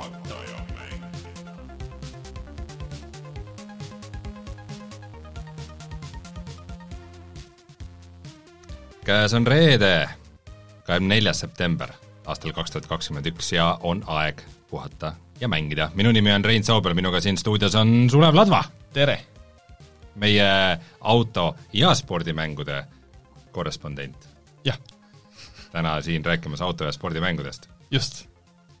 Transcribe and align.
juhataja 0.00 0.58
mäng. 0.74 1.02
käes 9.04 9.34
on 9.34 9.46
reede, 9.46 10.08
kahekümne 10.84 11.14
neljas 11.14 11.40
september 11.40 11.92
aastal 12.26 12.52
kaks 12.52 12.70
tuhat 12.70 12.86
kakskümmend 12.86 13.26
üks 13.26 13.52
ja 13.52 13.78
on 13.82 14.04
aeg 14.06 14.42
puhata 14.70 15.14
ja 15.40 15.48
mängida. 15.48 15.90
minu 15.94 16.12
nimi 16.12 16.32
on 16.32 16.44
Rein 16.44 16.64
Soobel, 16.64 16.94
minuga 16.94 17.20
siin 17.20 17.38
stuudios 17.38 17.74
on 17.74 18.10
Sulev 18.10 18.34
Ladva, 18.34 18.64
tere! 18.92 19.20
meie 20.14 20.78
auto- 21.00 21.56
ja 21.72 21.94
spordimängude 21.94 22.84
korrespondent. 23.52 24.28
jah, 24.64 24.78
täna 25.72 26.02
siin 26.02 26.24
rääkimas 26.24 26.60
auto- 26.60 26.84
ja 26.84 26.92
spordimängudest 26.92 27.68
just. 27.90 28.29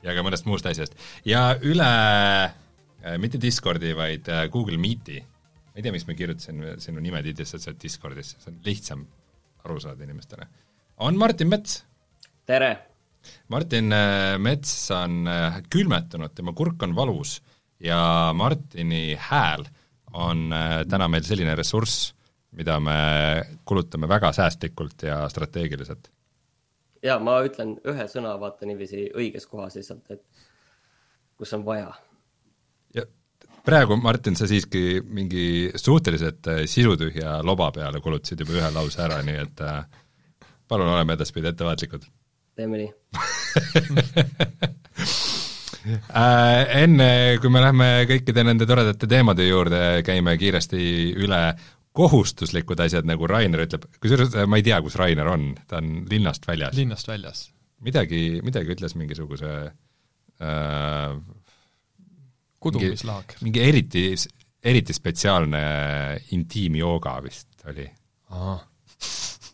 Ja 0.04 0.14
ka 0.16 0.24
mõnest 0.24 0.48
muust 0.48 0.68
asjast. 0.68 0.96
ja 1.28 1.54
üle 1.66 1.88
äh, 1.88 3.16
mitte 3.22 3.40
Discordi, 3.40 3.92
vaid 3.96 4.28
äh, 4.32 4.46
Google 4.52 4.78
Meeti, 4.80 5.20
ma 5.20 5.78
ei 5.78 5.84
tea, 5.84 5.94
miks 5.94 6.06
ma 6.08 6.16
kirjutasin 6.18 6.62
sinu 6.82 7.02
nime 7.04 7.22
tiitlisse, 7.26 7.60
sa 7.60 7.72
oled 7.72 7.80
Discordis, 7.82 8.34
see 8.38 8.52
on 8.52 8.60
lihtsam 8.66 9.04
aru 9.64 9.80
saada 9.82 10.06
inimestele, 10.06 10.48
on 11.06 11.18
Martin 11.20 11.50
Mets 11.52 11.82
tere! 12.48 12.72
Martin 13.52 13.92
äh, 13.92 14.36
Mets 14.40 14.72
on 14.96 15.26
külmetunud, 15.72 16.32
tema 16.32 16.56
kurk 16.56 16.86
on 16.86 16.96
valus 16.96 17.36
ja 17.84 18.00
Martini 18.36 19.12
hääl 19.28 19.66
on 20.16 20.48
täna 20.90 21.06
meil 21.06 21.22
selline 21.22 21.52
ressurss, 21.54 22.08
mida 22.58 22.80
me 22.82 22.96
kulutame 23.68 24.08
väga 24.10 24.32
säästlikult 24.34 25.04
ja 25.06 25.20
strateegiliselt. 25.30 26.08
Ja 27.02 27.18
ma 27.22 27.40
ütlen 27.46 27.76
ühe 27.88 28.06
sõna, 28.12 28.36
vaata 28.40 28.68
niiviisi 28.68 29.08
õiges 29.16 29.48
kohas 29.50 29.78
lihtsalt, 29.78 30.04
et 30.10 30.46
kus 31.40 31.52
on 31.56 31.64
vaja. 31.64 31.92
ja 32.94 33.06
praegu, 33.64 33.96
Martin, 33.96 34.36
sa 34.36 34.48
siiski 34.50 35.00
mingi 35.04 35.72
suhteliselt 35.76 36.46
äh, 36.52 36.62
sisutühja 36.66 37.40
loba 37.46 37.70
peale 37.72 38.00
kulutasid 38.00 38.44
juba 38.44 38.58
ühe 38.60 38.72
lause 38.76 39.02
ära, 39.04 39.20
nii 39.26 39.42
et 39.44 39.66
äh, 39.66 39.84
palun 40.68 40.88
oleme 40.92 41.18
edaspidi 41.18 41.52
ettevaatlikud 41.52 42.08
teeme 42.60 42.84
nii. 42.84 42.90
Äh, 46.12 46.82
enne, 46.82 47.38
kui 47.40 47.48
me 47.48 47.62
lähme 47.64 47.86
kõikide 48.04 48.42
nende 48.44 48.66
toredate 48.68 49.06
teemade 49.08 49.46
juurde, 49.46 49.78
käime 50.04 50.34
kiiresti 50.38 50.80
üle 51.16 51.38
kohustuslikud 51.96 52.80
asjad, 52.84 53.06
nagu 53.08 53.26
Rainer 53.30 53.64
ütleb, 53.64 53.86
kusjuures 54.02 54.34
äh, 54.36 54.46
ma 54.50 54.60
ei 54.60 54.66
tea, 54.66 54.78
kus 54.84 54.96
Rainer 55.00 55.30
on, 55.32 55.50
ta 55.68 55.80
on 55.80 56.04
linnast 56.10 56.46
väljas. 56.48 56.76
linnast 56.78 57.10
väljas. 57.10 57.48
midagi, 57.82 58.40
midagi 58.46 58.76
ütles 58.76 58.94
mingisuguse 58.98 59.52
äh, 59.66 61.14
kudumislaag. 62.60 63.38
mingi 63.42 63.62
eriti, 63.64 64.04
eriti 64.62 64.94
spetsiaalne 64.94 65.62
intiimjooga 66.36 67.16
vist 67.24 67.66
oli. 67.70 67.88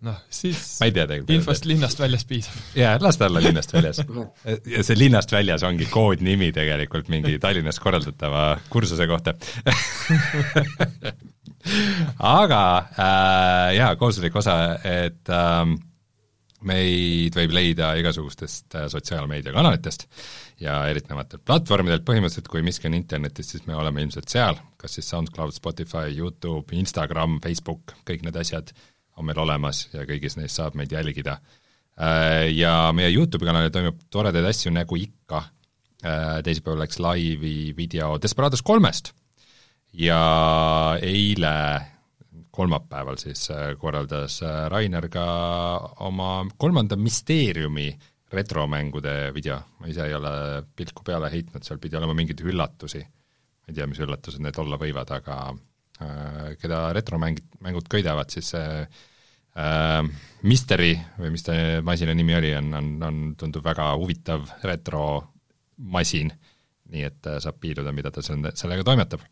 noh, 0.05 0.19
siis 0.29 0.61
ma 0.83 0.91
ei 0.91 0.93
tea 0.93 1.07
tegelikult. 1.07 1.33
infost 1.39 1.69
linnast 1.71 2.03
väljas 2.05 2.29
piisab. 2.29 2.59
jaa, 2.77 2.99
las 3.01 3.17
ta 3.17 3.31
olla 3.31 3.41
linnast 3.47 3.73
väljas. 3.73 4.03
ja 4.75 4.85
see 4.85 4.99
linnast 4.99 5.33
väljas 5.33 5.65
ongi 5.65 5.89
koodnimi 5.89 6.53
tegelikult 6.53 7.09
mingi 7.09 7.39
Tallinnas 7.41 7.81
korraldatava 7.81 8.51
kursuse 8.69 9.09
kohta. 9.09 9.35
aga 12.19 12.63
äh, 12.79 13.75
jaa, 13.77 13.93
kohustuslik 13.99 14.37
osa, 14.39 14.57
et 14.87 15.31
äh, 15.33 15.63
meid 16.67 17.37
võib 17.37 17.55
leida 17.55 17.93
igasugustest 18.01 18.77
äh, 18.79 18.87
sotsiaalmeediakanalitest 18.93 20.07
ja 20.63 20.79
erinevatelt 20.91 21.45
platvormidelt, 21.47 22.07
põhimõtteliselt 22.07 22.51
kui 22.53 22.65
miski 22.67 22.89
on 22.91 22.97
internetis, 22.99 23.53
siis 23.53 23.67
me 23.69 23.77
oleme 23.77 24.05
ilmselt 24.05 24.33
seal, 24.33 24.59
kas 24.81 24.97
siis 24.97 25.11
SoundCloud, 25.13 25.55
Spotify, 25.57 26.09
Youtube, 26.15 26.73
Instagram, 26.79 27.41
Facebook, 27.45 27.97
kõik 28.09 28.25
need 28.27 28.39
asjad 28.41 28.73
on 29.17 29.29
meil 29.29 29.39
olemas 29.41 29.87
ja 29.95 30.07
kõigis 30.09 30.37
neis 30.37 30.57
saab 30.57 30.77
meid 30.77 30.93
jälgida. 30.93 31.39
Ja 32.53 32.73
meie 32.93 33.09
Youtube'i 33.09 33.49
kanalil 33.49 33.71
toimub 33.73 34.03
toredaid 34.13 34.45
asju 34.45 34.69
nagu 34.75 34.99
ikka, 35.01 35.39
teisipäeval 36.45 36.83
läks 36.83 37.01
laivi 37.01 37.55
video 37.79 38.19
Desperados 38.21 38.61
kolmest 38.61 39.15
ja 39.97 40.99
eile 41.03 41.55
kolmapäeval 42.57 43.19
siis 43.21 43.49
äh, 43.53 43.73
korraldas 43.81 44.41
äh, 44.45 44.67
Rainer 44.73 45.09
ka 45.13 45.25
oma 46.05 46.47
kolmanda 46.57 46.97
Mysteeriumi 46.97 47.91
retromängude 48.33 49.31
video, 49.35 49.59
ma 49.81 49.89
ise 49.91 50.09
ei 50.09 50.15
ole 50.17 50.33
pilku 50.77 51.05
peale 51.07 51.31
heitnud, 51.31 51.65
seal 51.65 51.79
pidi 51.83 51.99
olema 51.99 52.17
mingeid 52.17 52.41
üllatusi, 52.43 53.03
ma 53.05 53.71
ei 53.71 53.77
tea, 53.77 53.87
mis 53.87 54.01
üllatused 54.03 54.43
need 54.43 54.59
olla 54.61 54.79
võivad, 54.81 55.13
aga 55.15 55.37
äh, 55.53 56.57
keda 56.61 56.81
retromängid, 56.97 57.47
mängud 57.65 57.87
köidavad, 57.93 58.33
siis 58.35 58.51
see 58.57 58.83
äh, 58.83 60.01
Mystery 60.43 60.93
või 61.21 61.33
mis 61.37 61.47
ta 61.47 61.55
masina 61.87 62.17
nimi 62.19 62.37
oli, 62.41 62.53
on, 62.59 62.75
on, 62.81 62.93
on, 63.07 63.23
tundub 63.39 63.65
väga 63.65 63.93
huvitav 64.01 64.49
retromasin, 64.67 66.35
nii 66.93 67.09
et 67.09 67.31
äh, 67.31 67.41
saab 67.45 67.63
piiluda, 67.63 67.95
mida 67.95 68.11
ta 68.13 68.25
selle- 68.27 68.57
sellega 68.59 68.85
toimetab 68.91 69.23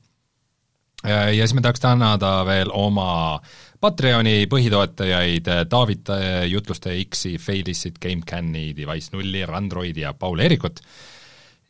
ja 1.05 1.29
ja 1.31 1.47
siis 1.47 1.55
me 1.57 1.63
tahaks 1.65 1.83
tänada 1.83 2.37
veel 2.47 2.71
oma 2.73 3.41
Patreoni 3.81 4.47
põhitoetajaid 4.49 5.51
David 5.71 6.11
äh, 6.15 6.45
Jutluste 6.49 6.95
X-i, 7.05 7.37
Failissit, 7.39 7.99
GameCami, 8.01 8.71
Device 8.77 9.13
nulli, 9.13 9.45
Randroidi 9.47 10.07
ja 10.07 10.15
Paul 10.17 10.41
Eerikut. 10.45 10.81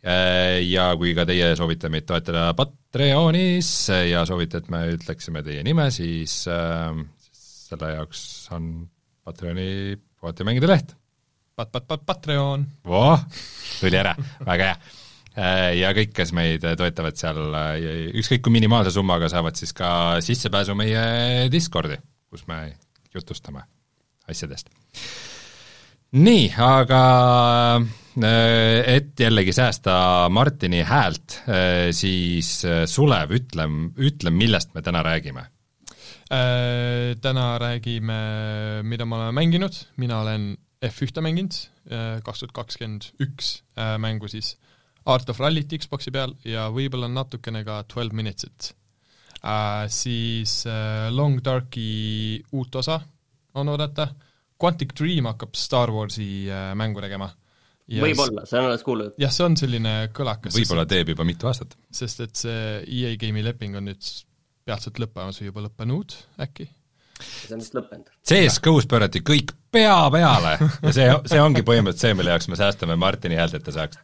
Ja 0.05 0.91
kui 1.01 1.15
ka 1.17 1.25
teie 1.25 1.47
soovite 1.57 1.89
meid 1.89 2.05
toetada 2.05 2.51
Patreonis 2.53 3.71
ja 4.05 4.27
soovite, 4.29 4.61
et 4.61 4.67
me 4.69 4.83
ütleksime 4.93 5.41
teie 5.47 5.63
nime, 5.65 5.87
siis 5.97 6.43
äh, 6.53 6.91
selle 7.33 7.95
jaoks 7.95 8.21
on 8.53 8.67
Patreoni 9.25 9.97
puhata 10.21 10.45
mängida 10.45 10.69
leht. 10.69 10.93
Pat-pat-pat 11.57 12.05
Patreon. 12.05 12.69
voh, 12.85 13.25
tuli 13.81 13.97
ära, 13.97 14.13
väga 14.45 14.75
hea 14.75 15.04
ja 15.35 15.91
kõik, 15.97 16.13
kes 16.15 16.33
meid 16.37 16.65
toetavad 16.79 17.19
seal, 17.19 17.41
ükskõik 18.15 18.45
kui 18.47 18.55
minimaalse 18.55 18.93
summaga, 18.95 19.29
saavad 19.33 19.59
siis 19.59 19.75
ka 19.77 20.21
sissepääsu 20.25 20.77
meie 20.79 21.49
Discordi, 21.53 21.99
kus 22.31 22.47
me 22.51 22.61
jutustame 23.15 23.65
asjadest. 24.31 24.71
nii, 26.15 26.47
aga 26.63 27.03
et 28.87 29.19
jällegi 29.19 29.53
säästa 29.53 30.29
Martini 30.31 30.85
häält, 30.87 31.41
siis 31.91 32.61
Sulev, 32.87 33.35
ütle, 33.35 33.67
ütle, 33.99 34.31
millest 34.31 34.75
me 34.75 34.83
täna 34.87 35.03
räägime? 35.03 35.49
Täna 37.21 37.49
räägime, 37.59 38.21
mida 38.83 39.07
me 39.07 39.19
oleme 39.19 39.35
mänginud, 39.41 39.75
mina 39.97 40.21
olen 40.23 40.55
F1-te 40.85 41.23
mänginud, 41.25 41.59
kaks 42.25 42.45
tuhat 42.45 42.55
kakskümmend 42.55 43.11
üks 43.23 43.59
mängu 43.99 44.31
siis 44.31 44.55
Art 45.05 45.29
of 45.29 45.41
Rallyt 45.43 45.75
Xboxi 45.83 46.13
peal 46.15 46.33
ja 46.49 46.69
võib-olla 46.73 47.11
natukene 47.13 47.65
ka 47.67 47.83
Twelve 47.89 48.17
Minutes'it 48.17 48.73
äh,. 49.45 49.87
Siis 49.93 50.63
äh, 50.71 51.09
Long 51.13 51.41
Darki 51.45 52.43
uut 52.53 52.81
osa 52.81 53.01
on 53.55 53.71
oodata, 53.71 54.09
Quantic 54.61 54.95
Dream 54.99 55.29
hakkab 55.29 55.57
Star 55.59 55.93
Warsi 55.93 56.47
äh, 56.49 56.73
mängu 56.79 57.03
tegema. 57.05 57.29
võib-olla, 57.85 58.47
see 58.49 58.61
on 58.61 58.71
alles 58.71 58.85
kuulnud. 58.87 59.19
jah, 59.21 59.33
see 59.35 59.45
on 59.45 59.59
selline 59.61 59.97
kõlakas. 60.17 60.57
võib-olla 60.57 60.87
teeb 60.89 61.13
juba 61.13 61.27
mitu 61.29 61.51
aastat. 61.51 61.77
sest 61.93 62.25
et 62.25 62.47
see 62.47 62.63
EA 62.81 63.19
Game'i 63.21 63.45
leping 63.45 63.77
on 63.77 63.91
nüüd 63.91 64.15
peatselt 64.65 64.99
lõppemas 65.03 65.43
või 65.43 65.51
juba 65.51 65.67
lõppenud 65.67 66.17
äkki 66.41 66.71
see 67.21 67.55
on 67.55 67.63
vist 67.63 67.77
lõppenud. 67.77 68.09
CS-GO-s 68.27 68.89
pöörati 68.91 69.23
kõik 69.27 69.53
pea 69.75 69.97
peale 70.15 70.57
ja 70.57 70.93
see, 70.95 71.07
see 71.31 71.41
ongi 71.43 71.65
põhimõtteliselt 71.67 72.09
see, 72.09 72.17
mille 72.19 72.33
jaoks 72.35 72.49
me 72.51 72.59
säästame 72.59 72.97
Martini 73.01 73.39
häält, 73.39 73.59
et 73.59 73.67
ta 73.67 73.75
saaks 73.75 74.01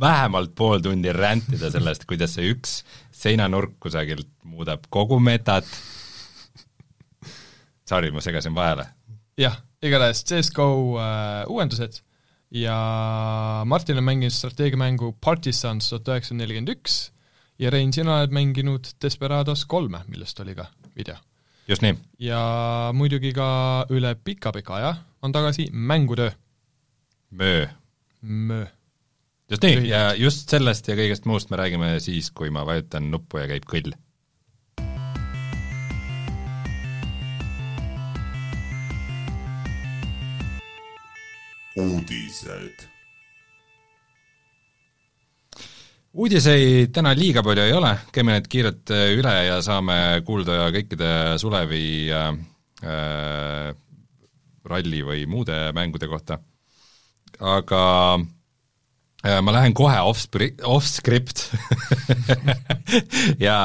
vähemalt 0.00 0.54
pool 0.54 0.82
tundi 0.84 1.12
rändida 1.12 1.70
sellest, 1.72 2.04
kuidas 2.08 2.34
see 2.36 2.50
üks 2.54 2.80
seinanurk 3.14 3.76
kusagilt 3.82 4.28
muudab 4.44 4.86
kogu 4.92 5.18
metat. 5.20 5.66
Sorry, 7.88 8.12
ma 8.14 8.22
segasin 8.22 8.54
vahele. 8.54 8.86
jah, 9.40 9.56
igatahes 9.82 10.22
CS-GO 10.28 10.66
äh, 11.00 11.48
uuendused 11.48 12.02
ja 12.50 12.76
Martin 13.66 13.98
on 13.98 14.04
mänginud 14.04 14.34
strateegiamängu 14.34 15.14
Partisans 15.24 15.88
tuhat 15.88 16.08
üheksasada 16.12 16.42
nelikümmend 16.42 16.74
üks 16.74 16.98
ja 17.58 17.70
Rein, 17.72 17.92
sina 17.92 18.18
oled 18.18 18.34
mänginud 18.34 18.92
Desperados 19.02 19.64
kolme, 19.70 20.02
millest 20.08 20.40
oli 20.44 20.54
ka 20.58 20.66
video. 20.96 21.16
just 21.68 21.82
nii. 21.82 21.96
ja 22.18 22.42
muidugi 22.94 23.32
ka 23.32 23.86
üle 23.90 24.14
pika-pika 24.14 24.76
aja 24.76 24.94
on 25.22 25.32
tagasi 25.32 25.70
mängutöö. 25.72 26.30
möö. 27.30 27.66
möö 28.20 28.66
just 29.50 29.64
nii, 29.66 29.88
ja 29.90 30.12
just 30.14 30.52
sellest 30.52 30.86
ja 30.86 30.94
kõigest 30.98 31.26
muust 31.26 31.50
me 31.50 31.58
räägime 31.58 31.96
siis, 32.02 32.30
kui 32.30 32.52
ma 32.54 32.62
vajutan 32.66 33.10
nuppu 33.10 33.42
ja 33.42 33.50
käib 33.50 33.66
kõll. 33.70 33.92
uudised. 41.80 42.86
uudiseid 46.12 46.90
täna 46.92 47.14
liiga 47.16 47.42
palju 47.46 47.62
ei 47.64 47.72
ole, 47.72 47.94
käime 48.12 48.34
need 48.36 48.48
kiirelt 48.50 48.90
üle 49.16 49.36
ja 49.46 49.60
saame 49.64 50.20
kuulda 50.26 50.66
kõikide 50.74 51.12
Sulevi 51.40 52.10
äh, 52.12 53.70
ralli 54.70 55.00
või 55.06 55.24
muude 55.30 55.70
mängude 55.72 56.10
kohta. 56.10 56.38
aga 57.40 57.80
äh, 58.18 58.28
ma 59.20 59.52
lähen 59.52 59.74
kohe 59.76 59.98
off-script 60.00 60.62
off 60.64 60.88
ja 63.46 63.56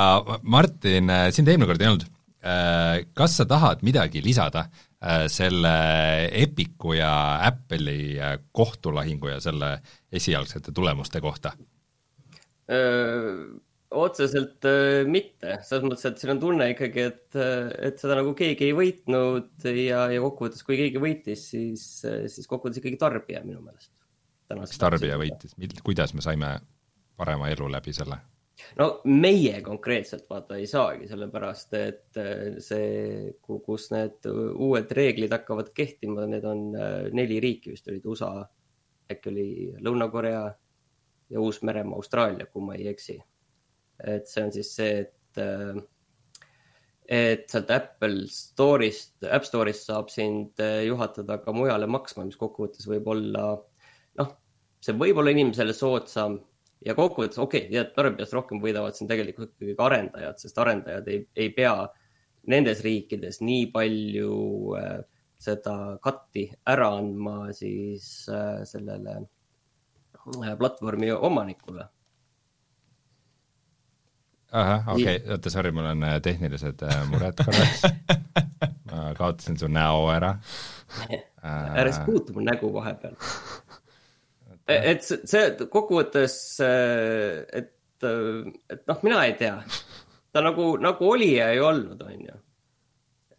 Martin, 0.43 1.09
äh, 1.09 1.29
sind 1.35 1.47
eelmine 1.47 1.69
kord 1.69 1.83
ei 1.83 1.91
olnud. 1.91 2.07
Äh, 2.45 3.05
kas 3.17 3.37
sa 3.39 3.47
tahad 3.49 3.85
midagi 3.85 4.23
lisada 4.25 4.67
selle 5.29 5.71
Epiku 6.33 6.95
ja 6.95 7.37
Apple'i 7.45 8.15
kohtulahingu 8.55 9.29
ja 9.29 9.41
selle 9.43 9.75
esialgsete 10.09 10.73
tulemuste 10.73 11.21
kohta? 11.21 11.51
otseselt 13.95 14.65
äh, 14.65 15.05
mitte, 15.05 15.59
selles 15.61 15.85
mõttes, 15.85 16.07
et 16.09 16.17
siin 16.17 16.33
on 16.33 16.39
tunne 16.41 16.71
ikkagi, 16.71 17.03
et, 17.11 17.37
et 17.37 18.01
seda 18.01 18.17
nagu 18.17 18.33
keegi 18.35 18.71
ei 18.71 18.73
võitnud 18.75 19.67
ja, 19.69 20.07
ja 20.11 20.23
kokkuvõttes, 20.23 20.65
kui 20.65 20.79
keegi 20.79 20.99
võitis, 21.03 21.45
siis, 21.53 21.85
siis 22.01 22.49
kokkuvõttes 22.49 22.81
ikkagi 22.81 22.97
tarbija 22.99 23.43
minu 23.45 23.61
meelest. 23.61 23.93
Mis 24.53 24.77
tarbija 24.79 25.17
võitis, 25.17 25.55
kuidas 25.83 26.13
me 26.13 26.21
saime 26.21 26.55
parema 27.17 27.49
elu 27.49 27.69
läbi 27.71 27.93
selle? 27.95 28.19
no 28.79 28.87
meie 29.11 29.59
konkreetselt 29.65 30.27
vaata 30.29 30.59
ei 30.59 30.67
saagi, 30.69 31.09
sellepärast 31.09 31.73
et 31.79 32.19
äh, 32.21 32.59
see, 32.63 33.33
kus 33.43 33.89
need 33.93 34.27
uued 34.29 34.91
reeglid 34.95 35.33
hakkavad 35.35 35.71
kehtima, 35.75 36.27
need 36.29 36.45
on 36.47 36.67
äh, 36.79 36.93
neli 37.15 37.41
riiki 37.43 37.73
vist 37.73 37.89
olid 37.91 38.07
USA, 38.11 38.31
äkki 39.11 39.31
oli 39.31 39.49
Lõuna-Korea 39.85 40.45
ja 41.33 41.41
Uus-Meremaa, 41.41 41.99
Austraalia, 41.99 42.47
kui 42.51 42.63
ma 42.65 42.77
ei 42.77 42.87
eksi. 42.93 43.17
Et 44.05 44.25
see 44.29 44.45
on 44.45 44.55
siis 44.55 44.71
see, 44.77 45.03
et, 45.03 45.41
äh, 45.41 45.83
et 47.19 47.45
sealt 47.51 47.71
Apple 47.75 48.25
Store'ist, 48.31 49.17
App 49.27 49.47
Store'ist 49.47 49.91
saab 49.91 50.09
sind 50.13 50.63
juhatada 50.87 51.41
ka 51.43 51.53
mujale 51.55 51.91
maksma, 51.91 52.25
mis 52.27 52.39
kokkuvõttes 52.39 52.87
võib 52.89 53.11
olla, 53.13 53.49
see 54.85 54.97
võib 54.99 55.21
olla 55.21 55.33
inimesele 55.33 55.73
soodsam 55.73 56.37
ja 56.85 56.95
kokkuvõttes 56.97 57.41
okei 57.41 57.65
okay,, 57.65 57.73
ja 57.73 57.85
tarbijast 57.89 58.35
rohkem 58.37 58.61
võidavad 58.63 58.97
siin 58.97 59.09
tegelikult 59.09 59.55
ikkagi 59.55 59.75
ka 59.77 59.87
arendajad, 59.89 60.39
sest 60.41 60.59
arendajad 60.61 61.09
ei, 61.11 61.23
ei 61.35 61.51
pea 61.55 61.75
nendes 62.51 62.83
riikides 62.85 63.41
nii 63.41 63.69
palju 63.73 64.35
äh, 64.77 64.99
seda 65.41 65.75
katti 66.03 66.47
ära 66.69 66.91
andma 66.99 67.51
siis 67.57 68.29
äh, 68.29 68.61
sellele 68.69 69.17
äh, 69.23 70.53
platvormi 70.59 71.11
omanikule 71.15 71.87
ahah, 74.55 74.93
okei 74.93 75.17
okay., 75.17 75.31
oota, 75.33 75.53
sorry, 75.53 75.73
mul 75.75 75.89
on 75.89 76.05
äh, 76.05 76.19
tehnilised 76.23 76.85
äh, 76.85 76.99
mured 77.09 77.41
korraks 77.41 77.87
ma 78.91 79.09
kaotasin 79.17 79.57
su 79.57 79.71
näo 79.71 80.05
ära 80.13 80.35
ära 81.41 81.89
siis 81.89 82.05
puutu 82.05 82.33
mu 82.33 82.45
nägu 82.45 82.71
vahepeal. 82.73 83.17
et 84.67 85.05
see 85.05 85.43
kokkuvõttes, 85.71 86.37
äh, 86.65 87.43
et, 87.53 87.71
et 88.05 88.81
noh, 88.89 89.03
mina 89.05 89.21
ei 89.27 89.35
tea, 89.39 89.59
ta 90.33 90.43
nagu, 90.45 90.73
nagu 90.81 91.11
oli 91.11 91.35
ja 91.35 91.51
ei 91.53 91.61
olnud, 91.63 92.01
on 92.01 92.27
ju. 92.29 92.41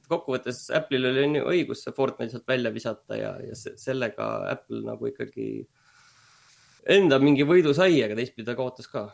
kokkuvõttes 0.07 0.69
Apple'il 0.71 1.11
oli 1.11 1.25
on 1.27 1.39
ju 1.41 1.45
õigus 1.51 1.83
see 1.83 1.95
Fortnite 1.97 2.37
sealt 2.37 2.47
välja 2.49 2.71
visata 2.75 3.19
ja, 3.19 3.35
ja 3.43 3.57
sellega 3.59 4.29
Apple 4.53 4.85
nagu 4.87 5.09
ikkagi 5.11 5.67
enda 6.87 7.19
mingi 7.19 7.43
võidu 7.43 7.75
sai, 7.75 7.99
aga 8.05 8.15
teistpidi 8.15 8.47
ta 8.47 8.55
kaotas 8.59 8.87
ka 8.87 9.09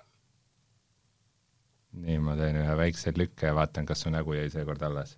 nii, 1.93 2.19
ma 2.25 2.37
teen 2.39 2.59
ühe 2.61 2.77
väikse 2.79 3.13
lükke 3.17 3.51
ja 3.51 3.57
vaatan, 3.57 3.87
kas 3.89 4.05
su 4.05 4.13
nägu 4.13 4.37
jäi 4.37 4.49
seekord 4.53 4.83
alles. 4.89 5.17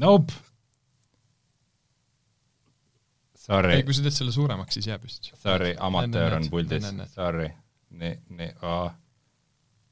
Nope! 0.00 0.36
Sorry. 3.46 3.76
ei, 3.78 3.86
kui 3.86 3.94
sa 3.94 4.02
teed 4.02 4.16
selle 4.16 4.34
suuremaks, 4.34 4.74
siis 4.74 4.88
jääb 4.90 5.04
vist. 5.06 5.30
Sorry, 5.38 5.74
amatöör 5.78 6.40
on 6.40 6.48
puldis, 6.50 6.86
sorry. 7.14 7.50
nii, 7.94 8.14
nii 8.38 8.54
oh., 8.66 8.88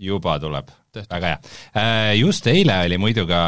juba 0.04 0.38
tuleb, 0.42 0.72
väga 0.96 1.28
hea. 1.28 1.52
Äh, 1.78 2.08
just 2.18 2.46
eile 2.50 2.80
oli 2.86 2.98
muidu 3.00 3.26
ka 3.30 3.42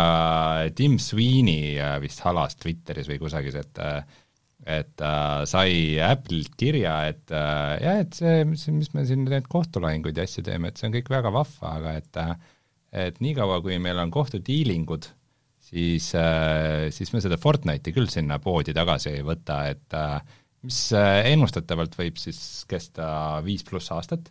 Tim 0.79 1.01
Sweeney 1.03 1.75
äh, 1.75 1.97
vist 2.03 2.23
halas 2.27 2.55
Twitteris 2.61 3.11
või 3.11 3.19
kusagil, 3.23 3.59
et 3.63 3.83
äh, 3.83 4.23
et 4.67 4.89
ta 4.99 5.45
sai 5.47 5.95
Apple'ilt 6.03 6.57
kirja, 6.59 6.95
et 7.07 7.31
jah, 7.31 8.01
et 8.03 8.17
see, 8.19 8.41
mis, 8.49 8.89
me 8.97 9.05
siin 9.07 9.23
neid 9.29 9.47
kohtulahinguid 9.47 10.17
ja 10.19 10.25
asju 10.27 10.43
teeme, 10.49 10.73
et 10.73 10.81
see 10.81 10.89
on 10.89 10.97
kõik 10.97 11.11
väga 11.13 11.31
vahva, 11.31 11.75
aga 11.77 11.93
et 12.01 12.19
et 13.07 13.21
niikaua, 13.23 13.61
kui 13.63 13.77
meil 13.83 14.01
on 14.03 14.11
kohtudiilingud, 14.11 15.07
siis, 15.67 16.11
äh, 16.15 16.89
siis 16.95 17.13
me 17.15 17.23
seda 17.25 17.39
Fortnite'i 17.41 17.95
küll 17.95 18.11
sinna 18.13 18.39
poodi 18.43 18.75
tagasi 18.77 19.13
ei 19.17 19.25
võta, 19.27 19.63
et 19.73 19.97
äh, 19.97 20.19
mis 20.67 20.81
äh, 20.97 21.21
ennustatavalt 21.33 21.97
võib 21.99 22.21
siis 22.21 22.41
kesta 22.71 23.09
viis 23.47 23.67
pluss 23.67 23.93
aastat, 23.95 24.31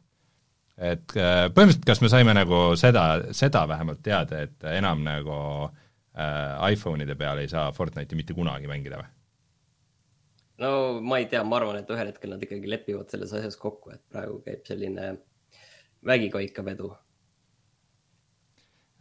et 0.75 1.07
põhimõtteliselt 1.15 1.85
kas 1.87 2.01
me 2.03 2.11
saime 2.11 2.33
nagu 2.35 2.61
seda, 2.79 3.05
seda 3.35 3.61
vähemalt 3.71 4.01
teada, 4.03 4.41
et 4.43 4.65
enam 4.75 5.05
nagu 5.05 5.37
äh, 5.65 6.73
iPhone'ide 6.73 7.15
peal 7.19 7.39
ei 7.43 7.51
saa 7.51 7.69
Fortnite'i 7.75 8.19
mitte 8.19 8.35
kunagi 8.35 8.71
mängida 8.71 8.99
või? 8.99 9.11
no 10.63 10.73
ma 11.03 11.21
ei 11.21 11.29
tea, 11.31 11.43
ma 11.47 11.59
arvan, 11.59 11.79
et 11.79 11.95
ühel 11.95 12.11
hetkel 12.11 12.35
nad 12.35 12.43
ikkagi 12.43 12.69
lepivad 12.71 13.11
selles 13.11 13.33
asjas 13.35 13.57
kokku, 13.59 13.95
et 13.95 14.03
praegu 14.11 14.41
käib 14.43 14.67
selline 14.67 15.13
vägikaika 16.05 16.63
vedu 16.63 16.91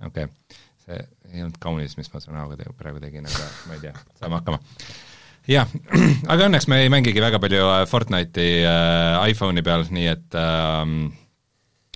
okei 0.03 0.27
okay., 0.27 0.63
see 0.85 1.01
ei 1.33 1.43
olnud 1.43 1.59
kaunis, 1.63 1.97
mis 1.99 2.11
ma 2.13 2.21
su 2.23 2.33
näoga 2.35 2.59
te 2.61 2.69
praegu 2.79 3.03
tegin, 3.03 3.27
aga 3.29 3.49
ma 3.69 3.77
ei 3.77 3.83
tea, 3.87 3.95
saame 4.21 4.39
hakkama. 4.39 4.61
jah, 5.51 5.75
aga 6.33 6.49
õnneks 6.49 6.69
me 6.71 6.83
ei 6.85 6.93
mängigi 6.93 7.25
väga 7.25 7.41
palju 7.43 7.67
äh, 7.73 7.83
Fortnite'i 7.91 8.63
äh, 8.69 9.19
iPhone'i 9.33 9.65
peal, 9.67 9.87
nii 9.97 10.09
et 10.13 10.39
äh, 10.39 10.83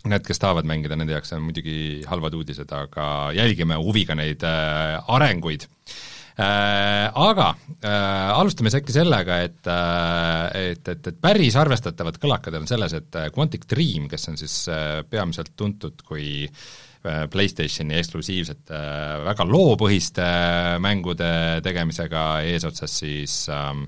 need, 0.08 0.26
kes 0.26 0.40
tahavad 0.42 0.68
mängida, 0.68 0.96
nende 0.98 1.16
jaoks 1.16 1.34
on 1.36 1.44
muidugi 1.44 2.04
halvad 2.08 2.36
uudised, 2.38 2.70
aga 2.72 3.08
jälgime 3.36 3.78
huviga 3.82 4.16
neid 4.18 4.46
äh, 4.46 4.96
arenguid 5.16 5.68
äh,. 5.68 7.08
Aga 7.18 7.48
äh, 7.82 8.28
alustame 8.38 8.70
siis 8.70 8.80
äkki 8.80 8.94
sellega, 8.94 9.40
et 9.44 9.68
äh,, 9.68 10.72
et, 10.72 10.92
et, 10.96 11.12
et 11.12 11.20
päris 11.20 11.56
arvestatavad 11.60 12.20
kõlakad 12.22 12.56
on 12.60 12.68
selles, 12.70 12.94
et 12.96 13.20
äh, 13.20 13.30
Quantic 13.34 13.68
Dream, 13.68 14.08
kes 14.08 14.28
on 14.32 14.40
siis 14.40 14.60
äh, 14.72 15.00
peamiselt 15.10 15.52
tuntud 15.58 16.06
kui 16.06 16.46
äh, 16.46 16.68
PlayStationi 17.02 17.96
eksklusiivsete 17.98 18.74
äh, 18.74 19.20
väga 19.28 19.46
loopõhiste 19.46 20.24
äh, 20.24 20.74
mängude 20.82 21.30
tegemisega, 21.64 22.24
eesotsas 22.50 22.96
siis 23.02 23.36
ähm, 23.54 23.84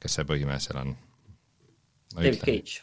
kes 0.00 0.18
see 0.18 0.28
põhimees 0.28 0.68
seal 0.68 0.80
on? 0.80 0.94
David 2.16 2.40
Cage. 2.40 2.80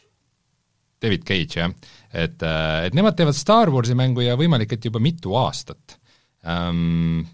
David 1.02 1.24
Cage, 1.26 1.58
jah. 1.58 1.72
et, 2.14 2.44
et 2.86 2.94
nemad 2.96 3.16
teevad 3.18 3.36
Star 3.36 3.72
Warsi 3.74 3.96
mängu 3.98 4.22
ja 4.22 4.38
võimalik, 4.40 4.76
et 4.76 4.90
juba 4.90 5.02
mitu 5.02 5.36
aastat 5.38 5.98
um,. 6.42 7.24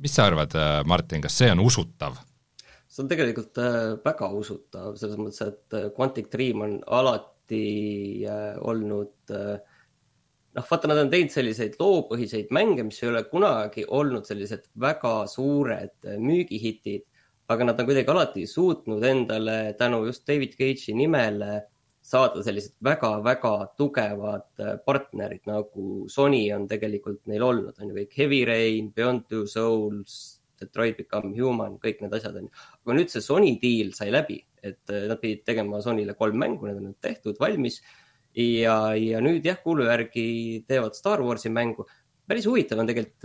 Mis 0.00 0.14
sa 0.16 0.24
arvad, 0.30 0.54
Martin, 0.88 1.20
kas 1.20 1.34
see 1.36 1.50
on 1.52 1.60
usutav? 1.60 2.14
see 2.88 3.02
on 3.02 3.08
tegelikult 3.10 3.58
väga 4.00 4.30
usutav, 4.32 4.94
selles 4.96 5.18
mõttes, 5.20 5.42
et 5.44 5.92
Quantic 5.92 6.30
Dream 6.32 6.62
on 6.64 6.78
alati 6.88 8.24
olnud 8.64 9.34
äh, 9.36 9.58
noh, 10.56 10.66
vaata, 10.70 10.90
nad 10.90 11.00
on 11.04 11.10
teinud 11.12 11.32
selliseid 11.34 11.76
loopõhiseid 11.80 12.50
mänge, 12.54 12.84
mis 12.86 13.00
ei 13.02 13.10
ole 13.12 13.22
kunagi 13.30 13.86
olnud 13.86 14.26
sellised 14.28 14.66
väga 14.82 15.14
suured 15.30 15.94
äh, 16.08 16.18
müügihitid, 16.18 17.06
aga 17.50 17.66
nad 17.66 17.82
on 17.82 17.88
kuidagi 17.88 18.12
alati 18.12 18.46
suutnud 18.46 19.04
endale 19.06 19.58
tänu 19.78 20.04
just 20.06 20.26
David 20.28 20.56
Cage'i 20.58 20.94
nimele 20.94 21.60
saada 22.10 22.42
sellised 22.42 22.76
väga-väga 22.84 23.54
tugevad 23.78 24.62
äh, 24.62 24.76
partnerid 24.86 25.46
nagu 25.50 25.86
Sony 26.10 26.46
on 26.56 26.66
tegelikult 26.70 27.22
neil 27.30 27.46
olnud, 27.46 27.76
on 27.78 27.90
ju 27.90 27.98
kõik 28.02 28.18
Heavy 28.18 28.44
Rain, 28.48 28.92
Beyond 28.96 29.26
Two 29.30 29.46
Souls, 29.50 30.20
Detroit 30.60 30.98
Become 30.98 31.32
Human, 31.38 31.78
kõik 31.80 32.02
need 32.02 32.14
asjad 32.16 32.36
on 32.40 32.48
ju. 32.48 32.54
aga 32.84 32.96
nüüd 32.98 33.12
see 33.12 33.24
Sony 33.24 33.54
deal 33.62 33.94
sai 33.96 34.10
läbi, 34.12 34.40
et 34.62 34.92
äh, 34.92 35.06
nad 35.10 35.20
pidid 35.22 35.44
tegema 35.46 35.82
Sonyle 35.84 36.16
kolm 36.18 36.40
mängu, 36.40 36.66
need 36.66 36.80
on 36.80 36.90
nüüd 36.90 37.00
tehtud, 37.04 37.38
valmis 37.40 37.78
ja, 38.36 38.76
ja 38.96 39.20
nüüd 39.24 39.46
jah, 39.46 39.58
kuulu 39.62 39.88
järgi 39.88 40.64
teevad 40.68 40.94
Star 40.98 41.22
Warsi 41.24 41.50
mängu. 41.50 41.86
päris 42.30 42.46
huvitav 42.46 42.78
on 42.78 42.86
tegelikult, 42.86 43.24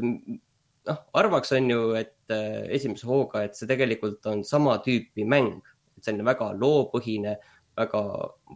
noh, 0.90 1.02
arvaks 1.14 1.52
on 1.54 1.70
ju, 1.70 1.82
et 2.00 2.34
äh, 2.34 2.64
esimese 2.74 3.06
hooga, 3.10 3.44
et 3.46 3.58
see 3.58 3.70
tegelikult 3.70 4.26
on 4.32 4.42
sama 4.48 4.80
tüüpi 4.86 5.26
mäng, 5.30 5.60
selline 6.02 6.26
väga 6.26 6.52
loopõhine, 6.58 7.36
väga 7.78 8.02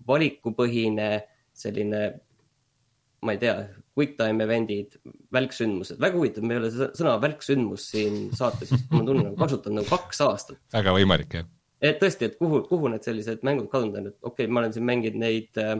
valikupõhine, 0.08 1.12
selline, 1.54 2.02
ma 3.26 3.36
ei 3.36 3.42
tea, 3.42 3.56
quick 3.98 4.18
time 4.18 4.46
event'id, 4.46 4.98
välksündmused, 5.36 6.00
väga 6.02 6.18
huvitav, 6.18 6.46
me 6.48 6.56
ei 6.56 6.62
ole 6.64 6.72
sõna 6.72 7.18
välksündmus 7.22 7.90
siin 7.94 8.20
saates 8.38 8.74
vist, 8.74 8.90
ma 8.94 9.04
tunnen, 9.06 9.34
kasutanud 9.40 9.82
nagu 9.82 9.92
kaks 9.92 10.22
aastat. 10.26 10.62
väga 10.74 10.96
võimalik, 10.96 11.40
jah. 11.42 11.50
et 11.82 12.00
tõesti, 12.02 12.30
et 12.30 12.38
kuhu, 12.40 12.64
kuhu 12.70 12.92
need 12.94 13.06
sellised 13.06 13.44
mängud 13.48 13.70
kadunud 13.72 14.02
on, 14.02 14.12
et 14.14 14.18
okei 14.22 14.46
okay,, 14.46 14.54
ma 14.54 14.64
olen 14.64 14.76
siin 14.76 14.88
mänginud 14.88 15.20
neid 15.22 15.62
äh, 15.62 15.78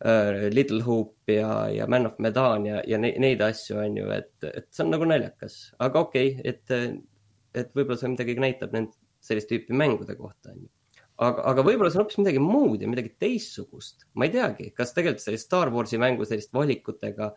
Little 0.00 0.80
Hope 0.80 1.34
ja, 1.34 1.68
ja 1.68 1.84
Man 1.92 2.08
of 2.08 2.14
Medan 2.24 2.64
ja, 2.64 2.78
ja 2.88 2.96
ne, 2.96 3.10
neid 3.20 3.42
asju 3.44 3.76
on 3.82 3.98
ju, 4.00 4.06
et, 4.16 4.32
et 4.48 4.68
see 4.72 4.86
on 4.86 4.94
nagu 4.94 5.04
naljakas, 5.04 5.58
aga 5.76 6.00
okei 6.06 6.30
okay,, 6.38 6.54
et, 6.54 7.02
et 7.52 7.74
võib-olla 7.76 8.00
see 8.00 8.12
midagi 8.14 8.38
näitab 8.40 8.72
nend 8.72 8.94
sellist 9.20 9.50
tüüpi 9.50 9.76
mängude 9.76 10.16
kohta 10.16 10.54
on 10.54 10.62
ju 10.62 10.70
aga, 11.20 11.44
aga 11.52 11.64
võib-olla 11.66 11.92
see 11.92 12.00
on 12.00 12.06
hoopis 12.06 12.20
midagi 12.22 12.42
muud 12.42 12.82
ja 12.82 12.90
midagi 12.90 13.12
teistsugust. 13.20 14.06
ma 14.16 14.26
ei 14.26 14.34
teagi, 14.34 14.70
kas 14.76 14.94
tegelikult 14.96 15.24
sellist 15.24 15.48
Star 15.48 15.72
Warsi 15.74 16.00
mängu 16.00 16.26
sellist 16.28 16.52
valikutega, 16.56 17.30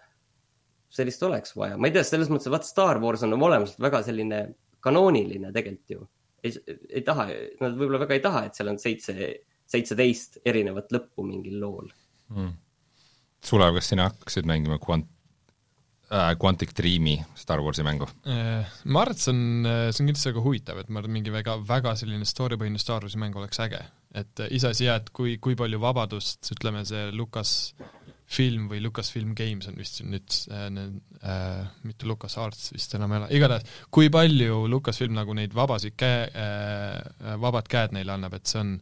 sellist 0.93 1.25
oleks 1.27 1.55
vaja. 1.60 1.77
ma 1.77 1.89
ei 1.89 1.96
tea, 1.96 2.05
selles 2.08 2.32
mõttes, 2.32 2.48
et 2.48 2.55
vaata 2.55 2.70
Star 2.70 3.01
Wars 3.03 3.25
on 3.27 3.36
oma 3.36 3.50
olemuselt 3.51 3.82
väga 3.84 4.03
selline 4.08 4.43
kanooniline 4.84 5.51
tegelikult 5.55 5.98
ju. 5.98 6.08
ei, 6.43 6.55
ei 6.89 7.03
taha, 7.08 7.27
nad 7.63 7.75
võib-olla 7.75 8.05
väga 8.05 8.20
ei 8.20 8.24
taha, 8.24 8.46
et 8.48 8.60
seal 8.60 8.72
on 8.72 8.79
seitse, 8.79 9.34
seitseteist 9.74 10.41
erinevat 10.48 10.91
lõppu 10.96 11.27
mingil 11.27 11.60
lool 11.60 11.91
mm.. 12.33 12.53
Sulev, 13.43 13.75
kas 13.75 13.89
sina 13.91 14.07
hakkasid 14.07 14.47
mängima 14.47 14.77
Quant-, 14.79 15.09
äh, 16.07 16.29
Quantic 16.39 16.71
Dreami 16.77 17.17
Star 17.35 17.59
Warsi 17.63 17.83
mängu? 17.83 18.07
Äh, 18.23 18.69
ma 18.85 19.03
arvan, 19.03 19.17
et 19.17 19.23
see 19.23 19.33
on, 19.33 19.41
äh, 19.67 19.87
see 19.91 20.03
on 20.03 20.11
kindlasti 20.11 20.31
väga 20.31 20.45
huvitav, 20.45 20.79
et 20.79 20.89
ma 20.89 21.01
arvan, 21.03 21.15
mingi 21.17 21.33
väga, 21.33 21.57
väga 21.67 21.95
selline 21.99 22.27
story 22.29 22.59
põhine 22.61 22.79
Star 22.81 23.03
Warsi 23.03 23.19
mäng 23.19 23.35
oleks 23.39 23.59
äge. 23.63 23.83
et 24.13 24.43
iseasi 24.53 24.85
jah, 24.85 24.99
et 25.01 25.09
kui, 25.09 25.39
kui 25.41 25.55
palju 25.57 25.79
vabadust, 25.81 26.45
ütleme 26.53 26.83
see 26.85 27.07
Lukas 27.17 27.73
film 28.33 28.67
või 28.71 28.81
Lucasfilm 28.83 29.33
Games 29.37 29.67
on 29.69 29.77
vist 29.77 30.01
nüüd 30.05 30.35
äh, 30.51 30.65
äh,, 31.21 31.67
mitte 31.87 32.07
Lucas 32.09 32.35
Arts 32.41 32.71
vist 32.73 32.93
enam 32.97 33.13
ei 33.13 33.21
ole, 33.21 33.29
igatahes 33.37 33.83
kui 33.93 34.09
palju 34.13 34.63
Lucasfilm 34.71 35.15
nagu 35.17 35.35
neid 35.37 35.53
vabasid 35.55 35.95
käe 35.99 36.25
äh,, 36.29 37.35
vabad 37.41 37.69
käed 37.71 37.95
neile 37.97 38.15
annab, 38.15 38.37
et 38.37 38.49
see 38.49 38.61
on, 38.61 38.73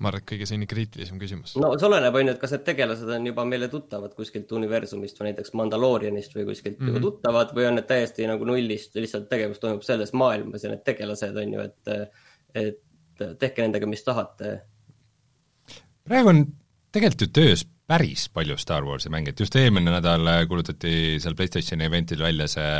ma 0.00 0.10
arvan, 0.10 0.24
et 0.24 0.28
kõige 0.32 0.48
selline 0.48 0.70
kriitilisem 0.70 1.20
küsimus. 1.22 1.56
no 1.62 1.72
see 1.76 1.88
oleneb, 1.88 2.18
on 2.18 2.30
ju, 2.30 2.36
et 2.36 2.42
kas 2.42 2.56
need 2.56 2.66
tegelased 2.66 3.12
on 3.18 3.30
juba 3.30 3.46
meile 3.48 3.70
tuttavad 3.72 4.16
kuskilt 4.18 4.52
universumist 4.58 5.20
või 5.20 5.30
näiteks 5.30 5.54
Mandaloorianist 5.58 6.36
või 6.38 6.48
kuskilt 6.50 6.80
mm 6.80 6.86
-hmm. 6.86 6.96
juba 6.96 7.04
tuttavad 7.06 7.54
või 7.56 7.70
on 7.70 7.80
need 7.80 7.90
täiesti 7.90 8.26
nagu 8.30 8.48
nullist, 8.48 8.94
lihtsalt 8.98 9.30
tegevus 9.30 9.62
toimub 9.62 9.86
selles 9.86 10.12
maailmas 10.16 10.66
ja 10.66 10.74
need 10.74 10.84
tegelased 10.86 11.42
on 11.42 11.56
ju, 11.58 11.68
et, 11.70 11.94
et 12.66 12.82
tehke 13.38 13.62
nendega, 13.64 13.86
mis 13.88 14.04
tahate. 14.04 14.58
praegu 16.06 16.28
on 16.34 16.44
tegelikult 16.92 17.26
ju 17.26 17.32
töös 17.40 17.66
päris 17.86 18.26
palju 18.34 18.56
Star 18.58 18.86
Warsi 18.86 19.10
mänge, 19.12 19.30
et 19.30 19.40
just 19.40 19.56
eelmine 19.58 19.92
nädal 19.94 20.26
kuulutati 20.50 21.20
seal 21.22 21.36
PlayStationi 21.38 21.86
eventil 21.86 22.22
välja 22.24 22.48
see 22.50 22.70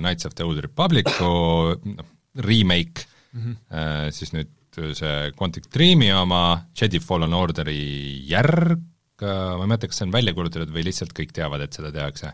Knights 0.00 0.28
of 0.28 0.36
the 0.38 0.46
Old 0.46 0.62
Republicu 0.64 1.28
noh, 1.98 2.10
remake 2.44 3.04
mm, 3.32 3.42
-hmm. 3.44 4.10
siis 4.10 4.32
nüüd 4.32 4.52
see 4.96 5.30
Quantic 5.38 5.68
Dreami 5.72 6.10
oma, 6.12 6.64
Jedi 6.74 6.98
Fallen 7.00 7.34
Orderi 7.34 8.24
järg, 8.26 8.80
ma 9.22 9.62
ei 9.62 9.68
mäleta, 9.68 9.88
kas 9.88 10.00
see 10.00 10.08
on 10.08 10.14
välja 10.14 10.34
kuulutatud 10.34 10.72
või 10.74 10.82
lihtsalt 10.88 11.14
kõik 11.14 11.30
teavad, 11.34 11.62
et 11.62 11.76
seda 11.76 11.92
tehakse. 11.94 12.32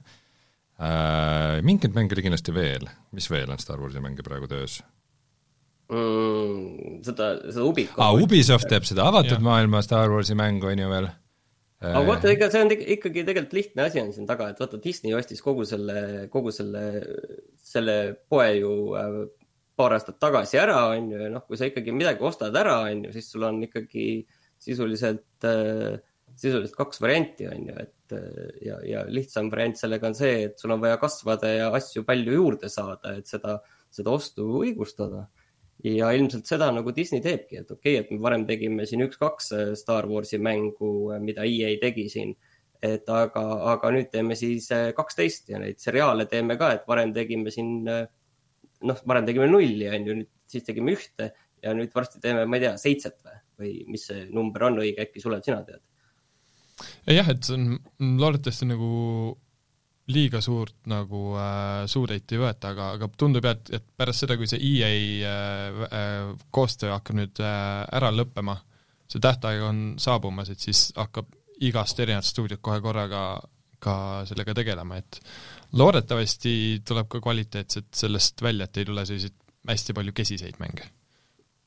Äh, 0.81 1.61
mingeid 1.67 1.93
mänge 1.93 2.17
oli 2.17 2.25
kindlasti 2.25 2.55
veel, 2.57 2.87
mis 3.13 3.29
veel 3.31 3.51
on 3.53 3.61
Star 3.61 3.81
Warsi 3.83 4.01
mänge 4.01 4.25
praegu 4.25 4.49
töös? 4.49 4.79
Mm, 5.93 7.03
seda, 7.05 7.35
seda 7.51 7.67
Ubisoft 7.67 8.01
ah,. 8.01 8.15
Ubisoft 8.17 8.71
teeb 8.71 8.87
seda 8.89 9.09
avatud 9.11 9.37
ja. 9.37 9.45
maailma 9.45 9.83
Star 9.85 10.09
Warsi 10.09 10.39
mängu, 10.39 10.71
on 10.71 10.81
ju 10.81 10.89
veel 10.89 11.11
aga 11.81 12.03
vaata, 12.05 12.29
ega 12.35 12.51
see 12.53 12.61
on 12.65 12.73
ikkagi 12.77 13.23
tegelikult 13.25 13.55
lihtne 13.57 13.87
asi 13.87 14.03
on 14.03 14.11
siin 14.13 14.27
taga, 14.29 14.51
et 14.53 14.59
vaata 14.61 14.81
Disney 14.85 15.15
ostis 15.17 15.41
kogu 15.45 15.65
selle, 15.69 16.27
kogu 16.33 16.53
selle, 16.53 16.83
selle 17.73 17.97
poe 18.29 18.51
ju 18.59 18.75
äh, 19.01 19.17
paar 19.81 19.97
aastat 19.97 20.21
tagasi 20.21 20.61
ära, 20.61 20.77
on 20.93 21.09
ju, 21.15 21.23
ja 21.25 21.31
noh, 21.33 21.47
kui 21.49 21.57
sa 21.57 21.69
ikkagi 21.71 21.95
midagi 21.97 22.25
ostad 22.29 22.57
ära, 22.61 22.83
on 22.91 23.07
ju, 23.07 23.15
siis 23.17 23.31
sul 23.33 23.47
on 23.49 23.63
ikkagi 23.65 24.07
sisuliselt, 24.61 25.49
äh, 25.49 25.97
sisuliselt 26.37 26.77
kaks 26.77 27.01
varianti, 27.01 27.49
on 27.49 27.71
ju, 27.71 27.77
et 27.87 28.17
äh, 28.19 28.55
ja, 28.67 28.77
ja 28.85 29.07
lihtsam 29.09 29.49
variant 29.53 29.81
sellega 29.81 30.11
on 30.11 30.19
see, 30.19 30.47
et 30.51 30.61
sul 30.61 30.77
on 30.77 30.85
vaja 30.85 31.01
kasvada 31.01 31.55
ja 31.55 31.71
asju 31.81 32.05
palju 32.09 32.37
juurde 32.37 32.69
saada, 32.73 33.17
et 33.17 33.31
seda, 33.31 33.57
seda 33.89 34.13
ostu 34.21 34.51
õigustada 34.61 35.31
ja 35.85 36.11
ilmselt 36.17 36.49
seda 36.49 36.69
nagu 36.75 36.93
Disney 36.97 37.23
teebki, 37.25 37.61
et 37.63 37.71
okei 37.73 37.97
okay,, 37.97 38.05
et 38.05 38.13
me 38.13 38.21
varem 38.23 38.47
tegime 38.49 38.87
siin 38.89 39.05
üks-kaks 39.07 39.53
äh, 39.57 39.67
Star 39.79 40.09
Warsi 40.11 40.41
mängu, 40.43 41.11
äh, 41.15 41.21
mida 41.23 41.47
EA 41.49 41.75
tegi 41.83 42.09
siin. 42.13 42.37
et 42.81 43.05
aga, 43.13 43.43
aga 43.75 43.91
nüüd 43.93 44.07
teeme 44.09 44.33
siis 44.41 44.71
äh, 44.73 44.87
kaksteist 44.97 45.51
ja 45.53 45.59
neid 45.61 45.77
seriaale 45.83 46.25
teeme 46.25 46.57
ka, 46.57 46.71
et 46.73 46.87
varem 46.89 47.11
tegime 47.13 47.53
siin, 47.53 47.85
noh, 47.85 49.03
varem 49.05 49.27
tegime 49.29 49.51
nulli, 49.51 49.85
on 49.93 50.07
ju, 50.09 50.15
nüüd 50.23 50.31
siis 50.49 50.65
tegime 50.65 50.95
ühte 50.97 51.27
ja 51.61 51.75
nüüd 51.77 51.93
varsti 51.93 52.23
teeme, 52.25 52.47
ma 52.49 52.57
ei 52.57 52.65
tea, 52.65 52.73
seitset 52.81 53.19
või, 53.21 53.37
või 53.61 53.75
mis 53.93 54.07
see 54.09 54.25
number 54.33 54.65
on 54.71 54.81
õige, 54.81 55.05
äkki 55.05 55.21
Sulev, 55.21 55.45
sina 55.45 55.61
tead? 55.67 55.85
jah, 57.13 57.29
et 57.29 57.45
see 57.45 57.59
on 57.59 58.17
loodetavasti 58.23 58.71
nagu 58.71 58.91
liiga 60.11 60.40
suurt 60.45 60.76
nagu 60.90 61.35
äh, 61.38 61.85
suureid 61.90 62.33
ei 62.35 62.40
võeta, 62.40 62.73
aga, 62.75 62.90
aga 62.97 63.09
tundub 63.19 63.47
jah, 63.47 63.57
et, 63.59 63.73
et 63.79 63.87
pärast 63.97 64.25
seda, 64.25 64.37
kui 64.40 64.49
see 64.50 64.61
EA 64.71 64.90
äh, 65.29 65.85
äh, 65.87 66.33
koostöö 66.55 66.93
hakkab 66.95 67.19
nüüd 67.21 67.43
äh, 67.45 67.85
ära 67.99 68.12
lõppema, 68.14 68.57
see 69.11 69.23
tähtaeg 69.23 69.64
on 69.67 69.83
saabumas, 70.00 70.52
et 70.52 70.62
siis 70.62 70.88
hakkab 70.99 71.31
igast 71.67 72.00
erinevat 72.00 72.29
stuudiot 72.29 72.62
kohe 72.64 72.81
korraga 72.85 73.25
ka 73.81 73.95
sellega 74.29 74.55
tegelema, 74.57 74.99
et 75.00 75.21
loodetavasti 75.81 76.55
tuleb 76.87 77.09
ka 77.12 77.21
kvaliteetset 77.25 77.88
sellest 77.97 78.43
välja, 78.45 78.69
et 78.69 78.81
ei 78.81 78.88
tule 78.88 79.07
selliseid 79.09 79.37
hästi 79.71 79.97
palju 79.97 80.17
kesiseid 80.17 80.59
mänge. 80.61 80.88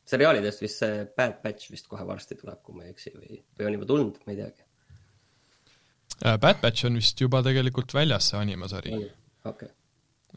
seriaalidest 0.09 0.61
vist 0.61 0.81
see 0.81 1.07
Bad 1.17 1.39
Batch 1.43 1.71
vist 1.71 1.87
kohe 1.89 2.05
varsti 2.05 2.35
tuleb, 2.37 2.59
kui 2.65 2.75
ma 2.77 2.85
ei 2.85 2.93
eksi 2.93 3.13
või, 3.15 3.39
või 3.57 3.69
on 3.69 3.77
juba 3.77 3.89
tulnud, 3.89 4.21
ma 4.25 4.33
ei 4.33 4.41
teagi 4.41 4.62
Bad 6.23 6.61
Batch 6.61 6.87
on 6.87 6.99
vist 6.99 7.19
juba 7.19 7.41
tegelikult 7.43 7.93
väljas, 7.95 8.29
see 8.31 8.39
animasari. 8.39 8.93
Okay. 9.43 9.67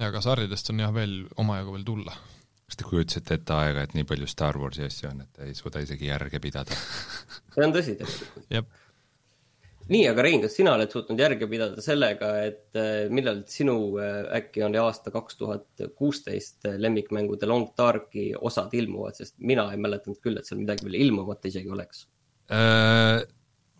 aga 0.02 0.20
sarjadest 0.24 0.72
on 0.72 0.80
jah 0.82 0.90
veel 0.94 1.20
omajagu 1.38 1.76
veel 1.76 1.84
tulla. 1.86 2.16
kas 2.66 2.80
te 2.80 2.86
kujutasite 2.88 3.36
ette 3.38 3.54
aega, 3.54 3.84
et 3.86 3.92
nii 3.94 4.06
palju 4.08 4.26
Star 4.26 4.56
Warsi 4.58 4.82
asju 4.82 5.12
on, 5.12 5.20
et 5.22 5.44
ei 5.46 5.54
suuda 5.54 5.78
isegi 5.84 6.08
järge 6.08 6.40
pidada 6.42 6.74
see 7.54 7.62
on 7.62 7.74
tõsi 7.76 7.94
tegelikult. 8.00 8.72
nii, 9.86 10.00
aga 10.10 10.24
Rein, 10.26 10.42
kas 10.42 10.56
sina 10.58 10.72
oled 10.74 10.90
suutnud 10.90 11.22
järge 11.22 11.46
pidada 11.52 11.84
sellega, 11.84 12.32
et 12.48 12.80
äh, 12.82 13.06
millal 13.14 13.44
sinu 13.46 13.76
äh, 14.02 14.24
äkki 14.40 14.64
oli 14.66 14.80
aasta 14.82 15.14
kaks 15.14 15.38
tuhat 15.38 15.86
kuusteist 15.94 16.66
lemmikmängude 16.66 17.46
Long 17.46 17.70
Darki 17.78 18.32
osad 18.34 18.74
ilmuvad, 18.74 19.14
sest 19.22 19.38
mina 19.38 19.68
ei 19.70 19.78
mäletanud 19.78 20.18
küll, 20.18 20.42
et 20.42 20.50
seal 20.50 20.58
midagi 20.64 20.88
veel 20.88 20.98
ilmumata 21.06 21.46
isegi 21.52 21.70
oleks 21.70 22.08
äh,. 22.50 23.22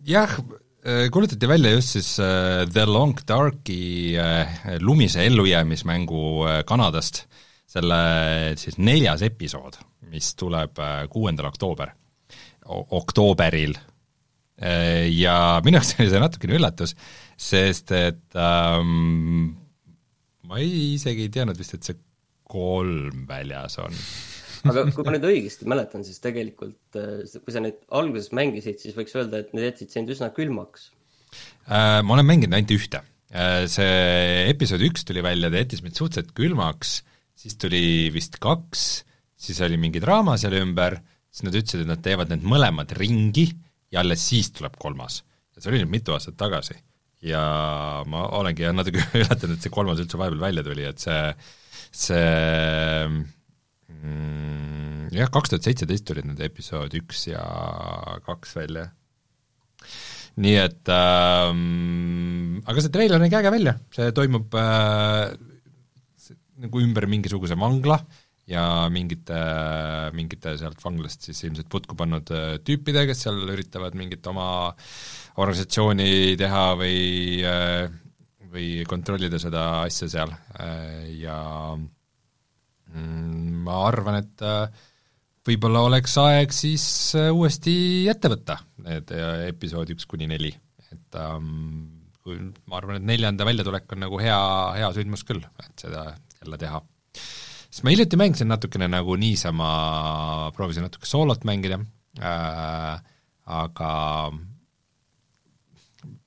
jah 0.06 0.38
Äh, 0.38 0.65
kuulutati 1.10 1.48
välja 1.50 1.72
just 1.74 1.96
siis 1.96 2.12
uh, 2.22 2.62
The 2.70 2.84
Long 2.86 3.16
Darki 3.28 4.14
uh, 4.14 4.52
lumise 4.80 5.24
ellujäämismängu 5.26 6.44
Kanadast, 6.66 7.24
selle 7.66 7.98
siis 8.60 8.78
neljas 8.78 9.24
episood, 9.26 9.80
mis 10.12 10.34
tuleb 10.38 10.78
kuuendal 11.10 11.50
oktoober, 11.50 11.90
oktooberil. 12.70 13.74
Ja 15.12 15.34
minu 15.66 15.76
jaoks 15.76 15.98
oli 15.98 16.08
see 16.08 16.20
natukene 16.22 16.56
üllatus, 16.56 16.94
sest 17.36 17.90
et 17.92 18.38
um, 18.40 19.50
ma 20.48 20.62
ei, 20.62 20.94
isegi 20.94 21.26
ei 21.26 21.34
teadnud 21.34 21.58
vist, 21.60 21.74
et 21.76 21.90
see 21.90 21.98
kolm 22.48 23.26
väljas 23.28 23.76
on 23.82 23.92
aga 24.72 24.84
kui 24.94 25.06
ma 25.06 25.14
nüüd 25.16 25.26
õigesti 25.30 25.68
mäletan, 25.70 26.04
siis 26.06 26.22
tegelikult, 26.24 26.98
äh, 26.98 27.24
kui 27.42 27.54
sa 27.54 27.62
nüüd 27.64 27.82
alguses 27.94 28.32
mängisid, 28.36 28.80
siis 28.82 28.96
võiks 28.98 29.16
öelda, 29.18 29.42
et 29.42 29.52
need 29.56 29.68
jätsid 29.70 29.94
sind 29.94 30.12
üsna 30.12 30.30
külmaks. 30.36 30.90
Äh, 31.66 32.00
ma 32.06 32.16
olen 32.16 32.28
mänginud 32.28 32.56
ainult 32.56 32.74
ühte. 32.76 33.02
Äh, 33.34 33.66
see 33.70 34.46
episood 34.52 34.84
üks 34.86 35.04
tuli 35.06 35.24
välja, 35.24 35.50
ta 35.50 35.60
jättis 35.60 35.82
mind 35.84 35.98
suhteliselt 35.98 36.32
külmaks, 36.36 37.00
siis 37.36 37.58
tuli 37.60 38.08
vist 38.14 38.38
kaks, 38.42 38.86
siis 39.36 39.60
oli 39.66 39.78
mingi 39.80 40.02
draama 40.02 40.36
seal 40.40 40.56
ümber, 40.60 40.98
siis 41.30 41.46
nad 41.48 41.58
ütlesid, 41.58 41.84
et 41.84 41.90
nad 41.90 42.02
teevad 42.04 42.32
need 42.32 42.46
mõlemad 42.46 42.94
ringi 42.96 43.50
ja 43.92 44.02
alles 44.02 44.24
siis 44.30 44.52
tuleb 44.54 44.78
kolmas. 44.80 45.22
ja 45.56 45.62
see 45.62 45.72
oli 45.72 45.82
nüüd 45.82 45.92
mitu 45.94 46.14
aastat 46.16 46.36
tagasi. 46.38 46.76
ja 47.26 47.42
ma 48.06 48.26
olengi 48.38 48.68
natuke 48.72 49.02
üllatunud, 49.20 49.56
et 49.56 49.64
see 49.64 49.74
kolmas 49.74 50.00
üldse 50.02 50.20
vahepeal 50.20 50.40
välja 50.40 50.64
tuli, 50.66 50.86
et 50.88 51.02
see, 51.02 51.20
see 52.06 52.24
mm,? 53.92 55.08
jah, 55.14 55.30
kaks 55.32 55.52
tuhat 55.52 55.66
seitseteist 55.66 56.06
tulid 56.08 56.28
need 56.28 56.42
episood 56.44 56.94
üks 56.98 57.26
ja 57.30 57.42
kaks 58.26 58.56
välja. 58.58 58.88
nii 60.42 60.56
et 60.60 60.92
ähm, 60.92 62.62
aga 62.66 62.84
see 62.84 62.92
treiler 62.92 63.22
nägi 63.22 63.38
äge 63.38 63.52
välja, 63.54 63.76
see 63.94 64.12
toimub 64.16 64.56
äh, 64.60 65.32
nagu 66.60 66.80
ümber 66.82 67.06
mingisuguse 67.10 67.56
vangla 67.60 68.00
ja 68.46 68.86
mingite, 68.92 69.38
mingite 70.14 70.54
sealt 70.60 70.82
vanglast 70.84 71.26
siis 71.26 71.42
ilmselt 71.48 71.68
putku 71.72 71.96
pannud 71.98 72.30
äh, 72.34 72.56
tüüpidega, 72.62 73.10
kes 73.10 73.26
seal 73.26 73.40
üritavad 73.50 73.96
mingit 73.98 74.26
oma 74.30 74.48
organisatsiooni 75.42 76.36
teha 76.38 76.66
või 76.78 76.98
äh, 77.46 77.86
või 78.56 78.68
kontrollida 78.88 79.40
seda 79.42 79.66
asja 79.84 80.08
seal 80.10 80.32
äh, 80.32 81.10
ja 81.20 81.38
ma 82.96 83.80
arvan, 83.88 84.20
et 84.22 84.44
äh, 84.46 84.86
võib-olla 85.46 85.84
oleks 85.86 86.16
aeg 86.22 86.54
siis 86.54 86.86
äh, 87.18 87.30
uuesti 87.34 88.06
ette 88.10 88.30
võtta 88.32 88.58
need 88.86 89.12
äh, 89.14 89.46
episood 89.50 89.92
üks 89.94 90.08
kuni 90.10 90.28
neli, 90.30 90.52
et 90.92 91.18
um, 91.22 91.86
kui 92.24 92.38
ma 92.66 92.80
arvan, 92.80 93.00
et 93.00 93.08
neljanda 93.08 93.46
väljatulek 93.46 93.96
on 93.96 94.04
nagu 94.06 94.20
hea, 94.22 94.40
hea 94.80 94.90
sündmus 94.96 95.26
küll, 95.26 95.44
et 95.62 95.86
seda 95.86 96.08
jälle 96.40 96.60
teha. 96.60 96.82
siis 97.68 97.84
ma 97.86 97.94
hiljuti 97.94 98.18
mängisin 98.20 98.50
natukene 98.50 98.90
nagu 98.90 99.16
niisama, 99.20 99.70
proovisin 100.56 100.86
natuke 100.88 101.08
soolot 101.08 101.46
mängida 101.48 101.80
äh,, 102.18 103.14
aga 103.46 103.90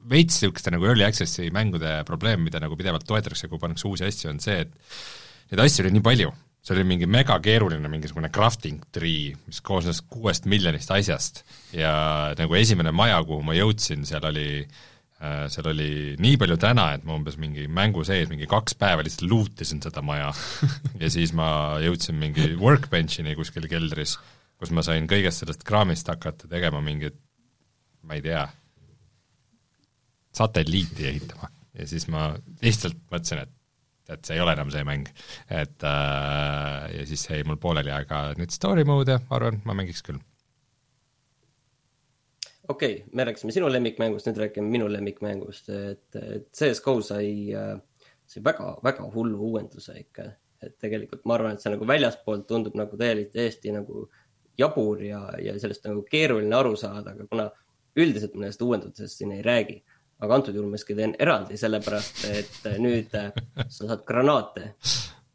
veits 0.10 0.40
niisuguste 0.40 0.72
nagu 0.74 0.88
early 0.88 1.06
access'i 1.06 1.50
mängude 1.54 2.00
probleem, 2.08 2.44
mida 2.46 2.62
nagu 2.64 2.78
pidevalt 2.80 3.06
toetatakse, 3.08 3.50
kui 3.52 3.62
pannakse 3.62 3.88
uusi 3.90 4.08
asju, 4.08 4.32
on 4.32 4.40
see, 4.44 4.64
et 4.64 5.52
neid 5.52 5.64
asju 5.66 5.84
oli 5.84 5.94
nii 5.96 6.06
palju, 6.06 6.32
see 6.60 6.76
oli 6.76 6.86
mingi 6.88 7.08
megakeeruline 7.10 7.90
mingisugune 7.92 8.30
crafting 8.34 8.82
tree, 8.94 9.34
mis 9.48 9.62
koosnes 9.66 10.02
kuuest 10.12 10.48
miljonist 10.50 10.92
asjast. 10.92 11.44
Ja 11.74 11.92
nagu 12.38 12.58
esimene 12.60 12.92
maja, 12.96 13.22
kuhu 13.26 13.44
ma 13.46 13.56
jõudsin, 13.56 14.04
seal 14.08 14.28
oli 14.28 14.50
äh, 14.60 15.46
seal 15.52 15.72
oli 15.72 15.92
nii 16.20 16.40
palju 16.42 16.60
täna, 16.62 16.90
et 16.98 17.06
ma 17.08 17.16
umbes 17.18 17.40
mingi 17.42 17.68
mängu 17.72 18.04
sees 18.08 18.30
mingi 18.32 18.50
kaks 18.50 18.76
päeva 18.80 19.06
lihtsalt 19.06 19.30
loot 19.32 19.64
isin 19.66 19.82
seda 19.86 20.04
maja. 20.06 20.34
Ja 21.02 21.08
siis 21.12 21.32
ma 21.36 21.80
jõudsin 21.80 22.18
mingi 22.20 22.52
workbench'ini 22.60 23.38
kuskil 23.40 23.70
keldris, 23.72 24.18
kus 24.60 24.74
ma 24.76 24.84
sain 24.84 25.08
kõigest 25.08 25.46
sellest 25.46 25.64
kraamist 25.68 26.12
hakata 26.12 26.50
tegema 26.52 26.82
mingit, 26.84 27.16
ma 28.04 28.18
ei 28.20 28.26
tea, 28.26 28.44
satelliiti 30.36 31.08
ehitama. 31.08 31.48
Ja 31.80 31.88
siis 31.88 32.10
ma 32.12 32.34
lihtsalt 32.64 33.00
mõtlesin, 33.08 33.46
et 33.46 33.54
et 34.14 34.26
see 34.26 34.38
ei 34.38 34.44
ole 34.44 34.56
enam 34.58 34.72
see 34.74 34.86
mäng. 34.88 35.08
et 35.50 35.86
äh, 35.86 36.90
ja 36.96 37.06
siis 37.10 37.26
jäi 37.30 37.44
mul 37.48 37.60
pooleli, 37.62 37.92
aga 37.94 38.30
nüüd 38.40 38.54
story 38.54 38.86
mode'e, 38.88 39.20
ma 39.30 39.40
arvan, 39.40 39.62
ma 39.66 39.76
mängiks 39.78 40.04
küll. 40.06 40.20
okei 42.68 43.00
okay,, 43.00 43.06
me 43.14 43.28
rääkisime 43.30 43.56
sinu 43.56 43.72
lemmikmängust, 43.72 44.30
nüüd 44.30 44.42
räägime 44.44 44.72
minu 44.78 44.90
lemmikmängust, 44.92 45.70
et, 45.74 46.22
et 46.22 46.50
CS 46.56 46.84
GO 46.86 47.00
sai, 47.06 47.32
sai 48.30 48.46
väga, 48.46 48.76
väga 48.86 49.10
hullu 49.16 49.52
uuenduse 49.52 49.98
ikka. 50.00 50.32
et 50.60 50.76
tegelikult 50.82 51.24
ma 51.24 51.38
arvan, 51.38 51.56
et 51.56 51.64
see 51.64 51.72
nagu 51.72 51.88
väljaspoolt 51.88 52.48
tundub 52.48 52.76
nagu 52.76 52.98
täielikult, 53.00 53.32
täiesti 53.38 53.72
nagu 53.72 54.10
jabur 54.60 55.00
ja, 55.00 55.22
ja 55.40 55.54
sellest 55.60 55.86
nagu 55.88 56.04
keeruline 56.10 56.56
aru 56.56 56.74
saada, 56.76 57.14
aga 57.16 57.28
kuna 57.32 57.46
üldiselt 58.00 58.36
ma 58.36 58.44
nendest 58.44 58.62
uuendusest 58.66 59.22
siin 59.22 59.32
ei 59.38 59.46
räägi 59.46 59.80
aga 60.20 60.36
antud 60.36 60.56
juhul 60.56 60.72
ma 60.72 60.80
siiski 60.80 60.98
teen 60.98 61.16
eraldi, 61.22 61.58
sellepärast 61.60 62.26
et 62.30 62.68
nüüd 62.84 63.16
äh, 63.18 63.32
sa 63.68 63.88
saad 63.88 64.04
granaate 64.08 64.74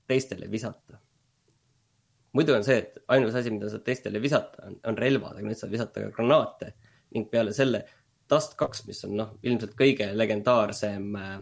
teistele 0.08 0.50
visata. 0.52 1.00
muidu 2.34 2.54
on 2.56 2.64
see, 2.66 2.80
et 2.82 2.98
ainus 3.14 3.36
asi, 3.38 3.52
mida 3.54 3.70
saad 3.72 3.84
teistele 3.86 4.20
visata, 4.22 4.66
on, 4.68 4.78
on 4.90 4.98
relvad, 4.98 5.38
aga 5.38 5.48
nüüd 5.48 5.60
saad 5.60 5.72
visata 5.72 6.04
ka 6.04 6.16
granaate 6.18 6.74
ning 7.14 7.30
peale 7.30 7.54
selle 7.56 7.84
Dust 8.30 8.54
kaks, 8.56 8.86
mis 8.88 9.02
on 9.04 9.18
noh, 9.18 9.32
ilmselt 9.44 9.74
kõige 9.76 10.06
legendaarsem 10.16 11.16
äh, 11.20 11.32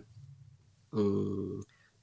mm, 0.99 1.61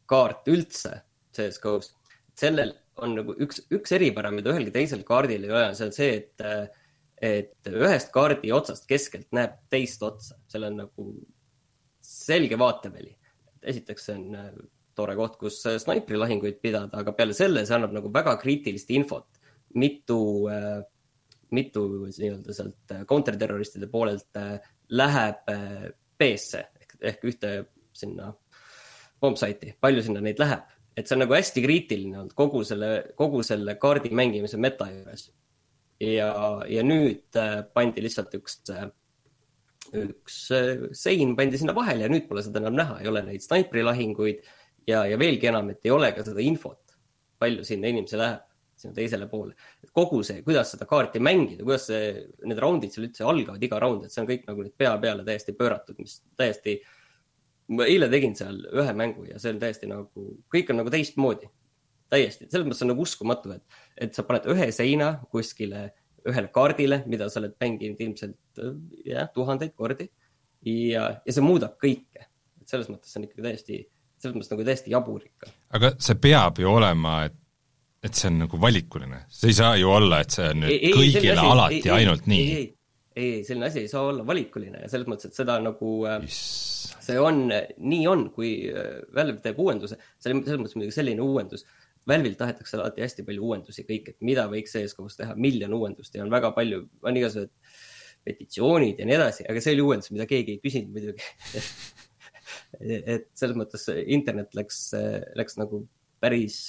kaart 0.10 0.48
üldse 0.51 0.93
CS 1.36 1.60
GO-s. 1.63 1.91
sellel 2.39 2.72
on 3.03 3.15
nagu 3.15 3.36
üks, 3.43 3.62
üks 3.75 3.91
eripära, 3.96 4.31
mida 4.31 4.51
ühelgi 4.53 4.72
teisel 4.75 5.03
kaardil 5.08 5.46
ei 5.46 5.51
ole, 5.51 5.67
see 5.75 5.88
on 5.88 5.96
see, 5.96 6.13
et 6.22 6.43
äh, 6.43 6.88
et 7.21 7.67
ühest 7.67 8.11
kaardi 8.15 8.51
otsast 8.55 8.88
keskelt 8.88 9.27
näeb 9.35 9.57
teist 9.71 10.03
otsa, 10.03 10.38
seal 10.47 10.67
on 10.69 10.77
nagu 10.85 11.07
selge 12.09 12.59
vaateväli. 12.59 13.15
esiteks 13.61 14.05
see 14.07 14.15
on 14.15 14.35
äh, 14.39 14.51
tore 14.95 15.15
koht, 15.19 15.35
kus 15.41 15.59
äh, 15.67 15.75
snaiprilahinguid 15.83 16.61
pidada, 16.63 17.01
aga 17.01 17.13
peale 17.15 17.35
selle 17.35 17.65
see 17.67 17.75
annab 17.75 17.97
nagu 17.97 18.11
väga 18.13 18.38
kriitilist 18.39 18.91
infot, 18.95 19.27
mitu, 19.75 20.19
äh, 20.47 20.79
mitu 21.55 21.85
nii-öelda 22.07 22.55
sealt 22.55 22.95
counterterroristide 23.09 23.89
poolelt 23.91 24.39
läheb 24.89 25.49
B-sse 26.19 26.62
ehk, 26.79 26.95
ehk 27.12 27.25
ühte 27.32 27.51
sinna 27.95 28.32
bombsaiti, 29.19 29.73
palju 29.82 30.05
sinna 30.05 30.23
neid 30.23 30.39
läheb, 30.39 30.63
et 30.95 31.08
see 31.08 31.17
on 31.17 31.25
nagu 31.25 31.36
hästi 31.36 31.63
kriitiline 31.65 32.21
olnud 32.21 32.38
kogu 32.38 32.63
selle, 32.67 32.91
kogu 33.19 33.43
selle 33.43 33.75
kaardi 33.82 34.13
mängimise 34.15 34.62
meta 34.62 34.88
juures 34.93 35.27
ja, 35.99 36.31
ja 36.69 36.83
nüüd 36.85 37.39
äh, 37.39 37.62
pandi 37.75 38.03
lihtsalt 38.03 38.33
üks, 38.39 38.59
äh, 38.73 38.88
üks 39.99 40.41
äh, 40.55 40.85
sein 40.95 41.35
pandi 41.38 41.59
sinna 41.59 41.75
vahele 41.77 42.07
ja 42.07 42.12
nüüd 42.12 42.27
pole 42.29 42.43
seda 42.45 42.62
enam 42.63 42.77
näha, 42.79 42.99
ei 43.03 43.09
ole 43.12 43.23
neid 43.27 43.43
snaiprilahinguid 43.45 44.45
ja, 44.88 45.03
ja 45.09 45.17
veelgi 45.19 45.51
enam, 45.51 45.73
et 45.73 45.83
ei 45.85 45.95
ole 45.95 46.12
ka 46.15 46.25
seda 46.27 46.43
infot, 46.43 46.95
palju 47.39 47.65
sinna 47.67 47.91
inimesi 47.91 48.19
läheb, 48.19 48.45
sinna 48.79 48.95
teisele 48.95 49.27
poole. 49.31 49.57
kogu 49.95 50.21
see, 50.23 50.43
kuidas 50.45 50.71
seda 50.75 50.88
kaarti 50.89 51.21
mängida, 51.23 51.65
kuidas 51.67 51.89
see, 51.91 52.13
need 52.47 52.63
raundid 52.63 52.95
seal 52.95 53.09
üldse 53.09 53.27
algavad, 53.27 53.63
iga 53.67 53.81
raund, 53.83 54.07
et 54.07 54.15
see 54.15 54.23
on 54.23 54.31
kõik 54.31 54.47
nagu 54.47 54.65
nüüd 54.65 54.77
pea 54.79 54.95
peale 55.03 55.27
täiesti 55.27 55.57
pööratud, 55.59 55.99
mis 55.99 56.21
täiesti 56.39 56.79
ma 57.75 57.85
eile 57.85 58.07
tegin 58.09 58.33
seal 58.38 58.63
ühe 58.71 58.93
mängu 58.97 59.27
ja 59.27 59.38
see 59.41 59.51
on 59.53 59.59
täiesti 59.62 59.89
nagu, 59.89 60.29
kõik 60.49 60.71
on 60.71 60.79
nagu 60.81 60.93
teistmoodi 60.93 61.51
täiesti, 62.10 62.50
selles 62.50 62.67
mõttes 62.67 62.84
on 62.86 62.93
nagu 62.93 63.06
uskumatu, 63.06 63.54
et, 63.56 63.82
et 64.08 64.15
sa 64.17 64.26
paned 64.28 64.48
ühe 64.50 64.69
seina 64.76 65.15
kuskile 65.32 65.89
ühele 66.28 66.52
kaardile, 66.54 67.04
mida 67.10 67.30
sa 67.30 67.41
oled 67.41 67.56
mänginud 67.62 68.02
ilmselt 68.04 68.63
jah, 69.08 69.30
tuhandeid 69.36 69.76
kordi 69.78 70.10
ja, 70.65 71.06
ja 71.24 71.36
see 71.36 71.45
muudab 71.45 71.78
kõike. 71.82 72.26
et 72.62 72.72
selles 72.72 72.89
mõttes 72.91 73.15
on 73.17 73.28
ikkagi 73.28 73.45
täiesti, 73.45 73.84
selles 74.19 74.38
mõttes 74.38 74.52
nagu 74.54 74.65
täiesti 74.67 74.95
jabur 74.95 75.24
ikka. 75.26 75.54
aga 75.80 75.93
see 76.02 76.17
peab 76.22 76.60
ju 76.62 76.72
olema, 76.72 77.22
et, 77.30 77.38
et 78.04 78.15
see 78.15 78.32
on 78.32 78.43
nagu 78.45 78.60
valikuline, 78.62 79.24
see 79.32 79.54
ei 79.54 79.60
saa 79.62 79.78
ju 79.80 79.93
olla, 79.95 80.22
et 80.24 80.36
see 80.36 80.52
on 80.52 80.65
nüüd 80.65 80.76
ei, 80.76 80.93
kõigile 80.98 81.38
ei, 81.38 81.54
alati 81.56 81.82
ei, 81.82 81.95
ainult 82.02 82.28
ei, 82.28 82.34
nii. 82.34 82.45
ei, 82.45 82.69
ei, 83.15 83.30
ei, 83.39 83.43
selline 83.48 83.69
asi 83.72 83.86
ei 83.86 83.91
saa 83.91 84.06
olla 84.12 84.28
valikuline 84.28 84.86
ja 84.86 84.91
selles 84.91 85.10
mõttes, 85.12 85.32
et 85.32 85.39
seda 85.39 85.60
nagu 85.63 85.93
Is... 86.28 86.39
see 87.06 87.19
on, 87.19 87.45
nii 87.50 88.08
on, 88.12 88.28
kui 88.36 88.54
Valve 89.15 89.39
teeb 89.43 89.60
uuenduse, 89.60 90.00
selles 90.19 90.41
mõttes 90.41 90.76
muidugi 90.76 90.95
selline 91.00 91.24
uuendus 91.24 91.65
Valve'ilt 92.07 92.39
tahetakse 92.39 92.77
alati 92.77 93.03
hästi 93.03 93.25
palju 93.27 93.43
uuendusi 93.45 93.83
kõik, 93.88 94.13
et 94.13 94.25
mida 94.25 94.45
võiks 94.51 94.71
CSGO-s 94.75 95.19
teha, 95.19 95.35
miljon 95.35 95.73
uuendust 95.75 96.15
ja 96.15 96.23
on 96.23 96.31
väga 96.31 96.53
palju, 96.55 96.85
on 97.03 97.19
igasugused 97.19 97.51
petitsioonid 98.25 98.99
ja 98.99 99.07
nii 99.07 99.15
edasi, 99.15 99.45
aga 99.49 99.63
see 99.63 99.75
oli 99.75 99.85
uuendus, 99.85 100.12
mida 100.13 100.27
keegi 100.29 100.55
ei 100.55 100.62
küsinud 100.63 100.95
muidugi 100.95 101.23
et 103.15 103.29
selles 103.38 103.57
mõttes 103.57 103.85
internet 104.05 104.55
läks, 104.57 104.81
läks 105.39 105.59
nagu 105.59 105.83
päris, 106.21 106.65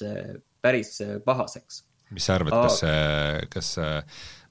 päris 0.62 0.96
pahaseks. 1.26 1.82
mis 2.14 2.26
sa 2.26 2.38
arvad, 2.38 2.54
kas 2.54 2.80
kas 3.54 3.72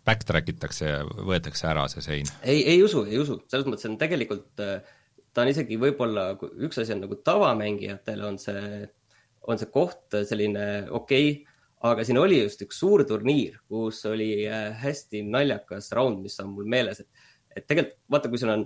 backtrack 0.07 0.53
itakse 0.53 0.87
ja 0.87 1.01
võetakse 1.05 1.67
ära 1.69 1.87
see 1.91 2.05
sein? 2.05 2.31
ei, 2.43 2.63
ei 2.75 2.83
usu, 2.83 3.05
ei 3.09 3.19
usu, 3.21 3.39
selles 3.51 3.67
mõttes 3.69 3.89
on 3.89 3.97
tegelikult, 4.01 4.49
ta 4.59 5.43
on 5.43 5.51
isegi 5.51 5.79
võib-olla, 5.81 6.31
üks 6.65 6.81
asi 6.81 6.95
on 6.95 7.05
nagu 7.05 7.19
tavamängijatele 7.25 8.27
on 8.27 8.39
see 8.41 8.87
on 9.49 9.61
see 9.61 9.71
koht 9.73 10.17
selline 10.29 10.65
okei 10.89 11.31
okay,, 11.31 11.57
aga 11.89 12.03
siin 12.05 12.19
oli 12.19 12.41
just 12.41 12.61
üks 12.65 12.81
suur 12.81 13.05
turniir, 13.07 13.59
kus 13.71 14.01
oli 14.09 14.31
äh, 14.47 14.73
hästi 14.81 15.23
naljakas 15.27 15.93
round, 15.95 16.19
mis 16.23 16.35
on 16.43 16.51
mul 16.55 16.67
meeles, 16.69 16.99
et, 17.03 17.29
et 17.55 17.65
tegelikult 17.65 17.97
vaata, 18.11 18.31
kui 18.31 18.41
sul 18.41 18.53
on 18.55 18.65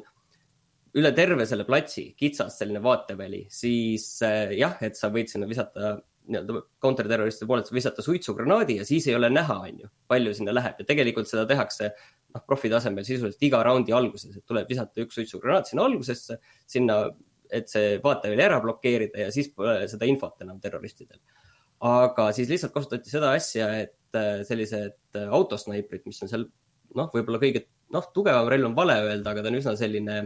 üle 0.97 1.09
terve 1.17 1.45
selle 1.49 1.65
platsi 1.65 2.11
kitsas 2.17 2.57
selline 2.59 2.81
vaateväli, 2.83 3.45
siis 3.53 4.07
äh, 4.25 4.55
jah, 4.57 4.77
et 4.85 4.97
sa 4.97 5.11
võid 5.13 5.29
sinna 5.31 5.49
visata 5.49 5.95
nii-öelda 6.23 6.61
counterterroristide 6.81 7.47
poolelt 7.49 7.69
visata 7.75 8.03
suitsugranaadi 8.03 8.77
ja 8.79 8.85
siis 8.87 9.09
ei 9.09 9.15
ole 9.17 9.29
näha, 9.33 9.57
on 9.67 9.81
ju, 9.83 9.89
palju 10.07 10.31
sinna 10.37 10.53
läheb. 10.55 10.77
Ja 10.79 10.87
tegelikult 10.87 11.27
seda 11.29 11.43
tehakse 11.49 11.89
noh, 11.91 12.43
profi 12.47 12.71
tasemel 12.71 13.05
sisuliselt 13.07 13.43
iga 13.43 13.59
raundi 13.65 13.95
alguses, 13.95 14.37
et 14.37 14.45
tuleb 14.47 14.69
visata 14.71 15.03
üks 15.03 15.19
suitsugranaat 15.19 15.69
sinna 15.69 15.83
algusesse, 15.89 16.39
sinna 16.69 17.01
et 17.53 17.69
see 17.71 17.97
vaateväli 18.03 18.45
ära 18.45 18.59
blokeerida 18.63 19.25
ja 19.25 19.31
siis 19.33 19.51
pole 19.53 19.83
seda 19.91 20.09
infot 20.09 20.41
enam 20.45 20.59
terroristidel. 20.63 21.19
aga 21.83 22.29
siis 22.35 22.49
lihtsalt 22.51 22.73
kasutati 22.73 23.11
seda 23.11 23.33
asja, 23.37 23.69
et 23.85 24.17
äh, 24.17 24.41
sellised 24.47 25.19
autosnaiprid, 25.23 26.05
mis 26.07 26.21
on 26.23 26.31
seal 26.31 26.47
noh, 26.95 27.09
võib-olla 27.13 27.41
kõige 27.41 27.65
noh, 27.93 28.07
tugevam 28.15 28.49
relv 28.51 28.71
on 28.71 28.77
vale 28.77 28.97
öelda, 29.03 29.33
aga 29.33 29.43
ta 29.43 29.51
on 29.51 29.59
üsna 29.59 29.75
selline 29.79 30.17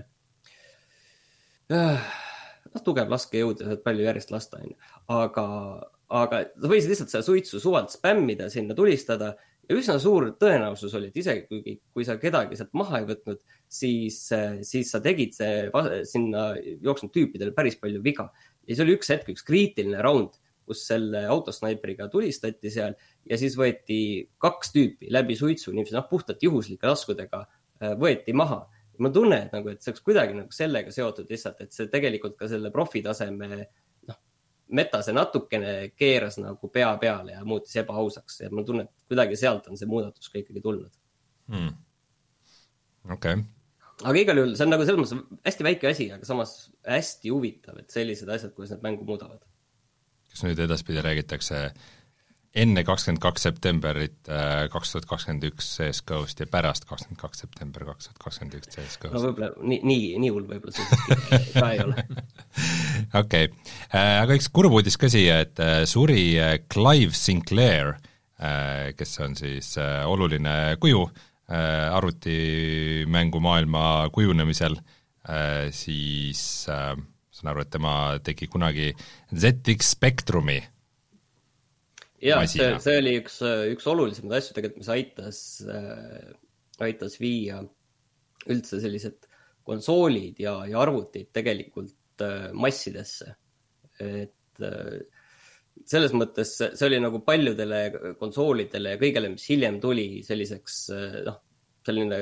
äh, 1.74 2.08
noh, 2.74 2.84
tugev 2.86 3.12
laskejõud 3.12 3.64
ja 3.64 3.72
saad 3.72 3.84
palju 3.86 4.08
järjest 4.08 4.34
lasta, 4.34 4.62
onju. 4.64 4.78
aga, 5.18 5.46
aga 6.22 6.44
sa 6.54 6.72
võisid 6.72 6.94
lihtsalt 6.94 7.14
seda 7.14 7.26
suitsu 7.28 7.62
suvalt 7.64 7.94
spämmida, 7.94 8.52
sinna 8.54 8.78
tulistada 8.78 9.34
ja 9.68 9.76
üsna 9.76 9.98
suur 10.02 10.30
tõenäosus 10.40 10.96
oli, 10.98 11.12
et 11.12 11.20
isegi 11.20 11.46
kui, 11.50 11.78
kui 11.94 12.06
sa 12.08 12.18
kedagi 12.22 12.58
sealt 12.60 12.74
maha 12.78 13.02
ei 13.02 13.08
võtnud, 13.10 13.40
siis, 13.68 14.20
siis 14.68 14.92
sa 14.94 15.02
tegid 15.04 15.36
see, 15.36 15.68
sinna 16.08 16.50
jooksnud 16.58 17.14
tüüpidele 17.16 17.56
päris 17.56 17.80
palju 17.82 18.02
viga. 18.04 18.30
ja 18.68 18.76
see 18.76 18.86
oli 18.86 18.98
üks 18.98 19.12
hetk, 19.12 19.32
üks 19.34 19.46
kriitiline 19.48 20.02
round, 20.04 20.40
kus 20.68 20.84
selle 20.90 21.24
autosnaipriga 21.32 22.10
tulistati 22.12 22.72
seal 22.72 22.96
ja 23.28 23.38
siis 23.40 23.56
võeti 23.60 24.00
kaks 24.44 24.74
tüüpi 24.76 25.12
läbi 25.16 25.38
suitsu, 25.40 25.72
niiviisi 25.76 25.96
noh, 25.96 26.08
puhtalt 26.10 26.44
juhuslike 26.44 26.88
laskudega 26.90 27.44
äh, 27.46 27.96
võeti 28.00 28.36
maha. 28.36 28.66
ma 28.98 29.12
tunnen, 29.14 29.44
et 29.46 29.52
nagu, 29.54 29.70
et 29.70 29.84
see 29.84 29.92
oleks 29.92 30.02
kuidagi 30.02 30.34
nagu 30.34 30.56
sellega 30.56 30.90
seotud 30.90 31.30
lihtsalt, 31.30 31.60
et 31.62 31.76
see 31.76 31.86
tegelikult 31.94 32.34
ka 32.40 32.48
selle 32.50 32.72
profitaseme 32.74 33.68
meta 34.70 35.02
see 35.06 35.16
natukene 35.16 35.74
keeras 35.96 36.40
nagu 36.42 36.70
pea 36.74 36.90
peale 37.02 37.38
ja 37.38 37.44
muutis 37.48 37.76
ebaausaks 37.82 38.42
ja 38.44 38.50
ma 38.52 38.64
tunnen, 38.68 38.88
et 38.88 39.12
kuidagi 39.12 39.40
sealt 39.40 39.68
on 39.72 39.80
see 39.80 39.90
muudatus 39.90 40.32
ka 40.32 40.42
ikkagi 40.42 40.64
tulnud 40.64 40.92
hmm.. 41.54 41.76
okei 43.14 43.38
okay., 43.40 43.46
aga 44.04 44.24
igal 44.24 44.42
juhul 44.42 44.56
see 44.58 44.68
on 44.68 44.74
nagu 44.76 44.88
selles 44.88 45.14
mõttes 45.14 45.46
hästi 45.48 45.68
väike 45.70 45.92
asi, 45.92 46.10
aga 46.14 46.28
samas 46.28 46.56
hästi 46.88 47.34
huvitav, 47.34 47.80
et 47.82 47.94
sellised 47.94 48.30
asjad, 48.30 48.54
kuidas 48.56 48.76
need 48.76 48.84
mängu 48.86 49.08
muudavad. 49.08 49.42
kas 50.32 50.44
nüüd 50.46 50.60
edaspidi 50.68 51.02
räägitakse 51.06 51.64
enne 52.58 52.82
kakskümmend 52.88 53.22
kaks 53.22 53.44
septembrit 53.48 54.30
äh, 54.32 54.70
kaks 54.74 54.92
tuhat 54.94 55.06
kakskümmend 55.10 55.44
üks 55.50 55.66
CSGO-st 55.78 56.38
ja 56.44 56.48
pärast 56.52 56.84
kakskümmend 56.90 57.20
kaks 57.22 57.38
september 57.44 57.82
kaks 57.92 58.04
tuhat 58.08 58.20
kakskümmend 58.24 58.54
üks 58.60 58.68
CSGO-st? 58.74 59.14
no 59.14 59.20
võib-olla 59.26 59.50
nii, 59.62 59.80
nii, 59.92 60.06
nii 60.24 60.32
hull 60.34 60.48
võib-olla 60.50 60.74
see 60.76 60.86
ka 61.54 61.68
ei 61.74 61.80
ole. 61.86 61.96
okei, 63.22 63.46
äh, 63.92 64.16
aga 64.24 64.32
üks 64.40 64.48
kurb 64.54 64.72
uudis 64.80 64.98
ka 65.00 65.08
siia, 65.12 65.36
et 65.46 65.58
äh, 65.64 65.80
suri 65.90 66.24
Clive 66.72 67.14
Sinclair, 67.18 67.88
kes 68.38 69.12
on 69.26 69.32
siis 69.34 69.74
oluline 69.82 70.78
kuju 70.78 71.10
arvutimängumaailma 71.50 74.14
kujunemisel, 74.14 74.78
siis 75.74 76.42
saan 76.70 77.50
aru, 77.50 77.66
et 77.66 77.74
tema 77.74 78.22
tegi 78.22 78.46
kunagi 78.52 78.94
ZX 79.34 79.82
Spectrumi 79.96 80.60
jaa, 82.24 82.44
see, 82.50 82.70
see 82.84 83.00
oli 83.02 83.16
üks, 83.22 83.40
üks 83.74 83.88
olulisemaid 83.92 84.40
asju 84.40 84.58
tegelikult, 84.58 84.84
mis 84.84 84.94
aitas 84.94 85.42
äh,, 85.70 86.32
aitas 86.84 87.18
viia 87.22 87.62
üldse 88.48 88.80
sellised 88.82 89.28
konsoolid 89.68 90.40
ja, 90.40 90.60
ja 90.70 90.82
arvutid 90.82 91.32
tegelikult 91.36 92.24
äh, 92.24 92.50
massidesse. 92.56 93.36
et 94.00 94.62
äh, 94.64 95.00
selles 95.86 96.14
mõttes 96.18 96.54
see 96.58 96.86
oli 96.88 97.00
nagu 97.02 97.22
paljudele 97.26 98.14
konsoolidele 98.20 98.96
ja 98.96 99.02
kõigele, 99.02 99.32
mis 99.34 99.48
hiljem 99.50 99.82
tuli 99.84 100.08
selliseks 100.26 100.78
äh, 100.96 101.18
noh, 101.28 101.42
selline 101.88 102.22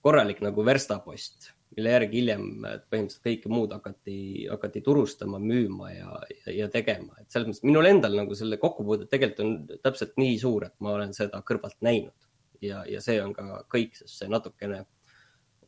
korralik 0.00 0.40
nagu 0.44 0.64
verstapost 0.64 1.50
mille 1.76 1.92
järgi 1.94 2.18
hiljem 2.18 2.46
põhimõtteliselt 2.62 3.26
kõike 3.26 3.50
muud 3.52 3.74
hakati, 3.74 4.16
hakati 4.50 4.82
turustama, 4.86 5.38
müüma 5.42 5.90
ja, 5.92 6.14
ja, 6.32 6.54
ja 6.64 6.68
tegema, 6.72 7.14
et 7.20 7.30
selles 7.30 7.50
mõttes 7.50 7.66
minul 7.66 7.88
endal 7.90 8.16
nagu 8.18 8.36
selle 8.38 8.58
kokkupuude 8.62 9.06
tegelikult 9.10 9.44
on 9.44 9.82
täpselt 9.84 10.16
nii 10.20 10.38
suur, 10.42 10.66
et 10.66 10.74
ma 10.82 10.96
olen 10.96 11.14
seda 11.16 11.42
kõrvalt 11.46 11.78
näinud 11.86 12.30
ja, 12.64 12.82
ja 12.90 13.02
see 13.04 13.20
on 13.22 13.34
ka 13.36 13.62
kõik, 13.70 13.94
sest 14.00 14.22
see 14.22 14.32
natukene 14.32 14.82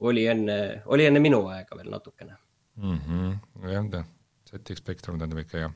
oli 0.03 0.27
enne, 0.27 0.59
oli 0.91 1.07
enne 1.07 1.23
minu 1.23 1.45
aega 1.53 1.79
veel 1.79 1.91
natukene 1.93 2.35
mm. 2.77 2.99
-hmm. 2.99 3.71
jah, 3.71 3.89
ta, 3.95 4.05
ZX 4.51 4.83
Spectrum 4.83 5.19
tähendab 5.19 5.45
ikka 5.45 5.67
jah, 5.67 5.75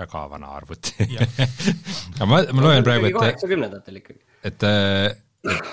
väga 0.00 0.26
vana 0.30 0.54
arvuti 0.56 0.94
aga 1.04 2.26
ma, 2.30 2.42
ma 2.52 2.68
loen 2.68 2.84
praegu, 2.86 3.10
et 3.10 3.18
kaheksakümnendatel 3.18 4.02
ikkagi. 4.02 4.24
et, 4.42 4.62
et 4.62 5.26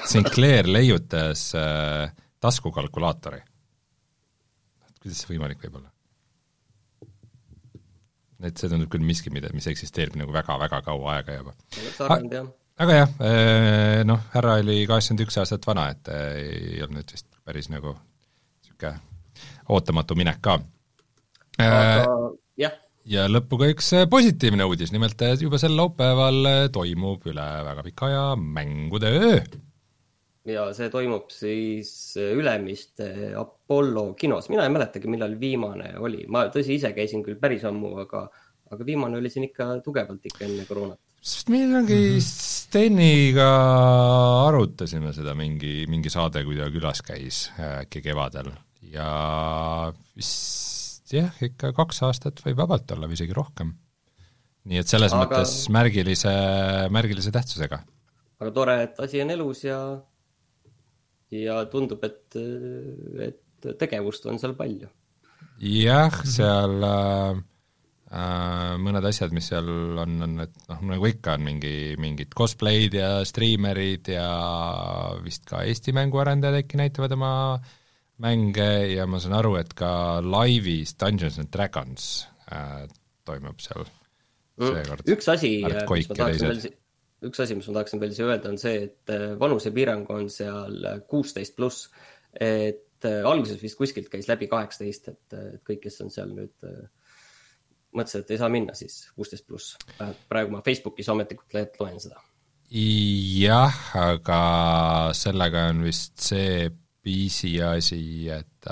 Sinclair 0.07 0.67
leiutas 0.71 1.53
äh, 1.55 2.11
taskukalkulaatori 2.39 3.41
kuidas 5.07 5.23
see 5.23 5.33
võimalik 5.33 5.63
võib 5.63 5.79
olla? 5.79 5.91
et 8.47 8.59
see 8.59 8.69
tundub 8.69 8.91
küll 8.93 9.05
miski, 9.05 9.31
mida, 9.33 9.49
mis 9.55 9.65
eksisteerib 9.71 10.17
nagu 10.19 10.33
väga-väga 10.35 10.83
kaua 10.85 11.15
aega 11.17 11.39
juba. 11.39 11.53
sarnane 11.95 12.35
jah. 12.35 12.49
aga 12.85 12.97
jah, 12.99 13.13
eh, 13.29 14.01
noh, 14.05 14.27
härra 14.35 14.59
oli 14.61 14.83
kaheksakümmend 14.89 15.25
üks 15.25 15.39
aastat 15.41 15.65
vana, 15.65 15.87
et 15.95 16.11
eh, 16.13 16.41
ei 16.43 16.83
olnud 16.85 17.15
vist 17.15 17.29
päris 17.47 17.71
nagu 17.73 17.95
niisugune 17.95 18.93
ootamatu 19.73 20.17
minek 20.19 20.43
ka. 20.45 20.59
aga 21.57 22.19
jah. 22.61 22.77
ja 23.09 23.25
lõpuga 23.31 23.71
üks 23.73 23.89
positiivne 24.11 24.69
uudis, 24.69 24.93
nimelt 24.93 25.23
juba 25.41 25.57
sel 25.61 25.73
laupäeval 25.79 26.69
toimub 26.75 27.25
üle 27.31 27.47
väga 27.71 27.87
pika 27.89 28.11
aja 28.11 28.27
mängude 28.37 29.15
öö 29.17 29.39
ja 30.47 30.67
see 30.75 30.91
toimub 30.93 31.31
siis 31.33 31.91
Ülemiste 32.19 33.09
Apollo 33.37 34.11
kinos, 34.19 34.49
mina 34.51 34.65
ei 34.67 34.73
mäletagi, 34.73 35.09
millal 35.11 35.35
viimane 35.39 35.93
oli, 36.03 36.23
ma 36.31 36.47
tõsi, 36.53 36.77
ise 36.77 36.93
käisin 36.95 37.23
küll 37.25 37.39
päris 37.41 37.65
ammu, 37.67 37.93
aga, 38.03 38.25
aga 38.71 38.87
viimane 38.87 39.19
oli 39.19 39.31
siin 39.33 39.47
ikka 39.49 39.77
tugevalt 39.85 40.27
ikka 40.29 40.45
enne 40.47 40.67
koroonat. 40.69 40.99
sest 41.21 41.49
millalgi 41.49 41.97
mm 41.97 42.13
-hmm. 42.17 42.53
Steniga 42.67 43.49
arutasime 44.47 45.13
seda, 45.13 45.33
mingi, 45.35 45.85
mingi 45.87 46.09
saade, 46.11 46.43
kui 46.43 46.57
ta 46.57 46.67
külas 46.69 46.99
käis 47.01 47.51
äkki 47.55 48.01
kevadel 48.01 48.51
ja 48.91 49.91
vist 50.15 51.13
jah, 51.13 51.31
ikka 51.43 51.71
kaks 51.75 52.03
aastat 52.03 52.41
võib 52.43 52.57
vabalt 52.59 52.91
olla 52.91 53.07
või 53.07 53.15
isegi 53.19 53.35
rohkem. 53.35 53.73
nii 54.67 54.81
et 54.81 54.87
selles 54.87 55.13
aga... 55.13 55.23
mõttes 55.23 55.69
märgilise, 55.71 56.33
märgilise 56.91 57.31
tähtsusega. 57.31 57.79
aga 58.39 58.51
tore, 58.51 58.83
et 58.83 58.99
asi 58.99 59.21
on 59.21 59.29
elus 59.29 59.63
ja 59.63 59.79
ja 61.33 61.59
tundub, 61.71 62.03
et, 62.07 62.37
et 63.27 63.69
tegevust 63.79 64.27
on 64.29 64.39
seal 64.39 64.55
palju. 64.57 64.89
jah, 65.63 66.19
seal 66.27 66.85
äh, 66.87 67.39
äh, 68.11 68.75
mõned 68.83 69.07
asjad, 69.09 69.33
mis 69.35 69.49
seal 69.51 69.67
on, 70.03 70.15
on, 70.23 70.37
et 70.45 70.55
noh, 70.69 70.85
nagu 70.93 71.09
ikka 71.09 71.35
on 71.37 71.47
mingi, 71.47 71.73
mingid 72.01 72.31
cosplay'd 72.37 72.95
ja 72.99 73.11
striimerid 73.27 74.13
ja 74.13 74.29
vist 75.23 75.47
ka 75.49 75.65
Eesti 75.67 75.95
mänguarendajad 75.97 76.61
äkki 76.63 76.79
näitavad 76.79 77.17
oma 77.17 77.33
mänge 78.23 78.71
ja 78.95 79.05
ma 79.09 79.21
saan 79.21 79.37
aru, 79.37 79.57
et 79.59 79.73
ka 79.77 80.23
laivis 80.25 80.95
Dungeons 80.97 81.37
and 81.41 81.51
Dragons 81.53 82.27
äh, 82.49 82.87
toimub 83.27 83.59
seal 83.61 83.83
mm, 83.83 84.71
seekord. 84.71 85.09
üks 85.17 85.33
asi, 85.33 85.57
mis 85.65 86.11
ma 86.11 86.21
tahaksin 86.21 86.53
veel 86.53 86.67
üks 87.25 87.41
asi, 87.41 87.55
mis 87.57 87.67
ma 87.69 87.79
tahaksin 87.79 88.01
veel 88.01 88.13
siia 88.13 88.27
öelda, 88.29 88.51
on 88.51 88.59
see, 88.61 88.83
et 88.89 89.13
äh, 89.13 89.31
vanusepiirang 89.39 90.05
on 90.13 90.29
seal 90.33 90.77
kuusteist 91.09 91.55
pluss. 91.57 91.87
et 92.33 93.05
äh, 93.07 93.25
alguses 93.25 93.61
vist 93.61 93.77
kuskilt 93.79 94.11
käis 94.13 94.29
läbi 94.29 94.49
kaheksateist, 94.51 95.11
et, 95.13 95.37
äh, 95.37 95.57
kõik, 95.65 95.81
kes 95.87 96.01
on 96.05 96.13
seal 96.13 96.33
nüüd 96.35 96.69
mõtlesid, 97.97 98.25
et 98.25 98.33
ei 98.35 98.41
saa 98.41 98.51
minna, 98.53 98.75
siis 98.77 99.07
kuusteist 99.15 99.47
pluss. 99.47 99.77
praegu 100.29 100.53
ma 100.53 100.61
Facebookis 100.65 101.09
ametlikult 101.09 101.79
loen 101.81 102.01
seda. 102.03 102.21
jah, 102.69 103.81
aga 103.97 104.41
sellega 105.17 105.69
on 105.71 105.85
vist 105.87 106.19
see 106.21 106.67
pisiasi, 107.07 108.27
et 108.29 108.71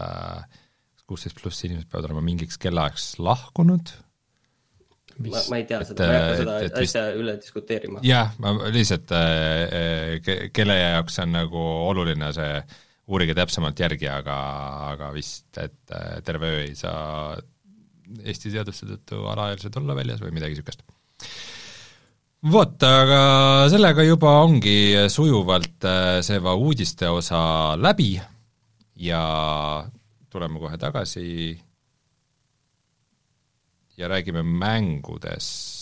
kuusteist 1.07 1.39
pluss 1.39 1.63
inimesed 1.65 1.89
peavad 1.89 2.11
olema 2.11 2.25
mingiks 2.25 2.59
kellaaegs 2.61 3.15
lahkunud 3.23 3.93
ma, 5.23 5.41
ma 5.49 5.59
ei 5.59 5.65
tea 5.69 5.79
et, 5.81 5.89
seda, 5.91 6.07
ma 6.07 6.13
ei 6.13 6.19
hakka 6.19 6.37
seda 6.39 6.55
et, 6.59 6.65
et 6.67 6.77
asja 6.81 7.03
vist, 7.07 7.19
üle 7.21 7.35
diskuteerima. 7.41 8.03
jah, 8.05 8.33
ma 8.43 8.53
lihtsalt 8.73 9.13
äh, 9.15 10.17
ke,, 10.25 10.37
kelle 10.55 10.77
jaoks 10.79 11.19
on 11.23 11.33
nagu 11.35 11.65
oluline 11.89 12.31
see, 12.35 12.61
uurige 13.05 13.35
täpsemalt 13.37 13.79
järgi, 13.79 14.09
aga, 14.11 14.37
aga 14.91 15.11
vist, 15.15 15.47
et 15.61 15.95
äh, 15.95 16.19
terve 16.25 16.53
öö 16.55 16.63
ei 16.67 16.73
saa 16.77 17.35
Eesti 18.05 18.51
seaduste 18.53 18.85
tõttu 18.85 19.23
alaealised 19.31 19.73
olla 19.79 19.95
väljas 19.97 20.19
või 20.21 20.35
midagi 20.35 20.53
niisugust. 20.53 20.83
vot, 22.53 22.83
aga 22.85 23.21
sellega 23.73 24.05
juba 24.05 24.35
ongi 24.43 24.93
sujuvalt 25.09 25.87
äh, 25.89 26.19
see 26.25 26.41
uudiste 26.53 27.09
osa 27.09 27.39
läbi 27.79 28.13
ja 29.01 29.21
tuleme 30.29 30.59
kohe 30.59 30.77
tagasi 30.77 31.55
ja 33.97 34.07
räägime 34.07 34.43
mängudest. 34.43 35.75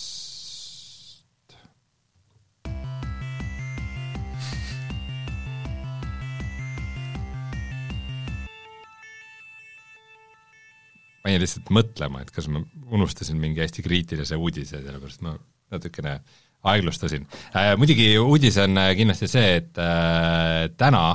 ma 11.24 11.32
jäin 11.32 11.40
lihtsalt 11.40 11.70
mõtlema, 11.72 12.20
et 12.20 12.32
kas 12.36 12.50
ma 12.52 12.60
unustasin 12.92 13.38
mingi 13.40 13.62
hästi 13.64 13.84
kriitilise 13.86 14.36
uudise, 14.36 14.82
sellepärast 14.84 15.22
ma 15.24 15.38
natukene 15.72 16.18
aeglustasin 16.68 17.24
äh,. 17.56 17.78
Muidugi 17.80 18.10
uudis 18.20 18.58
on 18.60 18.76
äh, 18.78 18.92
kindlasti 19.00 19.30
see, 19.32 19.56
et 19.62 19.80
äh, 19.80 20.68
täna 20.78 21.06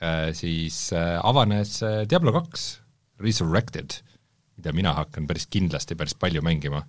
äh, 0.00 0.30
siis 0.32 0.88
äh, 0.96 1.18
avanes 1.20 1.82
äh, 1.84 2.06
Diablo 2.08 2.32
kaks 2.32 2.80
Resurrected 3.20 4.00
mida 4.60 4.74
mina 4.76 4.92
hakkan 5.00 5.26
päris 5.26 5.48
kindlasti 5.50 5.96
päris 5.98 6.14
palju 6.14 6.44
mängima. 6.44 6.84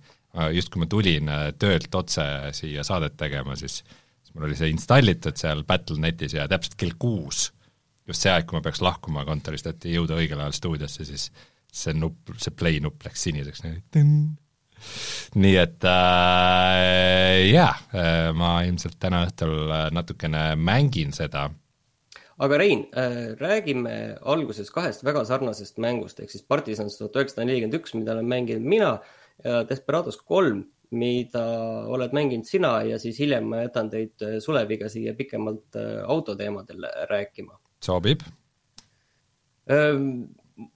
just 0.52 0.70
kui 0.72 0.80
ma 0.80 0.86
tulin 0.88 1.28
äh, 1.28 1.48
töölt 1.58 1.94
otse 1.94 2.24
siia 2.56 2.84
saadet 2.84 3.18
tegema, 3.20 3.56
siis 3.56 3.82
siis 4.32 4.34
mul 4.34 4.48
oli 4.48 4.56
see 4.56 4.70
installitud 4.72 5.36
seal 5.36 5.64
Battle.netis 5.68 6.36
ja 6.38 6.46
täpselt 6.48 6.76
kell 6.80 6.94
kuus, 6.98 7.50
just 8.08 8.24
see 8.24 8.32
aeg, 8.32 8.46
kui 8.48 8.56
ma 8.56 8.64
peaks 8.64 8.80
lahkuma 8.80 9.26
kontorist, 9.28 9.68
et 9.68 9.84
jõuda 9.92 10.16
õigel 10.16 10.40
ajal 10.40 10.56
stuudiosse, 10.56 11.04
siis 11.04 11.28
see 11.72 11.92
nupp, 11.96 12.32
see 12.40 12.54
play 12.56 12.80
nupp 12.80 13.04
läks 13.04 13.28
siniseks, 13.28 13.64
nii 15.38 15.56
et 15.60 15.84
äh, 15.86 17.52
jaa, 17.52 17.74
äh, 17.94 18.30
ma 18.34 18.54
ilmselt 18.66 18.98
täna 19.00 19.22
õhtul 19.28 19.54
äh, 19.68 19.88
natukene 19.94 20.52
mängin 20.56 21.12
seda 21.16 21.46
aga 22.38 22.58
Rein 22.58 22.86
äh,, 22.92 23.32
räägime 23.40 24.18
alguses 24.22 24.70
kahest 24.70 25.04
väga 25.04 25.24
sarnasest 25.28 25.78
mängust 25.82 26.20
ehk 26.20 26.30
siis 26.30 26.44
Partisans 26.48 26.98
tuhat 26.98 27.16
üheksasada 27.16 27.46
nelikümmend 27.48 27.80
üks, 27.80 27.94
mida 27.98 28.14
olen 28.16 28.28
mänginud 28.30 28.68
mina 28.68 28.92
ja 29.44 29.62
Desperados 29.68 30.16
kolm, 30.16 30.64
mida 30.92 31.42
oled 31.88 32.12
mänginud 32.16 32.46
sina 32.46 32.74
ja 32.86 32.98
siis 33.00 33.18
hiljem 33.22 33.48
ma 33.50 33.64
jätan 33.64 33.90
teid 33.92 34.22
äh, 34.24 34.38
Suleviga 34.44 34.90
siia 34.92 35.14
pikemalt 35.18 35.80
äh, 35.80 36.02
autoteemadel 36.04 36.86
rääkima. 37.10 37.58
sobib. 37.82 38.22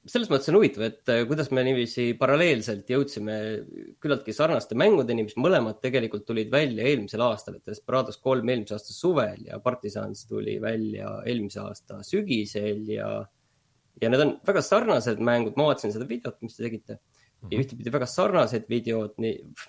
Selles 0.09 0.31
mõttes 0.33 0.51
on 0.51 0.59
huvitav, 0.59 0.85
et 0.87 1.13
äh, 1.13 1.23
kuidas 1.29 1.51
me 1.55 1.65
niiviisi 1.67 2.09
paralleelselt 2.19 2.89
jõudsime 2.91 3.37
küllaltki 4.03 4.35
sarnaste 4.37 4.79
mängudeni, 4.79 5.27
mis 5.27 5.39
mõlemad 5.41 5.81
tegelikult 5.83 6.27
tulid 6.29 6.53
välja 6.53 6.87
eelmisel 6.91 7.25
aastal, 7.27 7.59
et 7.59 7.71
Desperados 7.71 8.21
kolm 8.23 8.49
eelmise 8.53 8.77
aasta 8.77 8.95
suvel 8.95 9.47
ja 9.49 9.61
Partisans 9.65 10.27
tuli 10.31 10.57
välja 10.63 11.19
eelmise 11.27 11.63
aasta 11.65 12.01
sügisel 12.07 12.85
ja, 12.95 13.11
ja 14.03 14.13
need 14.13 14.25
on 14.25 14.35
väga 14.47 14.65
sarnased 14.65 15.23
mängud, 15.25 15.59
ma 15.59 15.71
vaatasin 15.71 15.95
seda 15.97 16.09
videot, 16.09 16.41
mis 16.47 16.59
te 16.59 16.67
tegite 16.69 16.99
ja 17.47 17.51
mhm. 17.51 17.61
ühtepidi 17.63 17.93
väga 17.93 18.09
sarnased 18.11 18.67
videod, 18.71 19.19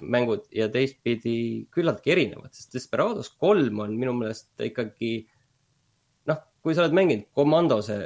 mängud 0.01 0.47
ja 0.55 0.69
teistpidi 0.73 1.67
küllaltki 1.73 2.13
erinevad, 2.15 2.53
sest 2.55 2.73
Desperados 2.77 3.29
kolm 3.35 3.83
on 3.83 3.97
minu 3.99 4.15
meelest 4.17 4.49
ikkagi 4.69 5.11
noh, 6.31 6.41
kui 6.63 6.75
sa 6.75 6.85
oled 6.85 6.95
mänginud 6.97 7.29
Commandose 7.35 7.99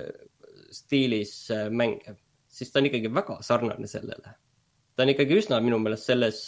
stiilis 0.73 1.33
äh, 1.53 1.67
mänge, 1.69 2.15
siis 2.51 2.71
ta 2.71 2.81
on 2.81 2.89
ikkagi 2.89 3.11
väga 3.13 3.39
sarnane 3.45 3.89
sellele. 3.89 4.35
ta 4.95 5.05
on 5.05 5.11
ikkagi 5.13 5.39
üsna 5.39 5.61
minu 5.63 5.79
meelest 5.81 6.09
selles, 6.09 6.45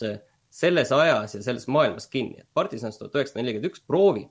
selles 0.53 0.91
ajas 0.93 1.35
ja 1.37 1.41
selles 1.45 1.67
maailmas 1.71 2.07
kinni, 2.11 2.43
et 2.43 2.49
Partisans 2.53 2.99
tuhat 2.99 3.15
üheksasada 3.15 3.41
nelikümmend 3.41 3.71
üks 3.71 3.83
proovib, 3.87 4.29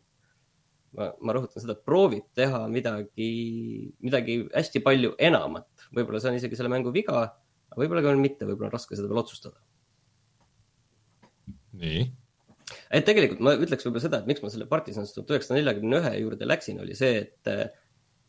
ma, 0.98 1.10
ma 1.20 1.36
rõhutan 1.36 1.64
seda, 1.64 1.76
proovib 1.76 2.28
teha 2.36 2.64
midagi, 2.72 3.30
midagi 4.04 4.38
hästi 4.52 4.84
palju 4.84 5.14
enamat. 5.18 5.88
võib-olla 5.90 6.22
see 6.22 6.32
on 6.32 6.40
isegi 6.40 6.58
selle 6.60 6.72
mängu 6.72 6.94
viga, 6.94 7.26
aga 7.72 7.82
võib-olla 7.82 8.04
ka 8.04 8.16
mitte, 8.20 8.48
võib-olla 8.48 8.70
on 8.70 8.76
raske 8.76 8.98
seda 8.98 9.10
veel 9.10 9.24
otsustada. 9.24 9.56
nii 11.72 12.10
et 12.92 13.06
tegelikult 13.08 13.42
ma 13.44 13.54
ütleks 13.56 13.86
võib-olla 13.86 14.04
seda, 14.04 14.20
et 14.20 14.28
miks 14.30 14.42
ma 14.44 14.50
selle 14.52 14.68
Partisans 14.70 15.14
tuhat 15.14 15.32
üheksasada 15.32 15.58
neljakümne 15.58 16.00
ühe 16.00 16.12
juurde 16.20 16.48
läksin, 16.48 16.80
oli 16.84 16.96
see, 16.98 17.24
et 17.24 17.52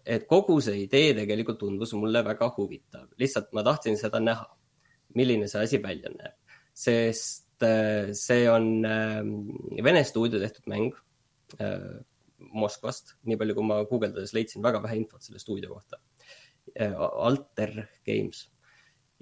et 0.05 0.25
kogu 0.27 0.59
see 0.63 0.83
idee 0.83 1.13
tegelikult 1.15 1.61
tundus 1.61 1.93
mulle 1.95 2.23
väga 2.25 2.49
huvitav, 2.57 3.07
lihtsalt 3.19 3.53
ma 3.55 3.63
tahtsin 3.65 3.97
seda 3.99 4.19
näha, 4.23 4.47
milline 5.17 5.47
see 5.51 5.63
asi 5.63 5.79
välja 5.83 6.11
näeb, 6.13 6.35
sest 6.75 7.63
äh, 7.63 8.11
see 8.17 8.47
on 8.51 8.85
äh, 8.87 9.21
Vene 9.83 10.03
stuudio 10.07 10.41
tehtud 10.43 10.67
mäng 10.71 10.91
äh, 11.59 12.01
Moskvast, 12.53 13.15
nii 13.23 13.39
palju 13.39 13.55
kui 13.55 13.67
ma 13.69 13.79
guugeldades 13.87 14.33
leidsin 14.35 14.63
väga 14.65 14.81
vähe 14.83 14.99
infot 14.99 15.23
selle 15.23 15.39
stuudio 15.39 15.71
kohta. 15.71 15.97
Alter 16.75 17.71
Games. 18.07 18.41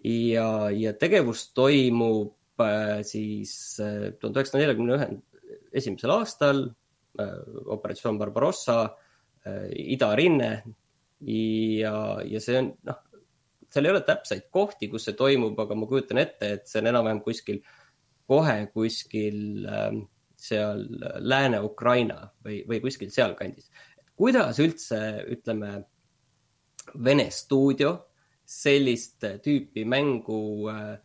Ja, 0.02 0.72
ja 0.74 0.94
tegevus 0.98 1.48
toimub 1.58 2.64
siis 3.06 3.54
tuhande 3.78 4.42
üheksasaja 4.42 4.62
neljakümne 4.64 4.98
ühe 4.98 5.08
esimesel 5.78 6.14
aastal 6.16 6.64
operatsioon 7.78 8.18
Barbarossa 8.22 8.78
idarinne 9.48 10.52
ja, 11.26 11.96
ja 12.26 12.42
see 12.42 12.58
on, 12.60 12.72
noh, 12.88 13.00
seal 13.72 13.88
ei 13.88 13.94
ole 13.94 14.02
täpseid 14.06 14.50
kohti, 14.54 14.90
kus 14.92 15.08
see 15.08 15.18
toimub, 15.18 15.60
aga 15.64 15.78
ma 15.78 15.88
kujutan 15.90 16.22
ette, 16.22 16.56
et 16.58 16.68
see 16.70 16.82
on 16.82 16.90
enam-vähem 16.92 17.22
kuskil, 17.26 17.62
kohe 18.32 18.58
kuskil 18.74 19.68
ähm, 19.70 20.04
seal 20.42 20.84
Lääne-Ukraina 21.22 22.20
või, 22.44 22.62
või 22.68 22.82
kuskil 22.84 23.12
sealkandis. 23.14 23.70
kuidas 24.16 24.60
üldse, 24.60 25.00
ütleme, 25.32 25.82
Vene 27.06 27.28
stuudio 27.32 27.92
sellist 28.44 29.24
tüüpi 29.46 29.84
mängu 29.86 30.68
äh, 30.68 30.98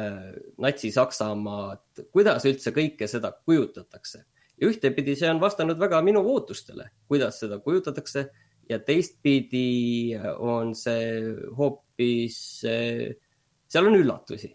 äh, 0.00 0.32
Natsi-Saksamaad, 0.58 2.00
kuidas 2.10 2.46
üldse 2.48 2.72
kõike 2.74 3.06
seda 3.06 3.30
kujutatakse 3.44 4.24
ja 4.60 4.68
ühtepidi 4.68 5.14
see 5.18 5.30
on 5.30 5.40
vastanud 5.42 5.78
väga 5.80 6.00
minu 6.04 6.22
ootustele, 6.34 6.90
kuidas 7.08 7.40
seda 7.42 7.60
kujutatakse 7.62 8.28
ja 8.68 8.78
teistpidi 8.84 10.16
on 10.38 10.74
see 10.76 11.22
hoopis, 11.56 12.38
seal 12.62 13.90
on 13.90 13.96
üllatusi, 13.98 14.50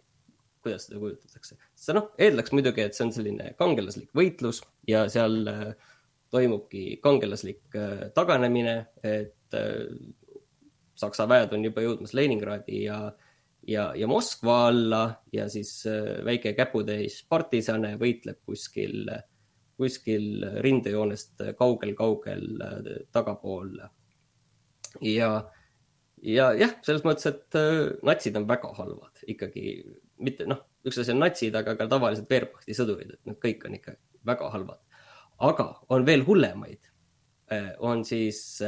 kuidas 0.64 0.88
seda 0.88 1.02
kujutatakse. 1.02 1.58
see 1.76 1.96
noh, 1.98 2.12
eeldaks 2.22 2.54
muidugi, 2.56 2.86
et 2.86 2.98
see 2.98 3.08
on 3.08 3.16
selline 3.16 3.54
kangelaslik 3.60 4.12
võitlus 4.16 4.62
ja 4.88 5.06
seal 5.12 5.42
äh, 5.52 5.66
toimubki 6.34 7.00
kangelaslik 7.04 7.78
äh, 7.78 8.10
taganemine, 8.16 8.78
et 9.04 9.32
Saksa 10.98 11.28
väed 11.30 11.52
on 11.54 11.66
juba 11.66 11.82
jõudmas 11.84 12.14
Leningradi 12.18 12.84
ja, 12.88 12.98
ja, 13.70 13.84
ja 13.98 14.08
Moskva 14.10 14.56
alla 14.70 15.02
ja 15.34 15.46
siis 15.50 15.84
väike 16.26 16.56
käputäis 16.58 17.20
partisane 17.30 17.92
võitleb 18.02 18.40
kuskil 18.46 19.12
äh, 19.14 19.22
kuskil 19.80 20.46
rindejoonest 20.64 21.44
kaugel-kaugel 21.60 22.46
äh, 22.62 22.88
tagapool. 23.16 23.76
ja, 25.02 25.30
ja 26.22 26.48
jah, 26.60 26.78
selles 26.86 27.06
mõttes, 27.08 27.28
et 27.32 27.60
äh, 27.60 27.90
natsid 28.06 28.38
on 28.40 28.48
väga 28.50 28.74
halvad 28.78 29.24
ikkagi, 29.28 29.78
mitte 30.24 30.48
noh, 30.50 30.64
üks 30.86 31.00
asi 31.02 31.14
on 31.16 31.24
natsid, 31.24 31.56
aga 31.58 31.76
ka 31.80 31.90
tavalised 31.92 32.30
Wehrmachti 32.30 32.78
sõdurid, 32.78 33.16
et 33.16 33.30
nad 33.30 33.40
kõik 33.42 33.66
on 33.68 33.78
ikka 33.80 33.98
väga 34.30 34.50
halvad. 34.54 34.82
aga 35.44 35.70
on 35.90 36.06
veel 36.06 36.24
hullemaid. 36.28 36.92
Äh, 37.52 37.74
on 37.80 38.06
siis 38.08 38.62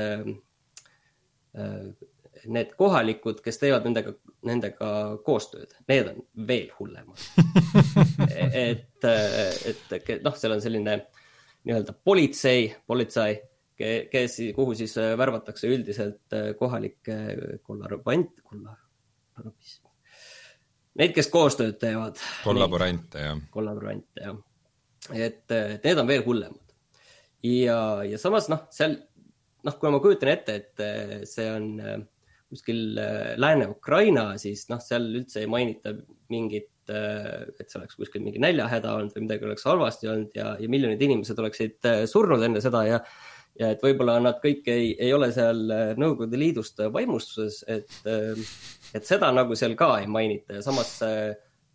need 2.51 2.73
kohalikud, 2.77 3.41
kes 3.43 3.60
teevad 3.62 3.86
nendega, 3.88 4.13
nendega 4.47 4.89
koostööd, 5.25 5.73
need 5.89 6.10
on 6.12 6.21
veel 6.47 6.69
hullemad 6.77 7.21
et, 8.65 9.08
et 9.10 10.15
noh, 10.25 10.36
seal 10.38 10.55
on 10.55 10.63
selline 10.63 10.97
nii-öelda 11.65 11.95
politsei, 12.05 12.67
politsei, 12.88 13.39
kes, 13.77 14.38
kuhu 14.55 14.75
siis 14.77 14.93
värvatakse 15.17 15.69
üldiselt 15.71 16.36
kohalikke 16.60 17.17
kollarabant, 17.65 18.43
kollar, 18.45 18.77
neid, 20.99 21.15
kes 21.15 21.31
koostööd 21.34 21.79
teevad. 21.81 22.21
kollaborante, 22.45 23.25
jah. 23.29 23.41
kollaborante, 23.51 24.29
jah. 24.29 24.38
et, 25.13 25.43
et 25.51 25.89
need 25.89 26.03
on 26.03 26.13
veel 26.13 26.23
hullemad. 26.27 26.77
ja, 27.43 27.79
ja 28.05 28.21
samas 28.21 28.49
noh, 28.53 28.67
seal 28.73 28.99
noh, 29.65 29.79
kui 29.81 29.91
ma 29.91 30.01
kujutan 30.03 30.31
ette, 30.36 30.60
et 30.62 31.27
see 31.29 31.49
on 31.51 32.05
kuskil 32.56 32.98
äh, 32.98 33.36
Lääne-Ukraina, 33.41 34.32
siis 34.41 34.65
noh, 34.72 34.82
seal 34.84 35.08
üldse 35.12 35.44
ei 35.44 35.52
mainita 35.52 35.94
mingit, 36.34 36.72
äh, 36.89 37.46
et 37.60 37.70
see 37.70 37.80
oleks 37.82 38.00
kuskil 38.00 38.24
mingi 38.26 38.41
näljahäda 38.41 38.96
olnud 38.96 39.15
või 39.15 39.28
midagi 39.28 39.48
oleks 39.50 39.68
halvasti 39.68 40.12
olnud 40.12 40.36
ja, 40.38 40.54
ja 40.60 40.72
miljonid 40.72 41.02
inimesed 41.04 41.39
oleksid 41.44 41.89
äh, 41.91 42.04
surnud 42.10 42.44
enne 42.48 42.63
seda 42.63 42.86
ja 42.89 43.02
ja 43.56 43.70
et 43.72 43.80
võib-olla 43.80 44.18
nad 44.20 44.41
kõik 44.44 44.65
ei, 44.68 44.89
ei 45.00 45.13
ole 45.15 45.30
seal 45.32 45.62
Nõukogude 45.96 46.36
Liidust 46.36 46.82
vaimustuses, 46.91 47.62
et, 47.72 47.94
et 48.04 49.08
seda 49.08 49.30
nagu 49.32 49.56
seal 49.56 49.78
ka 49.80 49.94
ei 50.02 50.10
mainita 50.12 50.58
ja 50.58 50.63
samas 50.65 50.98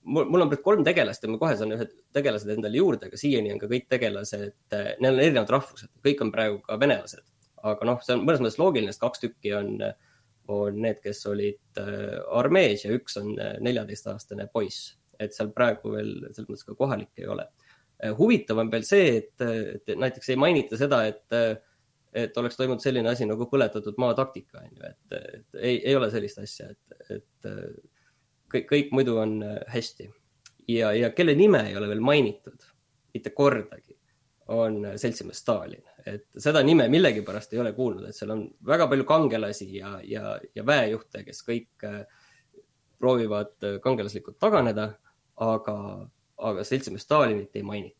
mul, 0.05 0.27
mul 0.29 0.45
on 0.45 0.53
kolm 0.61 0.85
tegelast 0.85 1.25
ja 1.25 1.31
ma 1.33 1.40
kohe 1.40 1.57
saan 1.57 1.73
ühed 1.77 1.95
tegelased 2.12 2.53
endale 2.53 2.77
juurde, 2.77 3.09
aga 3.09 3.23
siiani 3.23 3.55
on 3.55 3.62
ka 3.62 3.71
kõik 3.73 3.88
tegelased, 3.93 4.53
neil 4.77 5.14
on 5.14 5.25
erinevad 5.25 5.55
rahvused, 5.57 5.88
kõik 6.05 6.21
on 6.27 6.35
praegu 6.35 6.61
ka 6.66 6.77
venelased. 6.85 7.25
aga 7.64 7.88
noh, 7.88 8.05
see 8.05 8.16
on 8.16 8.23
mõnes 8.29 8.45
mõttes 8.45 8.61
loogiline, 8.61 8.93
sest 8.93 9.03
kaks 9.03 9.21
tükki 9.25 9.57
on 9.57 9.73
äh, 9.85 9.97
on 10.51 10.81
need, 10.85 11.01
kes 11.05 11.23
olid 11.31 11.81
äh, 11.81 12.19
armees 12.37 12.85
ja 12.85 12.93
üks 12.95 13.19
on 13.21 13.33
äh, 13.41 13.57
neljateistaastane 13.65 14.49
poiss, 14.53 14.95
et 15.21 15.35
seal 15.37 15.53
praegu 15.57 15.95
veel 15.95 16.15
selles 16.31 16.49
mõttes 16.49 16.67
ka 16.69 16.77
kohalik 16.79 17.21
ei 17.21 17.29
ole. 17.31 17.47
Äh, 18.01 18.15
huvitav 18.19 18.63
on 18.63 18.73
veel 18.73 18.87
see, 18.87 19.19
et, 19.21 19.45
et 19.45 19.93
näiteks 19.99 20.33
ei 20.33 20.41
mainita 20.41 20.79
seda, 20.81 21.03
et, 21.11 21.37
et 22.17 22.41
oleks 22.43 22.59
toimunud 22.59 22.83
selline 22.83 23.13
asi 23.13 23.29
nagu 23.29 23.47
põletatud 23.51 24.01
maa 24.03 24.17
taktika, 24.19 24.65
on 24.65 24.73
ju, 24.73 24.91
et, 24.91 25.21
et 25.21 25.61
ei, 25.61 25.77
ei 25.79 25.97
ole 25.99 26.11
sellist 26.13 26.43
asja, 26.43 26.71
et, 26.73 27.15
et 27.19 27.51
kõik, 28.51 28.67
kõik 28.73 28.93
muidu 28.97 29.21
on 29.23 29.39
hästi. 29.71 30.11
ja, 30.73 30.93
ja 30.97 31.15
kelle 31.15 31.37
nime 31.39 31.63
ei 31.69 31.79
ole 31.79 31.93
veel 31.93 32.03
mainitud, 32.05 32.69
mitte 33.15 33.35
kordagi, 33.37 34.00
on 34.51 34.83
seltsimees 34.99 35.39
Stalin 35.45 35.83
et 36.07 36.41
seda 36.41 36.63
nime 36.65 36.87
millegipärast 36.93 37.55
ei 37.55 37.61
ole 37.63 37.73
kuulnud, 37.77 38.09
et 38.09 38.17
seal 38.17 38.33
on 38.35 38.45
väga 38.67 38.87
palju 38.91 39.07
kangelasi 39.09 39.69
ja, 39.77 39.95
ja, 40.07 40.35
ja 40.57 40.65
väejuhte, 40.67 41.25
kes 41.27 41.43
kõik 41.47 41.87
äh, 41.87 42.03
proovivad 43.01 43.53
äh, 43.67 43.79
kangelaslikult 43.85 44.39
taganeda, 44.43 44.91
aga, 45.41 45.77
aga 46.51 46.67
seltsimees 46.67 47.07
Stalinit 47.07 47.57
ei 47.57 47.65
mainita. 47.67 47.97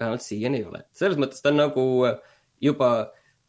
vähemalt 0.00 0.22
siiani 0.22 0.58
ei 0.58 0.64
ole, 0.66 0.84
selles 0.92 1.18
mõttes 1.20 1.42
ta 1.42 1.52
on 1.52 1.60
nagu 1.62 1.86
äh, 2.08 2.18
juba 2.60 2.92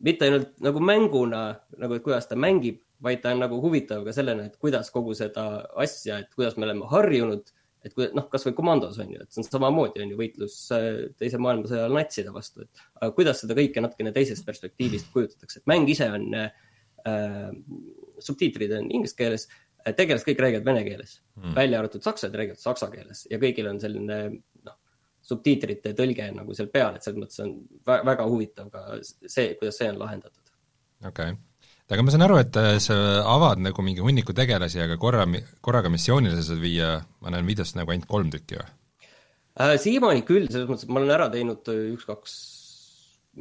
mitte 0.03 0.27
ainult 0.27 0.53
nagu 0.61 0.81
mänguna, 0.83 1.43
nagu 1.79 1.97
et 1.97 2.03
kuidas 2.05 2.27
ta 2.27 2.35
mängib, 2.35 2.81
vaid 3.03 3.21
ta 3.23 3.33
on 3.33 3.43
nagu 3.43 3.59
huvitav 3.61 4.03
ka 4.05 4.13
sellena, 4.15 4.47
et 4.47 4.57
kuidas 4.57 4.91
kogu 4.91 5.15
seda 5.17 5.65
asja, 5.79 6.21
et 6.23 6.33
kuidas 6.35 6.57
me 6.57 6.67
oleme 6.67 6.87
harjunud 6.91 7.49
et 7.83 7.95
kui 7.95 8.07
noh, 8.15 8.27
kasvõi 8.31 8.55
komandos 8.57 8.99
on 9.03 9.11
ju, 9.11 9.23
et 9.23 9.33
see 9.33 9.43
on 9.43 9.49
samamoodi 9.49 10.03
on 10.03 10.13
ju 10.13 10.19
võitlus 10.19 10.55
äh, 10.75 10.87
teise 11.19 11.39
maailmasõja 11.41 11.83
ajal 11.83 11.97
natside 11.97 12.33
vastu, 12.35 12.63
et 12.65 12.83
aga 13.01 13.11
kuidas 13.17 13.43
seda 13.43 13.57
kõike 13.57 13.83
natukene 13.83 14.13
teisest 14.15 14.45
perspektiivist 14.47 15.11
kujutatakse, 15.13 15.61
et 15.61 15.69
mäng 15.69 15.89
ise 15.91 16.07
on 16.11 16.29
äh,, 16.39 17.51
subtiitrid 18.23 18.71
on 18.77 18.89
inglise 18.95 19.17
keeles, 19.19 19.49
tegelased 19.83 20.27
kõik 20.29 20.39
räägivad 20.39 20.67
vene 20.71 20.85
keeles 20.87 21.17
hmm., 21.35 21.55
välja 21.57 21.81
arvatud 21.81 22.05
sakslased 22.05 22.35
räägivad 22.39 22.61
saksa 22.61 22.87
keeles 22.93 23.25
ja 23.31 23.39
kõigil 23.41 23.67
on 23.67 23.81
selline 23.83 24.19
noh, 24.63 24.77
subtiitrite 25.23 25.91
tõlge 25.97 26.29
nagu 26.35 26.55
seal 26.55 26.71
peal, 26.71 26.95
et 26.95 27.03
selles 27.03 27.19
mõttes 27.19 27.43
on 27.43 27.57
väga 27.83 28.27
huvitav 28.31 28.71
ka 28.71 29.01
see, 29.03 29.57
kuidas 29.59 29.81
see 29.81 29.91
on 29.91 29.99
lahendatud. 30.05 30.55
okei 31.03 31.35
okay 31.35 31.41
aga 31.91 32.05
ma 32.05 32.13
saan 32.13 32.25
aru, 32.25 32.39
et 32.41 32.57
äh, 32.59 32.77
sa 32.83 32.95
avad 33.33 33.61
nagu 33.63 33.83
mingi 33.85 34.03
hunniku 34.03 34.35
tegelasi, 34.37 34.81
aga 34.85 34.97
korra, 35.01 35.25
korraga 35.63 35.91
missioonile 35.91 36.37
sa 36.37 36.45
saad 36.47 36.61
viia, 36.63 36.95
ma 37.21 37.33
näen 37.33 37.47
videost 37.47 37.77
nagu 37.79 37.93
ainult 37.93 38.09
kolm 38.09 38.31
tükki 38.33 38.59
või 38.59 38.67
äh,? 38.67 39.75
siiamaani 39.81 40.25
küll, 40.27 40.49
selles 40.49 40.69
mõttes, 40.69 40.87
et 40.87 40.93
ma 40.93 41.01
olen 41.01 41.15
ära 41.17 41.29
teinud 41.33 41.73
üks-kaks, 41.73 42.35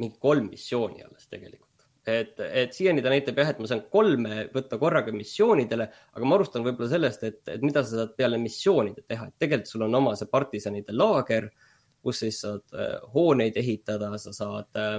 mingi 0.01 0.19
kolm 0.21 0.51
missiooni 0.51 1.05
alles 1.05 1.29
tegelikult. 1.31 1.69
et, 2.09 2.35
et 2.43 2.75
siiani 2.75 3.01
ta 3.01 3.13
näitab 3.13 3.37
jah, 3.39 3.53
et 3.53 3.61
ma 3.63 3.69
saan 3.71 3.85
kolme 3.93 4.47
võtta 4.53 4.77
korraga 4.81 5.13
missioonidele, 5.15 5.87
aga 6.13 6.27
ma 6.27 6.35
alustan 6.37 6.65
võib-olla 6.65 6.91
sellest, 6.91 7.23
et, 7.29 7.41
et 7.47 7.63
mida 7.63 7.85
sa 7.85 8.01
saad 8.01 8.15
peale 8.19 8.41
missioonide 8.41 9.05
teha, 9.07 9.29
et 9.29 9.39
tegelikult 9.39 9.71
sul 9.71 9.87
on 9.87 10.01
oma 10.01 10.17
see 10.19 10.27
partisanide 10.29 10.95
laager, 10.95 11.47
kus 12.03 12.25
siis 12.25 12.41
saad 12.43 12.75
äh, 12.75 12.97
hooneid 13.15 13.57
ehitada, 13.63 14.11
sa 14.19 14.35
saad 14.35 14.81
äh, 14.83 14.97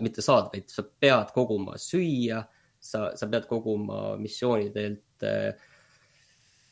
mitte 0.00 0.22
saad, 0.24 0.50
vaid 0.52 0.70
sa 0.72 0.84
pead 0.84 1.32
koguma 1.34 1.78
süüa, 1.80 2.42
sa, 2.80 3.10
sa 3.16 3.28
pead 3.30 3.46
koguma 3.50 4.16
missioonidelt 4.20 5.26
äh, 5.26 5.52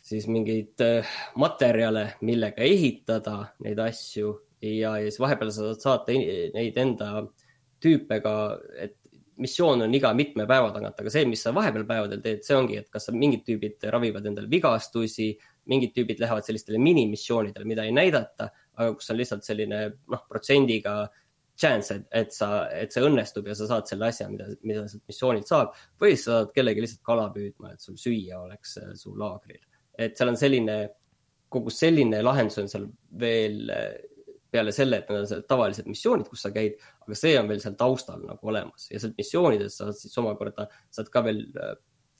siis 0.08 0.28
mingeid 0.30 0.80
äh, 0.84 1.16
materjale, 1.36 2.14
millega 2.26 2.64
ehitada 2.64 3.40
neid 3.64 3.80
asju. 3.82 4.34
Ja, 4.62 4.96
ja 4.98 5.06
siis 5.06 5.20
vahepeal 5.22 5.52
sa 5.54 5.68
saad 5.68 5.84
saata 5.84 6.16
neid 6.54 6.78
enda 6.80 7.12
tüüpe 7.78 8.18
ka, 8.24 8.32
et 8.74 8.96
missioon 9.38 9.84
on 9.84 9.94
iga 9.94 10.10
mitme 10.18 10.48
päeva 10.50 10.72
tagant, 10.74 10.98
aga 10.98 11.12
see, 11.14 11.26
mis 11.30 11.44
sa 11.44 11.52
vahepeal 11.54 11.84
päevadel 11.86 12.22
teed, 12.24 12.42
see 12.46 12.56
ongi, 12.58 12.80
et 12.80 12.88
kas 12.90 13.06
mingid 13.14 13.44
tüübid 13.46 13.86
ravivad 13.94 14.26
endale 14.26 14.50
vigastusi, 14.50 15.30
mingid 15.70 15.94
tüübid 15.94 16.18
lähevad 16.22 16.46
sellistele 16.46 16.80
minimissioonidele, 16.82 17.68
mida 17.68 17.84
ei 17.86 17.94
näidata, 17.94 18.48
aga 18.78 18.90
kus 18.96 19.12
on 19.14 19.20
lihtsalt 19.20 19.46
selline 19.46 19.84
noh, 20.10 20.24
protsendiga 20.30 21.04
chance, 21.60 21.94
et, 21.94 22.04
et 22.14 22.34
sa, 22.34 22.50
et 22.74 22.92
see 22.94 23.04
õnnestub 23.04 23.48
ja 23.50 23.56
sa 23.58 23.66
saad 23.70 23.88
selle 23.90 24.08
asja, 24.12 24.28
mida, 24.30 24.46
mida 24.66 24.84
sealt 24.90 25.04
missioonilt 25.10 25.50
saab. 25.50 25.74
või 26.00 26.14
sa 26.16 26.38
saad 26.40 26.52
kellegi 26.54 26.84
lihtsalt 26.84 27.04
kala 27.06 27.28
püüdma, 27.34 27.72
et 27.74 27.84
sul 27.84 27.98
süüa 28.00 28.42
oleks 28.44 28.76
äh, 28.82 28.92
su 28.98 29.14
laagril. 29.18 29.60
et 29.98 30.16
seal 30.16 30.30
on 30.32 30.38
selline, 30.38 30.78
kogu 31.50 31.72
selline 31.74 32.22
lahendus 32.22 32.60
on 32.62 32.70
seal 32.70 32.86
veel 33.20 33.72
äh, 33.74 33.90
peale 34.50 34.72
selle, 34.72 35.02
et 35.02 35.10
need 35.12 35.34
on 35.34 35.42
tavalised 35.50 35.88
missioonid, 35.90 36.28
kus 36.30 36.46
sa 36.46 36.52
käid, 36.54 36.78
aga 37.04 37.16
see 37.18 37.34
on 37.40 37.50
veel 37.50 37.60
seal 37.60 37.76
taustal 37.80 38.22
nagu 38.24 38.52
olemas 38.52 38.86
ja 38.92 39.00
sealt 39.02 39.18
missioonidest 39.18 39.82
saad 39.82 39.98
siis 39.98 40.16
omakorda, 40.22 40.68
saad 40.94 41.10
ka 41.12 41.24
veel 41.26 41.42
äh, 41.58 41.74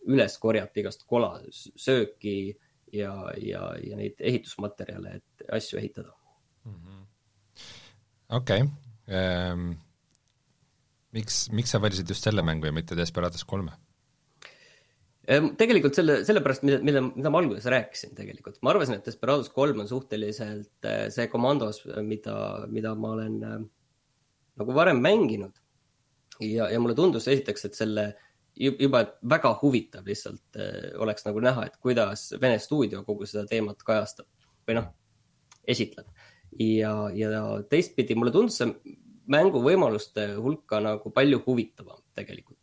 üles 0.08 0.34
korjata 0.42 0.82
igast 0.82 1.06
kola, 1.08 1.36
sööki 1.52 2.56
ja, 2.92 3.14
ja, 3.38 3.62
ja 3.84 3.96
neid 3.98 4.18
ehitusmaterjale, 4.18 5.18
et 5.20 5.48
asju 5.60 5.78
ehitada. 5.80 6.12
Mhm. 6.66 7.00
okei 8.40 8.66
okay 8.66 8.87
ehm,. 9.08 9.68
miks, 11.16 11.46
miks 11.56 11.72
sa 11.72 11.80
valisid 11.82 12.08
just 12.08 12.24
selle 12.24 12.44
mängu 12.44 12.68
ja 12.68 12.72
mitte 12.72 12.96
Desperados 12.96 13.44
kolme? 13.48 13.72
Ehm, 15.28 15.50
tegelikult 15.60 15.96
selle, 15.96 16.22
sellepärast, 16.24 16.62
mida, 16.64 16.78
mida, 16.84 17.02
mida 17.04 17.32
ma 17.32 17.42
alguses 17.42 17.66
rääkisin 17.68 18.14
tegelikult, 18.16 18.62
ma 18.64 18.72
arvasin, 18.72 18.96
et 18.96 19.08
Desperados 19.08 19.50
kolm 19.52 19.82
on 19.82 19.88
suhteliselt 19.90 20.88
eh, 20.88 21.08
see 21.12 21.26
komandos, 21.28 21.82
mida, 22.04 22.36
mida 22.72 22.94
ma 22.96 23.10
olen 23.16 23.34
äh, 23.44 23.58
nagu 24.62 24.76
varem 24.76 25.02
mänginud. 25.04 25.52
ja, 26.40 26.68
ja 26.70 26.80
mulle 26.80 26.94
tundus 26.94 27.26
esiteks, 27.28 27.64
et 27.66 27.76
selle 27.76 28.06
juba 28.58 29.02
väga 29.30 29.52
huvitav 29.60 30.06
lihtsalt 30.06 30.56
äh, 30.56 30.94
oleks 31.02 31.26
nagu 31.26 31.42
näha, 31.42 31.66
et 31.66 31.76
kuidas 31.82 32.30
Vene 32.40 32.58
stuudio 32.62 33.04
kogu 33.06 33.26
seda 33.26 33.44
teemat 33.46 33.82
kajastab 33.86 34.26
või 34.66 34.78
noh, 34.80 34.88
esitleb 35.68 36.08
ja, 36.56 36.92
ja 37.14 37.42
teistpidi 37.70 38.16
mulle 38.18 38.32
tundus 38.34 38.58
see 38.60 38.96
mänguvõimaluste 39.28 40.30
hulka 40.40 40.80
nagu 40.80 41.12
palju 41.14 41.42
huvitavam 41.46 42.00
tegelikult. 42.16 42.58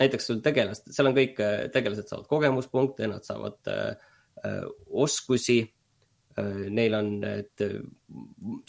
näiteks 0.00 0.26
sul 0.30 0.38
tegelast, 0.40 0.88
seal 0.94 1.10
on 1.10 1.16
kõik 1.16 1.36
tegelased 1.74 2.08
saavad 2.08 2.28
kogemuspunkte, 2.30 3.08
nad 3.10 3.26
saavad 3.26 3.68
äh, 3.68 4.64
oskusi 4.88 5.60
äh,. 5.60 5.76
Neil 6.70 6.94
on 6.96 7.08
need 7.20 7.64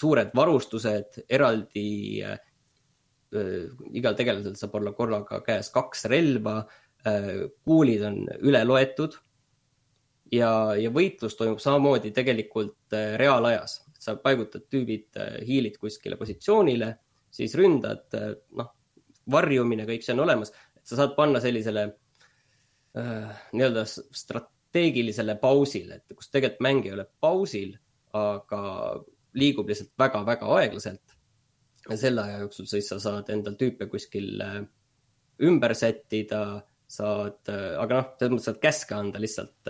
suured 0.02 0.34
varustused, 0.36 1.22
eraldi 1.30 1.86
äh, 2.26 2.36
igal 3.96 4.18
tegelasel 4.20 4.58
saab 4.60 4.76
olla 4.82 4.92
korraga 4.98 5.40
käes 5.46 5.72
kaks 5.72 6.10
relva 6.12 6.58
äh,. 7.08 7.48
kuulid 7.64 8.04
on 8.10 8.26
üle 8.42 8.66
loetud 8.68 9.16
ja, 10.36 10.52
ja 10.76 10.92
võitlus 10.92 11.38
toimub 11.40 11.64
samamoodi 11.64 12.12
tegelikult 12.16 12.98
äh, 12.98 13.16
reaalajas 13.22 13.80
sa 14.02 14.18
paigutad 14.18 14.66
tüübid, 14.72 15.10
äh, 15.20 15.40
hiilid 15.46 15.78
kuskile 15.82 16.18
positsioonile, 16.18 16.92
siis 17.32 17.54
ründad, 17.60 18.08
äh, 18.18 18.34
noh, 18.58 18.72
varjumine, 19.32 19.86
kõik 19.90 20.06
see 20.06 20.16
on 20.16 20.24
olemas, 20.26 20.54
et 20.78 20.84
sa 20.88 20.98
saad 21.00 21.14
panna 21.18 21.42
sellisele 21.44 21.86
äh, 22.98 23.44
nii-öelda 23.54 23.86
strateegilisele 23.86 25.38
pausile, 25.42 26.02
et 26.02 26.18
kus 26.18 26.32
tegelikult 26.34 26.66
mäng 26.66 26.88
ei 26.88 26.96
ole 26.96 27.06
pausil, 27.22 27.76
aga 28.18 28.62
liigub 29.38 29.70
lihtsalt 29.70 29.94
väga-väga 30.00 30.50
aeglaselt. 30.58 31.18
ja 31.90 31.98
selle 31.98 32.22
aja 32.22 32.42
jooksul 32.44 32.68
siis 32.70 32.90
sa 32.92 33.00
saad 33.02 33.30
endal 33.34 33.56
tüüpe 33.58 33.88
kuskil 33.90 34.42
äh, 34.42 34.60
ümber 35.46 35.74
sättida, 35.78 36.62
saad 36.92 37.48
aga 37.50 38.02
noh, 38.02 38.10
selles 38.18 38.34
mõttes 38.34 38.50
saad 38.50 38.60
käske 38.62 38.96
anda 38.98 39.20
lihtsalt 39.22 39.70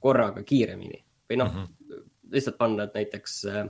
korraga 0.00 0.42
kiiremini 0.42 1.02
või 1.28 1.36
noh 1.42 1.50
mm 1.52 1.58
-hmm 1.60 1.85
lihtsalt 2.32 2.58
panna 2.58 2.84
nad 2.84 2.96
näiteks, 2.96 3.36
äh, 3.52 3.68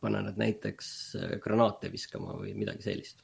panna 0.00 0.22
nad 0.24 0.40
näiteks 0.40 0.88
äh, 1.20 1.36
granaate 1.44 1.92
viskama 1.92 2.36
või 2.38 2.54
midagi 2.58 2.86
sellist. 2.86 3.20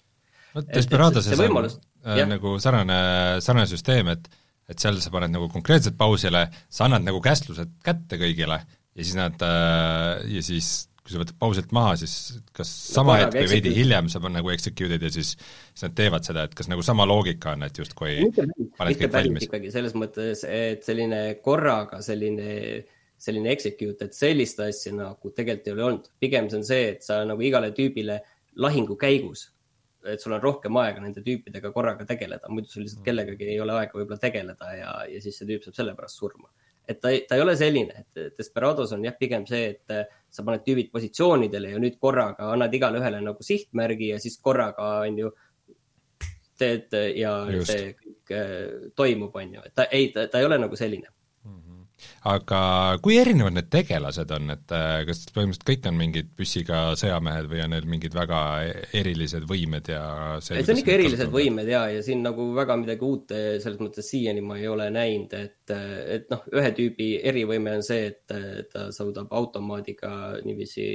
no 0.55 0.65
Desperadoses 0.67 1.39
on 1.39 1.47
võimalus, 1.47 1.81
äh, 2.05 2.23
nagu 2.29 2.59
sarnane, 2.63 3.01
sarnane 3.45 3.71
süsteem, 3.71 4.15
et 4.17 4.31
et 4.71 4.79
seal 4.79 5.01
sa 5.03 5.11
paned 5.11 5.33
nagu 5.35 5.49
konkreetselt 5.51 5.97
pausile, 5.99 6.45
sa 6.71 6.87
annad 6.87 7.03
nagu 7.03 7.19
käsklused 7.25 7.73
kätte 7.83 8.21
kõigile 8.21 8.61
ja 8.61 9.03
siis 9.03 9.17
nad 9.19 9.43
äh, 9.43 10.21
ja 10.37 10.43
siis 10.47 10.69
kui 11.01 11.15
sa 11.15 11.21
võtad 11.23 11.39
pausilt 11.41 11.73
maha, 11.75 11.97
siis 11.99 12.15
kas 12.55 12.71
sama 12.93 13.17
no, 13.17 13.25
hetk 13.25 13.39
või 13.39 13.51
veidi 13.55 13.73
hiljem 13.75 14.11
sa 14.13 14.21
nagu 14.23 14.53
executed 14.53 15.03
ja 15.03 15.11
siis, 15.11 15.33
siis 15.73 15.87
nad 15.87 15.97
teevad 15.97 16.27
seda, 16.29 16.45
et 16.47 16.55
kas 16.55 16.69
nagu 16.71 16.85
sama 16.87 17.07
loogika 17.09 17.57
on, 17.57 17.65
et 17.67 17.81
justkui 17.81 18.29
paned 18.79 19.01
kõik 19.01 19.15
valmis? 19.17 19.49
ikkagi 19.49 19.73
selles 19.75 19.97
mõttes, 19.99 20.45
et 20.47 20.87
selline 20.87 21.23
korraga 21.43 22.03
selline 22.05 22.51
äh, 22.53 22.97
selline 23.21 23.53
execute, 23.53 24.09
et 24.09 24.17
sellist 24.17 24.61
asja 24.65 24.93
nagu 24.97 25.33
tegelikult 25.37 25.69
ei 25.69 25.75
ole 25.75 25.87
olnud. 25.87 26.11
pigem 26.21 26.49
see 26.51 26.61
on 26.61 26.67
see, 26.67 26.85
et 26.95 27.05
sa 27.05 27.21
nagu 27.29 27.45
igale 27.45 27.73
tüübile 27.77 28.21
lahingu 28.61 28.97
käigus, 29.01 29.51
et 30.09 30.23
sul 30.23 30.33
on 30.33 30.41
rohkem 30.43 30.79
aega 30.81 31.03
nende 31.05 31.23
tüüpidega 31.27 31.73
korraga 31.75 32.07
tegeleda, 32.09 32.49
muidu 32.49 32.73
sul 32.73 32.87
lihtsalt 32.87 33.05
kellegagi 33.05 33.51
ei 33.53 33.61
ole 33.61 33.77
aega 33.77 33.99
võib-olla 33.99 34.23
tegeleda 34.23 34.73
ja, 34.79 34.95
ja 35.13 35.21
siis 35.21 35.37
see 35.37 35.51
tüüp 35.51 35.67
saab 35.67 35.77
sellepärast 35.77 36.23
surma. 36.23 36.49
et 36.89 36.99
ta, 37.03 37.13
ta 37.29 37.37
ei 37.37 37.45
ole 37.45 37.55
selline, 37.61 38.07
et 38.07 38.33
Desperados 38.39 38.97
on 38.97 39.05
jah, 39.05 39.15
pigem 39.21 39.45
see, 39.47 39.77
et 39.77 40.09
sa 40.33 40.47
paned 40.47 40.65
tüübid 40.65 40.89
positsioonidele 40.91 41.77
ja 41.77 41.83
nüüd 41.83 42.01
korraga 42.01 42.49
annad 42.55 42.73
igale 42.75 42.99
ühele 43.03 43.21
nagu 43.23 43.45
sihtmärgi 43.47 44.15
ja 44.15 44.19
siis 44.19 44.41
korraga 44.43 44.89
on 45.05 45.21
ju 45.27 45.31
teed 46.61 46.97
ja 47.17 47.37
Just. 47.53 47.71
see 47.71 47.95
kõik 48.01 48.37
äh, 48.37 48.91
toimub, 48.97 49.37
on 49.37 49.57
ju, 49.59 49.69
et 49.69 49.77
ta 49.77 49.91
ei, 49.93 50.09
ta 50.13 50.41
ei 50.41 50.49
ole 50.49 50.59
nagu 50.61 50.77
selline 50.77 51.13
aga 52.29 52.61
kui 53.01 53.17
erinevad 53.21 53.55
need 53.57 53.71
tegelased 53.73 54.33
on, 54.37 54.53
et 54.55 54.75
äh, 54.77 55.03
kas 55.09 55.23
põhimõtteliselt 55.33 55.67
kõik 55.71 55.89
on 55.89 55.97
mingid 55.97 56.31
püssiga 56.37 56.81
sõjamehed 57.01 57.49
või 57.51 57.63
on 57.65 57.73
neil 57.75 57.89
mingid 57.89 58.17
väga 58.17 58.41
erilised 59.01 59.47
võimed 59.49 59.89
ja 59.93 60.03
see 60.45 60.61
see 60.61 60.75
on 60.75 60.83
ikka 60.83 60.95
erilised 60.99 61.33
võimed 61.33 61.71
ja, 61.71 61.87
ja 61.95 62.05
siin 62.05 62.23
nagu 62.27 62.51
väga 62.57 62.77
midagi 62.83 63.07
uut 63.07 63.35
eh, 63.37 63.49
selles 63.63 63.81
mõttes 63.81 64.11
siiani 64.13 64.45
ma 64.45 64.59
ei 64.61 64.69
ole 64.69 64.91
näinud, 64.93 65.35
et, 65.39 65.73
et 65.73 66.31
noh, 66.33 66.45
ühe 66.53 66.71
tüübi 66.77 67.11
erivõime 67.33 67.79
on 67.79 67.85
see, 67.87 68.11
et 68.13 68.71
ta 68.73 68.89
suudab 68.95 69.33
automaadiga 69.37 70.41
niiviisi 70.45 70.87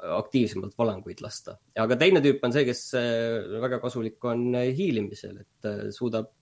aktiivsemalt 0.00 0.76
valanguid 0.78 1.20
lasta. 1.20 1.58
aga 1.76 1.96
teine 2.00 2.22
tüüp 2.24 2.44
on 2.46 2.54
see, 2.54 2.64
kes 2.68 2.84
väga 3.60 3.80
kasulik 3.82 4.24
on 4.28 4.46
hiilimisel, 4.56 5.42
et 5.42 5.92
suudab 5.92 6.32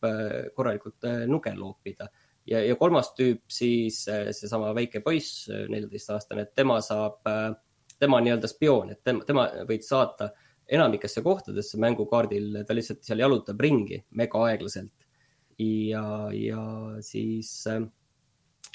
korralikult 0.54 1.06
nuge 1.26 1.54
loopida 1.58 2.06
ja, 2.48 2.62
ja 2.64 2.76
kolmas 2.80 3.12
tüüp 3.16 3.44
siis 3.52 4.02
äh, 4.10 4.28
seesama 4.36 4.72
väike 4.76 5.02
poiss, 5.04 5.46
äh, 5.52 5.66
neljateistaastane, 5.72 6.46
et 6.46 6.54
tema 6.56 6.80
saab, 6.84 7.20
äh, 7.28 7.50
tema 7.98 8.20
on 8.20 8.28
nii-öelda 8.28 8.50
spioon, 8.50 8.94
et 8.94 9.02
tema, 9.04 9.26
tema 9.28 9.48
võid 9.68 9.86
saata 9.86 10.32
enamikesse 10.68 11.22
kohtadesse 11.24 11.80
mängukaardil, 11.80 12.62
ta 12.68 12.76
lihtsalt 12.76 13.04
seal 13.06 13.22
jalutab 13.24 13.60
ringi 13.60 14.02
mega 14.20 14.42
aeglaselt. 14.48 14.92
ja, 15.58 16.02
ja 16.30 16.64
siis 17.02 17.50
äh, 17.66 17.80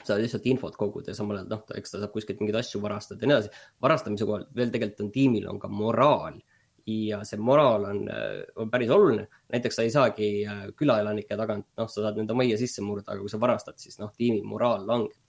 saad 0.04 0.24
lihtsalt 0.24 0.48
infot 0.52 0.76
koguda 0.76 1.14
ja 1.14 1.18
samal 1.18 1.40
ajal 1.40 1.52
noh, 1.54 1.62
eks 1.78 1.94
ta 1.94 2.02
saab 2.02 2.12
kuskilt 2.16 2.42
mingeid 2.42 2.58
asju 2.60 2.82
varastada 2.84 3.24
ja 3.24 3.30
nii 3.30 3.38
edasi. 3.38 3.62
varastamise 3.86 4.28
kohal 4.28 4.48
veel 4.58 4.74
tegelikult 4.74 5.06
on 5.06 5.14
tiimil 5.14 5.48
on 5.52 5.62
ka 5.62 5.70
moraal 5.72 6.42
ja 6.90 7.22
see 7.28 7.40
moraal 7.40 7.86
on, 7.88 8.00
äh, 8.12 8.42
on 8.60 8.72
päris 8.72 8.92
oluline. 8.92 9.28
näiteks 9.54 9.76
sa 9.80 9.86
ei 9.86 9.92
saagi 9.92 10.30
äh, 10.46 10.64
külaelanike 10.76 11.38
tagant, 11.40 11.70
noh, 11.80 11.88
sa 11.88 12.04
saad 12.04 12.20
nende 12.20 12.36
majja 12.36 12.58
sisse 12.60 12.84
murda, 12.84 13.14
aga 13.14 13.24
kui 13.24 13.32
sa 13.32 13.40
varastad, 13.40 13.80
siis 13.80 14.00
noh, 14.02 14.12
tiimi 14.18 14.42
moraal 14.48 14.88
langeb. 14.88 15.20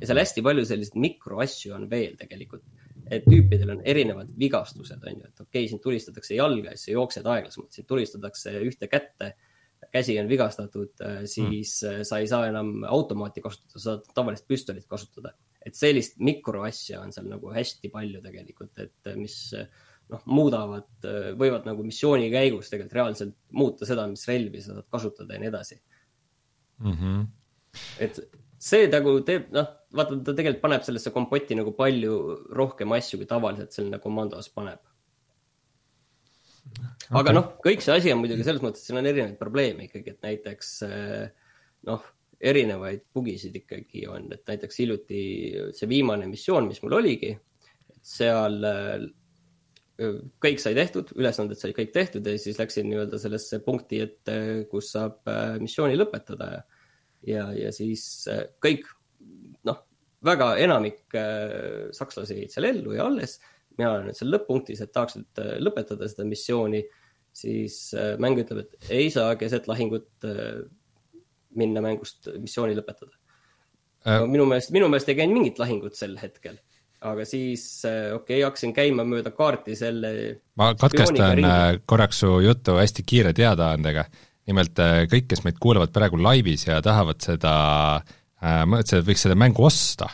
ja 0.00 0.08
seal 0.08 0.18
hästi 0.18 0.42
palju 0.42 0.64
selliseid 0.64 0.98
mikroasju 0.98 1.74
on 1.76 1.88
veel 1.90 2.16
tegelikult, 2.16 2.64
et 3.12 3.26
tüüpidel 3.28 3.74
on 3.76 3.82
erinevad 3.84 4.30
vigastused, 4.40 5.02
on 5.06 5.18
ju, 5.20 5.28
et 5.28 5.40
okei 5.40 5.48
okay,, 5.60 5.70
sind 5.70 5.82
tulistatakse 5.84 6.38
jalga 6.38 6.72
ja 6.72 6.78
siis 6.78 6.88
sa 6.88 6.94
jooksed 6.96 7.26
aeglasemalt, 7.34 7.72
sind 7.76 7.90
tulistatakse 7.90 8.54
ühte 8.64 8.88
kätte 8.90 9.34
käsi 9.92 10.16
on 10.18 10.28
vigastatud, 10.28 11.02
siis 11.28 11.76
mm. 11.84 12.06
sa 12.08 12.18
ei 12.18 12.26
saa 12.26 12.46
enam 12.48 12.86
automaati 12.88 13.42
kasutada, 13.44 13.82
saad 13.82 14.06
tavalist 14.16 14.46
püstolit 14.48 14.86
kasutada. 14.88 15.34
et 15.64 15.76
sellist 15.76 16.18
mikroasja 16.20 16.98
on 17.00 17.12
seal 17.12 17.28
nagu 17.28 17.52
hästi 17.52 17.88
palju 17.92 18.20
tegelikult, 18.24 18.80
et 18.80 19.12
mis 19.16 19.36
noh, 20.12 20.22
muudavad, 20.28 20.88
võivad 21.40 21.66
nagu 21.68 21.84
missiooni 21.86 22.30
käigus 22.32 22.70
tegelikult 22.70 22.98
reaalselt 22.98 23.36
muuta 23.56 23.88
seda, 23.88 24.06
mis 24.10 24.24
relvi 24.28 24.62
sa 24.62 24.76
saad 24.76 24.88
kasutada 24.92 25.36
ja 25.36 25.42
nii 25.42 25.50
edasi 25.50 25.78
mm. 26.82 26.96
-hmm. 26.96 27.22
et 28.06 28.20
see 28.64 28.88
nagu 28.92 29.16
teeb, 29.26 29.50
noh, 29.54 29.70
vaata, 29.96 30.18
ta 30.24 30.32
tegelikult 30.32 30.64
paneb 30.64 30.84
sellesse 30.86 31.12
kompotti 31.14 31.56
nagu 31.58 31.74
palju 31.76 32.18
rohkem 32.56 32.92
asju, 32.96 33.20
kui 33.20 33.30
tavaliselt 33.30 33.76
selline 33.76 34.00
komandos 34.02 34.50
paneb 34.54 34.82
okay.. 36.72 37.20
aga 37.22 37.36
noh, 37.36 37.54
kõik 37.64 37.84
see 37.84 37.96
asi 37.96 38.12
on 38.12 38.20
muidugi 38.22 38.46
selles 38.46 38.64
mõttes, 38.64 38.84
et 38.84 38.90
siin 38.90 39.00
on 39.00 39.08
erinevaid 39.08 39.40
probleeme 39.40 39.88
ikkagi, 39.88 40.16
et 40.16 40.28
näiteks 40.28 40.76
noh, 41.88 42.06
erinevaid 42.44 43.04
bugisid 43.14 43.56
ikkagi 43.56 44.06
on, 44.10 44.28
et 44.34 44.44
näiteks 44.48 44.80
hiljuti 44.82 45.20
see 45.76 45.88
viimane 45.90 46.28
missioon, 46.28 46.68
mis 46.68 46.80
mul 46.84 46.98
oligi, 47.00 47.32
seal 48.04 48.58
kõik 49.94 50.58
sai 50.58 50.74
tehtud, 50.74 51.12
ülesanded 51.18 51.58
said 51.58 51.74
kõik 51.76 51.92
tehtud 51.94 52.26
ja 52.26 52.34
siis 52.40 52.58
läksin 52.58 52.88
nii-öelda 52.90 53.18
sellesse 53.22 53.60
punkti, 53.62 54.00
et 54.02 54.32
kus 54.70 54.90
saab 54.94 55.30
äh, 55.30 55.54
missiooni 55.62 55.98
lõpetada. 55.98 56.50
Ja, 56.50 56.64
ja, 57.28 57.44
ja 57.58 57.72
siis 57.74 58.02
äh, 58.30 58.44
kõik, 58.62 58.88
noh, 59.68 59.80
väga 60.26 60.54
enamik 60.64 61.14
äh, 61.18 61.90
sakslasi 61.94 62.40
jäid 62.42 62.54
seal 62.54 62.70
ellu 62.72 62.96
ja 62.98 63.06
alles. 63.06 63.38
mina 63.78 63.92
olen 63.92 64.08
nüüd 64.08 64.18
seal 64.18 64.30
lõpp-punktis, 64.34 64.82
et 64.82 64.92
tahaks 64.94 65.18
nüüd 65.18 65.42
lõpetada 65.62 66.06
seda 66.10 66.26
missiooni, 66.26 66.84
siis 67.34 67.88
mäng 68.22 68.38
ütleb, 68.38 68.60
et 68.62 68.90
ei 68.94 69.08
saa 69.10 69.32
keset 69.34 69.66
lahingut 69.66 70.26
minna 71.58 71.82
mängust 71.82 72.28
missiooni 72.38 72.76
lõpetada. 72.78 73.10
Äh.. 74.06 74.22
minu 74.30 74.46
meelest, 74.46 74.70
minu 74.70 74.86
meelest 74.86 75.10
ei 75.10 75.18
käinud 75.18 75.34
mingit 75.34 75.58
lahingut 75.58 75.98
sel 75.98 76.14
hetkel 76.20 76.60
aga 77.04 77.24
siis 77.28 77.64
äh, 77.88 78.12
okei 78.14 78.38
okay,, 78.38 78.44
hakkasin 78.46 78.74
käima 78.76 79.06
mööda 79.08 79.34
kaarti 79.36 79.76
selle. 79.78 80.12
ma 80.60 80.72
katkestan 80.78 81.44
äh, 81.44 81.64
korraks 81.86 82.22
su 82.24 82.38
juttu 82.44 82.78
hästi 82.80 83.04
kiire 83.06 83.34
teadaandega. 83.36 84.06
nimelt 84.48 84.78
äh, 84.82 85.04
kõik, 85.10 85.28
kes 85.30 85.44
meid 85.44 85.60
kuulavad 85.60 85.92
praegu 85.92 86.20
laivis 86.20 86.66
ja 86.68 86.80
tahavad 86.84 87.20
seda 87.24 87.54
äh,, 87.96 88.62
mõtlesid, 88.68 89.00
et 89.02 89.08
võiks 89.08 89.26
seda 89.26 89.38
mängu 89.38 89.64
osta 89.64 90.10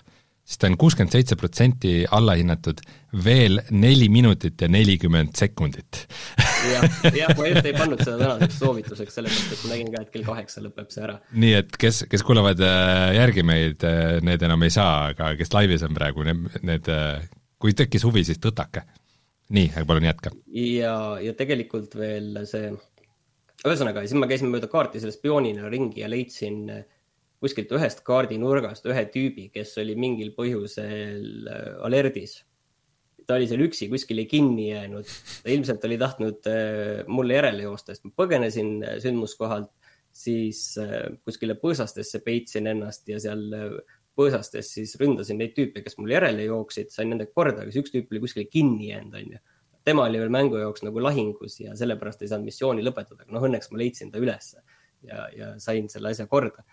siis 0.51 0.59
ta 0.59 0.67
on 0.67 0.79
kuuskümmend 0.79 1.15
seitse 1.15 1.37
protsenti 1.39 1.93
allahinnatud, 2.11 2.81
veel 3.25 3.61
neli 3.71 4.09
minutit 4.11 4.61
ja 4.61 4.69
nelikümmend 4.71 5.37
sekundit 5.39 6.05
jah, 6.69 6.87
jah, 7.15 7.33
ma 7.39 7.49
just 7.49 7.67
ei 7.69 7.75
pannud 7.77 8.03
seda 8.03 8.17
tänaseks 8.21 8.59
soovituseks, 8.61 9.17
sellepärast 9.17 9.55
et 9.55 9.65
ma 9.65 9.73
nägin 9.73 9.91
ka, 9.95 10.03
et 10.05 10.13
kell 10.15 10.27
kaheksa 10.27 10.63
lõpeb 10.65 10.93
see 10.93 11.05
ära. 11.07 11.17
nii 11.45 11.57
et 11.61 11.77
kes, 11.81 12.05
kes 12.11 12.25
kuulavad 12.27 12.61
äh, 12.67 13.07
järgi 13.17 13.45
meid, 13.47 13.87
äh, 13.87 14.19
need 14.27 14.45
enam 14.47 14.67
ei 14.67 14.75
saa, 14.75 15.11
aga 15.15 15.33
kes 15.39 15.53
laivis 15.55 15.85
on 15.87 15.97
praegu, 15.97 16.25
need, 16.27 16.61
need, 16.67 16.91
äh, 16.93 17.25
kui 17.61 17.75
tekkis 17.77 18.05
huvi, 18.09 18.25
siis 18.27 18.41
tõtake. 18.43 18.85
nii, 19.57 19.73
palun 19.87 20.09
jätka. 20.11 20.35
ja, 20.55 20.95
ja 21.23 21.35
tegelikult 21.39 21.97
veel 21.99 22.43
see, 22.51 22.73
ühesõnaga, 23.65 24.05
siis 24.05 24.19
ma 24.19 24.31
käisin 24.31 24.53
mööda 24.53 24.71
kaarti 24.73 25.03
selle 25.03 25.17
spioonina 25.17 25.69
ringi 25.73 26.05
ja 26.05 26.11
leidsin 26.11 26.65
kuskilt 27.41 27.73
ühest 27.73 28.05
kaardinurgast 28.05 28.85
ühe 28.89 29.07
tüübi, 29.13 29.49
kes 29.55 29.73
oli 29.81 29.97
mingil 29.97 30.35
põhjusel 30.37 31.49
alerdis. 31.87 32.43
Ta 33.31 33.39
oli 33.39 33.47
seal 33.47 33.63
üksi 33.63 33.87
kuskile 33.93 34.27
kinni 34.31 34.73
jäänud, 34.73 35.15
ta 35.45 35.55
ilmselt 35.55 35.87
oli 35.87 36.01
tahtnud 36.01 36.51
äh, 36.51 37.07
mulle 37.07 37.39
järele 37.39 37.69
joosta, 37.69 37.95
sest 37.95 38.09
ma 38.09 38.17
põgenesin 38.25 38.75
äh, 38.83 38.99
sündmuskohalt, 39.05 39.71
siis 40.11 40.75
kuskile 41.23 41.55
põõsastesse 41.55 42.19
peitsin 42.27 42.67
ennast 42.67 43.07
ja 43.07 43.21
seal 43.23 43.45
põõsastes 44.19 44.73
siis 44.75 44.97
ründasin 45.01 45.39
neid 45.41 45.55
tüüpe, 45.57 45.85
kes 45.85 45.97
mul 46.01 46.13
järele 46.15 46.45
jooksid, 46.49 46.91
sain 46.93 47.13
nendega 47.13 47.33
korda, 47.37 47.65
aga 47.65 47.73
see 47.73 47.85
üks 47.85 47.95
tüüp 47.95 48.13
oli 48.13 48.23
kuskile 48.25 48.47
kinni 48.51 48.91
jäänud, 48.91 49.17
onju. 49.23 49.41
Tema 49.87 50.05
oli 50.11 50.21
veel 50.21 50.33
mängu 50.35 50.59
jaoks 50.61 50.85
nagu 50.85 51.01
lahingus 51.01 51.57
ja 51.63 51.73
sellepärast 51.79 52.21
ei 52.23 52.31
saanud 52.31 52.51
missiooni 52.51 52.85
lõpetada, 52.85 53.25
aga 53.25 53.37
noh, 53.37 53.47
õnneks 53.49 53.71
ma 53.73 53.81
leidsin 53.81 54.11
ta 54.13 54.21
ülesse 54.21 54.61
ja, 55.07 55.25
ja 55.33 55.53
sain 55.63 55.89
selle 55.93 56.13
asja 56.13 56.27
korda. 56.31 56.67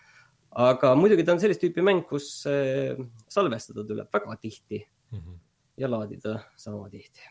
Aga 0.58 0.94
muidugi 0.98 1.24
ta 1.24 1.34
on 1.34 1.40
sellist 1.40 1.62
tüüpi 1.62 1.84
mäng, 1.84 2.04
kus 2.08 2.28
äh, 2.48 2.98
salvestada 3.32 3.84
tuleb 3.88 4.12
väga 4.12 4.36
tihti. 4.42 4.82
Mm 5.12 5.18
-hmm. 5.18 5.38
Ja 5.78 5.90
laadida 5.90 6.38
sama 6.58 6.88
tihti 6.92 7.22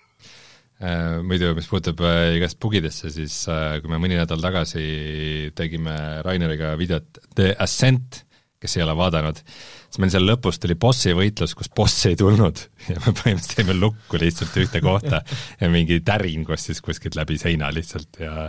äh, 0.81 1.17
muidu, 1.25 1.53
mis 1.57 1.67
puutub 1.71 2.01
äh, 2.05 2.35
igast 2.37 2.59
bugidesse, 2.63 3.11
siis 3.13 3.39
kui 3.47 3.91
me 3.91 3.99
mõni 4.01 4.19
nädal 4.19 4.43
tagasi 4.43 5.51
tegime 5.57 5.97
Raineriga 6.25 6.75
videot 6.79 7.21
The 7.35 7.53
Ascent, 7.63 8.23
kes 8.57 8.77
ei 8.77 8.85
ole 8.85 8.95
vaadanud, 8.97 9.39
siis 9.87 9.99
meil 10.01 10.13
seal 10.13 10.25
lõpus 10.25 10.57
tuli 10.61 10.77
bossi 10.79 11.13
võitlus, 11.17 11.53
kus 11.57 11.69
boss 11.69 12.07
ei 12.09 12.17
tulnud 12.19 12.63
ja 12.91 12.99
me 13.03 13.11
põhimõtteliselt 13.11 13.59
jäime 13.61 13.77
lukku 13.79 14.21
lihtsalt 14.21 14.61
ühte 14.63 14.81
kohta 14.85 15.21
ja 15.61 15.73
mingi 15.73 15.99
tärin 16.05 16.47
kostis 16.47 16.81
kuskilt 16.85 17.19
läbi 17.19 17.37
seina 17.41 17.69
lihtsalt 17.73 18.21
ja 18.23 18.47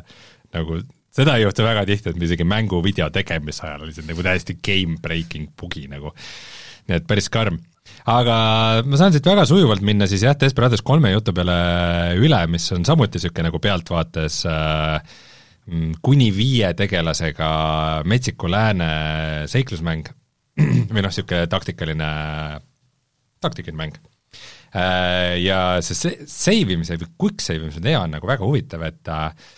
nagu 0.55 0.80
seda 1.18 1.36
ei 1.36 1.44
juhtu 1.44 1.66
väga 1.66 1.84
tihti, 1.88 2.12
et 2.12 2.24
isegi 2.28 2.46
mänguvideo 2.49 3.09
tegemise 3.14 3.66
ajal 3.66 3.92
see 3.92 4.07
nagu 4.09 4.24
täiesti 4.24 4.59
game 4.64 4.99
breaking 5.03 5.51
bugi 5.59 5.86
nagu. 5.90 6.14
Nii 6.89 6.99
et 6.99 7.09
päris 7.09 7.28
karm. 7.32 7.59
aga 8.09 8.36
ma 8.89 9.01
saan 9.01 9.14
siit 9.14 9.26
väga 9.26 9.45
sujuvalt 9.49 9.84
minna 9.84 10.09
siis 10.09 10.24
jah, 10.24 10.36
Desperados 10.39 10.82
kolme 10.86 11.12
jutu 11.12 11.34
peale 11.36 11.57
üle, 12.20 12.41
mis 12.51 12.66
on 12.76 12.86
samuti 12.89 13.18
niisugune 13.18 13.49
nagu 13.49 13.61
pealtvaates 13.62 14.43
äh, 14.49 15.16
kuni 16.05 16.28
viie 16.32 16.72
tegelasega 16.76 17.49
metsiku 18.09 18.51
lääne 18.51 18.91
seiklusmäng 19.51 20.09
või 20.93 21.03
noh, 21.03 21.11
niisugune 21.11 21.49
taktikaline, 21.53 22.12
taktikaline 23.45 23.80
mäng 23.80 23.99
äh, 24.72 25.36
ja 25.45 25.62
see 25.84 26.16
save 26.24 26.78
imise 26.78 27.01
või 27.01 27.12
quick 27.20 27.45
save 27.45 27.66
imise 27.66 27.84
idee 27.84 27.99
on 28.01 28.16
nagu 28.16 28.28
väga 28.30 28.49
huvitav, 28.49 28.86
et 28.89 29.12
äh, 29.12 29.53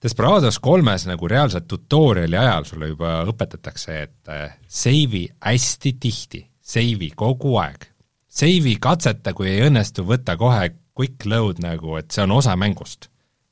Desperados 0.00 0.56
kolmes 0.64 1.04
nagu 1.04 1.28
reaalselt 1.28 1.66
tutorial'i 1.68 2.38
ajal 2.40 2.64
sulle 2.64 2.88
juba 2.88 3.18
õpetatakse, 3.28 3.96
et 4.06 4.30
äh, 4.32 4.54
save'i 4.64 5.26
hästi 5.44 5.92
tihti, 6.00 6.40
save'i 6.56 7.10
kogu 7.12 7.58
aeg. 7.60 7.84
Save'i 8.30 8.78
katseta, 8.80 9.34
kui 9.36 9.50
ei 9.50 9.66
õnnestu, 9.66 10.06
võtta 10.08 10.38
kohe 10.40 10.70
quick 10.96 11.28
load 11.28 11.60
nagu, 11.60 11.98
et 12.00 12.08
see 12.14 12.24
on 12.24 12.32
osa 12.38 12.56
mängust. 12.56 13.10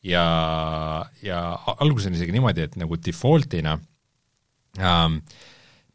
ja, 0.09 0.25
ja 1.21 1.39
alguses 1.83 2.09
on 2.09 2.17
isegi 2.17 2.33
niimoodi, 2.33 2.65
et 2.65 2.77
nagu 2.81 2.97
default'ina 2.97 3.75
ähm, 4.79 5.19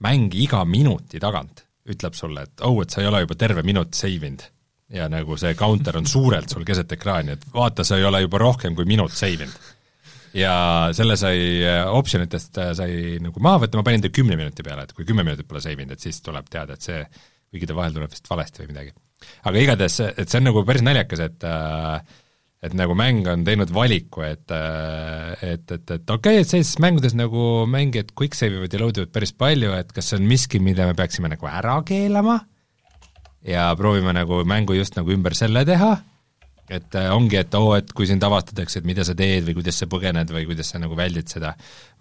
mäng 0.04 0.36
iga 0.38 0.66
minuti 0.68 1.22
tagant 1.24 1.64
ütleb 1.90 2.14
sulle, 2.14 2.44
et 2.46 2.62
oh, 2.68 2.82
et 2.84 2.94
sa 2.94 3.02
ei 3.02 3.08
ole 3.08 3.24
juba 3.24 3.36
terve 3.40 3.64
minut 3.64 3.96
save 3.96 4.28
inud. 4.28 4.44
ja 4.94 5.08
nagu 5.10 5.38
see 5.40 5.56
counter 5.58 5.98
on 5.98 6.06
suurelt 6.06 6.52
sul 6.52 6.68
keset 6.68 6.92
ekraani, 6.94 7.40
et 7.40 7.48
vaata, 7.54 7.84
sa 7.84 7.98
ei 7.98 8.06
ole 8.06 8.22
juba 8.22 8.44
rohkem 8.44 8.76
kui 8.76 8.86
minut 8.86 9.16
save 9.16 9.48
inud 9.48 9.72
ja 10.38 10.56
selle 10.96 11.18
sai 11.20 11.38
äh, 11.62 11.84
optsionitest 11.94 12.58
äh, 12.62 12.74
sai 12.78 12.98
nagu 13.24 13.44
maha 13.44 13.64
võtta, 13.64 13.80
ma 13.80 13.86
panin 13.88 14.04
ta 14.04 14.12
kümne 14.14 14.38
minuti 14.40 14.66
peale, 14.66 14.88
et 14.88 14.96
kui 14.98 15.08
kümme 15.08 15.26
minutit 15.26 15.48
pole 15.50 15.62
save 15.64 15.86
inud, 15.86 15.96
et 15.96 16.04
siis 16.04 16.20
tuleb 16.26 16.50
teada, 16.52 16.78
et 16.78 16.86
see, 16.86 17.04
kuigi 17.54 17.70
ta 17.70 17.78
vahel 17.78 17.96
tuleb 17.96 18.12
vist 18.14 18.30
valesti 18.30 18.64
või 18.64 18.74
midagi. 18.74 18.94
aga 19.50 19.64
igatahes, 19.64 20.00
et 20.12 20.28
see 20.28 20.42
on 20.42 20.50
nagu 20.50 20.66
päris 20.68 20.86
naljakas, 20.86 21.26
et 21.30 21.48
äh, 21.50 22.22
et 22.64 22.76
nagu 22.80 22.96
mäng 22.96 23.28
on 23.28 23.42
teinud 23.44 23.74
valiku, 23.76 24.22
et 24.24 24.52
et, 24.54 25.66
et, 25.68 25.84
et 25.84 26.14
okei 26.16 26.38
okay,, 26.40 26.46
et 26.46 26.48
sellistes 26.48 26.80
mängudes 26.80 27.12
nagu 27.20 27.66
mängijad 27.68 28.14
quick 28.16 28.38
save 28.40 28.56
ivad 28.56 28.72
ja 28.74 28.80
load 28.80 29.02
ivad 29.02 29.12
päris 29.12 29.36
palju, 29.36 29.74
et 29.76 29.92
kas 29.92 30.14
see 30.14 30.22
on 30.22 30.30
miski, 30.30 30.64
mida 30.64 30.88
me 30.88 30.96
peaksime 30.96 31.28
nagu 31.34 31.50
ära 31.52 31.76
keelama 31.84 32.40
ja 33.44 33.68
proovime 33.76 34.16
nagu 34.16 34.40
mängu 34.48 34.80
just 34.80 34.96
nagu 34.96 35.12
ümber 35.12 35.36
selle 35.36 35.66
teha 35.68 35.98
et 36.74 36.98
äh, 37.00 37.10
ongi, 37.14 37.38
et 37.40 37.54
oo 37.58 37.72
oh,, 37.72 37.78
et 37.78 37.92
kui 37.96 38.08
sind 38.10 38.24
avastatakse, 38.26 38.82
et 38.82 38.88
mida 38.88 39.06
sa 39.08 39.16
teed 39.18 39.46
või 39.48 39.58
kuidas 39.60 39.80
sa 39.82 39.88
põgened 39.92 40.34
või 40.34 40.48
kuidas 40.50 40.74
sa 40.74 40.82
nagu 40.82 40.98
väldid 40.98 41.32
seda. 41.32 41.54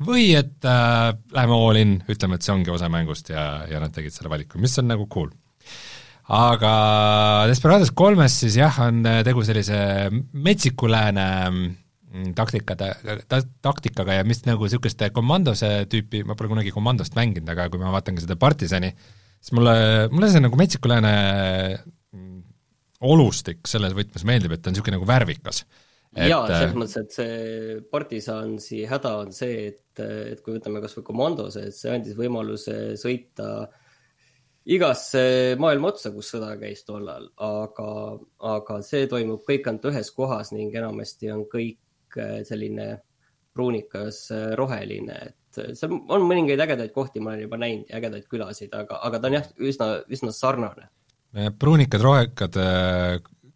või 0.02 0.32
et 0.38 0.68
äh, 0.68 1.12
läheme 1.36 1.58
all 1.58 1.80
in, 1.80 1.94
ütleme, 2.12 2.38
et 2.38 2.46
see 2.46 2.54
ongi 2.54 2.72
osa 2.74 2.90
mängust 2.92 3.32
ja, 3.32 3.66
ja 3.70 3.82
nad 3.82 3.94
tegid 3.94 4.14
selle 4.14 4.32
valiku, 4.32 4.60
mis 4.62 4.76
on 4.82 4.90
nagu 4.92 5.06
cool. 5.12 5.30
aga 6.32 6.72
Desperados 7.50 7.92
kolmes 7.96 8.40
siis 8.44 8.58
jah, 8.60 8.82
on 8.86 9.02
tegu 9.26 9.44
sellise 9.46 9.78
metsiku 10.32 10.90
lääne 10.90 11.26
mm, 11.48 12.34
taktikade, 12.38 12.92
ta-, 13.28 13.44
taktikaga 13.64 14.20
ja 14.20 14.28
mis 14.28 14.44
nagu 14.48 14.68
niisuguste 14.68 15.10
komandose 15.14 15.74
tüüpi, 15.90 16.22
ma 16.28 16.38
pole 16.38 16.52
kunagi 16.54 16.74
komandost 16.74 17.18
mänginud, 17.18 17.50
aga 17.52 17.68
kui 17.72 17.82
ma 17.82 17.92
vaatan 17.94 18.16
ka 18.16 18.24
seda 18.24 18.38
Partisani, 18.40 18.92
siis 19.42 19.56
mulle, 19.58 19.74
mulle 20.12 20.30
see 20.32 20.44
nagu 20.44 20.58
metsiku 20.60 20.90
lääne 20.92 21.12
olustik 23.02 23.66
selles 23.68 23.94
võtmes 23.96 24.26
meeldib, 24.28 24.54
et 24.54 24.62
ta 24.62 24.70
on 24.70 24.76
niisugune 24.76 24.98
nagu 24.98 25.08
värvikas. 25.08 25.62
jaa, 26.16 26.42
selles 26.46 26.72
äh, 26.72 26.78
mõttes, 26.78 26.96
et 27.00 27.14
see 27.16 27.76
partisansi 27.92 28.82
häda 28.88 29.14
on 29.22 29.32
see, 29.36 29.68
et, 29.72 30.02
et 30.02 30.42
kui 30.44 30.56
võtame 30.58 30.82
kas 30.84 30.96
või 30.98 31.06
komandose, 31.10 31.68
et 31.68 31.76
see 31.76 31.92
andis 31.94 32.18
võimaluse 32.18 32.76
sõita 33.00 33.48
igasse 34.72 35.22
maailma 35.58 35.90
otsa, 35.90 36.12
kus 36.14 36.30
sõda 36.34 36.52
käis 36.60 36.84
tollal, 36.86 37.26
aga, 37.42 37.88
aga 38.52 38.80
see 38.86 39.08
toimub 39.10 39.42
kõik 39.48 39.66
ainult 39.66 39.88
ühes 39.90 40.12
kohas 40.14 40.52
ning 40.54 40.74
enamasti 40.78 41.32
on 41.34 41.46
kõik 41.50 42.20
äh, 42.20 42.42
selline 42.46 42.94
pruunikas 43.52 44.24
äh, 44.32 44.52
roheline, 44.58 45.18
et 45.32 45.76
seal 45.76 45.92
on 45.92 46.24
mõningaid 46.28 46.60
ägedaid 46.64 46.92
kohti, 46.94 47.20
ma 47.20 47.34
olen 47.34 47.44
juba 47.44 47.58
näinud 47.60 47.90
ägedaid 47.92 48.28
külasid, 48.30 48.72
aga, 48.76 49.00
aga 49.04 49.20
ta 49.20 49.28
on 49.28 49.36
jah, 49.36 49.48
üsna, 49.60 49.88
üsna 50.12 50.32
sarnane. 50.36 50.88
Pruunikad, 51.32 52.02
rohekad 52.04 52.58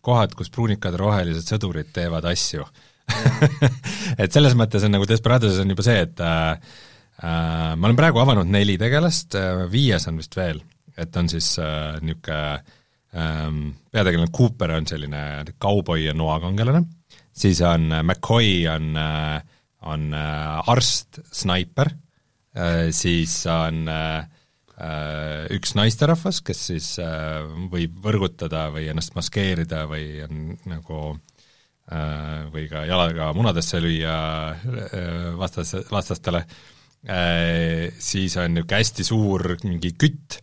kohad, 0.07 0.35
kus 0.39 0.53
pruunikad 0.55 0.97
rohelised 1.01 1.49
sõdurid 1.51 1.91
teevad 1.95 2.27
asju. 2.31 2.66
Et 4.22 4.33
selles 4.33 4.55
mõttes 4.59 4.85
on 4.87 4.95
nagu 4.95 5.07
Desperados 5.09 5.59
on 5.62 5.70
juba 5.70 5.85
see, 5.87 5.99
et 6.07 6.22
äh, 6.24 6.57
äh, 7.22 7.74
ma 7.79 7.87
olen 7.87 7.99
praegu 7.99 8.18
avanud 8.22 8.49
neli 8.51 8.74
tegelast 8.81 9.37
äh,, 9.39 9.62
viies 9.70 10.09
on 10.11 10.18
vist 10.18 10.35
veel, 10.35 10.59
et 10.99 11.18
on 11.20 11.31
siis 11.31 11.53
äh, 11.62 12.01
niisugune 12.03 12.41
ähm, 13.14 13.61
peategelane 13.95 14.33
Cooper 14.35 14.74
on 14.74 14.89
selline 14.91 15.20
kauboi 15.62 16.01
ja 16.09 16.16
noakangelane, 16.18 16.83
siis 17.31 17.62
on 17.62 17.93
äh, 17.93 18.03
McCoy 18.03 18.66
on 18.74 18.91
äh,, 18.99 19.39
on 19.87 20.11
äh, 20.14 20.70
arst, 20.72 21.20
snaiper. 21.33 21.93
Äh,, 22.57 22.91
siis 22.91 23.39
on 23.47 23.87
äh, 23.89 24.18
äh, 24.18 24.24
üks 24.77 25.72
naisterahvas, 25.77 26.43
kes 26.45 26.66
siis 26.70 26.91
äh, 27.01 27.47
võib 27.72 27.97
võrgutada 28.05 28.66
või 28.74 28.91
ennast 28.93 29.14
maskeerida 29.16 29.87
või 29.89 30.20
on 30.27 30.43
nagu 30.68 30.99
äh, 31.89 32.45
või 32.53 32.66
ka 32.68 32.85
jalaga 32.89 33.31
munadesse 33.37 33.81
lüüa 33.81 34.16
äh, 34.53 35.31
vastas, 35.41 35.72
vastastele 35.89 36.45
äh,, 37.09 37.89
siis 37.97 38.37
on 38.37 38.53
niisugune 38.59 38.83
hästi 38.83 39.09
suur 39.09 39.57
mingi 39.64 39.95
kütt 39.97 40.43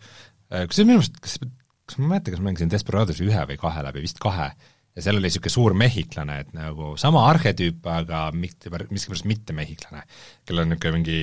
äh,, 0.50 0.66
kusjuures 0.66 0.90
minu 0.90 1.04
arust, 1.04 1.22
kas, 1.22 1.38
kas 1.86 2.00
ma 2.00 2.08
ei 2.08 2.14
mäleta, 2.16 2.34
kas 2.34 2.42
ma 2.42 2.50
mängisin 2.50 2.74
Desperados 2.74 3.22
ühe 3.22 3.50
või 3.54 3.62
kahe 3.62 3.86
läbi, 3.86 4.02
vist 4.08 4.22
kahe, 4.24 4.50
ja 4.94 5.06
seal 5.06 5.20
oli 5.20 5.30
niisugune 5.30 5.54
suur 5.54 5.78
mehhiklane, 5.78 6.40
et 6.42 6.54
nagu 6.58 6.96
sama 7.02 7.28
arhetüüp, 7.30 7.86
aga 7.86 8.28
mitte, 8.34 8.74
miskipärast 8.90 9.30
mitte 9.30 9.54
mehhiklane, 9.58 10.08
kellel 10.48 10.66
on 10.66 10.74
niisugune 10.74 11.02
mingi 11.04 11.20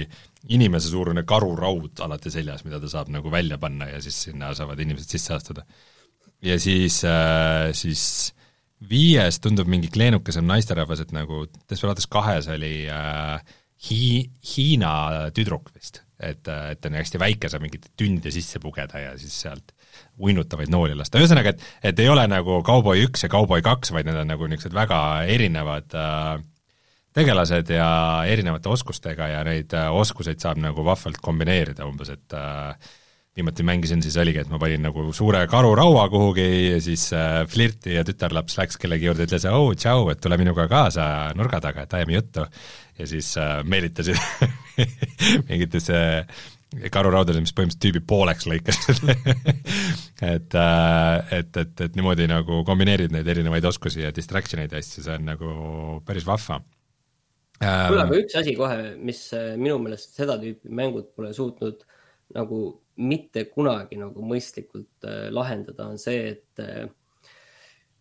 inimesesuurune 0.49 1.24
karuraud 1.28 2.01
alati 2.01 2.32
seljas, 2.32 2.64
mida 2.64 2.80
ta 2.80 2.88
saab 2.88 3.11
nagu 3.12 3.30
välja 3.32 3.59
panna 3.61 3.91
ja 3.91 4.01
siis 4.01 4.22
sinna 4.28 4.55
saavad 4.57 4.80
inimesed 4.80 5.16
sisse 5.16 5.34
astuda. 5.36 5.64
ja 6.43 6.59
siis 6.59 7.03
äh,, 7.05 7.72
siis 7.76 8.32
viies 8.88 9.41
tundub 9.45 9.68
mingi 9.68 9.91
kleenukesem 9.93 10.47
naisterahvas, 10.49 11.03
et 11.05 11.12
nagu 11.12 11.45
Desperados 11.68 12.07
kahes 12.09 12.49
oli 12.49 12.86
äh, 12.88 13.43
Hi-, 13.88 14.30
Hiina 14.45 15.30
tüdruk 15.36 15.70
vist, 15.74 16.03
et, 16.16 16.49
et 16.49 16.80
ta 16.80 16.88
on 16.88 16.97
hästi 16.97 17.20
väike, 17.20 17.49
saab 17.53 17.64
mingite 17.64 17.93
tünnide 17.97 18.32
sisse 18.32 18.61
pugeda 18.61 19.01
ja 19.01 19.12
siis 19.20 19.36
sealt 19.45 19.74
uinutavaid 20.20 20.70
nooli 20.72 20.97
lasta, 20.97 21.20
ühesõnaga, 21.20 21.53
et 21.53 21.93
et 21.93 22.01
ei 22.01 22.09
ole 22.09 22.26
nagu 22.30 22.61
Cowboy 22.64 23.05
üks 23.07 23.24
ja 23.24 23.32
Cowboy 23.32 23.64
kaks, 23.64 23.93
vaid 23.93 24.09
need 24.09 24.20
on 24.20 24.28
nagu 24.32 24.49
niisugused 24.49 24.76
väga 24.76 25.01
erinevad 25.28 25.97
äh, 25.97 26.41
tegelased 27.17 27.71
ja 27.75 27.91
erinevate 28.29 28.71
oskustega 28.71 29.29
ja 29.33 29.45
neid 29.47 29.75
äh, 29.77 29.91
oskuseid 29.91 30.43
saab 30.43 30.61
nagu 30.63 30.85
vahvalt 30.87 31.19
kombineerida 31.23 31.87
umbes, 31.89 32.13
et 32.15 32.37
äh, 32.39 32.91
viimati 33.37 33.63
mängisin, 33.63 34.03
siis 34.03 34.17
oligi, 34.19 34.43
et 34.43 34.51
ma 34.51 34.59
panin 34.59 34.83
nagu 34.85 35.05
suure 35.15 35.45
karuraua 35.51 36.09
kuhugi 36.11 36.47
ja 36.73 36.79
siis 36.83 37.09
äh, 37.15 37.43
flirti 37.49 37.95
ja 37.95 38.05
tütarlaps 38.07 38.59
läks 38.59 38.79
kellegi 38.81 39.07
juurde, 39.09 39.27
ütles 39.29 39.47
oh 39.51 39.71
tšau, 39.75 40.09
et 40.13 40.23
tule 40.23 40.39
minuga 40.41 40.67
kaasa 40.71 41.05
nurga 41.39 41.61
taga, 41.63 41.87
et 41.87 41.99
ajame 41.99 42.19
juttu. 42.19 42.47
ja 42.99 43.07
siis 43.07 43.37
äh, 43.39 43.61
meelitasid 43.65 44.19
mingitesse 45.49 46.01
karuraudadesse, 46.91 47.43
mis 47.43 47.55
põhimõtteliselt 47.55 47.83
tüübi 47.83 48.03
pooleks 48.07 48.47
lõikasid 48.47 49.09
et 50.35 50.59
äh,, 50.59 51.39
et, 51.39 51.57
et, 51.57 51.87
et 51.87 51.97
niimoodi 51.99 52.29
nagu 52.31 52.63
kombineerid 52.67 53.15
neid 53.15 53.31
erinevaid 53.31 53.67
oskusi 53.67 54.05
ja 54.05 54.13
distraction 54.15 54.63
eid 54.63 54.75
ja 54.75 54.83
asju, 54.83 55.07
see 55.07 55.17
on 55.17 55.27
nagu 55.33 55.55
päris 56.07 56.27
vahva 56.27 56.61
kuule, 57.61 58.05
aga 58.07 58.21
üks 58.23 58.37
asi 58.41 58.55
kohe, 58.57 58.79
mis 59.05 59.27
äh, 59.37 59.55
minu 59.61 59.79
meelest 59.83 60.17
seda 60.17 60.39
tüüpi 60.41 60.73
mängud 60.73 61.11
pole 61.17 61.33
suutnud 61.37 61.85
nagu 62.37 62.61
mitte 63.01 63.45
kunagi 63.51 63.99
nagu 64.01 64.25
mõistlikult 64.25 65.09
äh, 65.09 65.29
lahendada, 65.35 65.89
on 65.91 66.01
see, 66.01 66.35
et 66.35 66.63
äh, 66.63 66.87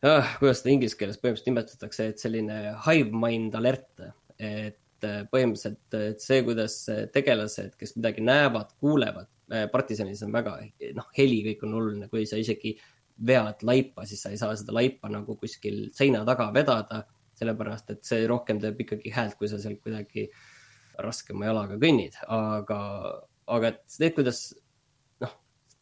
äh, 0.06 0.36
kuidas 0.40 0.62
seda 0.62 0.74
inglise 0.76 1.00
keeles 1.00 1.20
põhimõtteliselt 1.20 1.52
nimetatakse, 1.52 2.08
et 2.12 2.24
selline 2.24 2.60
hive 2.86 3.24
mind 3.26 3.58
alert, 3.60 4.06
et 4.38 5.08
äh, 5.08 5.26
põhimõtteliselt 5.32 6.00
et 6.00 6.24
see, 6.24 6.40
kuidas 6.48 6.80
tegelased, 7.16 7.76
kes 7.80 7.98
midagi 8.00 8.24
näevad, 8.26 8.74
kuulevad 8.80 9.32
partisanis 9.74 10.22
on 10.22 10.36
väga, 10.36 10.60
noh, 10.94 11.08
heli 11.18 11.40
kõik 11.48 11.64
on 11.66 11.72
oluline, 11.80 12.08
kui 12.12 12.28
sa 12.30 12.38
isegi 12.38 12.76
vead 13.26 13.64
laipa, 13.66 14.06
siis 14.06 14.22
sa 14.22 14.30
ei 14.30 14.38
saa 14.38 14.54
seda 14.56 14.76
laipa 14.78 15.10
nagu 15.12 15.34
kuskil 15.40 15.88
seina 15.96 16.22
taga 16.28 16.52
vedada 16.56 17.02
sellepärast 17.40 17.94
et 17.96 18.04
see 18.08 18.28
rohkem 18.30 18.62
teeb 18.62 18.80
ikkagi 18.86 19.14
häält, 19.16 19.38
kui 19.40 19.50
sa 19.52 19.60
seal 19.62 19.78
kuidagi 19.80 20.28
raskema 21.00 21.48
jalaga 21.48 21.80
kõnnid, 21.80 22.18
aga, 22.36 22.80
aga 23.56 23.74
et 23.74 23.82
see, 23.92 24.12
kuidas 24.16 24.44
noh, 25.24 25.34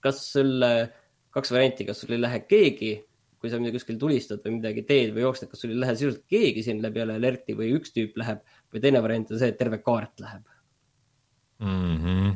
kas 0.05 0.21
sul 0.31 0.65
kaks 1.33 1.53
varianti, 1.53 1.87
kas 1.87 2.03
sul 2.03 2.15
ei 2.15 2.21
lähe 2.21 2.43
keegi, 2.49 2.91
kui 3.37 3.51
sa 3.53 3.59
kuskil 3.61 3.99
tulistad 4.01 4.41
või 4.45 4.57
midagi 4.57 4.83
teed 4.87 5.13
või 5.13 5.25
jooksed, 5.25 5.49
kas 5.51 5.61
sul 5.61 5.73
ei 5.73 5.81
lähe 5.83 5.95
sisuliselt 5.97 6.25
keegi 6.29 6.65
sinna 6.65 6.91
peale 6.93 7.17
alerti 7.19 7.57
või 7.57 7.73
üks 7.77 7.93
tüüp 7.93 8.17
läheb 8.17 8.41
või 8.73 8.83
teine 8.83 9.01
variant 9.05 9.33
on 9.33 9.41
see, 9.41 9.51
et 9.53 9.59
terve 9.59 9.81
kaart 9.85 10.23
läheb 10.23 10.45
mm. 11.61 11.97
-hmm 12.03 12.35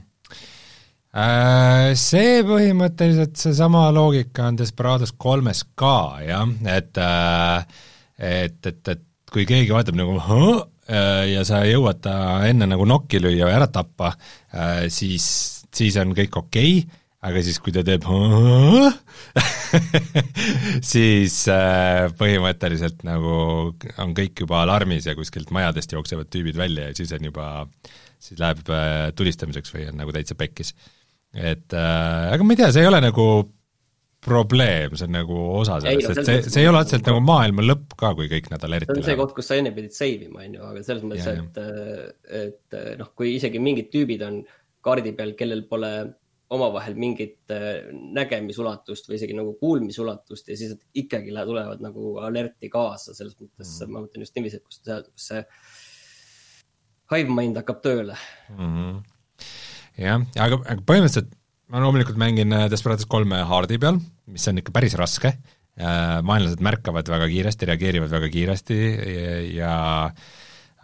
See 1.12 2.44
põhimõtteliselt 2.48 3.36
seesama 3.36 3.90
loogika 3.92 4.46
on 4.48 4.56
Desperados 4.56 5.12
kolmes 5.20 5.66
ka 5.76 6.22
jah, 6.24 6.48
et 6.72 6.96
et, 8.16 8.68
et, 8.70 8.88
et 8.88 9.02
kui 9.32 9.48
keegi 9.48 9.72
vaatab 9.72 9.98
nagu 10.00 10.18
äh, 10.92 11.32
ja 11.32 11.44
sa 11.48 11.64
jõuad 11.68 12.02
ta 12.04 12.16
enne 12.50 12.68
nagu 12.70 12.88
nokki 12.88 13.22
lüüa 13.24 13.48
või 13.48 13.56
ära 13.56 13.70
tappa, 13.72 14.14
äh, 14.52 14.88
siis, 14.92 15.26
siis 15.72 15.98
on 16.02 16.16
kõik 16.18 16.36
okei. 16.42 16.82
Okay,, 16.82 17.00
aga 17.22 17.44
siis, 17.46 17.60
kui 17.62 17.74
ta 17.74 17.84
teeb 17.86 18.04
siis 20.94 21.36
äh, 21.54 22.08
põhimõtteliselt 22.18 23.06
nagu 23.08 23.36
on 24.02 24.16
kõik 24.18 24.44
juba 24.44 24.64
alarmis 24.66 25.06
ja 25.08 25.16
kuskilt 25.16 25.54
majadest 25.54 25.94
jooksevad 25.94 26.32
tüübid 26.34 26.58
välja 26.60 26.90
ja 26.90 26.98
siis 26.98 27.14
on 27.16 27.30
juba, 27.30 27.46
siis 28.20 28.42
läheb 28.42 28.66
tulistamiseks 29.16 29.76
või 29.78 29.88
on 29.94 30.02
nagu 30.02 30.18
täitsa 30.18 30.36
pekkis. 30.40 30.74
et 31.38 31.78
aga 31.78 32.44
ma 32.44 32.58
ei 32.58 32.64
tea, 32.64 32.74
see 32.74 32.84
ei 32.84 32.90
ole 32.90 33.00
nagu 33.06 33.28
probleem, 34.22 34.94
see 34.96 35.08
on 35.10 35.16
nagu 35.18 35.38
osa 35.58 35.80
sellest, 35.82 36.22
et 36.22 36.28
see, 36.28 36.42
see 36.54 36.64
ei 36.64 36.70
ole 36.70 36.84
otseselt 36.84 37.08
nagu 37.10 37.22
maailma 37.26 37.66
lõpp 37.66 37.96
ka, 37.98 38.14
kui 38.18 38.30
kõik 38.30 38.52
nad 38.54 38.64
alerti 38.68 38.92
lähevad. 38.92 39.02
see 39.02 39.04
on 39.04 39.10
see 39.10 39.20
koht, 39.24 39.36
kus 39.38 39.50
sa 39.50 39.58
enne 39.58 39.74
pidid 39.76 39.96
save 39.98 40.28
ima, 40.28 40.44
on 40.46 40.58
ju, 40.58 40.64
aga 40.70 40.84
selles 40.86 41.06
mõttes, 41.08 41.30
et, 41.32 41.62
et 42.42 42.82
noh, 43.02 43.14
kui 43.18 43.36
isegi 43.38 43.62
mingid 43.64 43.90
tüübid 43.94 44.26
on 44.28 44.42
kaardi 44.86 45.16
peal, 45.18 45.34
kellel 45.40 45.66
pole 45.70 45.92
omavahel 46.52 46.98
mingit 47.00 47.54
äh, 47.54 47.88
nägemisulatust 47.92 49.08
või 49.08 49.18
isegi 49.18 49.36
nagu 49.38 49.54
kuulmisulatust 49.60 50.52
ja 50.52 50.58
siis 50.60 50.76
ikkagi 51.00 51.32
tulevad 51.32 51.84
nagu 51.84 52.18
alerti 52.24 52.70
kaasa, 52.72 53.16
selles 53.18 53.38
mõttes 53.40 53.72
mm 53.72 53.92
ma 53.92 54.04
mõtlen 54.04 54.26
just 54.26 54.36
niiviisi, 54.36 54.60
et 54.60 54.66
kus, 54.68 54.82
kus 54.84 55.30
see 55.32 55.42
hive 57.12 57.34
mind 57.36 57.60
hakkab 57.60 57.80
tööle 57.84 58.18
mm. 58.52 58.68
-hmm. 58.68 59.00
jah, 60.04 60.26
aga, 60.46 60.60
aga 60.66 60.82
põhimõtteliselt 60.88 61.32
ma 61.72 61.80
loomulikult 61.80 62.20
mängin 62.20 62.52
äh, 62.56 62.68
Desperados 62.72 63.08
kolme 63.10 63.42
haardi 63.48 63.80
peal, 63.82 64.00
mis 64.32 64.48
on 64.52 64.60
ikka 64.60 64.74
päris 64.76 64.96
raske, 65.00 65.32
äh, 65.80 66.18
vaenlased 66.28 66.64
märkavad 66.64 67.08
väga 67.12 67.30
kiiresti, 67.32 67.70
reageerivad 67.70 68.12
väga 68.12 68.30
kiiresti 68.34 68.80
ja, 68.82 69.40
ja 69.56 69.74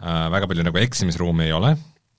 äh, 0.00 0.24
väga 0.32 0.48
palju 0.48 0.64
nagu 0.68 0.80
eksimisruumi 0.80 1.48
ei 1.48 1.54
ole, 1.56 1.74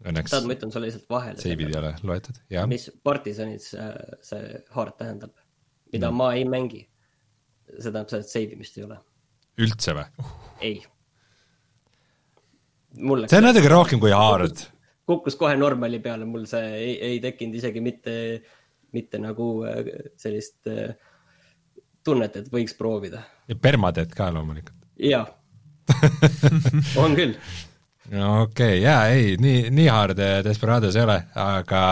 õnneks 0.06 0.36
tead, 0.36 0.46
ma 0.46 0.58
ütlen 0.58 0.76
sulle 0.76 0.92
lihtsalt 0.92 1.10
vahele. 1.12 1.42
seivid 1.42 1.74
ei 1.74 1.82
ole 1.82 1.94
loetud, 2.12 2.40
jah. 2.54 2.70
mis 2.70 2.88
partisanis 3.06 3.72
see, 3.74 3.90
see 4.30 4.64
haard 4.76 4.98
tähendab, 5.02 5.34
mida 5.94 6.14
no. 6.14 6.22
ma 6.22 6.32
ei 6.38 6.46
mängi. 6.50 6.86
see 7.74 7.90
tähendab 7.90 8.14
seda, 8.14 8.22
et 8.22 8.34
seivimist 8.38 8.78
ei 8.78 8.86
ole. 8.86 9.02
üldse 9.66 9.98
või? 9.98 10.28
ei. 10.62 10.76
see 12.94 13.42
on 13.42 13.50
natuke 13.50 13.74
rohkem 13.74 14.04
kui 14.04 14.14
haard 14.14 14.70
kukkus 15.10 15.34
kohe 15.40 15.58
normali 15.58 15.98
peale, 16.04 16.28
mul 16.30 16.46
see 16.46 16.66
ei, 16.78 16.96
ei 17.08 17.20
tekkinud 17.24 17.58
isegi 17.58 17.82
mitte 17.82 18.14
mitte 18.96 19.22
nagu 19.22 19.52
äh, 19.68 19.94
sellist 20.20 20.70
äh, 20.72 20.94
tunnet, 22.06 22.36
et 22.40 22.52
võiks 22.54 22.76
proovida. 22.78 23.24
ja 23.48 23.56
perma 23.56 23.94
teed 23.96 24.14
ka 24.16 24.32
loomulikult? 24.34 24.78
jaa 25.00 25.26
on 27.04 27.16
küll. 27.18 27.34
no 28.14 28.44
okei 28.44 28.78
okay,, 28.78 28.84
jaa, 28.84 29.08
ei, 29.14 29.38
nii, 29.42 29.70
nii 29.74 29.90
hard 29.90 30.22
Desperados 30.46 30.98
ei 30.98 31.08
ole, 31.08 31.18
aga 31.40 31.84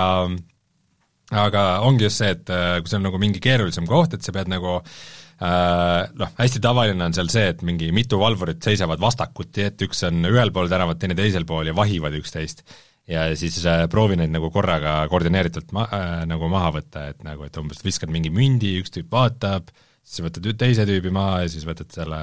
aga 1.36 1.64
ongi 1.84 2.08
just 2.08 2.22
see, 2.22 2.34
et 2.38 2.52
äh, 2.54 2.78
kui 2.82 2.92
see 2.92 3.00
on 3.00 3.08
nagu 3.10 3.20
mingi 3.22 3.42
keerulisem 3.44 3.88
koht, 3.90 4.16
et 4.16 4.24
sa 4.24 4.34
pead 4.36 4.52
nagu 4.52 4.78
äh, 4.80 6.04
noh, 6.16 6.34
hästi 6.40 6.62
tavaline 6.64 7.04
on 7.04 7.16
seal 7.16 7.32
see, 7.32 7.50
et 7.52 7.64
mingi 7.68 7.90
mitu 7.96 8.20
valvurit 8.22 8.64
seisavad 8.64 9.02
vastakuti, 9.04 9.68
et 9.68 9.88
üks 9.88 10.06
on 10.08 10.24
ühel 10.30 10.54
pool 10.56 10.72
tänavat, 10.72 11.02
teine 11.02 11.18
teisel 11.20 11.48
pool 11.50 11.68
ja 11.68 11.76
vahivad 11.76 12.16
üksteist 12.20 12.64
ja 13.08 13.26
siis 13.40 13.60
äh, 13.66 13.86
proovi 13.92 14.18
neid 14.20 14.34
nagu 14.34 14.50
korraga 14.54 15.00
koordineeritult 15.12 15.72
ma- 15.76 15.88
äh,, 15.94 16.24
nagu 16.30 16.50
maha 16.52 16.74
võtta, 16.80 17.08
et 17.14 17.24
nagu, 17.28 17.46
et 17.48 17.60
umbes 17.62 17.84
viskad 17.86 18.12
mingi 18.14 18.32
mündi, 18.34 18.78
üks 18.82 18.94
tüüp 18.96 19.12
vaatab, 19.14 19.72
siis 20.04 20.26
võtad 20.26 20.50
teise 20.60 20.86
tüübi 20.88 21.12
maha 21.16 21.46
ja 21.46 21.52
siis 21.52 21.66
võtad 21.68 21.92
selle, 21.94 22.20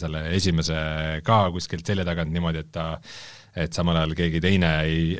selle 0.00 0.24
esimese 0.36 0.78
ka 1.26 1.42
kuskilt 1.54 1.86
selja 1.86 2.06
tagant 2.08 2.32
niimoodi, 2.34 2.64
et 2.64 2.72
ta 2.74 2.92
et 3.58 3.74
samal 3.74 3.98
ajal 3.98 4.14
keegi 4.18 4.40
teine 4.42 4.68
ei, 4.86 5.14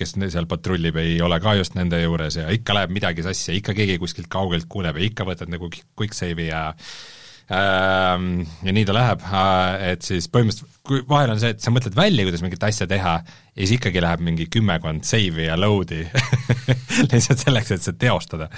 kes 0.00 0.14
seal 0.32 0.46
patrullib, 0.48 0.96
ei 1.00 1.18
ole 1.20 1.36
ka 1.44 1.54
just 1.58 1.76
nende 1.76 2.00
juures 2.00 2.38
ja 2.40 2.48
ikka 2.54 2.76
läheb 2.76 2.94
midagi 2.96 3.24
sassi 3.26 3.50
ja 3.50 3.58
ikka 3.58 3.74
keegi 3.76 3.98
kuskilt 4.00 4.30
kaugelt 4.32 4.68
kuuleb 4.72 4.96
ja 4.96 5.08
ikka 5.10 5.26
võtad 5.28 5.52
nagu 5.52 5.68
quick 5.68 6.16
save'i 6.16 6.48
ja 6.48 6.70
ja 7.50 8.72
nii 8.72 8.86
ta 8.86 8.94
läheb, 8.94 9.24
äh, 9.26 9.88
et 9.92 10.06
siis 10.06 10.28
põhimõtteliselt 10.30 10.80
kui 10.86 11.02
vahel 11.08 11.32
on 11.34 11.40
see, 11.42 11.50
et 11.54 11.62
sa 11.62 11.72
mõtled 11.74 11.96
välja, 11.98 12.24
kuidas 12.26 12.42
mingit 12.44 12.62
asja 12.66 12.86
teha 12.90 13.14
ja 13.20 13.58
siis 13.58 13.76
ikkagi 13.76 14.02
läheb 14.02 14.22
mingi 14.26 14.46
kümmekond 14.52 15.02
save'i 15.06 15.48
ja 15.48 15.56
load'i 15.58 16.04
lihtsalt 17.12 17.42
selleks, 17.42 17.72
et 17.74 17.86
seda 17.86 17.98
teostada. 18.06 18.50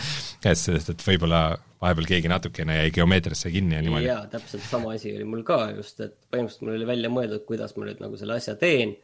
et 0.44 0.60
sest, 0.60 0.92
et 0.92 1.06
võib-olla 1.06 1.42
vahepeal 1.82 2.10
keegi 2.10 2.30
natukene 2.30 2.76
jäi 2.78 2.92
geomeetriasse 2.98 3.50
kinni 3.54 3.78
ja 3.78 3.82
niimoodi. 3.84 4.10
jaa, 4.10 4.26
täpselt 4.32 4.66
sama 4.68 4.92
asi 4.96 5.14
oli 5.16 5.24
mul 5.28 5.42
ka 5.46 5.58
just, 5.76 6.00
et 6.00 6.14
põhimõtteliselt 6.28 6.66
mul 6.68 6.76
oli 6.76 6.90
välja 6.92 7.12
mõeldud, 7.12 7.46
kuidas 7.48 7.74
ma 7.78 7.88
nüüd 7.88 8.04
nagu 8.04 8.20
selle 8.20 8.36
asja 8.36 8.54
teen 8.60 8.94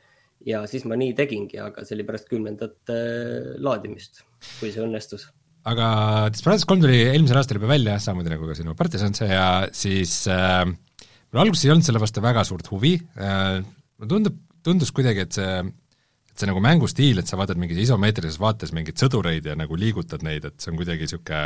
ja 0.46 0.62
siis 0.70 0.84
ma 0.88 1.00
nii 1.00 1.16
tegingi, 1.18 1.58
aga 1.64 1.84
see 1.84 1.96
oli 1.98 2.06
pärast 2.08 2.28
kümnendat 2.30 2.92
äh, 2.92 3.56
laadimist, 3.64 4.22
kui 4.60 4.70
see 4.74 4.84
õnnestus. 4.84 5.30
Aga 5.68 5.88
Desperados 6.32 6.66
kolm 6.68 6.82
tuli 6.84 7.00
eelmisel 7.06 7.40
aastal 7.40 7.58
juba 7.60 7.70
välja, 7.70 7.98
samamoodi 8.02 8.34
nagu 8.34 8.48
ka 8.48 8.56
sinu 8.58 8.76
Partisan 8.78 9.16
see 9.16 9.30
ja 9.30 9.48
siis 9.74 10.20
äh, 10.32 10.64
mul 10.68 11.42
alguses 11.44 11.66
ei 11.66 11.74
olnud 11.74 11.86
selle 11.86 12.02
vastu 12.02 12.24
väga 12.24 12.44
suurt 12.48 12.70
huvi 12.72 12.96
äh,, 12.96 13.60
mulle 13.98 14.10
tundub, 14.14 14.40
tundus 14.64 14.94
kuidagi, 14.94 15.26
et 15.26 15.38
see 15.38 15.52
et 15.58 16.44
see 16.44 16.50
nagu 16.52 16.60
mängustiil, 16.62 17.18
et 17.18 17.26
sa 17.26 17.38
vaatad 17.38 17.58
mingis 17.58 17.80
isomeetrilises 17.82 18.38
vaates 18.38 18.70
mingeid 18.70 19.00
sõdureid 19.00 19.48
ja 19.50 19.56
nagu 19.58 19.74
liigutad 19.74 20.22
neid, 20.22 20.44
et 20.46 20.60
see 20.62 20.70
on 20.70 20.78
kuidagi 20.78 21.08
niisugune 21.08 21.40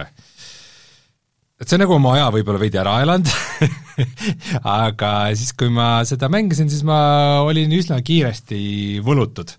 et 1.62 1.70
see 1.70 1.79
nagu 1.79 1.95
oma 1.97 2.16
aja 2.16 2.27
võib-olla 2.35 2.61
veidi 2.61 2.81
ära 2.81 2.99
elanud 3.05 3.31
aga 4.89 5.12
siis, 5.39 5.55
kui 5.57 5.70
ma 5.73 6.03
seda 6.09 6.29
mängisin, 6.33 6.68
siis 6.73 6.83
ma 6.87 6.99
olin 7.47 7.73
üsna 7.77 8.01
kiiresti 8.05 9.01
võlutud. 9.07 9.55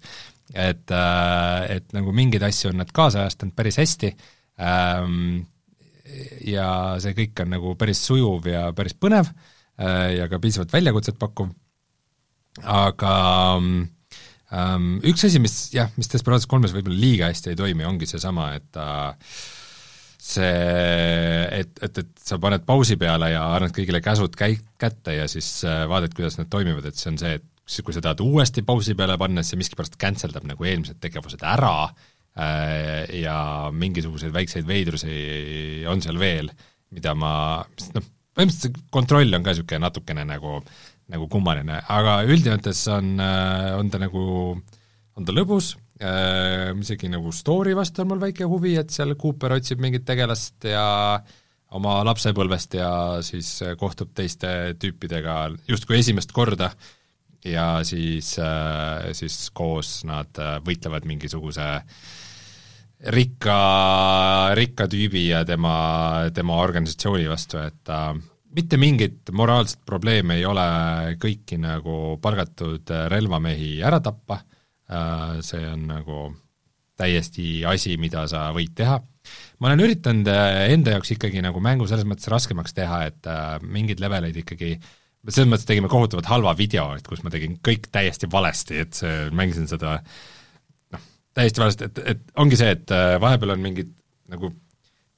et, 0.53 0.85
äh, 0.93 1.77
et 1.79 1.97
nagu 1.97 2.13
mingeid 2.13 2.45
asju 2.45 2.69
on 2.73 2.81
nad 2.83 2.91
kaasajastanud 2.93 3.55
päris 3.57 3.79
hästi 3.81 4.13
ja 6.45 6.67
see 7.01 7.15
kõik 7.17 7.43
on 7.43 7.53
nagu 7.55 7.73
päris 7.79 8.03
sujuv 8.05 8.47
ja 8.51 8.67
päris 8.75 8.95
põnev 8.99 9.29
äh, 9.29 10.19
ja 10.19 10.29
ka 10.31 10.39
piisavalt 10.43 10.73
väljakutset 10.73 11.17
pakkuv, 11.21 11.49
aga 12.61 13.15
ähm, 13.57 14.95
üks 15.09 15.25
asi, 15.27 15.41
mis 15.43 15.57
jah, 15.73 15.91
mis 15.97 16.11
Desperados 16.11 16.47
kolmes 16.49 16.75
võib-olla 16.75 16.99
liiga 16.99 17.31
hästi 17.31 17.53
ei 17.53 17.59
toimi, 17.59 17.87
ongi 17.87 18.09
seesama, 18.09 18.51
et 18.59 18.67
ta 18.75 18.87
see, 20.23 20.51
et, 21.59 21.73
et, 21.83 21.97
et 22.03 22.11
sa 22.23 22.37
paned 22.39 22.63
pausi 22.67 22.95
peale 22.99 23.33
ja 23.33 23.43
annad 23.57 23.73
kõigile 23.75 23.99
käsud 24.03 24.37
käi-, 24.39 24.61
kätte 24.79 25.17
ja 25.17 25.27
siis 25.31 25.49
äh, 25.67 25.83
vaatad, 25.91 26.15
kuidas 26.15 26.39
need 26.39 26.51
toimivad, 26.53 26.87
et 26.87 26.99
see 26.99 27.11
on 27.11 27.19
see, 27.19 27.35
et 27.39 27.83
kui 27.83 27.95
sa 27.95 28.03
tahad 28.03 28.21
uuesti 28.23 28.63
pausi 28.67 28.95
peale 28.95 29.17
panna, 29.19 29.43
siis 29.43 29.55
see 29.55 29.63
miskipärast 29.63 29.97
cancel 29.99 30.35
dab 30.35 30.45
nagu 30.47 30.67
eelmised 30.67 30.99
tegevused 31.03 31.43
ära 31.47 31.89
ja 32.33 33.37
mingisuguseid 33.69 34.33
väikseid 34.33 34.65
veidrusi 34.65 35.83
on 35.89 36.01
seal 36.01 36.17
veel, 36.17 36.47
mida 36.93 37.13
ma, 37.13 37.61
noh, 37.93 38.07
põhimõtteliselt 38.33 38.79
see 38.79 38.89
kontroll 38.93 39.37
on 39.37 39.45
ka 39.45 39.53
niisugune 39.53 39.81
natukene 39.83 40.25
nagu, 40.27 40.57
nagu 41.13 41.29
kummaline, 41.31 41.77
aga 41.93 42.17
üldjoontes 42.25 42.81
on, 42.93 43.13
äh, 43.21 43.69
on 43.77 43.91
ta 43.93 44.01
nagu, 44.01 44.23
on 45.13 45.27
ta 45.27 45.35
lõbus, 45.35 45.75
äh, 46.01 46.73
isegi 46.81 47.11
nagu 47.13 47.33
story 47.35 47.75
vastu 47.77 48.03
on 48.03 48.13
mul 48.13 48.23
väike 48.23 48.49
huvi, 48.49 48.75
et 48.81 48.93
seal 48.93 49.15
Cooper 49.19 49.59
otsib 49.59 49.83
mingit 49.83 50.05
tegelast 50.09 50.65
ja 50.69 51.21
oma 51.73 51.99
lapsepõlvest 52.05 52.77
ja 52.77 52.89
siis 53.25 53.55
kohtub 53.77 54.11
teiste 54.17 54.73
tüüpidega 54.81 55.37
justkui 55.69 56.01
esimest 56.01 56.33
korda 56.33 56.71
ja 57.45 57.83
siis, 57.83 58.35
äh, 58.39 59.11
siis 59.13 59.49
koos 59.53 60.01
nad 60.07 60.31
äh, 60.39 60.57
võitlevad 60.65 61.05
mingisuguse 61.09 61.67
rikka, 63.11 63.57
rikka 64.55 64.87
tüübi 64.87 65.27
ja 65.29 65.43
tema, 65.45 66.29
tema 66.33 66.61
organisatsiooni 66.63 67.27
vastu, 67.27 67.59
et 67.59 67.91
äh, 67.91 68.13
mitte 68.55 68.77
mingit 68.79 69.33
moraalset 69.35 69.81
probleemi 69.85 70.39
ei 70.39 70.45
ole 70.45 70.65
kõiki 71.19 71.57
nagu 71.59 72.17
palgatud 72.21 72.91
relvamehi 73.11 73.79
ära 73.83 73.99
tappa 74.03 74.39
Äh, 74.93 75.39
see 75.45 75.63
on 75.69 75.87
nagu 75.87 76.17
täiesti 76.99 77.63
asi, 77.65 77.95
mida 77.97 78.25
sa 78.29 78.49
võid 78.55 78.75
teha. 78.77 78.99
ma 79.63 79.69
olen 79.69 79.85
üritanud 79.85 80.27
äh, 80.27 80.73
enda 80.73 80.97
jaoks 80.97 81.13
ikkagi 81.15 81.39
nagu 81.41 81.61
mängu 81.63 81.87
selles 81.87 82.05
mõttes 82.05 82.27
raskemaks 82.27 82.75
teha, 82.75 83.05
et 83.07 83.29
äh, 83.31 83.55
mingeid 83.63 84.03
leveleid 84.03 84.37
ikkagi 84.43 84.75
selles 85.29 85.47
mõttes 85.47 85.65
tegime 85.69 85.87
kohutavalt 85.87 86.27
halva 86.27 86.51
video, 86.59 86.89
et 86.97 87.07
kus 87.07 87.23
ma 87.23 87.31
tegin 87.31 87.55
kõik 87.63 87.87
täiesti 87.95 88.27
valesti, 88.29 88.81
et 88.83 88.99
see, 88.99 89.29
mängisin 89.31 89.69
seda 89.71 89.95
noh, 89.95 90.19
täiesti 91.33 91.61
valesti, 91.63 91.89
et, 91.89 92.03
et 92.13 92.25
ongi 92.39 92.59
see, 92.59 92.75
et 92.75 92.93
vahepeal 93.21 93.55
on 93.55 93.63
mingid 93.63 93.93
nagu 94.33 94.51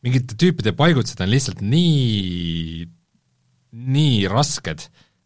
mingite 0.06 0.38
tüüpide 0.38 0.76
paigutused 0.78 1.22
on 1.24 1.32
lihtsalt 1.32 1.62
nii, 1.66 2.86
nii 3.96 4.20
rasked 4.32 4.86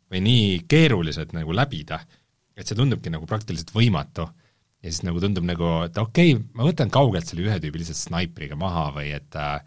või 0.10 0.22
nii 0.26 0.60
keerulised 0.72 1.36
nagu 1.36 1.56
läbida, 1.56 2.00
et 2.58 2.68
see 2.68 2.78
tundubki 2.78 3.12
nagu 3.14 3.28
praktiliselt 3.30 3.74
võimatu. 3.76 4.30
Ja 4.80 4.88
siis 4.88 5.04
nagu 5.04 5.20
tundub 5.20 5.44
nagu, 5.44 5.68
et 5.90 5.98
okei 6.00 6.38
okay,, 6.38 6.44
ma 6.56 6.64
võtan 6.64 6.92
kaugelt 6.94 7.28
selle 7.28 7.44
ühe 7.44 7.58
tüübi 7.60 7.82
lihtsalt 7.82 8.00
snaipriga 8.00 8.56
maha 8.56 8.86
või 8.96 9.10
et 9.18 9.36
äh, 9.36 9.58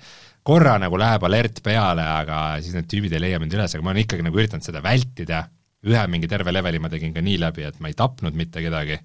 korra 0.41 0.79
nagu 0.81 0.97
läheb 0.97 1.27
alert 1.29 1.61
peale, 1.65 2.07
aga 2.23 2.39
siis 2.65 2.73
need 2.79 2.89
tüübid 2.89 3.13
ei 3.13 3.21
leia 3.27 3.41
mind 3.43 3.53
üles, 3.53 3.75
aga 3.77 3.85
ma 3.85 3.93
olen 3.93 4.07
ikkagi 4.07 4.25
nagu 4.25 4.41
üritanud 4.41 4.65
seda 4.65 4.81
vältida, 4.85 5.43
ühe 5.85 6.07
mingi 6.09 6.31
terve 6.33 6.55
leveli 6.57 6.81
ma 6.81 6.89
tegin 6.89 7.13
ka 7.13 7.21
nii 7.21 7.37
läbi, 7.45 7.67
et 7.69 7.77
ma 7.85 7.93
ei 7.93 7.99
tapnud 7.99 8.39
mitte 8.41 8.65
kedagi, 8.65 8.97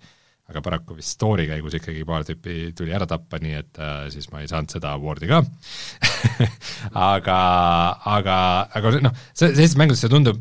aga 0.47 0.63
paraku 0.63 0.95
vist 0.97 1.17
story 1.17 1.47
käigus 1.49 1.75
ikkagi 1.77 2.05
paar 2.07 2.25
tüüpi 2.27 2.71
tuli 2.77 2.93
ära 2.95 3.07
tappa, 3.09 3.39
nii 3.43 3.55
et 3.59 3.79
äh, 3.83 4.03
siis 4.13 4.29
ma 4.31 4.43
ei 4.43 4.51
saanud 4.51 4.71
seda 4.71 4.93
award'i 4.95 5.27
ka 5.31 5.41
aga, 7.13 7.39
aga, 8.17 8.37
aga 8.79 8.93
noh, 9.03 9.17
see, 9.33 9.51
sellistes 9.51 9.79
mängudes 9.79 10.05
see 10.05 10.13
tundub 10.13 10.39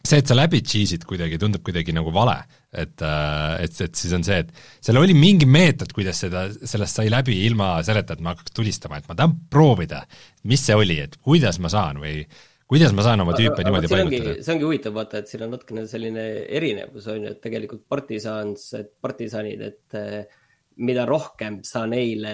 see, 0.00 0.20
et 0.22 0.30
sa 0.30 0.36
läbi 0.36 0.62
cheese'id 0.64 1.04
kuidagi, 1.08 1.38
tundub 1.40 1.64
kuidagi 1.66 1.92
nagu 1.96 2.12
vale. 2.14 2.38
et, 2.70 3.02
äh, 3.02 3.64
et, 3.64 3.80
et 3.82 3.98
siis 3.98 4.12
on 4.14 4.22
see, 4.22 4.36
et 4.44 4.50
seal 4.78 5.00
oli 5.00 5.14
mingi 5.18 5.46
meetod, 5.50 5.90
kuidas 5.92 6.20
seda, 6.22 6.44
sellest 6.54 7.00
sai 7.00 7.08
läbi 7.10 7.40
ilma 7.48 7.80
selleta, 7.82 8.14
et 8.14 8.22
ma 8.22 8.36
hakkaks 8.36 8.54
tulistama, 8.54 9.00
et 9.00 9.08
ma 9.10 9.16
tahan 9.18 9.34
proovida, 9.50 10.04
mis 10.46 10.62
see 10.62 10.76
oli, 10.78 11.00
et 11.02 11.18
kuidas 11.18 11.58
ma 11.58 11.72
saan 11.72 11.98
või 11.98 12.22
kuidas 12.70 12.94
ma 12.96 13.06
saan 13.06 13.24
oma 13.24 13.34
tüüpe 13.36 13.64
niimoodi 13.66 13.90
paigutada? 13.90 14.36
see 14.38 14.54
ongi 14.54 14.68
huvitav 14.68 14.94
vaata, 14.96 15.22
et 15.22 15.32
siin 15.32 15.46
on 15.46 15.56
natukene 15.56 15.86
selline 15.90 16.26
erinevus 16.60 17.08
on 17.10 17.26
ju, 17.26 17.34
et 17.34 17.42
tegelikult 17.42 17.84
partisans, 17.90 18.68
et 18.78 18.92
partisanid, 19.02 19.66
et 19.66 19.98
eh, 19.98 20.38
mida 20.80 21.04
rohkem 21.08 21.60
sa 21.66 21.84
neile 21.90 22.32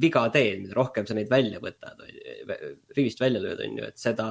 viga 0.00 0.24
teed, 0.32 0.62
mida 0.64 0.76
rohkem 0.78 1.08
sa 1.08 1.16
neid 1.18 1.28
välja 1.32 1.60
võtad, 1.60 1.98
rivist 2.96 3.20
välja 3.20 3.42
lööd, 3.42 3.62
on 3.66 3.80
ju, 3.82 3.90
et 3.90 4.00
seda 4.00 4.28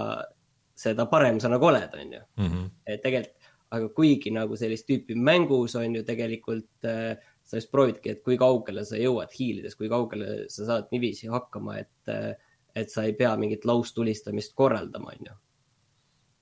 seda 0.80 1.06
parem 1.12 1.40
sa 1.44 1.52
nagu 1.52 1.68
oled, 1.70 1.96
on 1.96 2.14
ju 2.16 2.22
mm. 2.22 2.48
-hmm. 2.48 2.70
et 2.88 3.02
tegelikult, 3.04 3.36
aga 3.70 3.90
kuigi 3.94 4.32
nagu 4.34 4.56
sellist 4.58 4.88
tüüpi 4.90 5.16
mängus 5.16 5.76
on 5.76 5.96
ju 5.96 6.04
tegelikult 6.04 6.86
äh, 6.86 7.18
sa 7.44 7.58
just 7.58 7.72
proovidki, 7.72 8.14
et 8.14 8.24
kui 8.24 8.38
kaugele 8.38 8.86
sa 8.86 8.98
jõuad 8.98 9.34
hiilides, 9.34 9.76
kui 9.76 9.90
kaugele 9.90 10.46
sa 10.50 10.66
saad 10.66 10.94
niiviisi 10.94 11.28
hakkama, 11.28 11.80
et 11.80 12.14
äh,, 12.14 12.36
et 12.82 12.94
sa 12.94 13.06
ei 13.08 13.16
pea 13.18 13.36
mingit 13.40 13.66
laustulistamist 13.70 14.56
korraldama, 14.58 15.16
on 15.16 15.32
ju. 15.32 15.38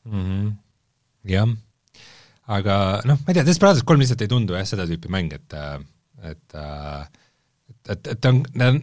Mhm. 0.07 0.51
jah, 1.27 1.49
aga 2.47 2.75
noh, 3.05 3.19
ma 3.19 3.31
ei 3.31 3.35
tea, 3.35 3.47
Desperados 3.47 3.83
kolm 3.83 3.99
lihtsalt 4.03 4.23
ei 4.23 4.31
tundu 4.31 4.55
jah, 4.55 4.67
seda 4.67 4.85
tüüpi 4.87 5.11
mäng, 5.11 5.33
et, 5.35 5.53
äh, 5.53 5.81
äh, 6.23 6.37
et, 6.37 7.89
et, 7.91 8.13
et 8.13 8.21
ta 8.21 8.31
on, 8.31 8.79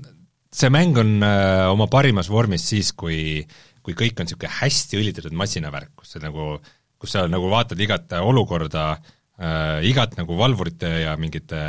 see 0.55 0.71
mäng 0.71 0.99
on 1.01 1.17
öö, 1.25 1.71
oma 1.73 1.89
parimas 1.91 2.29
vormis 2.31 2.69
siis, 2.69 2.93
kui 2.95 3.43
kui 3.85 3.97
kõik 3.99 4.17
on 4.19 4.29
niisugune 4.29 4.53
hästi 4.61 5.01
õlitatud 5.01 5.35
masinavärk, 5.37 5.93
kus 6.01 6.15
sa 6.15 6.23
nagu, 6.23 6.57
kus 7.01 7.15
sa 7.15 7.27
nagu 7.29 7.51
vaatad 7.53 7.81
igat 7.85 8.15
olukorda 8.17 8.85
äh,, 8.95 9.85
igat 9.91 10.17
nagu 10.17 10.39
valvurite 10.39 10.91
ja 11.05 11.19
mingite 11.21 11.61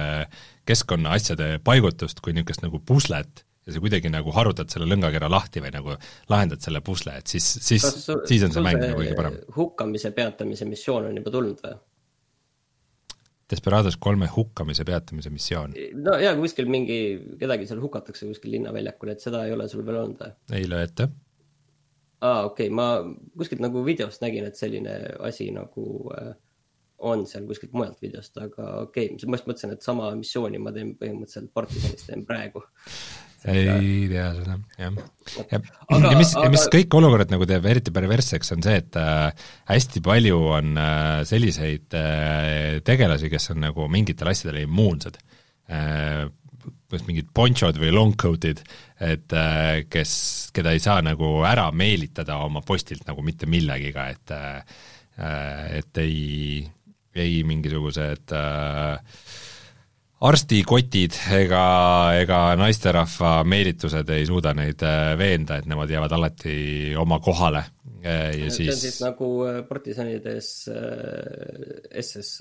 keskkonnaasjade 0.65 1.59
paigutust 1.65 2.21
kui 2.23 2.33
niisugust 2.33 2.63
nagu 2.63 2.79
puslet 2.79 3.43
ja 3.65 3.73
sa 3.73 3.81
kuidagi 3.81 4.11
nagu 4.13 4.33
harutad 4.35 4.69
selle 4.71 4.87
lõngakera 4.89 5.29
lahti 5.31 5.63
või 5.63 5.73
nagu 5.73 5.97
lahendad 6.29 6.61
selle 6.61 6.81
pusle, 6.85 7.17
et 7.19 7.33
siis, 7.33 7.47
siis, 7.65 7.85
siis 8.29 8.45
on 8.45 8.53
see 8.53 8.63
mäng 8.65 8.79
nagu 8.81 9.01
kõige 9.01 9.17
parem. 9.17 9.41
hukkamise 9.57 10.13
peatamise 10.15 10.69
missioon 10.69 11.09
on 11.09 11.19
juba 11.21 11.33
tulnud 11.33 11.65
või? 11.65 11.75
Desperados 13.49 13.93
kolme 14.01 14.25
hukkamise 14.33 14.85
peatamise 14.85 15.29
missioon. 15.29 15.75
no 16.01 16.15
jaa, 16.21 16.33
kuskil 16.37 16.69
mingi, 16.69 16.99
kedagi 17.41 17.67
seal 17.69 17.83
hukatakse 17.83 18.29
kuskil 18.29 18.57
linnaväljakul, 18.57 19.13
et 19.13 19.21
seda 19.21 19.45
ei 19.45 19.53
ole 19.53 19.69
sul 19.69 19.85
veel 19.85 20.01
olnud 20.03 20.25
või? 20.25 20.33
ei 20.57 20.69
löö 20.69 20.85
ette 20.85 21.09
aa, 22.21 22.45
okei 22.45 22.69
okay., 22.69 22.75
ma 22.75 22.87
kuskilt 23.37 23.61
nagu 23.63 23.83
videost 23.85 24.23
nägin, 24.23 24.47
et 24.47 24.57
selline 24.59 24.95
asi 25.25 25.49
nagu 25.53 25.85
äh, 26.17 26.33
on 27.05 27.25
seal 27.27 27.45
kuskilt 27.49 27.73
mujalt 27.75 28.01
videost, 28.01 28.37
aga 28.41 28.71
okei 28.85 29.11
okay., 29.11 29.29
ma 29.29 29.39
just 29.39 29.49
mõtlesin, 29.49 29.75
et 29.75 29.85
sama 29.85 30.09
missiooni 30.17 30.61
ma 30.61 30.73
teen 30.75 30.95
põhimõtteliselt 30.99 31.51
partisanis 31.55 32.07
teen 32.07 32.25
praegu. 32.27 32.63
ei 33.51 34.05
tea 34.09 34.29
seda, 34.37 34.55
jah. 34.79 34.95
ja, 35.51 35.59
ja 35.91 36.13
mis, 36.17 36.31
ja 36.37 36.47
mis 36.53 36.65
kõik 36.73 36.95
olukorrad 36.97 37.33
nagu 37.33 37.47
teeb 37.49 37.67
eriti 37.69 37.93
perversseks, 37.95 38.53
on 38.55 38.65
see, 38.65 38.79
et 38.81 38.97
äh, 38.99 39.45
hästi 39.69 40.01
palju 40.05 40.39
on 40.57 40.79
äh, 40.81 41.19
selliseid 41.29 41.97
äh, 41.97 42.79
tegelasi, 42.85 43.29
kes 43.33 43.51
on 43.53 43.61
nagu 43.67 43.89
mingitele 43.91 44.33
asjadele 44.33 44.65
immuunsed 44.67 45.21
äh,. 45.69 46.25
kas 46.89 47.01
mingid 47.07 47.27
ponchod 47.35 47.77
või 47.81 47.89
long 47.91 48.13
coat'id, 48.17 48.61
et 49.03 49.33
äh, 49.35 49.83
kes, 49.91 50.11
keda 50.55 50.71
ei 50.73 50.81
saa 50.81 51.01
nagu 51.03 51.41
ära 51.45 51.65
meelitada 51.75 52.37
oma 52.45 52.61
postilt 52.65 53.03
nagu 53.09 53.25
mitte 53.25 53.49
millegiga, 53.49 54.07
et 54.13 54.33
äh, 54.33 54.77
et 55.15 55.97
ei, 56.01 56.65
ei 57.15 57.43
mingisugused 57.47 58.33
äh, 58.35 58.97
arstikotid 60.23 61.17
ega, 61.35 61.63
ega 62.21 62.39
naisterahva 62.59 63.37
meelitused 63.47 64.09
ei 64.15 64.27
suuda 64.27 64.53
neid 64.55 64.83
äh, 64.85 65.13
veenda, 65.19 65.59
et 65.59 65.67
nemad 65.67 65.91
jäävad 65.91 66.15
alati 66.15 66.55
oma 66.99 67.19
kohale 67.23 67.65
ja 68.05 68.21
see 68.29 68.45
on 68.45 68.53
siis, 68.53 68.81
siis 68.83 68.99
nagu 69.03 69.27
äh, 69.49 69.59
partisanides 69.67 70.49
äh, 70.71 71.99
SS 72.01 72.31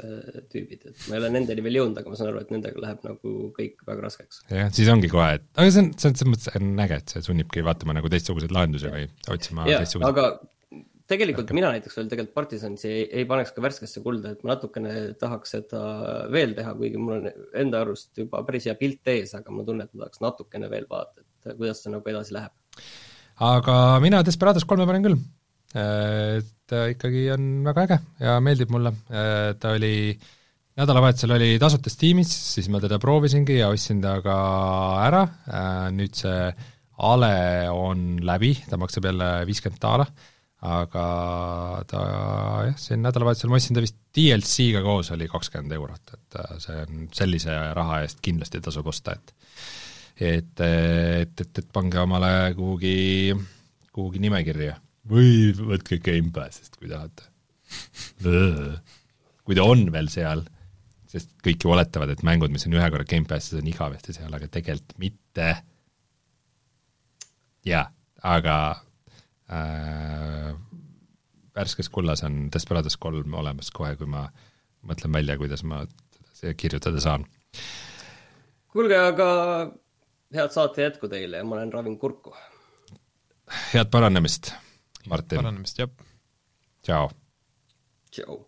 tüübid, 0.53 0.87
et 0.91 1.07
ma 1.09 1.17
ei 1.17 1.23
ole 1.23 1.33
nendeni 1.35 1.65
veel 1.65 1.81
jõudnud, 1.81 2.01
aga 2.01 2.13
ma 2.13 2.21
saan 2.21 2.31
aru, 2.31 2.45
et 2.45 2.55
nendega 2.55 2.85
läheb 2.85 3.07
nagu 3.09 3.35
kõik 3.59 3.85
väga 3.89 4.07
raskeks. 4.07 4.45
jah, 4.53 4.73
siis 4.77 4.91
ongi 4.93 5.11
kohe, 5.13 5.35
et 5.41 5.47
aga 5.57 5.75
see 5.75 5.87
on, 5.87 5.93
see 5.99 6.11
on 6.13 6.19
selles 6.21 6.35
mõttes 6.37 6.59
on 6.61 6.85
äge, 6.87 7.01
et 7.03 7.15
see 7.17 7.27
sunnibki 7.27 7.65
vaatama 7.67 7.97
nagu 7.99 8.13
teistsuguseid 8.13 8.55
lahendusi 8.55 8.93
või 8.93 9.09
otsima 9.35 9.67
teistsuguseid 9.73 10.13
aga 10.13 10.31
tegelikult 11.11 11.53
mina 11.57 11.71
näiteks 11.75 11.99
veel 11.99 12.09
tegelikult 12.11 12.37
partisanisi 12.37 12.89
ei, 12.89 13.05
ei 13.21 13.27
paneks 13.29 13.53
ka 13.55 13.65
värskesse 13.65 14.03
kulda, 14.05 14.35
et 14.35 14.45
ma 14.45 14.55
natukene 14.55 14.95
tahaks 15.21 15.57
seda 15.57 15.83
veel 16.33 16.55
teha, 16.57 16.75
kuigi 16.79 17.01
mul 17.01 17.19
on 17.19 17.49
enda 17.65 17.83
arust 17.85 18.23
juba 18.23 18.43
päris 18.47 18.69
hea 18.71 18.77
pilt 18.81 19.13
ees, 19.13 19.35
aga 19.37 19.55
ma 19.55 19.67
tunnen, 19.67 19.89
et 19.89 19.95
ma 19.95 20.07
tahaks 20.07 20.23
natukene 20.25 20.71
veel 20.73 20.89
vaadata, 20.91 21.27
et 21.45 21.59
kuidas 21.59 21.85
see 21.85 21.93
nagu 21.93 22.15
edasi 22.15 22.37
läheb. 22.37 22.55
aga 23.53 23.77
mina 24.05 24.23
Desperados 24.25 24.65
kolme 24.69 24.89
panen 24.89 25.05
küll. 25.05 25.19
et 25.75 26.73
äh, 26.73 26.89
ikkagi 26.95 27.29
on 27.35 27.51
väga 27.67 27.85
äge 27.89 28.01
ja 28.23 28.39
meeldib 28.41 28.71
mulle, 28.71 28.95
ta 29.59 29.75
oli 29.75 29.95
nädalavahetusel 30.79 31.35
oli 31.37 31.55
tasuta 31.63 31.91
Steamis, 31.91 32.31
siis 32.55 32.69
ma 32.71 32.81
teda 32.83 32.99
proovisingi 33.03 33.59
ja 33.61 33.71
ostsin 33.71 34.01
ta 34.03 34.17
ka 34.23 34.37
ära, 35.05 35.25
nüüd 35.95 36.15
see 36.19 36.39
ale 37.05 37.35
on 37.75 38.23
läbi, 38.23 38.55
ta 38.71 38.79
maksab 38.79 39.11
jälle 39.11 39.29
viiskümmend 39.49 39.83
daala, 39.83 40.07
aga 40.65 41.07
ta 41.91 42.03
jah, 42.69 42.77
siin 42.81 43.03
nädalavahetusel 43.05 43.53
ma 43.53 43.59
ostsin 43.61 43.77
ta 43.77 43.83
vist 43.85 43.99
DLC-ga 44.17 44.81
koos, 44.85 45.11
oli 45.13 45.29
kakskümmend 45.29 45.75
eurot, 45.77 46.15
et 46.17 46.39
äh, 46.41 46.55
see 46.63 46.79
on 46.87 47.09
sellise 47.13 47.57
raha 47.77 48.01
eest 48.05 48.23
kindlasti 48.25 48.63
tasub 48.65 48.89
osta, 48.93 49.17
et 49.19 49.35
et, 50.15 50.61
et, 50.63 51.41
et, 51.43 51.59
et 51.59 51.69
pange 51.75 51.99
omale 51.99 52.55
kuhugi, 52.55 53.35
kuhugi 53.93 54.23
nimekirja 54.23 54.77
või 55.11 55.51
võtke 55.59 55.99
Gamepassist, 56.01 56.79
kui 56.79 56.89
tahate. 56.89 57.27
kui 59.45 59.59
ta 59.59 59.67
on 59.67 59.89
veel 59.93 60.09
seal, 60.13 60.45
sest 61.11 61.35
kõik 61.45 61.67
ju 61.67 61.75
oletavad, 61.75 62.15
et 62.15 62.23
mängud, 62.27 62.53
mis 62.55 62.65
on 62.69 62.79
ühe 62.79 62.87
korra 62.95 63.07
Gamepassis, 63.11 63.59
on 63.59 63.69
igavesti 63.69 64.15
seal, 64.17 64.33
aga 64.33 64.49
tegelikult 64.49 64.97
mitte. 65.03 65.51
jaa, 67.67 67.85
aga 68.23 68.57
äh, 69.53 70.55
värskes 71.55 71.89
kullas 71.89 72.25
on 72.27 72.49
Desperados 72.53 72.97
kolm 72.97 73.35
olemas 73.35 73.71
kohe, 73.75 73.95
kui 73.97 74.09
ma 74.11 74.27
mõtlen 74.85 75.13
välja, 75.15 75.37
kuidas 75.41 75.65
ma 75.65 75.85
seda 76.35 76.55
kirjutada 76.59 77.01
saan. 77.01 77.27
kuulge, 78.73 78.99
aga 78.99 79.29
head 80.35 80.55
saate 80.55 80.89
jätku 80.89 81.09
teile 81.09 81.41
ja 81.41 81.45
ma 81.47 81.59
olen 81.59 81.73
ravin 81.73 81.99
kurku. 81.99 82.35
head 83.75 83.91
paranemist, 83.91 84.53
Martin, 85.09 85.39
paranemist, 85.43 85.79
jah. 85.79 85.91
tšau. 86.83 87.09
tšau. 88.11 88.41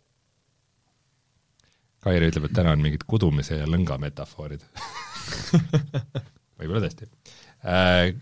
Kairi 2.06 2.28
ütleb, 2.30 2.44
et 2.46 2.54
täna 2.54 2.70
on 2.76 2.82
mingid 2.82 3.02
kudumise 3.06 3.56
ja 3.58 3.66
lõnga 3.66 3.96
metafoorid 3.98 4.62
võib-olla 6.58 6.84
tõesti 6.84 7.08
äh, 7.66 8.12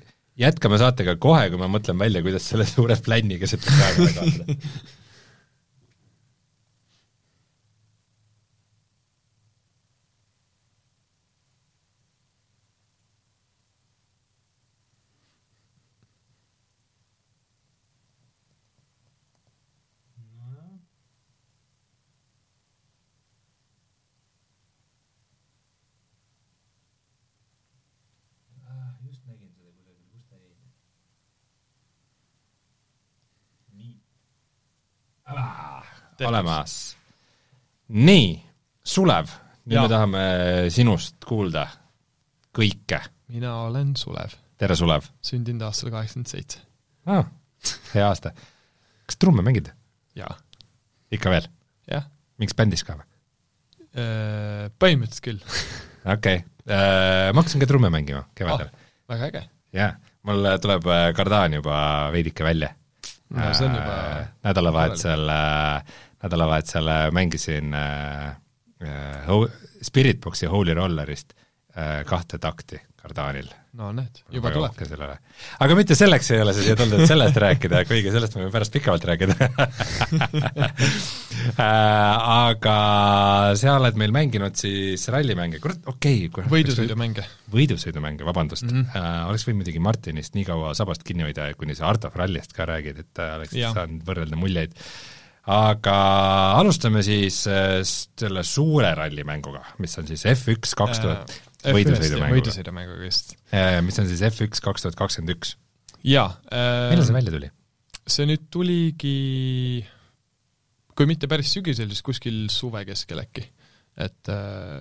jätkame 0.41 0.79
saatega 0.81 1.17
kohe, 1.21 1.47
kui 1.51 1.61
ma 1.61 1.69
mõtlen 1.71 1.99
välja, 2.01 2.23
kuidas 2.25 2.49
selle 2.51 2.67
suure 2.69 2.97
plänniga 3.05 3.49
seda 3.51 3.71
praegu 3.71 4.09
jagada. 4.11 4.59
Olemas. 36.23 36.97
nii, 37.89 38.29
Sulev, 38.85 39.31
nüüd 39.65 39.81
me 39.81 39.89
tahame 39.89 40.25
sinust 40.73 41.25
kuulda 41.27 41.67
kõike. 42.55 43.01
mina 43.33 43.55
olen 43.65 43.95
Sulev, 43.99 44.37
tere, 44.61 44.77
Sulev 44.79 45.09
sündinud 45.25 45.65
aastal 45.67 45.93
kaheksakümmend 45.95 46.31
seitse. 46.31 46.61
ah, 47.07 47.27
hea 47.95 48.07
aasta. 48.09 48.35
kas 49.07 49.19
trumme 49.21 49.45
mängid? 49.47 49.73
jaa, 50.19 50.37
ikka 51.13 51.33
veel? 51.33 51.49
jah, 51.91 52.07
mingis 52.39 52.57
bändis 52.59 52.87
ka 52.87 52.99
või? 53.01 53.11
põhimõtteliselt 53.95 55.25
küll 55.25 55.43
okei 56.17 56.41
okay. 56.41 56.47
uh,, 56.67 57.31
ma 57.31 57.43
hakkasin 57.43 57.63
ka 57.63 57.69
trumme 57.71 57.91
mängima 57.95 58.25
kevadel 58.35 58.71
ah,. 58.71 58.89
väga 59.15 59.29
äge. 59.31 59.45
jaa, 59.77 59.93
mul 60.27 60.49
tuleb 60.63 60.89
äh, 60.91 61.11
kardaan 61.17 61.61
juba 61.61 61.77
veidike 62.15 62.47
välja 62.47 62.73
no 63.31 63.53
see 63.55 63.67
on 63.67 63.75
juba 63.75 63.95
Äh, 64.21 64.27
nädalavahetusel 64.45 65.29
äh,, 65.29 65.83
nädalavahetusel 66.23 66.89
äh, 66.89 67.11
mängisin 67.11 67.75
äh, 67.75 68.37
Spiritboxi 69.83 70.47
Holy 70.47 70.75
Rollerist 70.75 71.35
äh, 71.77 72.05
kahte 72.05 72.39
takti 72.39 72.81
kardaanil. 73.05 73.49
no 73.77 73.91
näed, 73.93 74.21
juba 74.33 74.51
tuleb. 74.55 74.79
aga 75.65 75.77
mitte 75.77 75.97
selleks 75.99 76.31
ei 76.33 76.41
ole 76.45 76.55
sa 76.57 76.63
siia 76.65 76.77
tulnud, 76.79 77.03
et 77.03 77.11
sellest 77.11 77.39
rääkida, 77.43 77.83
kuigi 77.89 78.13
sellest 78.15 78.37
võime 78.39 78.51
pärast 78.55 78.73
pikemalt 78.75 79.05
rääkida 79.11 79.37
äh, 81.61 81.67
aga 81.67 82.77
sa 83.61 83.77
oled 83.77 83.99
meil 84.01 84.15
mänginud 84.15 84.57
siis 84.59 85.05
rallimänge, 85.13 85.61
kurat, 85.65 85.83
okei 85.91 86.29
okay,. 86.31 86.49
võidusõidumänge. 86.53 87.27
võidusõidumänge, 87.55 88.27
vabandust 88.29 88.69
mm. 88.69 88.87
-hmm. 88.87 89.01
äh, 89.01 89.19
oleks 89.29 89.49
võinud 89.49 89.63
muidugi 89.65 89.85
Martinist 89.85 90.39
nii 90.39 90.49
kaua 90.49 90.73
sabast 90.79 91.05
kinni 91.07 91.29
hoida, 91.29 91.51
kuni 91.59 91.77
sa 91.77 91.91
Art 91.93 92.09
of 92.09 92.17
Rally'st 92.21 92.57
ka 92.57 92.69
räägid, 92.71 93.05
et 93.05 93.21
äh, 93.21 93.37
oleks 93.41 93.59
Jah. 93.59 93.77
saanud 93.77 94.07
võrrelda 94.07 94.39
muljeid. 94.41 94.73
aga 95.55 95.97
alustame 96.57 97.03
siis 97.05 97.43
selle 97.45 98.43
suure 98.49 98.95
rallimänguga, 98.97 99.61
mis 99.85 99.99
on 100.01 100.09
siis 100.09 100.25
F1 100.31 100.73
kaks 100.79 101.03
tuhat, 101.05 101.35
võidusõidumänguga, 101.65 102.37
võidusõidumänguga 102.37 103.09
just. 103.09 103.35
mis 103.87 104.01
on 104.03 104.09
siis 104.11 104.25
F1 104.29 104.63
kaks 104.65 104.87
tuhat 104.87 104.99
kakskümmend 104.99 105.37
üks. 105.37 105.57
jaa 106.05 106.31
millal 106.51 107.05
see 107.05 107.15
äh,, 107.15 107.19
välja 107.21 107.35
tuli? 107.35 107.51
see 108.05 108.29
nüüd 108.29 108.49
tuligi 108.53 109.19
kui 110.95 111.09
mitte 111.11 111.29
päris 111.31 111.53
sügisel, 111.57 111.91
siis 111.91 112.05
kuskil 112.07 112.45
suve 112.53 112.85
keskel 112.89 113.23
äkki. 113.25 113.45
et, 113.95 114.31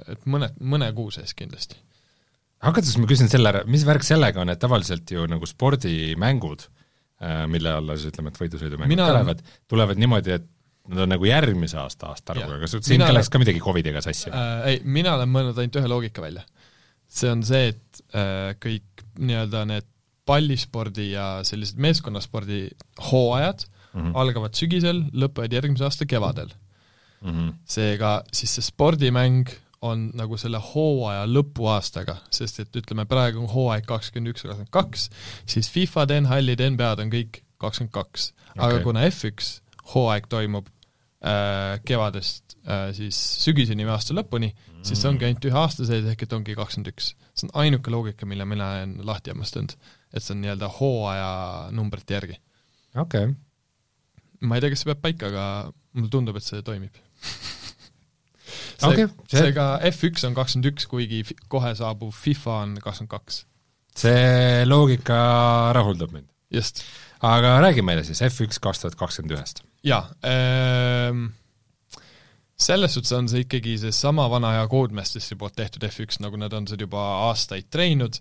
et 0.09 0.23
mõned, 0.29 0.55
mõne 0.65 0.87
kuu 0.97 1.11
sees 1.13 1.35
kindlasti. 1.37 1.77
hakates 2.65 2.95
ma 3.01 3.09
küsin 3.09 3.29
selle 3.31 3.51
ära, 3.51 3.61
mis 3.69 3.85
värk 3.85 4.05
sellega 4.05 4.41
on, 4.41 4.53
et 4.53 4.61
tavaliselt 4.61 5.11
ju 5.11 5.25
nagu 5.29 5.49
spordimängud, 5.49 6.65
mille 7.51 7.77
alla 7.77 7.97
siis 7.97 8.11
ütleme, 8.11 8.33
et 8.33 8.41
võidusõidumängud 8.41 8.95
Mina- 8.95 9.07
tulevad, 9.11 9.43
tulevad 9.69 10.01
niimoodi, 10.01 10.37
et 10.39 10.49
nad 10.91 11.05
on 11.05 11.13
nagu 11.13 11.27
järgmise 11.27 11.77
aasta 11.79 12.09
aastaarvuga, 12.11 12.67
sul- 12.67 12.81
siin 12.83 12.99
Mina- 12.99 13.11
ka 13.11 13.17
läks 13.19 13.29
ka 13.31 13.39
midagi 13.39 13.61
Covidiga 13.63 14.01
sassi 14.03 14.31
äh,. 14.33 14.65
ei, 14.71 14.81
mina 14.83 15.15
olen 15.17 15.31
mõelnud 15.31 15.61
ainult 15.61 15.79
ühe 15.81 15.91
loogika 15.91 16.25
välja. 16.25 16.43
See 17.13 17.29
on 17.31 17.43
see, 17.45 17.73
et 17.73 18.03
äh, 18.17 18.53
kõik 18.61 19.05
nii-öelda 19.21 19.65
need 19.69 19.89
pallispordi 20.25 21.11
ja 21.11 21.27
sellised 21.45 21.79
meeskonnaspordi 21.83 22.65
hooajad 23.11 23.65
mm. 23.65 24.01
-hmm. 24.01 24.15
algavad 24.15 24.55
sügisel, 24.57 25.03
lõpevad 25.11 25.53
järgmise 25.53 25.85
aasta 25.87 26.07
kevadel. 26.09 26.53
seega 27.65 28.23
siis 28.33 28.55
see 28.55 28.65
spordimäng 28.65 29.51
on 29.83 30.09
nagu 30.15 30.37
selle 30.39 30.59
hooaja 30.63 31.25
lõpuaastaga, 31.27 32.15
sest 32.31 32.61
et 32.63 32.75
ütleme, 32.79 33.05
praegu 33.05 33.41
on 33.43 33.49
hooaeg 33.51 33.85
kakskümmend 33.87 34.31
üks, 34.31 34.45
kakskümmend 34.45 34.71
kaks, 34.71 35.09
siis 35.45 35.69
FIFA-d, 35.71 36.21
NHL-id, 36.23 36.63
NBA-d 36.71 37.03
on 37.03 37.11
kõik 37.11 37.41
kakskümmend 37.59 37.93
kaks. 37.95 38.31
aga 38.55 38.77
Okei. 38.77 38.83
kuna 38.83 39.03
F1 39.09 39.49
hooaeg 39.93 40.27
toimub 40.31 40.71
kevadest 41.87 42.57
äh, 42.67 42.89
siis 42.95 43.17
sügiseni 43.43 43.85
või 43.87 43.95
aasta 43.95 44.15
lõpuni 44.17 44.49
mm., 44.51 44.81
siis 44.83 44.99
see 44.99 45.09
ongi 45.09 45.27
ainult 45.27 45.45
ühe 45.47 45.59
aasta 45.59 45.87
sees, 45.87 46.07
ehk 46.11 46.25
et 46.25 46.35
ongi 46.35 46.55
kakskümmend 46.57 46.91
üks. 46.91 47.13
see 47.31 47.47
on 47.47 47.53
ainuke 47.63 47.93
loogika, 47.93 48.27
mille 48.27 48.47
mina 48.49 48.73
olen 48.79 48.97
lahti 49.07 49.31
hammastanud. 49.31 49.75
et 50.13 50.23
see 50.23 50.35
on 50.35 50.43
nii-öelda 50.43 50.69
hooaja 50.79 51.31
numbrite 51.71 52.17
järgi. 52.17 52.37
okei 52.95 53.29
okay. 53.29 53.35
ma 54.41 54.59
ei 54.59 54.65
tea, 54.65 54.73
kas 54.73 54.83
see 54.83 54.91
peab 54.91 55.03
paika, 55.05 55.31
aga 55.31 55.47
mulle 55.95 56.11
tundub, 56.11 56.37
et 56.39 56.47
see 56.47 56.61
toimib 56.65 56.99
see 57.23 58.89
Okei, 58.91 59.07
see- 59.31 59.39
seega 59.39 59.67
F1 59.93 60.27
on 60.27 60.37
kakskümmend 60.37 60.71
üks, 60.73 60.87
kuigi 60.91 61.23
kohe 61.51 61.73
saabuv 61.79 62.11
FIFA 62.19 62.59
on 62.65 62.77
kakskümmend 62.83 63.15
kaks. 63.15 63.43
see 63.95 64.65
loogika 64.67 65.71
rahuldab 65.77 66.11
mind. 66.11 66.27
just. 66.51 66.83
aga 67.23 67.59
räägi 67.63 67.85
meile 67.85 68.03
siis 68.03 68.21
F1 68.27 68.59
kaks 68.59 68.83
tuhat 68.83 68.99
kakskümmend 68.99 69.37
ühest. 69.37 69.63
Jaa 69.83 70.03
ähm,, 70.27 71.25
selles 72.63 72.93
suhtes 72.95 73.11
on 73.17 73.29
see 73.29 73.43
ikkagi 73.43 73.77
seesama 73.81 74.29
vana 74.31 74.53
hea 74.57 74.67
Codemastersi 74.71 75.37
poolt 75.39 75.57
tehtud 75.59 75.83
F1, 75.89 76.21
nagu 76.23 76.39
nad 76.39 76.53
on 76.55 76.67
seda 76.69 76.85
juba 76.87 77.03
aastaid 77.29 77.67
treeninud, 77.73 78.19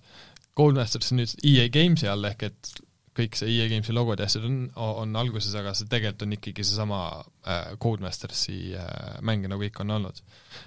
Codemasters 0.58 1.12
on 1.12 1.22
nüüd 1.22 1.36
EA 1.48 1.68
Games'i 1.72 2.10
all, 2.10 2.26
ehk 2.28 2.48
et 2.48 2.72
kõik 3.16 3.36
see 3.36 3.52
EA 3.52 3.68
Games'i 3.70 3.94
logod 3.94 4.20
ja 4.20 4.26
asjad 4.28 4.44
on, 4.48 4.58
on 4.74 5.16
alguses, 5.20 5.54
aga 5.56 5.74
see 5.76 5.88
tegelikult 5.88 6.26
on 6.26 6.36
ikkagi 6.36 6.66
seesama 6.66 7.00
äh, 7.20 7.72
Codemastersi 7.80 8.58
äh, 8.80 9.16
mäng, 9.24 9.46
nagu 9.52 9.64
ikka 9.68 9.84
on 9.84 9.96
olnud. 9.98 10.22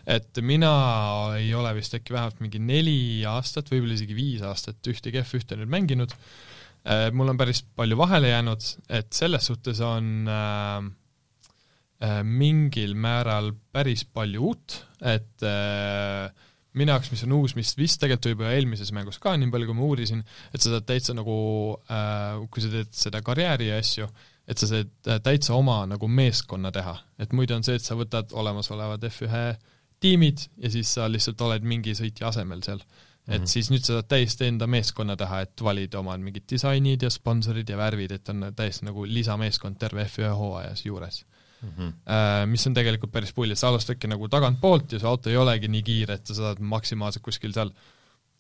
et 0.08 0.42
mina 0.46 0.74
ei 1.42 1.54
ole 1.58 1.76
vist 1.78 1.98
äkki 1.98 2.16
vähemalt 2.16 2.42
mingi 2.46 2.62
neli 2.62 2.98
aastat, 3.30 3.70
võib-olla 3.74 3.98
isegi 3.98 4.18
viis 4.18 4.46
aastat 4.46 4.94
ühtegi 4.94 5.22
F1-e 5.26 5.60
nüüd 5.60 5.74
mänginud 5.74 6.16
äh,, 6.16 6.55
mul 7.18 7.32
on 7.32 7.38
päris 7.40 7.64
palju 7.76 7.98
vahele 7.98 8.30
jäänud, 8.30 8.66
et 8.94 9.14
selles 9.14 9.48
suhtes 9.50 9.80
on 9.82 10.30
äh, 10.30 10.90
äh, 12.06 12.20
mingil 12.24 12.94
määral 12.94 13.54
päris 13.74 14.06
palju 14.06 14.52
uut, 14.52 14.78
et 15.02 15.46
äh, 15.46 16.30
minu 16.76 16.92
jaoks, 16.92 17.12
mis 17.14 17.24
on 17.26 17.36
uus, 17.38 17.56
mis 17.56 17.74
vist 17.80 18.02
tegelikult 18.02 18.36
juba 18.36 18.52
eelmises 18.54 18.92
mängus 18.96 19.20
ka, 19.24 19.36
nii 19.40 19.52
palju 19.54 19.70
kui 19.70 19.78
ma 19.78 19.86
uurisin, 19.88 20.24
et 20.52 20.62
sa 20.62 20.74
saad 20.74 20.88
täitsa 20.90 21.16
nagu 21.16 21.36
äh,, 21.88 22.42
kui 22.52 22.64
sa 22.64 22.72
teed 22.74 22.92
seda 22.96 23.22
karjääri 23.26 23.70
ja 23.72 23.80
asju, 23.82 24.10
et 24.46 24.62
sa 24.62 24.70
saad 24.70 25.10
äh, 25.10 25.22
täitsa 25.24 25.56
oma 25.56 25.82
nagu 25.90 26.10
meeskonna 26.12 26.74
teha. 26.76 26.98
et 27.20 27.34
muidu 27.34 27.56
on 27.56 27.64
see, 27.66 27.80
et 27.80 27.86
sa 27.86 27.98
võtad 27.98 28.36
olemasolevad 28.36 29.08
F1 29.10 29.56
tiimid 30.04 30.48
ja 30.62 30.72
siis 30.72 30.92
sa 30.98 31.08
lihtsalt 31.10 31.42
oled 31.42 31.64
mingi 31.66 31.96
sõitja 31.98 32.30
asemel 32.30 32.64
seal. 32.66 32.84
Et 33.28 33.40
mm 33.40 33.44
-hmm. 33.44 33.48
siis 33.50 33.72
nüüd 33.72 33.82
sa 33.82 33.94
saad 33.94 34.08
täiesti 34.08 34.46
enda 34.46 34.68
meeskonna 34.68 35.16
teha, 35.18 35.42
et 35.42 35.64
valida 35.64 36.00
oma 36.00 36.18
mingid 36.18 36.46
disainid 36.52 37.02
ja 37.02 37.10
sponsorid 37.10 37.70
ja 37.70 37.78
värvid, 37.78 38.12
et 38.12 38.30
on 38.30 38.52
täiesti 38.56 38.86
nagu 38.86 39.06
lisameeskond 39.06 39.80
terve 39.80 40.04
F1 40.04 40.36
hooajas 40.38 40.86
juures 40.86 41.26
mm. 41.62 41.70
-hmm. 41.70 42.46
Mis 42.46 42.68
on 42.68 42.74
tegelikult 42.74 43.12
päris 43.12 43.34
pull, 43.34 43.52
et 43.52 43.60
sa 43.60 43.68
alustadki 43.68 44.08
nagu 44.08 44.28
tagantpoolt 44.28 44.92
ja 44.92 45.00
su 45.00 45.08
auto 45.08 45.30
ei 45.30 45.38
olegi 45.38 45.68
nii 45.68 45.84
kiire, 45.84 46.14
et 46.14 46.28
sa 46.28 46.36
saad 46.36 46.60
maksimaalselt 46.60 47.24
kuskil 47.24 47.54
seal 47.54 47.72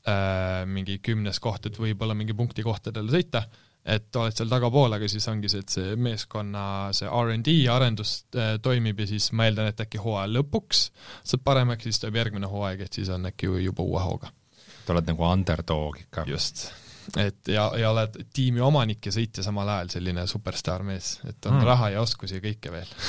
äh, 0.08 0.66
mingi 0.66 1.00
kümnes 1.00 1.40
koht, 1.40 1.66
et 1.66 1.80
võib-olla 1.80 2.14
mingi 2.14 2.34
punkti 2.34 2.64
kohtadele 2.64 3.12
sõita, 3.12 3.44
et 3.86 4.16
oled 4.16 4.38
seal 4.38 4.50
tagapool, 4.50 4.94
aga 4.98 5.08
siis 5.08 5.28
ongi 5.28 5.50
see, 5.50 5.66
et 5.66 5.70
see 5.70 5.96
meeskonna 5.96 6.94
see 6.98 7.10
R&D 7.10 7.58
arendus 7.72 8.16
äh, 8.36 8.56
toimib 8.62 9.00
ja 9.00 9.08
siis 9.08 9.32
ma 9.32 9.50
eeldan, 9.50 9.70
et 9.74 9.86
äkki 9.86 10.02
hooaja 10.02 10.32
lõpuks 10.32 10.90
saab 11.24 11.46
paremaks, 11.46 11.84
siis 11.84 12.02
tuleb 12.02 12.22
järgmine 12.22 12.50
hooaeg, 12.50 12.88
et 12.88 12.94
siis 12.94 13.10
on 13.14 13.30
äkki 13.30 13.52
juba 13.68 13.86
uue 13.86 14.02
hooga. 14.02 14.34
Sa 14.86 14.96
oled 14.96 15.12
nagu 15.12 15.28
underdog 15.28 16.02
ikka. 16.06 16.26
just. 16.30 16.68
Et 17.22 17.54
ja, 17.54 17.68
ja 17.78 17.92
oled 17.94 18.18
tiimi 18.34 18.64
omanik 18.66 19.06
ja 19.06 19.14
sõitja 19.14 19.44
samal 19.46 19.70
ajal, 19.76 19.92
selline 19.98 20.26
superstaar 20.30 20.86
mees, 20.88 21.20
et 21.28 21.46
on 21.46 21.60
mm. 21.60 21.68
raha 21.68 21.92
ja 21.94 22.02
oskusi 22.02 22.40
ja 22.40 22.46
kõike 22.46 22.74
veel. 22.74 22.96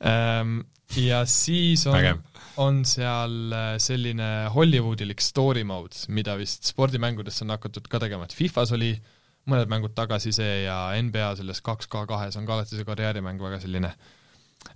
Ähm, 0.00 0.62
ja 0.96 1.26
siis 1.28 1.82
on, 1.84 2.22
on 2.56 2.78
seal 2.88 3.52
äh, 3.52 3.74
selline 3.82 4.48
Hollywoodilik 4.54 5.20
story 5.20 5.60
mode, 5.68 6.06
mida 6.08 6.38
vist 6.40 6.70
spordimängudesse 6.70 7.44
on 7.44 7.52
hakatud 7.52 7.88
ka 7.92 8.00
tegema, 8.00 8.24
et 8.24 8.32
Fifas 8.32 8.72
oli 8.72 8.94
mõned 9.50 9.68
mängud 9.68 9.92
tagasi 9.96 10.32
see 10.32 10.62
ja 10.64 10.78
NBA 11.00 11.34
selles 11.38 11.60
kaks 11.64 11.88
K 11.90 12.06
kahes 12.08 12.38
on 12.40 12.48
ka 12.48 12.56
alati 12.56 12.78
see 12.78 12.88
karjäärimäng 12.88 13.40
väga 13.42 13.60
selline 13.62 13.92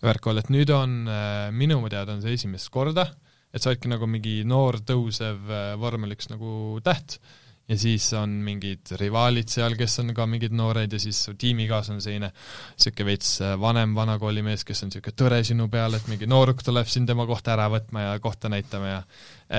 värk 0.04 0.28
olnud, 0.28 0.44
et 0.44 0.52
nüüd 0.52 0.72
on 0.76 1.02
äh, 1.08 1.48
minu 1.56 1.80
teada 1.88 2.16
on 2.16 2.22
see 2.24 2.36
esimest 2.36 2.68
korda, 2.74 3.08
et 3.54 3.62
sa 3.62 3.70
oledki 3.70 3.90
nagu 3.92 4.08
mingi 4.10 4.40
noor 4.48 4.80
tõusev 4.86 5.48
äh, 5.48 5.72
vormel 5.80 6.16
üks 6.16 6.30
nagu 6.32 6.80
täht 6.84 7.20
ja 7.68 7.76
siis 7.80 8.06
on 8.18 8.32
mingid 8.44 8.92
rivaalid 9.00 9.48
seal, 9.48 9.76
kes 9.78 9.98
on 10.02 10.12
ka 10.16 10.26
mingid 10.28 10.52
noored 10.56 10.92
ja 10.92 11.00
siis 11.00 11.22
su 11.26 11.34
tiimikaaslane 11.40 12.02
selline 12.04 12.30
niisugune 12.34 13.08
veits 13.08 13.30
äh, 13.44 13.54
vanem 13.60 13.94
vanakoolimees, 13.96 14.66
kes 14.68 14.84
on 14.84 14.92
niisugune 14.92 15.18
tõre 15.22 15.40
sinu 15.46 15.68
peal, 15.72 15.96
et 15.96 16.10
mingi 16.10 16.28
nooruk 16.30 16.64
tuleb 16.66 16.90
sind 16.90 17.08
tema 17.10 17.26
kohta 17.30 17.54
ära 17.56 17.70
võtma 17.72 18.08
ja 18.08 18.16
kohta 18.24 18.50
näitama 18.52 18.90
ja 18.90 18.98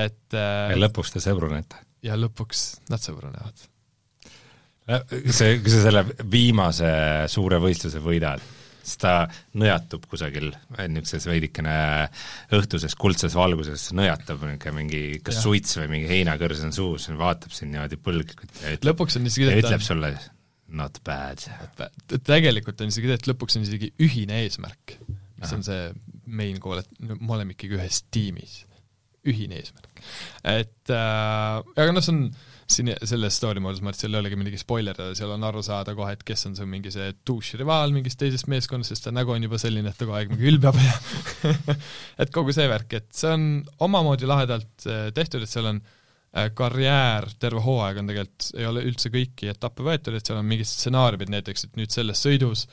et 0.04 0.36
äh, 0.36 0.74
ja 0.74 0.78
lõpuks 0.78 1.16
te 1.16 1.24
sõbrunete. 1.24 1.82
ja 2.06 2.18
lõpuks 2.20 2.66
nad 2.92 3.02
sõbrunevad. 3.02 3.66
see, 5.26 5.58
kui 5.58 5.72
sa 5.72 5.82
selle 5.88 6.04
viimase 6.30 6.92
suure 7.32 7.58
võistluse 7.62 8.02
võidad, 8.04 8.44
siis 8.86 9.00
ta 9.02 9.14
nõjatub 9.58 10.06
kusagil 10.10 10.52
niisuguses 10.78 11.26
veidikene 11.28 11.74
õhtuses 12.56 12.94
kuldses 12.98 13.34
valguses, 13.36 13.88
nõjatab 13.96 14.44
niisugune 14.46 14.76
mingi 14.78 15.02
kas 15.26 15.40
ja. 15.40 15.44
suits 15.48 15.76
või 15.80 15.90
mingi 15.96 16.10
heinakõrs 16.10 16.62
on 16.66 16.74
suus, 16.76 17.08
vaatab 17.18 17.54
sind 17.54 17.74
niimoodi 17.74 17.98
põlglikult 18.00 18.62
ja 18.62 18.76
ütleb, 18.76 18.92
lõpuks 18.92 19.18
on 19.18 19.28
isegi 19.30 19.50
ja 19.50 19.60
ütleb 19.62 19.80
on... 19.80 19.86
sulle 19.90 20.14
not 20.68 20.98
bad. 21.06 21.42
tegelikult 22.26 22.80
on 22.82 22.90
isegi 22.92 23.10
see, 23.10 23.20
et 23.20 23.28
lõpuks 23.30 23.58
on 23.58 23.66
isegi 23.66 23.92
ühine 24.02 24.42
eesmärk, 24.44 24.96
mis 25.06 25.50
Aha. 25.50 25.58
on 25.58 25.66
see 25.66 25.82
main 26.26 26.58
goal, 26.62 26.82
et 26.82 26.90
me 27.06 27.30
oleme 27.36 27.54
ikkagi 27.54 27.78
ühes 27.78 28.02
tiimis, 28.14 28.58
ühine 29.26 29.60
eesmärk. 29.60 30.02
et 30.42 30.94
äh, 30.94 31.62
aga 31.62 31.94
noh, 31.94 32.04
see 32.04 32.14
on 32.14 32.28
siin 32.72 32.92
selles 33.06 33.36
story 33.38 33.62
mode'is 33.62 33.82
ma 33.82 33.90
arvan, 33.90 33.96
et 33.96 34.02
seal 34.02 34.16
ei 34.16 34.20
olegi 34.20 34.38
midagi 34.40 34.60
spoilerdada, 34.60 35.16
seal 35.18 35.34
on 35.34 35.44
aru 35.48 35.62
saada 35.64 35.94
kohe, 35.98 36.14
et 36.16 36.24
kes 36.26 36.46
on 36.48 36.56
su 36.58 36.66
mingi 36.68 36.92
see 36.94 37.12
douche 37.26 37.60
rivaal 37.60 37.94
mingist 37.94 38.18
teisest 38.20 38.48
meeskonnast, 38.52 38.94
sest 38.94 39.06
ta 39.06 39.12
nägu 39.14 39.34
on 39.34 39.46
juba 39.46 39.60
selline, 39.62 39.92
et 39.92 39.98
ta 39.98 40.08
kogu 40.08 40.18
aeg 40.18 40.32
mingi 40.32 40.50
ülbab 40.52 40.80
ja 40.80 40.96
et 42.22 42.32
kogu 42.34 42.54
see 42.56 42.66
värk, 42.70 42.98
et 42.98 43.08
see 43.14 43.32
on 43.36 43.46
omamoodi 43.86 44.28
lahedalt 44.28 44.88
äh, 44.90 45.08
tehtud, 45.16 45.46
et 45.46 45.52
seal 45.52 45.70
on 45.72 45.80
äh, 45.80 46.50
karjäär, 46.56 47.28
terve 47.42 47.62
hooaeg 47.64 48.02
on 48.02 48.12
tegelikult, 48.12 48.50
ei 48.58 48.68
ole 48.68 48.84
üldse 48.90 49.12
kõiki 49.14 49.50
etappe 49.52 49.86
võetud, 49.86 50.16
et 50.18 50.26
seal 50.26 50.40
on 50.40 50.48
mingid 50.48 50.68
stsenaariumid 50.70 51.32
näiteks, 51.36 51.68
et 51.68 51.80
nüüd 51.80 51.94
selles 51.94 52.22
sõidus 52.26 52.66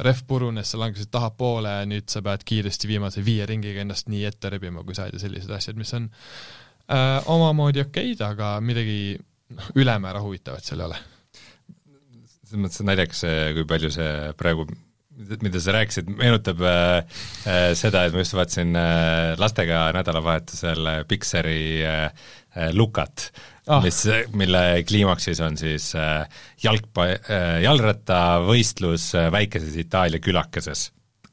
rehv 0.00 0.24
purunes, 0.28 0.70
sa 0.70 0.80
langesid 0.80 1.10
tahapoole 1.12 1.74
nüüd 1.90 2.08
sa 2.12 2.22
pead 2.24 2.44
kiiresti 2.48 2.88
viimase 2.88 3.24
viie 3.24 3.46
ringiga 3.48 3.82
ennast 3.84 4.08
nii 4.12 4.24
ette 4.28 4.52
rebima, 4.52 4.84
kui 4.86 4.96
saad 4.96 5.12
ja 5.16 5.20
sellised 5.22 5.52
asjad, 5.52 5.76
mis 5.80 5.92
on 5.98 6.08
äh, 6.90 7.18
omamoodi 7.30 7.84
okeid, 7.84 8.22
aga 8.24 8.54
midagi 8.64 9.18
noh, 9.56 9.72
ülemäära 9.78 10.22
huvitavat 10.24 10.66
seal 10.66 10.82
ei 10.82 10.88
ole. 10.90 11.00
selles 12.44 12.62
mõttes 12.64 12.86
naljakas, 12.86 13.24
kui 13.56 13.66
palju 13.68 13.92
see 13.94 14.14
praegu 14.38 14.68
mida 15.44 15.60
sa 15.60 15.74
rääkisid, 15.74 16.10
meenutab 16.16 16.62
äh, 16.64 17.16
äh, 17.44 17.70
seda, 17.78 18.06
et 18.06 18.14
ma 18.14 18.22
just 18.22 18.36
vaatasin 18.36 18.76
äh, 18.78 19.32
lastega 19.40 19.88
nädalavahetusel 19.96 20.88
Pixari 21.08 21.82
äh, 21.84 22.06
äh 22.56 22.70
Lukat 22.74 23.30
ah., 23.66 23.82
mis, 23.84 24.02
mille 24.34 24.62
kliimaksis 24.88 25.42
on 25.44 25.58
siis 25.60 25.92
äh, 25.98 26.24
jalgpa- 26.64 27.10
äh,, 27.18 27.60
jalgrattavõistlus 27.66 29.10
äh, 29.18 29.28
väikeses 29.32 29.76
Itaalia 29.84 30.22
külakeses 30.24 30.88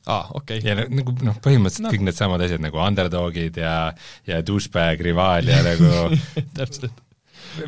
aa 0.07 0.19
ah,, 0.19 0.29
okei 0.39 0.59
okay.. 0.61 0.69
ja 0.69 0.75
nagu 0.83 1.15
noh, 1.23 1.39
põhimõtteliselt 1.43 1.87
no. 1.87 1.95
kõik 1.95 2.07
needsamad 2.07 2.43
asjad 2.45 2.63
nagu 2.63 2.79
underdogid 2.83 3.59
ja, 3.63 3.75
ja 4.27 4.43
douchebag 4.45 5.03
rivaal 5.03 5.51
ja 5.51 5.63
nagu 5.65 5.91
täpselt 6.57 7.06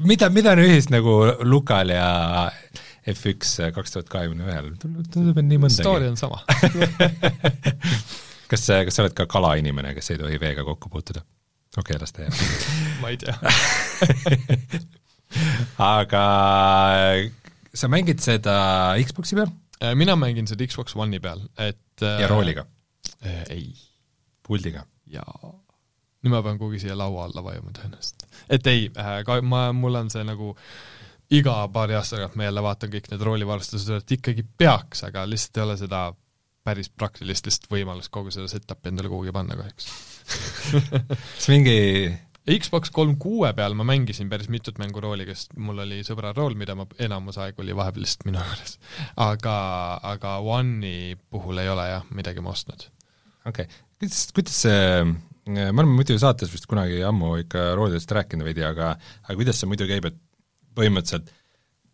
mida, 0.06 0.30
mida 0.34 0.52
on 0.56 0.62
ühist 0.64 0.90
nagu 0.94 1.14
Lukal 1.48 1.90
ja 1.94 2.08
F1 3.10 3.72
kaks 3.76 3.92
tuhat 3.96 4.10
kahekümne 4.12 4.44
ühel, 4.48 4.68
tundub, 4.82 5.38
et 5.38 5.46
nii 5.46 5.60
mõndagi. 5.62 5.82
story 5.82 6.06
on 6.12 6.18
sama 6.20 6.40
kas, 8.52 8.62
kas 8.68 8.96
sa 8.96 9.00
oled 9.06 9.16
ka 9.18 9.24
kalainimene, 9.30 9.90
kes 9.98 10.08
ei 10.14 10.20
tohi 10.22 10.38
veega 10.42 10.62
kokku 10.68 10.88
puutuda? 10.94 11.22
okei 11.78 11.96
okay,, 11.96 12.02
las 12.02 12.12
ta 12.16 12.20
jääb 12.26 12.36
ma 13.02 13.08
ei 13.14 13.18
tea 13.22 13.36
aga 15.90 16.24
sa 17.74 17.86
mängid 17.92 18.20
seda 18.24 18.56
Xboxi 19.06 19.36
peal? 19.38 19.52
Äh, 19.80 19.94
mina 19.96 20.14
mängin 20.20 20.48
seda 20.50 20.68
Xbox 20.68 20.88
One'i 20.98 21.20
peal, 21.24 21.40
et 21.58 22.04
ja 22.04 22.28
rooliga 22.32 22.64
äh,? 23.24 23.44
ei. 23.50 23.68
puldiga? 24.46 24.82
jaa 25.10 25.54
nüüd 26.24 26.34
ma 26.34 26.42
pean 26.46 26.60
kuhugi 26.60 26.82
siia 26.84 26.98
laua 27.00 27.28
alla 27.28 27.44
vajuma 27.44 27.74
tõenäoliselt. 27.76 28.26
et 28.50 28.72
ei 28.72 28.88
äh,, 28.98 29.20
ka 29.28 29.42
ma, 29.42 29.70
mul 29.74 30.00
on 30.02 30.10
see 30.14 30.24
nagu 30.28 30.54
iga 31.36 31.60
paari 31.74 31.96
aasta 31.98 32.18
tagant 32.18 32.40
ma 32.40 32.48
jälle 32.48 32.64
vaatan 32.66 32.92
kõik 32.96 33.12
need 33.12 33.28
roolivarustused, 33.28 34.02
et 34.02 34.18
ikkagi 34.18 34.46
peaks, 34.58 35.04
aga 35.08 35.28
lihtsalt 35.30 35.60
ei 35.60 35.68
ole 35.68 35.78
seda 35.80 36.08
päris 36.66 36.90
praktilist 36.90 37.48
lihtsalt 37.48 37.70
võimalust 37.72 38.12
kogu 38.14 38.34
seda 38.34 38.50
setup'i 38.52 38.92
endale 38.92 39.12
kuhugi 39.12 39.34
panna 39.36 39.58
kahjuks 39.60 39.92
kas 41.38 41.48
mingi 41.52 41.78
Xbox 42.50 42.90
kolm 42.94 43.14
kuue 43.22 43.52
peal 43.54 43.76
ma 43.78 43.86
mängisin 43.86 44.30
päris 44.32 44.48
mitut 44.50 44.80
mängu 44.82 45.02
rooliga, 45.04 45.36
sest 45.38 45.52
mul 45.62 45.84
oli 45.84 46.00
sõbral 46.08 46.34
rool, 46.34 46.56
mida 46.58 46.74
ma 46.78 46.88
enamus 47.02 47.38
aega 47.42 47.62
oli 47.62 47.76
vahepeal 47.78 48.06
lihtsalt 48.06 48.26
minu 48.26 48.42
juures. 48.42 48.78
aga, 49.22 49.58
aga 50.16 50.38
One'i 50.56 51.14
puhul 51.30 51.62
ei 51.62 51.70
ole 51.70 51.86
jah, 51.92 52.08
midagi 52.16 52.42
ma 52.42 52.54
ostnud. 52.56 52.88
okei 53.46 53.68
okay., 53.68 53.84
kuidas, 54.02 54.24
kuidas 54.34 54.62
see 54.66 54.80
me 55.56 55.70
oleme 55.74 55.98
muidu 55.98 56.18
saates 56.22 56.52
vist 56.54 56.70
kunagi 56.70 57.02
ammu 57.06 57.36
ikka 57.44 57.74
roolidest 57.80 58.12
rääkinud 58.16 58.48
veidi, 58.48 58.66
aga 58.66 58.94
aga 58.96 59.38
kuidas 59.40 59.62
see 59.62 59.70
muidu 59.72 59.88
käib, 59.90 60.10
et 60.10 60.18
põhimõtteliselt 60.78 61.34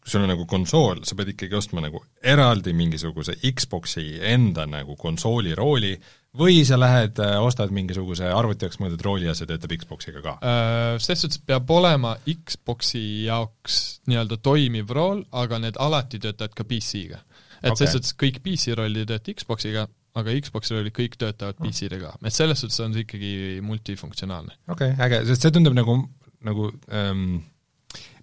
kui 0.05 0.11
sul 0.13 0.21
on 0.21 0.29
nagu 0.29 0.43
konsool, 0.45 0.99
sa 1.01 1.15
pead 1.17 1.31
ikkagi 1.31 1.57
ostma 1.57 1.81
nagu 1.81 1.97
eraldi 2.21 2.75
mingisuguse 2.77 3.39
Xboxi 3.41 4.19
enda 4.29 4.67
nagu 4.69 4.93
konsooli 5.01 5.55
rooli 5.57 5.95
või 6.37 6.59
sa 6.67 6.77
lähed, 6.77 7.17
äh, 7.23 7.39
ostad 7.41 7.73
mingisuguse 7.73 8.29
arvuti 8.29 8.67
jaoks 8.67 8.77
mõeldud 8.83 9.01
rooli 9.01 9.25
ja 9.25 9.33
see 9.33 9.49
töötab 9.49 9.73
Xboxiga 9.81 10.21
ka? 10.21 10.35
Äh, 10.45 10.99
selles 11.01 11.25
suhtes 11.25 11.41
peab 11.41 11.73
olema 11.73 12.13
Xboxi 12.21 13.01
jaoks 13.25 13.79
nii-öelda 14.05 14.37
toimiv 14.45 14.93
rool, 14.93 15.23
aga 15.33 15.57
need 15.63 15.81
alati 15.81 16.21
töötavad 16.21 16.53
ka 16.53 16.67
PC-ga. 16.69 17.23
et 17.63 17.71
okay. 17.71 17.79
selles 17.79 17.97
suhtes 17.97 18.17
kõik 18.21 18.43
PC 18.45 18.77
rollid 18.77 19.07
ei 19.07 19.09
tööta 19.15 19.39
Xboxiga, 19.41 19.87
aga 20.19 20.35
Xboxi 20.45 20.75
rollid 20.75 20.95
kõik 20.95 21.17
töötavad 21.19 21.59
mm. 21.59 21.71
PC-dega, 21.71 22.13
et 22.23 22.35
selles 22.35 22.61
suhtes 22.63 22.79
on 22.85 22.95
see 22.95 23.05
ikkagi 23.05 23.33
multifunktsionaalne. 23.65 24.55
okei 24.67 24.93
okay,, 24.93 25.07
äge, 25.07 25.23
sest 25.31 25.47
see 25.47 25.55
tundub 25.55 25.75
nagu, 25.77 25.97
nagu 26.45 26.69
ähm, 26.95 27.39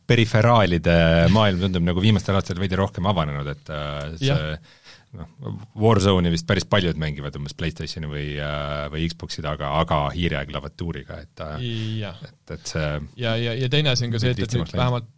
periferaalide 0.09 0.95
maailm 1.33 1.67
tundub 1.67 1.91
nagu 1.91 2.05
viimastel 2.05 2.39
aastatel 2.39 2.63
veidi 2.63 2.79
rohkem 2.81 3.07
avanenud, 3.11 3.51
et 3.53 3.73
äh, 3.75 4.01
see 4.21 4.39
noh, 5.19 5.29
Warzone'i 5.79 6.33
vist 6.33 6.49
päris 6.49 6.67
paljud 6.69 6.99
mängivad 7.01 7.37
umbes 7.39 7.57
PlayStationi 7.59 8.11
või, 8.11 8.29
äh, 8.41 8.87
või 8.93 9.09
Xbox'i 9.13 9.45
taga, 9.45 9.75
aga 9.83 10.05
hiire 10.17 10.41
ja 10.41 10.49
klaviatuuriga, 10.49 11.21
et 11.27 11.45
äh, 11.45 11.67
et, 12.11 12.55
et 12.57 12.75
see 12.75 12.89
ja, 13.21 13.37
ja, 13.37 13.57
ja 13.59 13.73
teine 13.73 13.93
asi 13.93 14.09
on 14.09 14.15
ka 14.17 14.23
see, 14.23 14.33
et, 14.33 14.47
et 14.49 14.79
vähemalt 14.79 15.11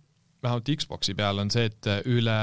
vähemalt 0.44 0.70
Xboxi 0.82 1.14
peal 1.18 1.40
on 1.42 1.52
see, 1.52 1.68
et 1.70 1.88
üle 2.10 2.38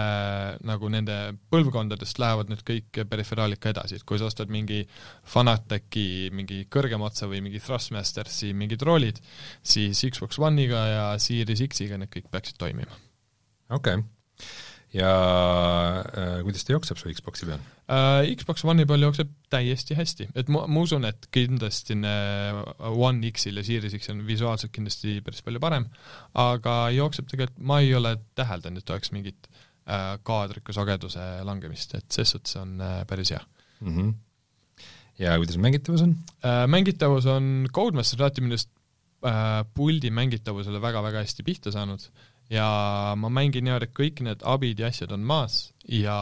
nagu 0.68 0.92
nende 0.94 1.18
põlvkondadest 1.54 2.22
lähevad 2.22 2.52
nüüd 2.52 2.64
kõik 2.68 3.02
periferaalid 3.12 3.62
ka 3.62 3.74
edasi, 3.74 4.00
et 4.00 4.08
kui 4.08 4.22
sa 4.22 4.30
ostad 4.30 4.52
mingi 4.54 4.84
Fanateci 5.34 6.32
mingi 6.36 6.64
kõrgema 6.72 7.10
otsa 7.10 7.30
või 7.32 7.44
mingi 7.46 7.62
Thrustmastersi 7.64 8.54
mingid 8.58 8.84
roolid, 8.88 9.22
siis 9.64 10.02
Xbox 10.10 10.42
One'iga 10.42 10.88
ja 10.90 11.06
Series 11.22 11.64
X-iga 11.70 12.02
need 12.02 12.14
kõik 12.14 12.32
peaksid 12.34 12.60
toimima. 12.62 12.98
okei 13.70 14.02
okay 14.02 14.21
ja 14.96 15.12
äh, 16.04 16.42
kuidas 16.44 16.66
ta 16.68 16.74
jookseb 16.76 17.00
su 17.00 17.12
Xboxi 17.16 17.48
peal 17.48 17.60
äh,? 17.62 18.32
Xbox 18.36 18.66
One'i 18.68 18.88
peal 18.88 19.06
jookseb 19.06 19.30
täiesti 19.52 19.96
hästi, 19.96 20.28
et 20.36 20.52
ma, 20.52 20.66
ma 20.68 20.84
usun, 20.84 21.06
et 21.08 21.30
kindlasti 21.32 21.96
One 22.92 23.32
X-il 23.32 23.62
ja 23.62 23.66
Series 23.68 23.96
X 23.96 24.12
on 24.12 24.26
visuaalselt 24.28 24.74
kindlasti 24.76 25.20
päris 25.24 25.44
palju 25.46 25.62
parem, 25.64 25.88
aga 26.40 26.76
jookseb 26.96 27.30
tegelikult, 27.32 27.62
ma 27.64 27.80
ei 27.84 27.94
ole 27.96 28.18
täheldanud, 28.36 28.84
et 28.84 28.94
oleks 28.96 29.14
mingit 29.16 29.48
äh, 29.48 30.18
kaadriku 30.28 30.76
sageduse 30.76 31.30
langemist, 31.48 31.96
et 32.00 32.12
ses 32.12 32.36
suhtes 32.36 32.60
on 32.60 32.76
äh, 32.84 33.00
päris 33.08 33.32
hea 33.32 33.42
mm. 33.80 33.96
-hmm. 33.96 34.14
ja 35.24 35.38
kuidas 35.40 35.58
mängitavus 35.58 36.04
on 36.04 36.18
äh,? 36.44 36.68
Mängitavus 36.68 37.26
on 37.32 37.68
Codemaster 37.72 38.20
alati 38.20 38.44
minu 38.44 38.60
arust 38.60 38.72
äh, 39.24 39.64
puldi 39.74 40.12
mängitavusele 40.12 40.84
väga-väga 40.84 41.24
hästi 41.24 41.48
pihta 41.48 41.72
saanud 41.72 42.04
äh,, 42.04 42.31
ja 42.52 42.68
ma 43.18 43.30
mängin 43.32 43.66
niimoodi, 43.66 43.88
et 43.88 43.96
kõik 43.96 44.20
need 44.26 44.44
abid 44.48 44.82
ja 44.82 44.90
asjad 44.92 45.14
on 45.16 45.24
maas 45.28 45.70
ja 45.88 46.16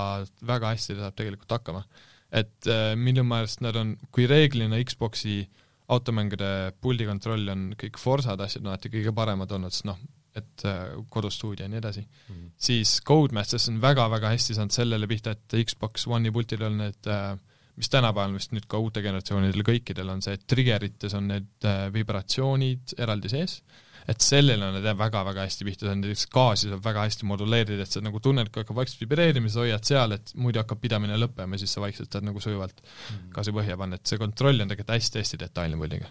väga 0.45 0.75
hästi 0.75 0.95
ta 0.95 1.07
saab 1.07 1.17
tegelikult 1.17 1.57
hakkama. 1.57 1.83
et 2.29 2.69
äh, 2.69 2.93
minu 2.95 3.23
meelest 3.25 3.63
nad 3.65 3.75
on, 3.79 3.95
kui 4.13 4.27
reeglina 4.29 4.77
Xboxi 4.85 5.41
automängude 5.89 6.75
puldi 6.81 7.07
kontroll 7.09 7.49
on 7.49 7.71
kõik 7.79 7.97
Forsad 7.97 8.41
asjad 8.45 8.61
on 8.61 8.69
alati 8.75 8.91
kõige 8.93 9.13
paremad 9.17 9.51
olnud, 9.51 9.73
sest 9.73 9.87
noh, 9.89 9.97
et 10.37 10.65
äh, 10.69 10.93
kodustuudio 11.09 11.65
ja 11.65 11.71
nii 11.71 11.81
edasi 11.81 12.03
mm, 12.05 12.35
-hmm. 12.35 12.51
siis 12.57 12.99
Codemasters 13.01 13.67
on 13.69 13.81
väga-väga 13.81 14.35
hästi 14.35 14.59
saanud 14.59 14.77
sellele 14.77 15.07
pihta, 15.07 15.31
et 15.31 15.57
Xbox 15.65 16.05
One'i 16.07 16.31
pultil 16.31 16.63
on 16.63 16.77
need 16.77 17.09
äh, 17.09 17.33
mis 17.75 17.89
tänapäeval 17.89 18.33
vist 18.37 18.53
nüüd 18.53 18.67
ka 18.67 18.77
uute 18.77 19.01
generatsioonidel 19.01 19.63
kõikidel 19.65 20.09
on 20.13 20.21
see, 20.21 20.33
et 20.35 20.45
trigerites 20.45 21.13
on 21.15 21.27
need 21.31 21.69
vibratsioonid 21.93 22.93
eraldi 22.99 23.29
sees 23.31 23.61
mm, 23.63 23.88
et 24.09 24.25
sellele 24.25 24.65
on 24.65 24.73
nad 24.77 24.85
jah 24.85 24.95
väga-väga 24.97 25.45
hästi 25.45 25.67
pihta 25.67 25.91
näiteks 25.93 26.25
gaasi 26.33 26.71
saab 26.71 26.81
väga 26.85 27.03
hästi 27.05 27.27
moduleerida, 27.29 27.85
et 27.85 27.95
sa 27.95 28.01
nagu 28.03 28.21
tunned, 28.23 28.49
kui 28.49 28.63
hakkab 28.63 28.79
vaikselt 28.79 29.03
vibreerima, 29.03 29.51
sa 29.53 29.63
hoiad 29.63 29.85
seal, 29.85 30.15
et 30.17 30.33
muidu 30.39 30.61
hakkab 30.61 30.81
pidamine 30.81 31.19
lõppema, 31.19 31.59
siis 31.61 31.75
sa 31.75 31.83
vaikselt 31.83 32.13
saad 32.13 32.25
nagu 32.27 32.41
sujuvalt 32.43 32.81
mm. 32.81 33.27
gaasi 33.35 33.53
põhja 33.55 33.77
panna, 33.79 33.99
et 33.99 34.09
see 34.09 34.21
kontroll 34.21 34.65
on 34.65 34.71
tegelikult 34.71 34.95
hästi-hästi 34.97 35.41
detailne 35.43 35.79
puldiga. 35.79 36.09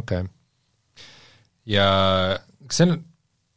okei 0.00 0.24
okay.. 0.24 1.06
ja 1.76 1.86
kas 2.66 2.82
see 2.82 2.88
on, 2.88 2.98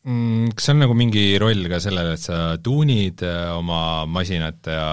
kas 0.02 0.72
on 0.74 0.80
nagu 0.82 0.96
mingi 0.98 1.24
roll 1.42 1.68
ka 1.70 1.78
sellele, 1.82 2.16
et 2.18 2.24
sa 2.24 2.38
tuunid 2.64 3.22
äh, 3.28 3.52
oma 3.54 4.08
masinat 4.10 4.66
ja 4.74 4.86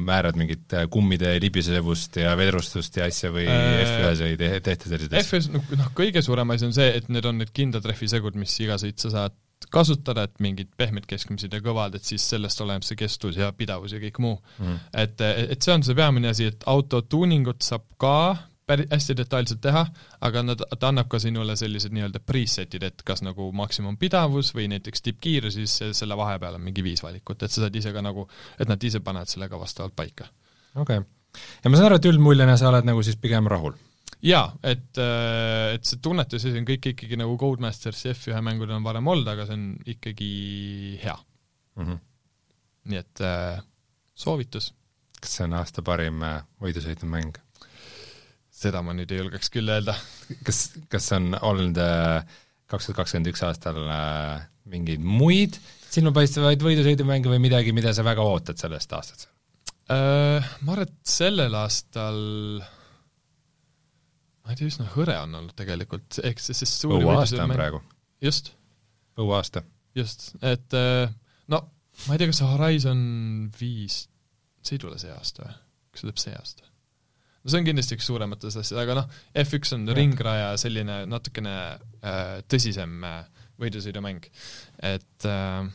määrad 0.00 0.38
mingit 0.40 0.72
äh, 0.72 0.86
kummide 0.88 1.34
libisevust 1.42 2.16
ja 2.22 2.32
vedrustust 2.40 2.96
ja 2.96 3.04
asja 3.10 3.32
või 3.34 3.44
äh, 3.44 3.82
F1-s 3.84 4.22
ei 4.24 4.38
te-, 4.40 4.54
tehta 4.64 4.88
selliseid 4.88 5.18
asju? 5.20 5.42
F1-s, 5.42 5.76
noh, 5.76 5.90
kõige 5.98 6.24
suurem 6.24 6.56
asi 6.56 6.70
on 6.70 6.72
see, 6.76 6.88
et 6.96 7.12
need 7.12 7.28
on 7.28 7.36
need 7.42 7.52
kindlad 7.56 7.84
rehvisegud, 7.90 8.38
mis 8.40 8.56
iga 8.64 8.80
sõit 8.80 9.04
sa 9.04 9.12
saad 9.12 9.36
kasutada, 9.72 10.24
et 10.24 10.40
mingid 10.40 10.72
pehmed, 10.78 11.04
keskmised 11.10 11.52
ja 11.52 11.60
kõvad, 11.60 11.98
et 11.98 12.08
siis 12.08 12.24
sellest 12.24 12.60
oleneb 12.64 12.84
see 12.86 12.96
kestvus 12.96 13.36
ja 13.40 13.50
pidavus 13.56 13.92
ja 13.92 14.00
kõik 14.00 14.20
muu 14.24 14.36
mm.. 14.60 14.82
et, 15.04 15.24
et 15.52 15.60
see 15.60 15.74
on 15.74 15.84
see 15.84 15.96
peamine 15.96 16.32
asi, 16.32 16.48
et 16.52 16.64
auto 16.70 17.02
tuuningut 17.04 17.64
saab 17.66 17.84
ka 18.00 18.16
päris 18.66 18.90
hästi 18.90 19.16
detailselt 19.20 19.60
teha, 19.62 19.84
aga 20.26 20.42
nad, 20.42 20.62
ta 20.80 20.90
annab 20.90 21.08
ka 21.10 21.20
sinule 21.22 21.56
sellised 21.58 21.94
nii-öelda 21.94 22.20
preset'id, 22.26 22.82
et 22.86 23.02
kas 23.06 23.22
nagu 23.22 23.48
maksimumpidavus 23.56 24.52
või 24.56 24.68
näiteks 24.74 25.04
tippkiirus, 25.06 25.58
siis 25.60 25.98
selle 26.00 26.18
vahepeal 26.18 26.58
on 26.58 26.64
mingi 26.66 26.84
viis 26.86 27.02
valikut, 27.04 27.42
et 27.42 27.52
sa 27.52 27.64
saad 27.64 27.78
ise 27.78 27.94
ka 27.94 28.02
nagu, 28.04 28.26
et 28.58 28.70
nad 28.70 28.82
ise 28.82 29.00
panevad 29.06 29.30
selle 29.30 29.48
ka 29.52 29.60
vastavalt 29.60 29.94
paika. 29.96 30.28
okei 30.74 30.98
okay.. 30.98 31.44
ja 31.64 31.70
ma 31.70 31.78
saan 31.78 31.92
aru, 31.92 32.00
et 32.00 32.10
üldmuljena 32.10 32.56
sa 32.58 32.72
oled 32.72 32.88
nagu 32.88 33.06
siis 33.06 33.18
pigem 33.22 33.46
rahul? 33.50 33.78
jaa, 34.26 34.48
et, 34.66 34.90
äh, 34.98 35.76
et 35.76 35.86
see 35.86 36.02
tunnetus 36.02 36.48
asi 36.48 36.58
on 36.58 36.66
kõik 36.66 36.90
ikkagi 36.94 37.20
nagu 37.20 37.38
Codemastersi 37.38 38.10
F1 38.16 38.42
mängud 38.44 38.72
on 38.74 38.84
varem 38.86 39.14
olnud, 39.14 39.30
aga 39.30 39.46
see 39.46 39.58
on 39.58 39.70
ikkagi 39.94 40.32
hea 41.04 41.16
mm. 41.76 41.86
-hmm. 41.86 42.04
nii 42.90 43.02
et 43.04 43.22
äh, 43.22 43.64
soovitus. 44.14 44.72
kas 45.20 45.38
see 45.38 45.46
on 45.46 45.58
aasta 45.60 45.86
parim 45.86 46.22
äh, 46.26 46.40
võidusõidumäng? 46.62 47.45
Seda 48.56 48.82
ma 48.84 48.94
nüüd 48.96 49.12
ei 49.12 49.20
julgeks 49.20 49.50
küll 49.52 49.70
öelda. 49.72 49.94
kas, 50.46 50.66
kas 50.92 51.10
on 51.16 51.34
olnud 51.36 51.78
äh, 51.82 52.36
kaks 52.70 52.88
tuhat 52.88 53.02
kakskümmend 53.02 53.30
üks 53.32 53.44
aastal 53.46 53.80
äh, 53.84 54.46
mingeid 54.72 55.04
muid 55.04 55.58
silmapaistvaid 55.92 56.64
võidusõidumänge 56.64 57.30
või 57.30 57.40
midagi, 57.44 57.74
mida 57.76 57.92
sa 57.96 58.04
väga 58.04 58.24
ootad 58.26 58.58
sellest 58.60 58.92
aastast? 58.96 59.28
Äh, 59.92 60.44
ma 60.66 60.74
arvan, 60.74 60.88
et 60.88 61.12
sellel 61.12 61.54
aastal 61.56 62.18
ma 64.42 64.52
ei 64.54 64.58
tea, 64.58 64.70
üsna 64.72 64.88
hõre 64.94 65.18
on 65.22 65.36
olnud 65.40 65.56
tegelikult, 65.58 66.20
ehk 66.24 66.42
see, 66.42 66.56
see 66.56 66.70
suur 66.70 66.98
põuaasta 67.00 67.44
on 67.44 67.54
praegu. 67.54 67.82
just. 68.24 68.54
põuaasta. 69.18 69.62
just, 69.96 70.30
et 70.44 70.76
no 71.52 71.62
ma 72.06 72.16
ei 72.16 72.22
tea, 72.22 72.30
kas 72.32 72.40
see 72.42 72.50
Horizon 72.54 73.02
viis, 73.60 74.06
see 74.64 74.78
ei 74.78 74.82
tule 74.86 74.98
see 75.02 75.12
aasta 75.12 75.44
või? 75.44 75.60
kas 75.92 76.02
see 76.02 76.08
tuleb 76.08 76.24
see 76.24 76.40
aasta? 76.40 76.75
No 77.46 77.52
see 77.54 77.62
on 77.62 77.70
kindlasti 77.70 77.96
üks 77.98 78.10
suurematest 78.10 78.50
asjadest, 78.50 78.76
aga 78.82 79.00
noh, 79.00 79.16
F1 79.44 79.78
on 79.78 79.86
ja. 79.86 79.96
ringraja 79.96 80.52
selline 80.60 81.00
natukene 81.06 81.56
äh, 81.70 82.22
tõsisem 82.50 82.98
äh, 83.06 83.18
võidusõidumäng, 83.62 84.26
et 84.90 85.28
äh, 85.30 85.68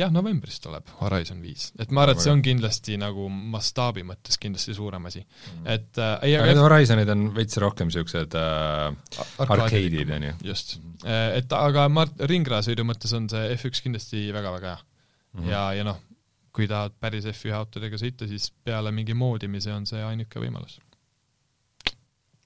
jah, 0.00 0.10
novembris 0.12 0.58
tuleb 0.62 0.90
Horizon 0.98 1.40
viis, 1.44 1.70
et 1.78 1.94
ma 1.94 2.04
arvan, 2.04 2.18
et 2.18 2.24
see 2.24 2.34
on 2.34 2.42
kindlasti 2.44 2.98
nagu 3.00 3.28
mastaabi 3.30 4.04
mõttes 4.06 4.38
kindlasti 4.42 4.74
suurem 4.76 5.06
asi 5.10 5.22
mm., 5.22 5.70
et 5.76 6.02
äh, 6.02 6.12
ei, 6.26 6.36
aga 6.38 6.50
need 6.50 6.62
Horizonid 6.64 7.14
on 7.14 7.26
veits 7.36 7.62
rohkem 7.62 7.90
niisugused 7.90 8.36
äh, 8.38 9.24
arcade'id, 9.46 10.14
on 10.18 10.28
ju. 10.30 10.36
just, 10.50 10.76
äh, 11.04 11.38
et 11.40 11.56
aga 11.56 11.86
ma, 11.92 12.06
ringrajasõidu 12.34 12.86
mõttes 12.90 13.14
on 13.16 13.30
see 13.32 13.54
F1 13.54 13.86
kindlasti 13.86 14.26
väga-väga 14.34 14.74
hea 14.74 14.80
mm. 14.80 15.40
-hmm. 15.40 15.50
ja, 15.54 15.64
ja 15.78 15.86
noh, 15.86 16.02
kui 16.54 16.68
tahad 16.70 16.94
päris 17.00 17.26
F1 17.30 17.54
autodega 17.54 17.98
sõita, 18.00 18.28
siis 18.30 18.50
peale 18.64 18.92
mingi 18.94 19.14
moodimise 19.16 19.72
on 19.74 19.86
see 19.88 20.02
ainuke 20.04 20.42
võimalus. 20.42 20.78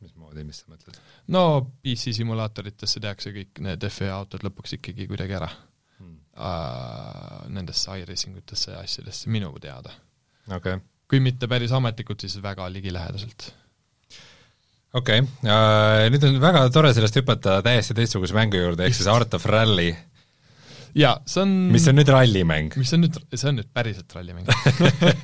mis 0.05 0.13
moodimist 0.21 0.65
sa 0.65 0.73
mõtled? 0.73 0.99
no 1.33 1.45
PC 1.83 2.13
simulaatoritesse 2.19 3.01
tehakse 3.01 3.33
kõik 3.33 3.63
need 3.65 3.87
F1 3.89 4.13
autod 4.13 4.45
lõpuks 4.45 4.77
ikkagi 4.79 5.09
kuidagi 5.09 5.39
ära 5.41 5.49
hmm.. 5.49 6.19
Uh, 6.35 7.45
nendesse 7.55 7.95
iRacing 8.03 8.37
utesse 8.43 8.75
ja 8.75 8.83
asjadesse, 8.85 9.31
minu 9.31 9.53
teada 9.63 9.93
okay.. 10.51 10.81
kui 11.09 11.23
mitte 11.25 11.49
päris 11.49 11.73
ametlikult, 11.73 12.21
siis 12.21 12.43
väga 12.43 12.67
ligilähedaselt 12.75 13.53
okei 14.93 15.23
okay. 15.25 15.49
uh,, 15.49 16.05
nüüd 16.13 16.29
on 16.29 16.41
väga 16.43 16.67
tore 16.75 16.93
sellest 16.97 17.17
hüpata 17.23 17.61
täiesti 17.65 17.97
teistsuguse 17.97 18.37
mängu 18.37 18.61
juurde, 18.61 18.85
ehk 18.85 18.99
siis 18.99 19.09
Art 19.09 19.39
of 19.39 19.47
Rally 19.49 19.95
jaa, 20.99 21.15
see 21.29 21.43
on 21.43 21.53
mis 21.75 21.87
on 21.91 21.99
nüüd 21.99 22.11
rallimäng. 22.13 22.77
mis 22.81 22.95
on 22.97 23.05
nüüd, 23.05 23.19
see 23.35 23.51
on 23.51 23.59
nüüd 23.61 23.71
päriselt 23.75 24.15
rallimäng 24.17 24.49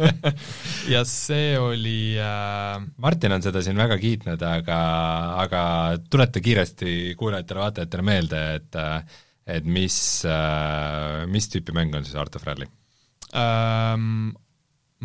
ja 0.95 1.05
see 1.09 1.55
oli 1.61 2.16
äh... 2.21 2.77
Martin 3.03 3.37
on 3.37 3.45
seda 3.45 3.62
siin 3.64 3.79
väga 3.81 3.99
kiitnud, 4.03 4.43
aga, 4.47 4.81
aga 5.45 5.62
tuleta 6.11 6.43
kiiresti 6.45 7.16
kuulajatele-vaatajatele 7.21 8.07
meelde, 8.07 8.45
et 8.61 8.81
et 9.51 9.66
mis, 9.66 9.97
mis 11.33 11.51
tüüpi 11.51 11.75
mäng 11.75 11.97
on 11.97 12.07
siis 12.07 12.18
Art 12.21 12.37
of 12.39 12.47
Rally 12.47 12.68
ähm,? 13.35 14.31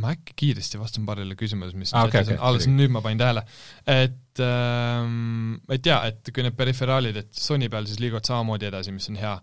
Ma 0.01 0.11
äkki 0.11 0.33
kiiresti 0.41 0.79
vastan 0.79 1.05
paarile 1.07 1.37
küsimusele, 1.39 1.79
mis 1.79 1.93
ah, 1.95 2.07
okay, 2.07 2.25
okay, 2.25 2.37
alles 2.43 2.67
nüüd 2.67 2.91
ma 2.91 3.01
panin 3.03 3.21
tähele, 3.21 3.45
et 3.87 4.41
ähm, 4.43 5.55
et 5.71 5.87
jaa, 5.87 6.01
et 6.11 6.31
kui 6.35 6.43
need 6.43 6.57
periferaalid, 6.57 7.21
et 7.21 7.31
Sony 7.39 7.69
peal 7.71 7.87
siis 7.87 8.01
liiguvad 8.03 8.27
samamoodi 8.27 8.67
edasi, 8.67 8.93
mis 8.95 9.07
on 9.11 9.19
hea. 9.21 9.33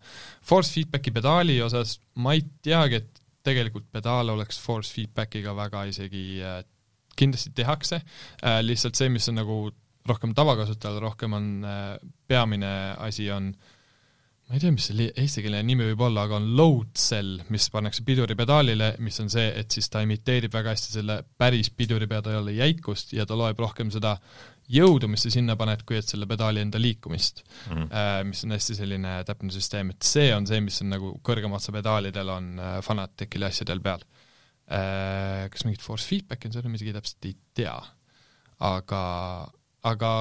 Force 0.44 0.74
feedbacki 0.76 1.14
pedaali 1.16 1.56
osas 1.64 1.96
ma 2.20 2.36
ei 2.36 2.44
teagi, 2.64 3.00
et 3.00 3.22
tegelikult 3.42 3.88
pedaal 3.94 4.34
oleks 4.34 4.60
force 4.62 4.92
feedbackiga 4.94 5.56
väga 5.56 5.86
isegi 5.90 6.24
äh, 6.44 6.60
kindlasti 7.18 7.54
tehakse. 7.56 8.02
Äh,, 8.44 8.60
lihtsalt 8.66 8.98
see, 8.98 9.08
mis 9.12 9.28
on 9.32 9.40
nagu 9.40 9.62
rohkem 10.08 10.34
tavakasutajal, 10.36 11.00
rohkem 11.00 11.38
on 11.38 11.48
äh, 11.64 11.86
peamine 12.28 12.74
asi, 13.00 13.30
on 13.32 13.54
äh, 13.54 13.71
ma 14.52 14.58
ei 14.58 14.60
tea, 14.60 14.72
mis 14.74 14.84
see 14.90 15.04
eestikeelne 15.16 15.62
nimi 15.64 15.86
võib 15.86 16.02
olla, 16.04 16.26
aga 16.26 16.36
on 16.36 16.50
load 16.58 16.90
cell, 17.00 17.38
mis 17.48 17.70
pannakse 17.72 18.02
piduripedaalile, 18.04 18.90
mis 19.00 19.16
on 19.22 19.30
see, 19.32 19.46
et 19.56 19.72
siis 19.72 19.86
ta 19.88 20.02
imiteerib 20.04 20.52
väga 20.52 20.74
hästi 20.74 20.92
selle 20.98 21.14
päris 21.40 21.70
piduripedaali 21.72 22.58
jäikust 22.58 23.14
ja 23.16 23.24
ta 23.24 23.38
loeb 23.38 23.62
rohkem 23.64 23.88
seda 23.94 24.18
jõudu, 24.68 25.08
mis 25.08 25.24
sa 25.24 25.32
sinna 25.32 25.56
paned, 25.56 25.86
kui 25.88 25.96
et 25.96 26.12
selle 26.12 26.28
pedaali 26.28 26.60
enda 26.60 26.80
liikumist 26.82 27.40
mm, 27.46 27.78
-hmm. 27.78 28.28
mis 28.28 28.44
on 28.44 28.52
hästi 28.58 28.76
selline 28.76 29.14
täpne 29.24 29.56
süsteem, 29.56 29.94
et 29.96 30.04
see 30.04 30.28
on 30.36 30.46
see, 30.46 30.60
mis 30.60 30.82
on 30.84 30.92
nagu 30.92 31.14
kõrgem 31.24 31.56
otsa 31.56 31.72
pedaalidel 31.72 32.34
on 32.36 32.52
äh, 32.60 32.76
Fanaticil 32.84 33.48
ja 33.48 33.48
asjadel 33.48 33.80
peal. 33.80 34.04
Äh, 34.68 35.48
kas 35.48 35.64
mingit 35.64 35.80
force 35.80 36.04
feedback'i 36.12 36.50
on, 36.50 36.58
seda 36.58 36.68
ma 36.68 36.76
isegi 36.76 36.92
täpselt 36.92 37.24
ei 37.24 37.34
tea. 37.56 37.80
aga, 38.60 39.02
aga 39.88 40.12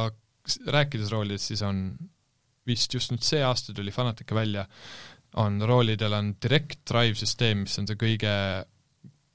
rääkides 0.72 1.12
roolidest, 1.12 1.52
siis 1.52 1.62
on 1.68 1.84
vist 2.68 2.94
just 2.94 3.14
nüüd 3.14 3.24
see 3.26 3.42
aasta 3.46 3.74
tuli 3.74 3.94
Fanatica 3.94 4.36
välja, 4.38 4.68
on 5.42 5.62
roolidel 5.64 6.14
on 6.14 6.36
direct 6.44 6.84
drive 6.90 7.18
süsteem, 7.20 7.66
mis 7.66 7.78
on 7.80 7.88
see 7.88 8.00
kõige 8.00 8.32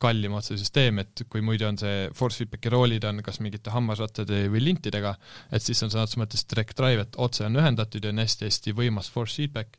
kallim 0.03 0.35
otsesüsteem, 0.37 1.01
et 1.01 1.23
kui 1.33 1.41
muidu 1.45 1.65
on 1.69 1.79
see 1.81 2.09
force 2.17 2.43
feedbacki 2.43 2.71
roolid 2.73 3.07
on 3.09 3.23
kas 3.25 3.41
mingite 3.41 3.73
hammasrattade 3.73 4.43
või 4.53 4.61
lintidega, 4.67 5.15
et 5.49 5.65
siis 5.65 5.81
on 5.85 5.93
sõna 5.93 6.05
otseses 6.05 6.21
mõttes 6.21 6.45
direct 6.51 6.77
drive, 6.77 7.07
et 7.07 7.17
otse 7.27 7.47
on 7.47 7.57
ühendatud 7.57 8.05
ja 8.05 8.13
on 8.13 8.21
hästi-hästi 8.21 8.77
võimas 8.77 9.09
force 9.13 9.41
feedback, 9.41 9.79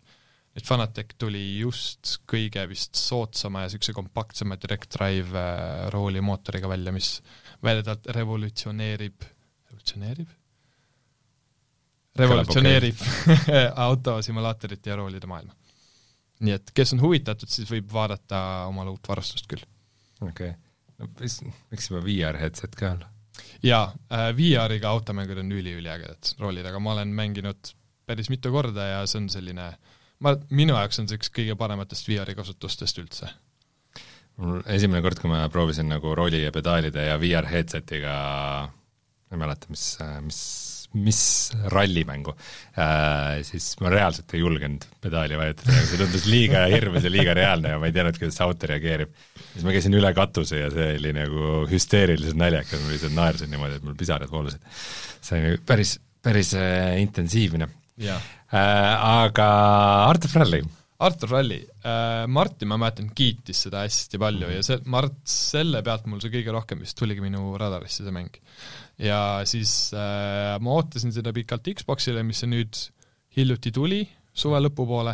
et 0.57 0.65
Fanatec 0.65 1.13
tuli 1.21 1.43
just 1.59 2.15
kõige 2.29 2.63
vist 2.69 2.97
soodsama 2.97 3.61
ja 3.61 3.69
niisuguse 3.69 3.93
kompaktsema 3.93 4.57
direct 4.57 4.89
drive 4.97 5.37
äh, 5.37 5.85
rooli 5.93 6.23
mootoriga 6.25 6.71
välja, 6.71 6.93
mis 6.95 7.19
väidetavalt 7.61 8.09
revolutsioneerib, 8.17 9.29
revolutsioneerib? 9.69 10.36
Revolutsioneerib 12.19 13.01
autosimulaatorite 13.87 14.89
ja 14.89 14.99
roolide 14.99 15.29
maailma. 15.29 15.55
nii 16.39 16.53
et 16.53 16.71
kes 16.73 16.93
on 16.93 17.01
huvitatud, 17.01 17.49
siis 17.49 17.69
võib 17.71 17.91
vaadata 17.93 18.39
omale 18.69 18.93
uut 18.93 19.09
varustust 19.09 19.49
küll. 19.49 19.63
okei 20.21 20.53
okay., 20.53 20.53
no 20.99 21.09
mis, 21.21 21.39
miks 21.71 21.91
juba 21.91 22.03
VR 22.05 22.39
headset 22.41 22.75
ka 22.77 22.93
olla? 22.95 23.09
jaa 23.63 23.89
äh,, 24.13 24.29
VR-iga 24.37 24.89
automängud 24.89 25.43
on 25.43 25.51
üli-üliägedad 25.59 26.33
roolid, 26.41 26.65
aga 26.65 26.79
ma 26.79 26.95
olen 26.97 27.13
mänginud 27.17 27.73
päris 28.07 28.31
mitu 28.33 28.51
korda 28.53 28.91
ja 28.93 29.01
see 29.05 29.21
on 29.23 29.29
selline, 29.29 29.71
ma, 30.23 30.37
minu 30.49 30.77
jaoks 30.77 31.01
on 31.01 31.09
see 31.09 31.19
üks 31.19 31.33
kõige 31.33 31.57
parematest 31.59 32.09
VR-i 32.09 32.37
kasutustest 32.37 33.03
üldse 33.03 33.29
mul 34.41 34.61
esimene 34.73 35.01
kord, 35.05 35.19
kui 35.21 35.31
ma 35.31 35.45
proovisin 35.53 35.89
nagu 35.89 36.13
rooli 36.17 36.43
ja 36.43 36.53
pedaalide 36.53 37.07
ja 37.07 37.17
VR 37.21 37.49
headsetiga, 37.49 38.15
ma 38.69 39.35
ei 39.35 39.41
mäleta, 39.41 39.69
mis, 39.73 39.85
mis 40.25 40.39
mis 40.95 41.21
rallimängu 41.71 42.33
äh,, 42.79 43.41
siis 43.45 43.73
ma 43.83 43.91
reaalselt 43.91 44.31
ei 44.33 44.41
julgenud 44.41 44.85
pedaali 45.03 45.37
vajutada, 45.39 45.75
see 45.89 45.99
tundus 45.99 46.25
liiga 46.29 46.63
hirmus 46.71 47.05
ja 47.05 47.11
liiga 47.11 47.35
reaalne 47.37 47.75
ja 47.75 47.81
ma 47.81 47.89
ei 47.89 47.95
teadnud, 47.95 48.17
kuidas 48.21 48.39
auto 48.45 48.69
reageerib. 48.71 49.11
siis 49.51 49.67
ma 49.67 49.75
käisin 49.75 49.97
üle 49.99 50.13
katuse 50.17 50.63
ja 50.63 50.71
see 50.73 50.95
oli 50.97 51.13
nagu 51.17 51.51
hüsteeriliselt 51.71 52.39
naljakas, 52.39 52.81
ma 52.83 52.95
lihtsalt 52.95 53.17
naersin 53.17 53.53
niimoodi, 53.53 53.81
et 53.81 53.85
mul 53.85 53.99
pisarad 53.99 54.31
voolasid. 54.31 54.63
see 55.21 55.43
oli 55.43 55.61
päris, 55.67 55.97
päris 56.23 56.55
äh, 56.57 56.95
intensiivne. 57.03 57.69
Äh, 58.07 58.57
aga 58.57 59.47
Art 60.07 60.25
of 60.25 60.35
Rally 60.39 60.63
Artur 60.97 61.29
Ralli 61.29 61.59
äh,, 61.61 62.25
Martin, 62.25 62.71
ma 62.71 62.79
mäletan, 62.81 63.11
kiitis 63.13 63.59
seda 63.67 63.83
hästi 63.85 64.17
palju 64.21 64.47
-hmm. 64.47 64.55
ja 64.55 64.65
see, 64.65 64.79
Mart, 64.89 65.19
selle 65.29 65.83
pealt 65.85 66.07
mul 66.09 66.21
see 66.23 66.33
kõige 66.33 66.53
rohkem 66.55 66.81
vist 66.81 66.97
tuligi 66.97 67.21
minu 67.21 67.53
radarisse, 67.59 68.03
see 68.03 68.15
mäng 68.15 68.39
ja 68.97 69.45
siis 69.45 69.93
äh, 69.93 70.57
ma 70.59 70.77
ootasin 70.79 71.13
seda 71.13 71.33
pikalt 71.35 71.69
Xboxile, 71.77 72.23
mis 72.25 72.41
see 72.41 72.49
nüüd 72.49 72.79
hiljuti 73.37 73.71
tuli, 73.71 74.01
suve 74.33 74.61
lõpupoole, 74.63 75.13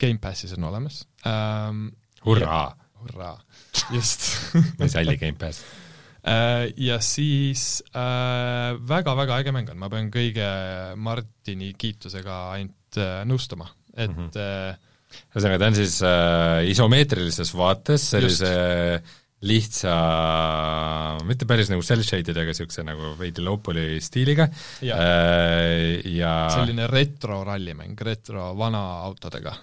Gamepassis 0.00 0.54
on 0.56 0.70
olemas 0.70 1.02
ähm,. 1.26 1.88
hurraa! 2.24 2.70
hurraa, 3.00 3.36
just 3.90 4.28
mis 4.80 4.94
halli 4.94 5.16
Gamepass 5.18 5.64
äh, 6.22 6.68
ja 6.76 7.00
siis 7.02 7.82
äh, 7.90 8.76
väga-väga 8.78 9.40
äge 9.42 9.54
mäng 9.56 9.72
on, 9.72 9.80
ma 9.80 9.90
pean 9.92 10.12
kõige 10.14 10.46
Martini 11.00 11.72
kiitusega 11.74 12.38
ainult 12.54 13.00
äh, 13.00 13.24
nõustuma, 13.26 13.72
et 13.96 14.12
mm 14.12 14.30
-hmm. 14.30 14.86
Ühesõnaga, 15.30 15.60
ta 15.60 15.70
on 15.70 15.78
siis 15.78 15.96
äh, 16.06 16.68
isomeetrilises 16.72 17.54
vaates 17.58 18.10
sellise 18.14 18.52
just 18.52 19.16
lihtsa, 19.40 19.92
mitte 21.24 21.46
päris 21.48 21.70
nagu 21.72 21.84
cel-shaded, 21.84 22.36
aga 22.36 22.52
niisuguse 22.52 22.84
nagu 22.84 23.14
veidi 23.16 23.44
low-poly 23.44 23.96
stiiliga 24.04 24.46
ja, 24.84 24.98
äh, 25.00 26.02
ja 26.12 26.34
selline 26.52 26.88
retro 26.90 27.40
rallimäng, 27.48 27.96
retro 28.04 28.50
vana 28.58 28.82
autodega. 29.06 29.54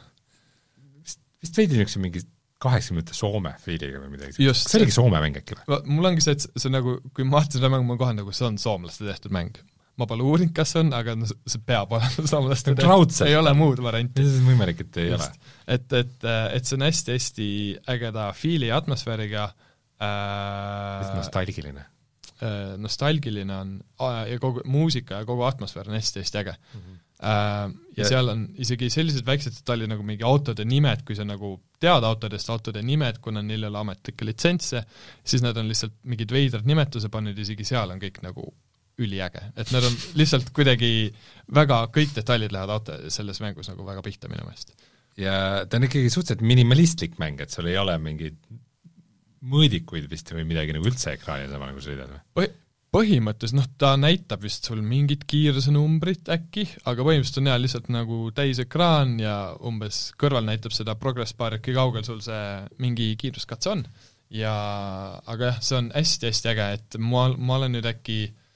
vist, 1.03 1.21
vist 1.43 1.61
veidi 1.61 1.77
niisuguse 1.77 2.01
mingi 2.01 2.23
kaheksakümnendate 2.63 3.13
Soome 3.13 3.53
fiiliga 3.61 4.01
või 4.01 4.15
midagi 4.15 4.33
sellist. 4.33 4.65
kas 4.65 4.73
see 4.73 4.81
oligi 4.81 4.97
Soome 4.97 5.21
mäng 5.21 5.37
äkki 5.43 5.59
või? 5.59 5.81
mul 5.93 6.09
ongi 6.09 6.25
see, 6.25 6.39
et 6.39 6.47
see 6.47 6.71
on 6.71 6.77
nagu, 6.79 6.97
kui 7.13 7.27
ma 7.27 7.37
vaatasin 7.37 7.61
seda 7.61 7.69
mängu, 7.75 7.85
ma 7.91 8.01
kohe 8.01 8.17
nagu, 8.17 8.33
see 8.33 8.49
on 8.49 8.57
soomlaste 8.61 9.05
tehtud 9.05 9.35
mäng. 9.35 9.61
Ma 9.97 10.05
pole 10.09 10.25
uurinud, 10.25 10.53
kas 10.55 10.75
on, 10.79 10.91
aga 10.95 11.15
no 11.17 11.27
see 11.27 11.61
peab 11.65 11.93
olema 11.97 12.27
soomlaste 12.31 12.75
tehtud, 12.77 13.15
ei 13.25 13.37
ole 13.37 13.53
muud 13.57 13.81
varianti. 13.83 14.25
see 14.25 14.41
on 14.43 14.51
võimalik, 14.51 14.83
et 14.85 14.99
ei 15.01 15.11
Just. 15.11 15.37
ole. 15.37 15.55
et, 15.77 15.87
et, 16.01 16.27
et 16.57 16.69
see 16.69 16.77
on 16.77 16.85
hästi-hästi 16.87 17.47
ägeda 17.95 18.29
fiili 18.37 18.69
ja 18.69 18.77
atmosfääriga 18.81 19.47
äh, 19.47 20.11
äh, 20.11 21.15
nostalgiline 21.17 21.87
äh,. 22.37 22.77
nostalgiline 22.77 23.57
on 23.57 23.73
ja 24.29 24.37
kogu 24.41 24.61
muusika 24.69 25.23
ja 25.23 25.29
kogu 25.29 25.47
atmosfäär 25.47 25.89
on 25.89 25.97
hästi-hästi 25.97 26.43
äge 26.43 26.53
mm. 26.53 26.79
-hmm. 26.79 27.03
Äh, 27.17 27.29
ja, 27.97 28.03
ja 28.03 28.05
seal 28.05 28.27
on 28.29 28.43
isegi 28.61 28.91
sellised 28.93 29.25
väiksed 29.25 29.55
detailid 29.55 29.89
nagu 29.89 30.03
mingi 30.05 30.21
autode 30.23 30.61
nimed, 30.69 31.01
kui 31.05 31.15
sa 31.17 31.23
nagu 31.25 31.55
tead 31.81 32.05
autodest 32.05 32.49
autode 32.53 32.83
nimed, 32.85 33.17
kuna 33.25 33.41
neil 33.41 33.63
ei 33.63 33.69
ole 33.71 33.79
ametlikke 33.79 34.25
litsentse, 34.25 34.83
siis 35.25 35.41
nad 35.41 35.57
on 35.57 35.65
lihtsalt 35.65 35.95
mingid 36.05 36.29
veidrad 36.31 36.69
nimetuse 36.69 37.09
pannud, 37.09 37.39
isegi 37.41 37.65
seal 37.65 37.89
on 37.89 38.03
kõik 38.03 38.21
nagu 38.21 38.45
üliäge, 39.01 39.41
et 39.55 39.71
nad 39.73 39.85
on 39.85 39.95
lihtsalt 40.17 40.51
kuidagi 40.55 40.91
väga, 41.53 41.83
kõik 41.93 42.13
detailid 42.15 42.53
lähevad 42.53 42.73
auto 42.77 42.97
selles 43.13 43.41
mängus 43.43 43.69
nagu 43.69 43.85
väga 43.85 44.03
pihta 44.05 44.29
minu 44.31 44.45
meelest. 44.47 44.73
ja 45.17 45.65
ta 45.69 45.77
on 45.77 45.85
ikkagi 45.85 46.09
suhteliselt 46.13 46.45
minimalistlik 46.45 47.17
mäng, 47.21 47.41
et 47.41 47.53
sul 47.53 47.69
ei 47.69 47.77
ole 47.77 47.97
mingeid 48.01 48.37
mõõdikuid 49.47 50.07
vist 50.09 50.33
või 50.33 50.47
midagi 50.49 50.73
nagu 50.73 50.89
üldse 50.89 51.13
ekraanil 51.13 51.51
samal, 51.51 51.75
kui 51.75 51.85
sõidad 51.85 52.09
või 52.09 52.23
Põh? 52.39 52.55
põhimõtteliselt 52.97 53.57
noh, 53.59 53.67
ta 53.77 53.91
näitab 53.99 54.41
vist 54.41 54.65
sul 54.65 54.79
mingit 54.81 55.25
kiirusenumbrit 55.29 56.31
äkki, 56.33 56.63
aga 56.87 57.03
põhimõtteliselt 57.05 57.41
on 57.43 57.49
jah, 57.51 57.59
lihtsalt 57.61 57.89
nagu 57.93 58.19
täisekraan 58.33 59.17
ja 59.21 59.35
umbes 59.67 59.99
kõrval 60.17 60.47
näitab 60.47 60.73
seda 60.73 60.95
progress 60.97 61.35
bar'i, 61.37 61.59
kui 61.61 61.75
kaugel 61.75 62.07
sul 62.07 62.23
see 62.25 62.41
mingi 62.81 63.11
kiiruskatse 63.19 63.75
on. 63.75 63.85
ja 64.33 64.55
aga 65.29 65.51
jah, 65.51 65.61
see 65.61 65.77
on 65.83 65.91
hästi-hästi 65.93 66.53
äge, 66.55 66.69
et 66.79 66.99
ma, 67.03 67.27
ma 67.37 67.59
olen 67.59 67.77
nüüd 67.77 67.91
äkki 67.91 68.19
äh, 68.31 68.46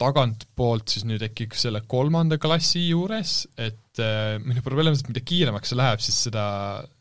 tagantpoolt 0.00 0.92
siis 0.92 1.06
nüüd 1.08 1.22
äkki 1.24 1.46
selle 1.56 1.80
kolmanda 1.88 2.36
klassi 2.40 2.82
juures, 2.90 3.46
et 3.56 4.00
äh, 4.02 4.36
minu 4.42 4.60
probleem 4.64 4.92
on 4.92 4.98
see, 4.98 5.06
et 5.06 5.12
mida 5.14 5.22
kiiremaks 5.24 5.72
see 5.72 5.78
läheb, 5.78 6.02
siis 6.04 6.18
seda, 6.28 6.44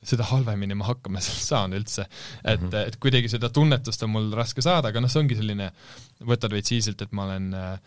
seda 0.05 0.27
halvemini 0.29 0.77
ma 0.79 0.87
hakkama 0.89 1.23
saan 1.23 1.75
üldse. 1.75 2.07
et 2.43 2.61
mm, 2.61 2.69
-hmm. 2.69 2.87
et 2.87 2.97
kuidagi 3.03 3.31
seda 3.31 3.49
tunnetust 3.51 4.03
on 4.07 4.13
mul 4.15 4.31
raske 4.35 4.63
saada, 4.63 4.93
aga 4.93 5.03
noh, 5.03 5.11
see 5.11 5.23
ongi 5.23 5.39
selline, 5.39 5.71
võtad 6.23 6.55
veits 6.55 6.71
easy't, 6.71 7.01
et 7.03 7.11
ma 7.11 7.27
olen 7.27 7.53
äh, 7.53 7.79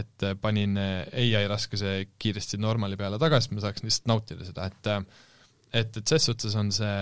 et 0.00 0.24
panin 0.40 0.76
ai 0.80 1.46
raskuse 1.48 2.06
kiiresti 2.18 2.56
normali 2.56 2.96
peale 2.96 3.18
tagasi, 3.20 3.50
et 3.50 3.56
ma 3.56 3.64
saaks 3.64 3.84
lihtsalt 3.84 4.08
nautida 4.08 4.44
seda, 4.44 4.68
et 4.68 4.92
äh, 4.92 5.00
et, 5.74 5.96
et 5.96 6.06
ses 6.06 6.28
suhtes 6.28 6.54
on 6.54 6.70
see 6.72 6.92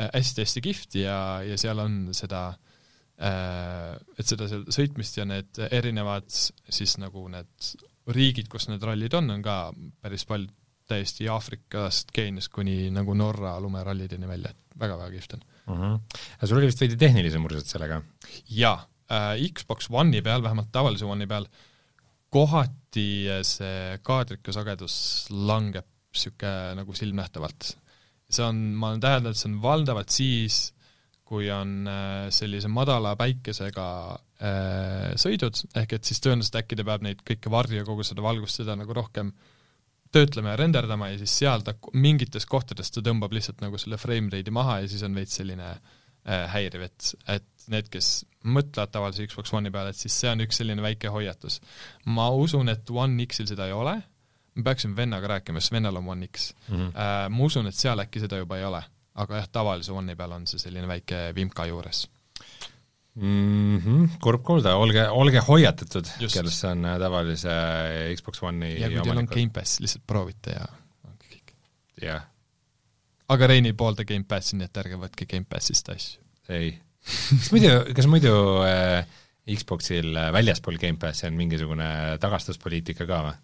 hästi-hästi 0.00 0.60
kihvt 0.64 0.96
ja, 0.98 1.18
ja 1.46 1.56
seal 1.60 1.78
on 1.78 2.08
seda 2.16 2.48
äh, 2.48 2.56
Äh, 2.58 2.67
et 3.18 4.30
seda 4.30 4.46
seal 4.46 4.64
sõitmist 4.70 5.16
ja 5.18 5.24
need 5.26 5.58
erinevad 5.70 6.28
siis 6.30 6.92
nagu 7.02 7.24
need 7.32 7.70
riigid, 8.14 8.46
kus 8.52 8.68
need 8.70 8.84
rallid 8.86 9.16
on, 9.18 9.32
on 9.34 9.42
ka 9.42 9.56
päris 10.02 10.22
palju 10.28 10.52
täiesti 10.88 11.26
Aafrikast, 11.28 12.12
Keeniast 12.16 12.52
kuni 12.54 12.86
nagu 12.94 13.12
Norra 13.18 13.56
lumerallideni 13.60 14.28
välja, 14.30 14.54
et 14.54 14.78
väga-väga 14.80 15.10
kihvt 15.16 15.34
on 15.36 15.42
mm. 15.42 15.74
-hmm. 15.74 15.98
aga 16.38 16.46
sul 16.46 16.60
oli 16.60 16.70
vist 16.70 16.80
veidi 16.80 16.96
tehnilisem 16.96 17.42
murset 17.42 17.66
sellega? 17.66 18.00
jaa 18.48 18.78
äh,, 19.10 19.50
Xbox 19.52 19.90
One'i 19.90 20.22
peal, 20.22 20.42
vähemalt 20.42 20.72
tavalise 20.72 21.04
One'i 21.04 21.26
peal, 21.26 21.46
kohati 22.30 23.26
see 23.42 23.98
kaadrike 24.02 24.52
sagedus 24.52 25.26
langeb 25.30 25.86
niisugune 26.08 26.74
nagu 26.78 26.94
silmnähtavalt. 26.94 27.76
see 28.28 28.44
on, 28.44 28.56
ma 28.76 28.90
olen 28.90 29.00
täheldanud, 29.00 29.32
et 29.32 29.40
see 29.40 29.48
on 29.48 29.60
valdavalt 29.62 30.12
siis, 30.12 30.72
kui 31.28 31.50
on 31.52 31.84
äh, 31.90 32.30
sellise 32.32 32.70
madala 32.72 33.12
päikesega 33.20 33.86
äh, 34.40 35.12
sõidud, 35.20 35.60
ehk 35.76 35.98
et 35.98 36.08
siis 36.08 36.22
tõenäoliselt 36.24 36.62
äkki 36.62 36.78
ta 36.78 36.86
peab 36.88 37.04
neid 37.04 37.20
kõiki 37.26 37.52
varju 37.52 37.82
ja 37.82 37.86
kogu 37.86 38.06
seda 38.06 38.24
valgust, 38.24 38.62
seda 38.62 38.76
nagu 38.78 38.96
rohkem 38.96 39.34
töötlema 40.14 40.54
ja 40.54 40.60
renderdama 40.62 41.10
ja 41.12 41.20
siis 41.20 41.34
seal 41.42 41.64
ta 41.66 41.74
mingites 41.92 42.48
kohtades 42.48 42.88
ta 42.94 43.04
tõmbab 43.04 43.36
lihtsalt 43.36 43.60
nagu 43.60 43.80
selle 43.80 44.00
frame 44.00 44.32
rate'i 44.32 44.54
maha 44.56 44.80
ja 44.82 44.88
siis 44.88 45.04
on 45.04 45.20
veits 45.20 45.36
selline 45.36 45.68
äh, 45.68 46.48
häiriv, 46.54 46.88
et, 46.88 47.12
et 47.28 47.68
need, 47.68 47.92
kes 47.92 48.12
mõtlevad 48.48 48.94
tavalise 48.94 49.28
Xbox 49.28 49.52
One'i 49.52 49.72
peale, 49.74 49.92
et 49.92 50.00
siis 50.00 50.16
see 50.16 50.32
on 50.32 50.46
üks 50.46 50.62
selline 50.62 50.80
väike 50.80 51.12
hoiatus. 51.12 51.60
ma 52.08 52.30
usun, 52.32 52.72
et 52.72 52.88
One 52.88 53.28
X-il 53.28 53.50
seda 53.50 53.68
ei 53.68 53.76
ole, 53.76 53.98
ma 54.56 54.70
peaksin 54.70 54.96
vennaga 54.96 55.28
rääkima, 55.36 55.60
sest 55.60 55.76
vennal 55.76 56.00
on 56.00 56.08
One 56.08 56.30
X 56.32 56.54
mm. 56.68 56.76
-hmm. 56.76 57.34
Ma 57.36 57.44
usun, 57.44 57.68
et 57.68 57.76
seal 57.76 58.00
äkki 58.00 58.24
seda 58.24 58.40
juba 58.40 58.56
ei 58.56 58.64
ole 58.64 58.80
aga 59.22 59.42
jah, 59.42 59.50
tavalise 59.60 59.94
One'i 59.94 60.16
peal 60.18 60.34
on 60.36 60.46
see 60.50 60.60
selline 60.62 60.88
väike 60.90 61.28
vimka 61.36 61.66
juures 61.68 62.04
mm. 63.18 63.78
-hmm. 63.78 64.08
kurb 64.22 64.42
kuulda, 64.46 64.74
olge, 64.76 65.04
olge 65.10 65.42
hoiatatud, 65.48 66.10
kellest 66.20 66.62
see 66.62 66.72
on 66.72 66.84
äh, 66.86 66.98
tavalise 67.02 67.54
Xbox 68.16 68.42
One'i 68.42 68.74
ja 68.80 68.90
kui 68.92 69.02
teil 69.02 69.22
on 69.22 69.30
Gamepass, 69.30 69.80
lihtsalt 69.84 70.06
proovite 70.06 70.56
ja 70.56 70.66
ongi 71.08 71.32
kõik. 71.34 71.54
jah. 72.02 72.26
aga 73.34 73.52
Rein 73.52 73.70
ei 73.70 73.76
poolda 73.76 74.06
Gamepassi, 74.08 74.58
nii 74.58 74.70
et 74.70 74.82
ärge 74.84 75.00
võtke 75.00 75.28
Gamepassist 75.30 75.94
asju. 75.94 76.22
ei. 76.48 76.74
kas 77.38 77.52
muidu, 77.54 77.72
kas 77.96 78.10
muidu 78.10 78.34
äh, 78.66 79.00
Xboxil 79.48 80.12
äh, 80.14 80.32
väljaspool 80.32 80.78
Gamepassi 80.80 81.26
on 81.30 81.38
mingisugune 81.38 81.88
tagastuspoliitika 82.20 83.08
ka 83.08 83.24
või 83.28 83.38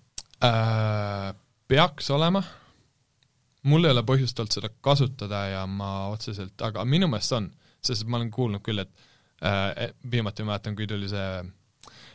äh,? 0.44 1.32
Peaks 1.64 2.10
olema 2.12 2.42
mul 3.70 3.88
ei 3.88 3.94
ole 3.94 4.04
põhjust 4.06 4.40
olnud 4.40 4.56
seda 4.56 4.70
kasutada 4.84 5.42
ja 5.52 5.66
ma 5.66 5.90
otseselt, 6.12 6.56
aga 6.66 6.84
minu 6.88 7.08
meelest 7.10 7.36
on, 7.36 7.50
sest 7.84 8.06
ma 8.08 8.20
olen 8.20 8.30
kuulnud 8.34 8.64
küll, 8.64 8.82
et 8.84 9.04
äh, 9.44 9.90
viimati 10.10 10.44
ma 10.44 10.54
mäletan, 10.54 10.76
kui 10.76 10.88
tuli 10.90 11.08
see 11.10 11.44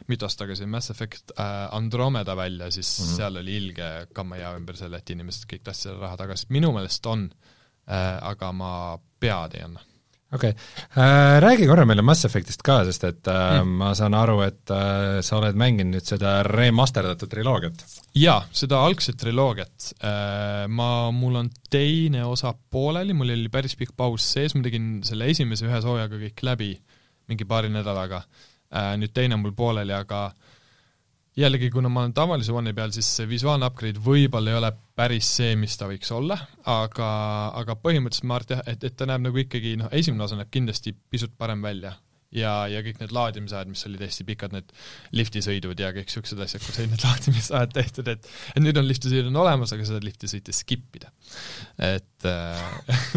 mitu 0.09 0.25
aastat 0.25 0.45
tagasi 0.45 0.65
Mass 0.69 0.93
Effect 0.93 1.33
äh, 1.35 1.67
Andromeda 1.75 2.35
välja, 2.37 2.71
siis 2.71 2.99
mm 2.99 3.05
-hmm. 3.05 3.15
seal 3.17 3.37
oli 3.43 3.57
ilge 3.57 3.89
kammaja 4.13 4.55
ümber 4.57 4.77
selle, 4.77 4.97
et 4.97 5.09
inimesed 5.09 5.49
kõik 5.51 5.63
tahtsid 5.63 5.89
selle 5.89 6.01
raha 6.01 6.17
tagasi, 6.17 6.47
minu 6.49 6.71
meelest 6.73 7.05
on 7.05 7.29
äh,, 7.29 8.17
aga 8.21 8.51
ma 8.51 8.71
pead 9.19 9.55
ei 9.55 9.63
anna 9.63 9.88
okei 10.33 10.49
okay. 10.49 11.03
äh,, 11.03 11.39
räägi 11.41 11.67
korra 11.67 11.85
meile 11.89 12.03
Mass 12.05 12.25
Effectist 12.27 12.61
ka, 12.65 12.79
sest 12.87 13.05
et 13.07 13.29
äh, 13.31 13.59
mm. 13.61 13.77
ma 13.81 13.93
saan 13.97 14.17
aru, 14.17 14.39
et 14.45 14.73
äh, 14.73 15.21
sa 15.25 15.39
oled 15.39 15.57
mänginud 15.59 15.97
nüüd 15.97 16.09
seda 16.09 16.39
remasterdatud 16.45 17.31
triloogiat. 17.31 17.85
jaa, 18.19 18.43
seda 18.51 18.83
algset 18.85 19.19
triloogiat 19.21 19.93
äh,. 19.99 20.67
Ma, 20.69 21.09
mul 21.15 21.39
on 21.41 21.49
teine 21.71 22.25
osa 22.27 22.53
pooleli, 22.53 23.15
mul 23.17 23.33
oli 23.33 23.49
päris 23.53 23.75
pikk 23.79 23.95
paus 23.97 24.27
sees, 24.35 24.55
ma 24.55 24.65
tegin 24.65 24.99
selle 25.07 25.29
esimese 25.31 25.67
ühe 25.69 25.81
soojaga 25.81 26.21
kõik 26.21 26.45
läbi 26.45 26.73
mingi 27.29 27.49
paari 27.49 27.73
nädalaga 27.73 28.21
äh,, 28.21 28.95
nüüd 29.01 29.15
teine 29.15 29.37
on 29.37 29.45
mul 29.47 29.57
pooleli, 29.57 29.95
aga 29.95 30.27
äh, 30.29 30.48
jällegi, 31.39 31.69
kuna 31.73 31.89
ma 31.91 32.03
olen 32.03 32.13
tavalise 32.15 32.53
One'i 32.55 32.75
peal, 32.75 32.91
siis 32.95 33.07
see 33.19 33.27
visuaalne 33.29 33.67
upgrade 33.69 34.01
võib-olla 34.03 34.51
ei 34.51 34.59
ole 34.59 34.71
päris 34.99 35.29
see, 35.39 35.55
mis 35.59 35.77
ta 35.79 35.87
võiks 35.89 36.11
olla, 36.15 36.37
aga, 36.67 37.07
aga 37.59 37.77
põhimõtteliselt 37.79 38.27
ma 38.29 38.39
arvan, 38.39 38.63
et, 38.71 38.85
et 38.89 38.97
ta 38.99 39.07
näeb 39.09 39.25
nagu 39.27 39.41
ikkagi 39.43 39.75
noh, 39.79 39.91
esimene 39.95 40.25
osa 40.25 40.39
näeb 40.39 40.51
kindlasti 40.53 40.95
pisut 41.11 41.35
parem 41.39 41.63
välja. 41.63 41.95
ja, 42.35 42.67
ja 42.69 42.83
kõik 42.85 42.99
need 43.01 43.13
laadimisajad, 43.15 43.69
mis 43.71 43.85
olid 43.87 44.03
hästi 44.05 44.25
pikad, 44.27 44.53
need 44.53 44.73
liftisõidud 45.17 45.79
ja 45.81 45.89
kõik 45.95 46.11
niisugused 46.11 46.43
asjad, 46.45 46.61
kus 46.65 46.77
olid 46.77 46.93
need 46.93 47.05
laadimisajad 47.07 47.73
tehtud, 47.73 48.11
et 48.13 48.29
et 48.53 48.61
nüüd 48.63 48.77
on 48.77 48.87
liftisõidud 48.89 49.31
on 49.31 49.41
olemas, 49.45 49.73
aga 49.73 49.87
seda 49.87 50.03
liftisõite 50.05 50.53
skip 50.53 50.99
ida. 50.99 51.13
et 51.89 52.29
äh, 52.29 52.61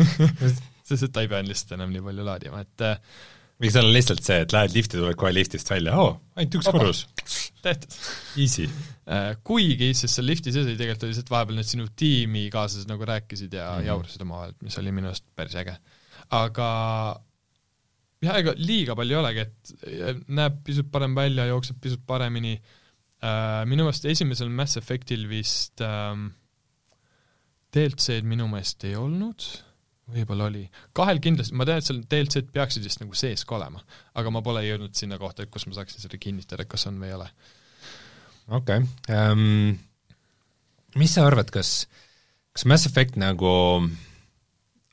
sest 0.88 1.08
et 1.08 1.12
ta 1.12 1.24
ei 1.24 1.30
pea 1.30 1.42
lihtsalt 1.44 1.76
enam 1.76 1.92
nii 1.92 2.04
palju 2.06 2.26
laadima, 2.30 2.62
et 2.64 2.86
äh, 2.86 3.20
võiks 3.62 3.78
olla 3.78 3.94
lihtsalt 3.94 4.24
see, 4.26 4.42
et 4.44 4.54
lähed 4.54 4.74
lifti, 4.74 4.98
tuled 4.98 5.18
kohe 5.18 5.32
liftist 5.34 5.70
välja, 5.70 5.94
oo, 5.98 6.16
ainult 6.36 6.58
üks 6.58 6.70
korrus. 6.74 7.04
tehtud. 7.62 7.96
Easy. 8.42 8.66
Äh, 9.06 9.32
kuigi, 9.46 9.92
sest 9.94 10.18
seal 10.18 10.26
lifti 10.26 10.54
sees 10.54 10.66
oli 10.66 10.78
tegelikult 10.78 11.06
oli 11.06 11.16
see, 11.16 11.26
et 11.26 11.32
vahepeal 11.32 11.60
need 11.60 11.68
sinu 11.68 11.86
tiimikaaslased 11.98 12.90
nagu 12.90 13.06
rääkisid 13.06 13.54
ja 13.54 13.68
mm 13.68 13.78
-hmm. 13.78 13.90
jaurasid 13.90 14.24
omavahel, 14.26 14.54
mis 14.66 14.78
oli 14.82 14.94
minu 14.94 15.12
arust 15.12 15.26
päris 15.38 15.54
äge. 15.62 15.76
aga 16.30 16.68
jah, 18.22 18.38
ega 18.38 18.54
liiga 18.58 18.96
palju 18.98 19.16
ei 19.16 19.20
olegi, 19.20 19.46
et 19.46 20.22
näeb 20.28 20.62
pisut 20.66 20.90
parem 20.90 21.14
välja, 21.14 21.46
jookseb 21.50 21.80
pisut 21.80 22.02
paremini, 22.06 22.54
äh, 23.22 23.64
minu 23.66 23.86
meelest 23.86 24.04
esimesel 24.04 24.48
Mass 24.48 24.76
Effectil 24.76 25.28
vist 25.28 25.80
ähm, 25.80 26.30
DLC-d 27.74 28.26
minu 28.26 28.48
meelest 28.50 28.84
ei 28.84 28.96
olnud 28.96 29.46
võib-olla 30.10 30.48
oli. 30.50 30.64
kahel 30.96 31.20
kindlasti, 31.22 31.54
ma 31.58 31.66
tean, 31.68 31.80
et 31.80 31.86
seal 31.86 32.02
DLC-d 32.02 32.52
peaksid 32.54 32.84
vist 32.86 33.02
nagu 33.02 33.16
sees 33.18 33.44
ka 33.48 33.56
olema, 33.58 33.82
aga 34.18 34.34
ma 34.34 34.42
pole 34.44 34.64
jõudnud 34.66 34.96
sinna 34.98 35.18
kohta, 35.20 35.44
et 35.44 35.52
kus 35.52 35.66
ma 35.68 35.76
saaksin 35.78 36.02
seda 36.04 36.20
kinnitada, 36.20 36.66
kas 36.68 36.86
on 36.90 36.98
või 37.02 37.10
ei 37.10 37.18
ole. 37.18 37.28
okei 38.48 38.82
okay. 38.82 39.18
um,, 39.32 39.76
mis 41.00 41.14
sa 41.16 41.26
arvad, 41.28 41.52
kas, 41.54 41.86
kas 42.52 42.66
Mass 42.68 42.90
Effect 42.90 43.20
nagu 43.20 43.52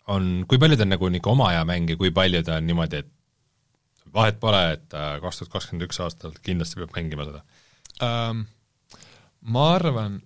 on, 0.09 0.29
kui 0.49 0.61
palju 0.61 0.77
ta 0.77 0.85
on 0.85 0.93
nagu 0.95 1.09
niisugune 1.09 1.35
oma 1.35 1.49
aja 1.53 1.65
mäng 1.69 1.89
ja 1.89 1.97
kui 1.99 2.13
palju 2.15 2.43
ta 2.45 2.59
on 2.61 2.69
niimoodi, 2.69 3.03
et 3.03 4.13
vahet 4.13 4.39
pole, 4.41 4.61
et 4.77 4.87
kaks 4.93 5.41
tuhat 5.41 5.53
kakskümmend 5.53 5.85
üks 5.85 5.99
aastal 6.01 6.33
kindlasti 6.45 6.81
peab 6.81 6.95
mängima 6.95 7.27
seda 7.29 7.43
um,? 8.05 8.47
Ma 9.49 9.69
arvan, 9.71 10.17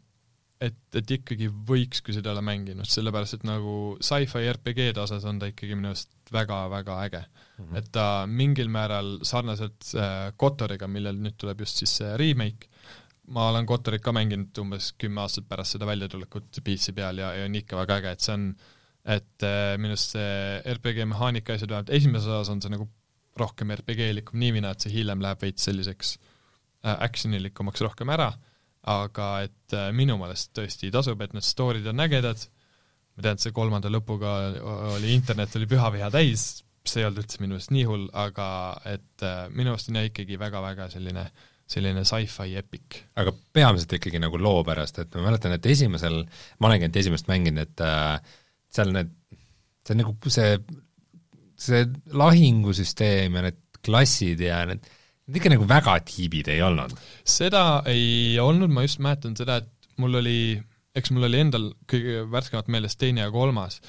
et, 0.64 0.80
et 0.98 1.14
ikkagi 1.18 1.50
võiks, 1.68 2.02
kui 2.04 2.16
seda 2.16 2.32
ei 2.32 2.38
ole 2.38 2.44
mänginud, 2.46 2.88
sellepärast 2.90 3.38
et 3.38 3.48
nagu 3.48 3.76
sci-fi 4.04 4.46
RPG-de 4.54 5.02
osas 5.04 5.26
on 5.30 5.42
ta 5.42 5.50
ikkagi 5.52 5.78
minu 5.78 5.92
arust 5.92 6.14
väga-väga 6.34 7.00
äge 7.08 7.24
mm. 7.24 7.66
-hmm. 7.66 7.78
et 7.80 7.90
ta 7.92 8.06
mingil 8.28 8.70
määral 8.74 9.18
sarnaselt 9.28 9.92
äh, 9.96 10.32
Kotoriga, 10.38 10.88
millel 10.88 11.20
nüüd 11.20 11.38
tuleb 11.38 11.66
just 11.66 11.82
siis 11.82 11.98
see 12.02 12.14
remake, 12.20 12.70
ma 13.34 13.50
olen 13.50 13.66
Kotorit 13.66 14.04
ka 14.04 14.14
mänginud 14.16 14.64
umbes 14.64 14.94
kümme 15.00 15.24
aastat 15.24 15.48
pärast 15.50 15.78
seda 15.78 15.88
väljatulekut 15.90 16.64
PC 16.64 16.96
peal 16.96 17.18
ja, 17.18 17.34
ja 17.38 17.46
on 17.50 17.56
ikka 17.56 17.80
väga 17.84 18.00
äge, 18.02 18.16
et 18.16 18.28
see 18.28 18.38
on 18.38 18.54
et 19.04 19.44
äh, 19.44 19.76
minu 19.78 19.98
arust 19.98 20.16
see 20.16 20.76
RPG 20.78 21.08
mehaanika 21.12 21.58
asjad, 21.58 21.72
vähemalt 21.72 21.92
esimeses 21.92 22.30
osas 22.30 22.54
on 22.54 22.62
see 22.64 22.72
nagu 22.72 22.88
rohkem 23.40 23.72
RPG-likum, 23.74 24.38
nii 24.40 24.54
mina, 24.60 24.72
et 24.72 24.86
see 24.86 24.94
hiljem 24.94 25.24
läheb 25.24 25.42
veits 25.42 25.66
selliseks 25.66 26.18
äh, 26.86 26.96
actionilikumaks 26.96 27.82
rohkem 27.84 28.14
ära 28.14 28.32
aga 28.90 29.30
et 29.46 29.78
äh, 29.78 29.90
minu 29.96 30.18
meelest 30.20 30.52
tõesti 30.58 30.92
tasub, 30.94 31.22
et 31.24 31.34
need 31.36 31.46
story'd 31.48 31.88
on 31.92 32.04
ägedad, 32.04 32.44
ma 33.16 33.26
tean, 33.26 33.38
et 33.38 33.46
see 33.46 33.56
kolmanda 33.56 33.92
lõpuga 33.94 34.36
oli, 34.98 35.14
internet 35.16 35.56
oli 35.60 35.70
pühaviha 35.72 36.10
täis, 36.14 36.64
see 36.84 37.02
ei 37.02 37.08
olnud 37.08 37.24
üldse 37.24 37.40
minu 37.40 37.56
meelest 37.56 37.72
nii 37.72 37.88
hull, 37.88 38.06
aga 38.26 38.48
et 38.92 39.26
äh, 39.26 39.48
minu 39.54 39.72
meelest 39.72 39.92
on 39.92 40.00
jah 40.02 40.10
ikkagi 40.10 40.40
väga-väga 40.42 40.90
selline 40.92 41.28
selline 41.74 42.04
sci-fi 42.06 42.58
epic. 42.60 42.98
aga 43.16 43.32
peamiselt 43.56 43.96
ikkagi 43.98 44.20
nagu 44.22 44.40
loo 44.42 44.64
pärast, 44.68 45.00
et 45.00 45.14
ma 45.16 45.30
mäletan, 45.30 45.56
et 45.56 45.66
esimesel, 45.72 46.20
ma 46.60 46.70
olengi 46.70 46.90
ainult 46.90 47.00
esimest 47.00 47.30
mänginud, 47.32 47.70
et 47.70 47.84
äh, 47.88 48.34
seal 48.74 48.92
need, 48.96 49.14
see 49.86 49.96
on 49.96 50.02
nagu 50.04 50.34
see, 50.34 50.58
see 51.64 51.86
lahingusüsteem 52.20 53.40
ja 53.40 53.46
need 53.48 53.62
klassid 53.84 54.44
ja 54.44 54.60
need 54.68 54.86
Need 55.28 55.40
ikka 55.40 55.54
nagu 55.54 55.68
väga 55.70 55.98
tiibid 56.08 56.50
ei 56.52 56.62
olnud? 56.66 56.96
seda 57.24 57.82
ei 57.88 58.40
olnud, 58.44 58.72
ma 58.74 58.84
just 58.84 59.00
mäletan 59.04 59.38
seda, 59.40 59.62
et 59.64 60.00
mul 60.02 60.20
oli, 60.20 60.40
eks 60.98 61.14
mul 61.16 61.30
oli 61.30 61.40
endal 61.46 61.70
kõige 61.90 62.26
värskemat 62.32 62.72
meeles 62.74 63.00
teine 63.00 63.24
ja 63.24 63.32
kolmas, 63.32 63.80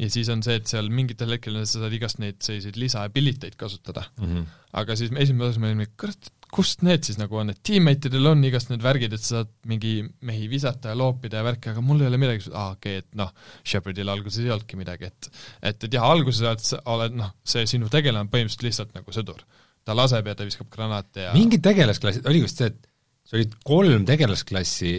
ja 0.00 0.08
siis 0.12 0.30
on 0.32 0.42
see, 0.44 0.56
et 0.60 0.70
seal 0.70 0.88
mingitel 0.92 1.30
hetkedel 1.34 1.62
sa 1.66 1.84
saad 1.84 1.94
igast 1.94 2.20
neid 2.22 2.40
selliseid 2.44 2.78
lisaabiliteid 2.80 3.56
kasutada 3.60 4.06
mm. 4.16 4.26
-hmm. 4.26 4.44
aga 4.80 4.96
siis 4.96 5.12
esimeses 5.12 5.50
osas 5.50 5.60
me 5.62 5.70
olime, 5.70 5.86
kurat, 6.00 6.30
kust 6.50 6.82
need 6.86 7.04
siis 7.06 7.18
nagu 7.20 7.36
on, 7.38 7.52
et 7.52 7.60
teammate 7.66 8.10
idel 8.10 8.32
on 8.32 8.44
igast 8.48 8.72
need 8.72 8.82
värgid, 8.82 9.14
et 9.14 9.22
sa 9.22 9.40
saad 9.40 9.52
mingi 9.70 9.94
mehi 10.26 10.48
visata 10.50 10.94
ja 10.94 10.98
loopida 10.98 11.40
ja 11.40 11.46
värki, 11.46 11.74
aga 11.74 11.84
mul 11.84 12.02
ei 12.02 12.10
ole 12.10 12.20
midagi, 12.22 12.50
aa 12.50 12.72
okei 12.74 12.98
okay,, 12.98 13.04
et 13.04 13.20
noh, 13.20 13.30
Shepardil 13.62 14.10
alguses 14.10 14.42
ei 14.44 14.50
olnudki 14.50 14.80
midagi, 14.80 15.12
et 15.12 15.30
et, 15.62 15.84
et 15.84 15.92
jah, 15.92 16.08
alguses 16.10 16.42
oled, 16.42 16.84
oled 16.96 17.18
noh, 17.22 17.34
see 17.44 17.66
sinu 17.66 17.92
tegelane 17.92 18.26
on 18.26 18.32
põhimõtteliselt 18.32 18.66
lihtsalt 18.70 18.96
nagu 18.96 19.14
sõdur 19.14 19.44
ta 19.86 19.96
laseb 19.96 20.28
ja 20.30 20.36
ta 20.36 20.46
viskab 20.48 20.68
granaate 20.72 21.28
ja 21.28 21.32
mingid 21.36 21.64
tegelasklassid, 21.64 22.26
oli 22.30 22.44
vist 22.44 22.60
see, 22.60 22.70
et 22.70 22.86
see 23.28 23.40
olid 23.40 23.56
kolm 23.66 24.04
tegelasklassi, 24.08 24.94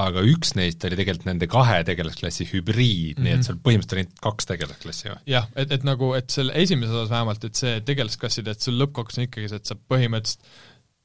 aga 0.00 0.22
üks 0.22 0.52
neist 0.54 0.84
oli 0.86 0.98
tegelikult 0.98 1.26
nende 1.26 1.48
kahe 1.50 1.80
tegelasklassi 1.88 2.46
hübriid 2.52 3.18
mm, 3.18 3.20
-hmm. 3.20 3.24
nii 3.26 3.32
et 3.32 3.40
mhm. 3.40 3.46
seal 3.48 3.58
põhimõtteliselt 3.64 3.96
oli 3.96 4.04
ainult 4.04 4.24
kaks 4.26 4.50
tegelasklassi 4.52 5.08
või? 5.10 5.20
jah, 5.34 5.48
et, 5.58 5.72
et 5.76 5.86
nagu, 5.86 6.12
et 6.18 6.30
selle 6.30 6.54
esimeses 6.62 6.94
osas 6.94 7.10
vähemalt, 7.10 7.46
et 7.48 7.58
see 7.58 7.80
tegelasklasside, 7.86 8.54
et 8.54 8.66
sul 8.68 8.78
lõppkokkuvõttes 8.78 9.22
on 9.22 9.30
ikkagi 9.30 9.50
see, 9.50 9.62
et 9.62 9.72
sa 9.72 9.78
põhimõtteliselt 9.80 10.50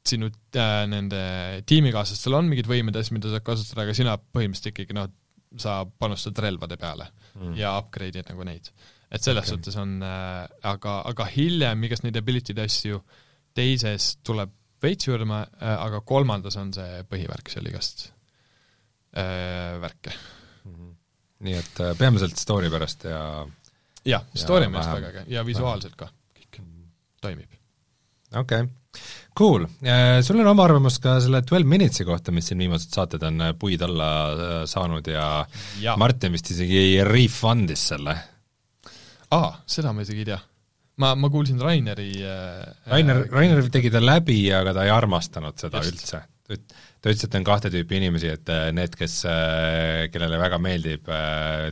sinu 0.05 0.29
äh, 0.29 0.83
nende 0.89 1.19
tiimikaaslastel 1.69 2.37
on 2.37 2.49
mingid 2.51 2.67
võimed 2.69 2.95
ja 2.95 3.01
asjad, 3.01 3.17
mida 3.17 3.31
saad 3.31 3.45
kasutada, 3.45 3.85
aga 3.85 3.95
sina 3.97 4.17
põhimõtteliselt 4.19 4.73
ikkagi 4.73 4.97
noh, 4.97 5.09
sa 5.61 5.79
panustad 5.99 6.37
relvade 6.43 6.77
peale 6.77 7.07
mm. 7.39 7.55
ja 7.59 7.75
upgrade'id 7.79 8.29
nagu 8.29 8.45
neid. 8.47 8.69
Et 9.11 9.21
selles 9.21 9.45
okay. 9.45 9.55
suhtes 9.55 9.77
on 9.81 9.97
äh,, 10.03 10.45
aga, 10.71 10.99
aga 11.11 11.27
hiljem 11.31 11.87
igast 11.87 12.05
neid 12.05 12.17
ability'de 12.19 12.65
asju 12.65 13.01
teises 13.55 14.15
tuleb 14.25 14.53
veits 14.83 15.07
juurde 15.07 15.27
äh,, 15.29 15.75
aga 15.75 16.01
kolmandas 16.07 16.57
on 16.61 16.73
see 16.75 17.03
põhivärk 17.09 17.51
seal 17.53 17.69
igast 17.71 18.07
äh, 19.15 19.75
värke 19.81 20.13
mm. 20.13 20.73
-hmm. 20.73 20.95
nii 21.47 21.59
et 21.59 21.83
äh, 21.85 21.97
peamiselt 21.97 22.37
story 22.37 22.69
pärast 22.69 23.07
ja 23.09 23.21
jah, 24.05 24.25
story 24.35 24.69
on 24.69 24.75
arust 24.75 24.97
väga 24.97 25.13
äge 25.13 25.25
ja 25.33 25.45
visuaalselt 25.45 25.95
ka, 25.95 26.09
kõik 26.39 26.61
toimib. 27.21 27.61
okei 28.35 28.65
okay., 28.65 28.73
cool, 29.37 29.65
äh, 29.83 30.21
sul 30.23 30.39
on 30.39 30.47
oma 30.47 30.63
arvamus 30.63 30.99
ka 31.03 31.17
selle 31.23 31.41
Twelve 31.47 31.67
Minutes'i 31.67 32.05
kohta, 32.07 32.31
mis 32.31 32.47
siin 32.49 32.61
viimased 32.63 32.93
saated 32.95 33.23
on 33.27 33.43
puid 33.59 33.81
alla 33.83 34.09
saanud 34.69 35.07
ja, 35.11 35.27
ja. 35.81 35.97
Martin 35.99 36.35
vist 36.35 36.53
isegi 36.55 37.03
refund'is 37.03 37.89
selle. 37.91 38.15
Aa, 39.33 39.55
seda 39.65 39.95
ma 39.95 40.05
isegi 40.05 40.25
ei 40.25 40.33
tea 40.33 40.41
ma, 41.01 41.15
ma 41.19 41.29
kuulsin 41.31 41.59
Raineri 41.61 42.11
äh, 42.23 42.63
Rainer, 42.91 43.25
Rainer 43.31 43.69
tegi 43.73 43.91
ta 43.93 44.01
läbi, 44.03 44.39
aga 44.55 44.73
ta 44.77 44.81
ei 44.87 44.93
armastanud 44.93 45.55
seda 45.59 45.81
Just. 45.83 45.95
üldse. 45.95 46.21
ta 46.45 47.11
ütles, 47.11 47.25
et 47.25 47.35
on 47.39 47.47
kahte 47.47 47.71
tüüpi 47.73 47.97
inimesi, 47.99 48.29
et 48.37 48.47
äh, 48.53 48.67
need, 48.75 48.93
kes, 48.99 49.15
äh, 49.29 50.05
kellele 50.13 50.37
väga 50.41 50.57
meeldib 50.61 51.03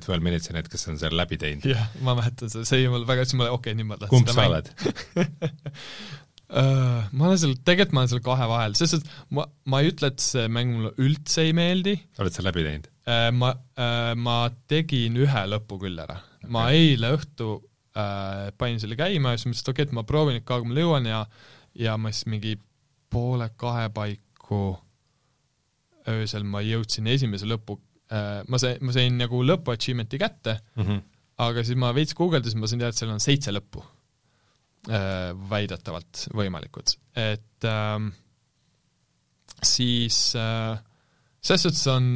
Twelve 0.04 0.24
Minutes 0.26 0.50
ja 0.50 0.58
need, 0.58 0.68
kes 0.72 0.84
on 0.92 1.00
selle 1.02 1.18
läbi 1.20 1.38
teinud. 1.42 1.70
jah, 1.74 1.86
ma 2.06 2.12
mäletan 2.20 2.52
seda, 2.52 2.64
see 2.70 2.80
jäi 2.84 2.92
mulle 2.94 3.08
väga, 3.10 3.22
siis 3.28 3.38
ma 3.40 3.44
okei 3.52 3.74
okay,, 3.74 3.80
nüüd 3.80 3.90
ma 3.92 4.02
tahtsin 4.02 4.18
kumb 4.18 4.30
sa 4.34 4.40
oled 4.50 4.68
ma 7.18 7.22
olen 7.30 7.40
seal, 7.42 7.56
tegelikult 7.66 7.96
ma 7.96 8.00
olen 8.04 8.12
seal 8.12 8.26
kahe 8.26 8.46
vahel, 8.52 8.74
sest 8.78 8.94
et 9.00 9.06
ma, 9.34 9.44
ma 9.70 9.76
ei 9.82 9.88
ütle, 9.94 10.12
et 10.14 10.22
see 10.22 10.46
mäng 10.52 10.70
mulle 10.76 10.92
üldse 11.02 11.40
ei 11.48 11.54
meeldi. 11.58 11.96
oled 12.22 12.34
sa 12.36 12.46
läbi 12.46 12.62
teinud? 12.68 12.93
Ma, 13.04 13.50
ma 14.16 14.36
tegin 14.72 15.18
ühe 15.20 15.42
lõpu 15.52 15.76
küll 15.82 16.00
ära. 16.00 16.16
Okay.. 16.44 16.52
ma 16.56 16.62
eile 16.72 17.10
õhtu 17.18 17.48
äh, 17.96 18.52
panin 18.58 18.82
selle 18.82 18.98
käima 19.00 19.34
ja 19.34 19.40
siis 19.40 19.50
mõtlesin, 19.50 19.64
et 19.64 19.72
okei 19.72 19.84
okay,, 19.84 19.90
et 19.92 19.98
ma 19.98 20.04
proovin, 20.08 20.40
kaua 20.46 20.68
ma 20.68 20.78
jõuan 20.80 21.08
ja 21.08 21.24
ja 21.80 21.96
ma 21.98 22.12
siis 22.14 22.28
mingi 22.30 22.58
poole 23.14 23.50
kahe 23.58 23.88
paiku 23.94 24.64
öösel 26.10 26.46
ma 26.46 26.62
jõudsin 26.66 27.08
esimese 27.10 27.48
lõpu 27.50 27.78
äh,, 28.12 28.42
ma 28.48 28.60
sain, 28.62 28.82
ma 28.84 28.96
sain 28.96 29.18
nagu 29.18 29.42
lõpu 29.46 29.74
achievement'i 29.74 30.20
kätte 30.22 30.58
mm, 30.76 30.84
-hmm. 30.84 31.04
aga 31.48 31.64
siis 31.64 31.80
ma 31.80 31.94
veits 31.96 32.18
guugeldasin, 32.18 32.60
ma 32.60 32.70
sain 32.70 32.84
teada, 32.84 32.94
et 32.94 33.00
seal 33.00 33.14
on 33.14 33.24
seitse 33.24 33.54
lõppu 33.56 33.84
äh, 34.92 35.32
väidetavalt 35.50 36.28
võimalikud, 36.36 36.98
et 37.16 37.70
äh, 37.70 38.12
siis 39.64 40.36
äh, 40.36 40.76
selles 41.40 41.70
suhtes 41.70 41.88
on 41.88 42.14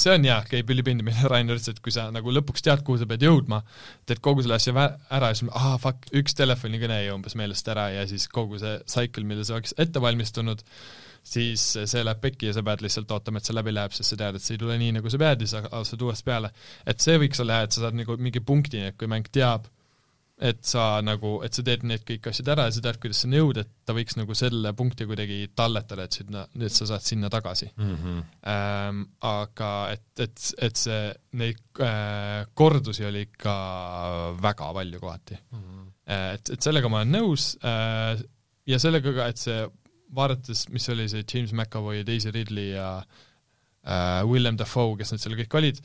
see 0.00 0.14
on 0.16 0.24
jah, 0.26 0.44
käib 0.48 0.70
ülipindi, 0.72 1.04
mida 1.06 1.28
Rainer 1.30 1.58
ütles, 1.58 1.70
et 1.72 1.82
kui 1.84 1.94
sa 1.94 2.08
nagu 2.14 2.32
lõpuks 2.34 2.64
tead, 2.66 2.82
kuhu 2.86 3.00
sa 3.00 3.08
pead 3.10 3.24
jõudma, 3.26 3.60
teed 4.08 4.22
kogu 4.24 4.44
selle 4.44 4.58
asja 4.58 4.74
ära 4.74 5.30
ja 5.30 5.36
siis 5.38 5.52
ah 5.56 5.76
fuck, 5.82 6.10
üks 6.16 6.36
telefonikõne 6.38 7.02
jäi 7.02 7.14
umbes 7.14 7.36
meelest 7.38 7.68
ära 7.72 7.90
ja 7.94 8.06
siis 8.10 8.26
kogu 8.32 8.60
see 8.62 8.78
cycle, 8.90 9.26
mille 9.28 9.46
sa 9.46 9.56
oleks 9.58 9.76
ette 9.80 10.02
valmistunud, 10.02 10.64
siis 11.26 11.64
see 11.78 12.04
läheb 12.06 12.22
pekki 12.22 12.48
ja 12.48 12.56
sa 12.56 12.64
pead 12.66 12.84
lihtsalt 12.84 13.12
ootama, 13.12 13.40
et 13.40 13.48
see 13.48 13.56
läbi 13.56 13.74
läheb, 13.76 13.96
sest 13.96 14.14
sa 14.14 14.20
tead, 14.22 14.38
et 14.38 14.46
see 14.46 14.56
ei 14.56 14.62
tule 14.62 14.78
nii, 14.80 14.96
nagu 14.98 15.12
sa 15.12 15.20
pead 15.20 15.44
ja 15.44 15.50
sa 15.52 15.64
alustad 15.68 16.06
uuesti 16.06 16.28
peale. 16.30 16.52
et 16.88 17.04
see 17.04 17.20
võiks 17.20 17.44
olla 17.44 17.60
hea, 17.60 17.68
et 17.68 17.76
sa 17.76 17.84
saad 17.84 18.00
nagu 18.00 18.16
mingi 18.20 18.40
punktini, 18.40 18.90
et 18.90 18.98
kui 19.00 19.10
mäng 19.10 19.28
teab, 19.32 19.68
et 20.40 20.60
sa 20.64 20.84
nagu, 21.04 21.34
et 21.44 21.52
sa 21.52 21.62
teed 21.64 21.82
need 21.84 22.04
kõik 22.08 22.30
asjad 22.30 22.48
ära 22.54 22.64
ja 22.68 22.72
sa 22.72 22.82
tead, 22.84 22.96
kuidas 23.02 23.18
sinna 23.20 23.40
jõuda, 23.42 23.64
et 23.64 23.72
ta 23.84 23.92
võiks 23.96 24.16
nagu 24.16 24.36
selle 24.38 24.72
punkti 24.76 25.04
kuidagi 25.08 25.50
talletada, 25.56 26.06
et 26.08 26.16
sinna, 26.16 26.46
et 26.56 26.72
sa 26.72 26.88
saad 26.88 27.04
sinna 27.04 27.28
tagasi 27.32 27.68
mm. 27.74 27.96
-hmm. 27.96 28.22
Ähm, 28.52 29.02
aga 29.20 29.72
et, 29.92 30.06
et, 30.24 30.46
et 30.68 30.80
see, 30.80 31.02
neid 31.36 31.60
äh, 31.84 32.46
kordusi 32.54 33.04
oli 33.04 33.26
ikka 33.28 33.54
väga 34.40 34.72
palju 34.78 35.00
kohati 35.00 35.36
mm. 35.36 35.58
-hmm. 35.58 35.90
et, 36.34 36.50
et 36.56 36.62
sellega 36.62 36.88
ma 36.88 37.02
olen 37.02 37.12
nõus 37.18 37.50
äh, 37.60 38.22
ja 38.66 38.78
sellega 38.78 39.12
ka, 39.12 39.28
et 39.28 39.38
see, 39.38 39.66
vaadates, 40.14 40.68
mis 40.72 40.88
oli 40.88 41.08
see 41.08 41.26
James 41.34 41.52
McAvoy 41.52 42.00
ja 42.00 42.06
Daisy 42.06 42.30
Ridley 42.30 42.72
ja 42.72 43.02
äh, 43.84 44.24
William 44.24 44.56
Dafoe, 44.56 44.96
kes 44.96 45.12
need 45.12 45.20
seal 45.20 45.36
kõik 45.36 45.60
olid, 45.60 45.84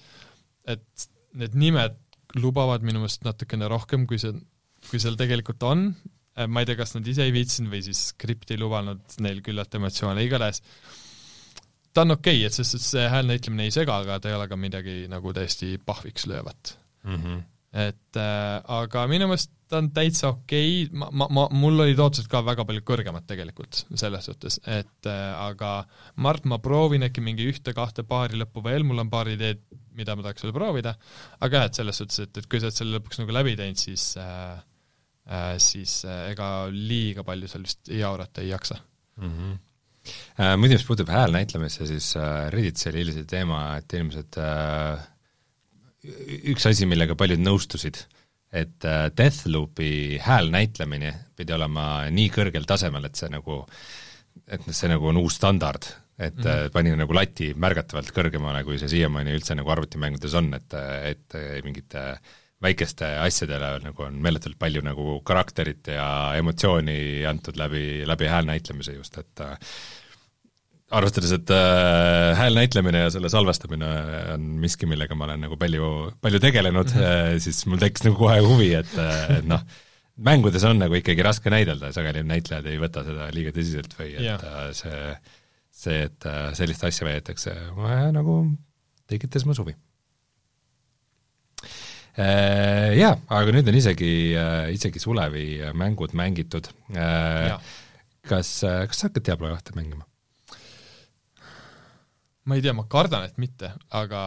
et 0.65 1.09
need 1.35 1.55
nimed 1.59 1.99
lubavad 2.41 2.83
minu 2.85 3.03
meelest 3.03 3.23
natukene 3.27 3.69
rohkem, 3.71 4.05
kui 4.09 4.19
see, 4.21 4.35
kui 4.89 5.01
seal 5.01 5.17
tegelikult 5.19 5.63
on, 5.67 5.87
äh, 6.35 6.47
ma 6.47 6.61
ei 6.61 6.69
tea, 6.69 6.79
kas 6.79 6.95
nad 6.97 7.07
ise 7.07 7.25
ei 7.25 7.33
viitsinud 7.35 7.73
või 7.73 7.81
siis 7.85 8.09
skript 8.11 8.51
ei 8.51 8.61
lubanud 8.61 9.17
neil 9.23 9.41
küllalt 9.45 9.79
emotsioone, 9.79 10.23
igatahes 10.25 10.61
ta 11.95 12.03
on 12.03 12.15
okei 12.17 12.41
okay,, 12.41 12.47
et 12.49 12.55
sest 12.55 12.77
see 12.83 13.07
hääl 13.11 13.27
näitlemine 13.29 13.69
ei 13.69 13.73
sega, 13.73 14.01
aga 14.03 14.19
ta 14.19 14.31
ei 14.31 14.37
ole 14.37 14.47
ka 14.51 14.59
midagi 14.59 15.03
nagu 15.11 15.33
täiesti 15.35 15.75
pahviks 15.79 16.27
löövat 16.27 16.75
mm. 17.07 17.19
-hmm. 17.21 17.43
et 17.85 18.19
äh, 18.19 18.57
aga 18.79 19.05
minu 19.11 19.29
meelest 19.31 19.53
ta 19.69 19.79
on 19.81 19.89
täitsa 19.95 20.33
okei 20.33 20.83
okay., 20.83 20.99
ma, 20.99 21.09
ma, 21.11 21.29
ma, 21.37 21.47
mul 21.63 21.85
olid 21.85 21.99
ootused 21.99 22.27
ka 22.31 22.43
väga 22.45 22.65
palju 22.67 22.83
kõrgemad 22.89 23.25
tegelikult 23.29 23.85
selles 23.95 24.27
suhtes, 24.29 24.59
et 24.65 25.09
äh, 25.09 25.31
aga 25.47 25.71
Mart, 26.15 26.45
ma 26.45 26.59
proovin 26.59 27.07
äkki 27.07 27.23
mingi 27.23 27.47
ühte-kahte 27.51 28.03
paari 28.03 28.41
lõppu 28.41 28.63
veel, 28.65 28.83
mul 28.83 29.05
on 29.05 29.09
paar 29.09 29.31
ideed, 29.31 29.63
mida 29.97 30.15
ma 30.15 30.25
tahaks 30.25 30.45
veel 30.45 30.55
proovida, 30.55 30.95
aga 31.45 31.61
jah, 31.61 31.69
et 31.69 31.79
selles 31.79 31.99
suhtes, 32.01 32.21
et, 32.25 32.39
et 32.41 32.47
kui 32.49 32.61
sa 32.61 32.69
oled 32.69 32.79
selle 32.79 32.97
lõpuks 32.97 33.21
nagu 33.21 33.35
läbi 33.35 33.55
teinud, 33.59 33.79
siis 33.79 34.07
äh, 34.21 34.57
äh, 35.29 35.55
siis 35.61 36.01
äh, 36.07 36.31
ega 36.33 36.67
liiga 36.71 37.25
palju 37.27 37.49
seal 37.51 37.65
vist 37.67 37.91
jaurata 37.91 38.43
ei 38.43 38.51
jaksa 38.53 38.79
mm. 39.21 39.31
-hmm. 39.31 39.61
Muidu, 40.59 40.75
mis 40.75 40.83
puutub 40.85 41.09
häälnäitlemisse, 41.09 41.87
siis 41.89 42.11
äh, 42.15 42.51
Redditis 42.53 42.87
oli 42.91 43.13
see 43.13 43.25
teema, 43.25 43.77
et 43.79 43.93
inimesed 43.93 44.37
äh, 44.37 44.99
üks 46.53 46.67
asi, 46.69 46.85
millega 46.85 47.15
paljud 47.17 47.41
nõustusid, 47.41 47.97
et 48.53 48.85
Deathloopi 49.17 50.19
häälnäitlemine 50.21 51.09
pidi 51.35 51.55
olema 51.57 52.05
nii 52.13 52.29
kõrgel 52.29 52.67
tasemel, 52.69 53.09
et 53.09 53.17
see 53.17 53.31
nagu, 53.33 53.63
et 54.45 54.69
see 54.69 54.91
nagu 54.91 55.09
on 55.09 55.17
uus 55.23 55.39
standard 55.41 55.89
et 56.17 56.37
mm 56.37 56.43
-hmm. 56.43 56.71
pani 56.71 56.95
nagu 56.95 57.13
lati 57.13 57.53
märgatavalt 57.55 58.11
kõrgemale, 58.15 58.63
kui 58.63 58.79
see 58.79 58.87
siiamaani 58.87 59.35
üldse 59.35 59.55
nagu 59.55 59.69
arvutimängudes 59.69 60.33
on, 60.33 60.53
et, 60.53 60.73
et 61.11 61.63
mingite 61.63 62.05
väikeste 62.63 63.07
asjadele 63.19 63.75
nagu 63.83 64.05
on 64.05 64.15
meeletult 64.23 64.57
palju 64.59 64.81
nagu 64.85 65.19
karakterit 65.27 65.91
ja 65.91 66.07
emotsiooni 66.39 67.25
antud 67.27 67.59
läbi, 67.59 68.05
läbi 68.07 68.31
häälnäitlemise 68.31 68.95
just, 68.95 69.17
et 69.19 69.43
äh, 69.43 69.57
arvestades, 70.95 71.33
et 71.35 71.51
äh, 71.53 72.31
hääl 72.39 72.57
näitlemine 72.57 73.05
ja 73.05 73.13
selle 73.13 73.29
salvestamine 73.33 73.89
on 74.35 74.47
miski, 74.61 74.87
millega 74.89 75.17
ma 75.17 75.27
olen 75.27 75.45
nagu 75.47 75.57
palju, 75.59 75.91
palju 76.21 76.41
tegelenud 76.43 76.93
mm, 76.93 77.01
-hmm. 77.01 77.39
siis 77.43 77.65
mul 77.69 77.81
tekkis 77.81 78.07
nagu 78.07 78.19
kohe 78.19 78.39
huvi, 78.45 78.73
et, 78.79 78.93
et 79.37 79.47
noh, 79.49 79.65
mängudes 80.15 80.63
on 80.63 80.79
nagu 80.79 80.95
ikkagi 80.95 81.25
raske 81.25 81.51
näidelda, 81.51 81.91
sageli 81.95 82.23
näitlejad 82.23 82.69
ei 82.71 82.79
võta 82.79 83.03
seda 83.07 83.27
liiga 83.35 83.51
tõsiselt 83.55 83.97
või 83.99 84.13
et 84.15 84.29
yeah. 84.29 84.69
see 84.77 85.17
see, 85.75 86.05
et 86.07 86.27
äh, 86.29 86.49
sellist 86.57 86.85
asja 86.87 87.07
veetakse, 87.07 87.53
nagu 88.15 88.39
tekitas 89.09 89.45
mu 89.47 89.55
suvi. 89.57 89.75
Äh, 92.15 92.95
jaa, 92.95 93.17
aga 93.37 93.53
nüüd 93.55 93.67
on 93.67 93.77
isegi, 93.77 94.11
äh, 94.39 94.71
isegi 94.75 95.01
Sulevi 95.03 95.45
mängud 95.75 96.15
mängitud. 96.15 96.71
kas, 98.25 98.49
kas 98.63 98.97
sa 98.97 99.09
hakkad 99.09 99.25
Diablo 99.25 99.51
kahte 99.51 99.75
mängima? 99.77 100.07
ma 102.45 102.55
ei 102.55 102.61
tea, 102.61 102.75
ma 102.77 102.83
kardan, 102.85 103.23
et 103.25 103.39
mitte, 103.41 103.71
aga 103.89 104.19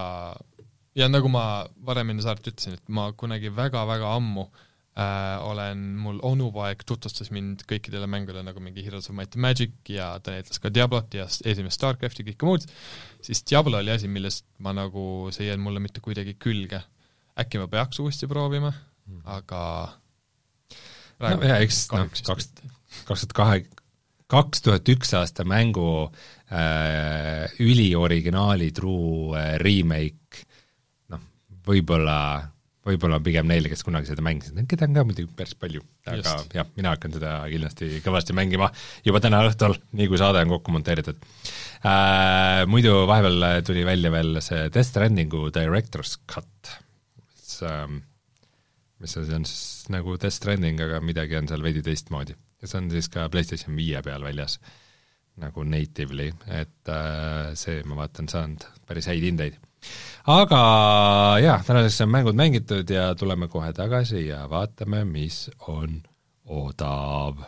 ja 0.99 1.07
nagu 1.07 1.31
ma 1.31 1.69
varem 1.87 2.11
enne 2.11 2.23
saadet 2.25 2.51
ütlesin, 2.51 2.75
et 2.75 2.91
ma 2.91 3.13
kunagi 3.15 3.53
väga-väga 3.55 4.11
ammu 4.17 4.43
äh, 4.43 4.68
äh, 4.99 5.47
olen, 5.47 5.85
mul 6.03 6.19
onupoeg 6.27 6.83
tutvustas 6.89 7.31
mind 7.35 7.63
kõikidele 7.71 8.09
mängudele 8.11 8.43
nagu 8.47 8.63
mingi 8.63 8.83
Heroes 8.85 9.09
of 9.11 9.17
Might 9.19 9.37
and 9.37 9.45
Magic 9.45 9.93
ja 9.93 10.11
ta 10.23 10.35
näitas 10.35 10.61
ka 10.63 10.73
Diablot 10.75 11.15
ja 11.15 11.29
esimest 11.29 11.79
StarCrafti, 11.79 12.27
kõike 12.27 12.49
muud, 12.49 12.67
siis 13.25 13.45
Diablo 13.47 13.79
oli 13.79 13.95
asi, 13.95 14.11
millest 14.11 14.47
ma 14.65 14.75
nagu, 14.77 15.29
see 15.35 15.47
ei 15.47 15.53
jäänud 15.53 15.69
mulle 15.69 15.85
mitte 15.85 16.03
kuidagi 16.05 16.35
külge. 16.41 16.83
äkki 17.39 17.61
ma 17.63 17.69
peaks 17.71 18.01
uuesti 18.03 18.27
proovima, 18.27 18.73
hmm. 19.07 19.23
aga 19.31 19.63
no 21.23 21.35
jaa, 21.47 21.61
eks 21.63 21.85
noh, 21.95 22.09
kaks, 22.27 22.51
kaks 23.07 23.27
tuhat 23.27 23.37
kahe, 23.39 23.61
kaks 24.31 24.63
tuhat 24.67 24.91
üks 24.91 25.15
aasta 25.15 25.47
mängu 25.47 25.89
äh, 26.51 27.47
ülioriginaali 27.63 28.73
true 28.75 29.39
äh, 29.39 29.55
remake, 29.63 30.45
noh, 31.15 31.23
võib-olla 31.67 32.19
võib-olla 32.89 33.21
pigem 33.25 33.49
neile, 33.51 33.71
kes 33.73 33.85
kunagi 33.87 34.11
seda 34.11 34.25
mängisid, 34.25 34.59
keda 34.71 34.89
on 34.89 34.97
ka 34.97 35.05
muidugi 35.09 35.31
päris 35.37 35.55
palju, 35.59 35.85
aga 36.07 36.19
Just. 36.19 36.57
jah, 36.57 36.69
mina 36.79 36.95
hakkan 36.95 37.15
seda 37.15 37.37
kindlasti 37.51 38.03
kõvasti 38.05 38.37
mängima 38.37 38.71
juba 39.07 39.23
täna 39.25 39.45
õhtul, 39.47 39.77
nii 39.99 40.11
kui 40.11 40.21
saade 40.21 40.43
on 40.45 40.57
kokku 40.57 40.75
monteeritud 40.75 41.23
äh,. 41.85 42.65
Muidu 42.69 43.05
vahepeal 43.09 43.63
tuli 43.67 43.85
välja 43.87 44.13
veel 44.15 44.41
see 44.45 44.67
Death 44.67 44.91
Strandingu 44.91 45.49
Director's 45.55 46.17
Cut, 46.27 46.75
mis 47.29 47.59
ähm, 47.69 48.01
mis 48.99 49.17
asi 49.19 49.35
on 49.35 49.47
siis 49.47 49.87
nagu 49.93 50.17
Death 50.19 50.37
Stranding, 50.37 50.81
aga 50.83 51.01
midagi 51.05 51.39
on 51.39 51.49
seal 51.51 51.63
veidi 51.65 51.85
teistmoodi. 51.87 52.37
ja 52.59 52.67
see 52.67 52.81
on 52.81 52.91
siis 52.91 53.09
ka 53.13 53.29
PlayStation 53.31 53.77
viie 53.79 54.03
peal 54.03 54.25
väljas, 54.27 54.59
nagu 55.39 55.63
natively, 55.63 56.33
et 56.51 56.91
äh, 56.91 57.55
see, 57.59 57.83
ma 57.87 58.01
vaatan, 58.01 58.31
saanud 58.31 58.67
päris 58.89 59.07
häid 59.07 59.23
hindeid 59.23 59.59
aga 60.27 60.63
jah, 61.43 61.65
tänaseks 61.67 62.01
on 62.07 62.15
mängud 62.15 62.39
mängitud 62.39 62.91
ja 62.91 63.15
tuleme 63.15 63.49
kohe 63.49 63.73
tagasi 63.73 64.27
ja 64.27 64.45
vaatame, 64.51 65.05
mis 65.05 65.47
on 65.69 66.03
odav 66.45 67.47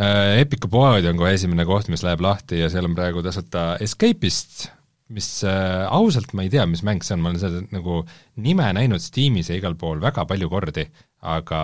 Äh, 0.00 0.40
Epiku 0.40 0.70
pood 0.72 1.04
on 1.04 1.18
kohe 1.20 1.34
esimene 1.36 1.66
koht, 1.68 1.90
mis 1.92 2.00
läheb 2.06 2.22
lahti 2.24 2.62
ja 2.62 2.70
seal 2.72 2.86
on 2.88 2.94
praegu 2.96 3.20
tasuta 3.24 3.74
Escape'ist, 3.84 4.70
mis 5.14 5.28
äh, 5.46 5.86
ausalt 5.90 6.34
ma 6.36 6.44
ei 6.46 6.52
tea, 6.52 6.64
mis 6.70 6.84
mäng 6.86 7.02
see 7.04 7.16
on, 7.16 7.24
ma 7.24 7.32
olen 7.32 7.42
seda 7.42 7.62
nagu 7.74 8.00
nime 8.42 8.68
näinud 8.76 9.02
Steamis 9.02 9.50
ja 9.50 9.58
igal 9.58 9.74
pool 9.78 10.02
väga 10.02 10.26
palju 10.28 10.50
kordi, 10.52 10.86
aga 11.26 11.60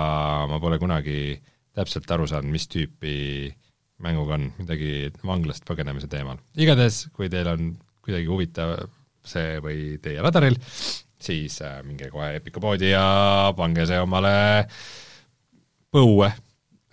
ma 0.51 0.59
pole 0.62 0.81
kunagi 0.82 1.36
täpselt 1.77 2.10
aru 2.10 2.27
saanud, 2.28 2.51
mis 2.52 2.66
tüüpi 2.73 3.16
mänguga 4.05 4.36
on, 4.36 4.51
midagi 4.59 5.10
vanglast 5.24 5.66
põgenemise 5.68 6.09
teemal. 6.12 6.40
igatahes, 6.59 7.06
kui 7.16 7.31
teil 7.32 7.48
on 7.52 7.74
kuidagi 8.05 8.28
huvitav 8.31 8.77
see 9.27 9.56
või 9.62 9.97
teie 10.02 10.23
radaril, 10.23 10.59
siis 11.18 11.60
äh, 11.64 11.78
minge 11.86 12.10
kohe 12.12 12.36
Epiku 12.40 12.62
poodi 12.62 12.93
ja 12.93 13.52
pange 13.56 13.86
see 13.89 14.01
omale 14.02 14.35
põue 15.94 16.31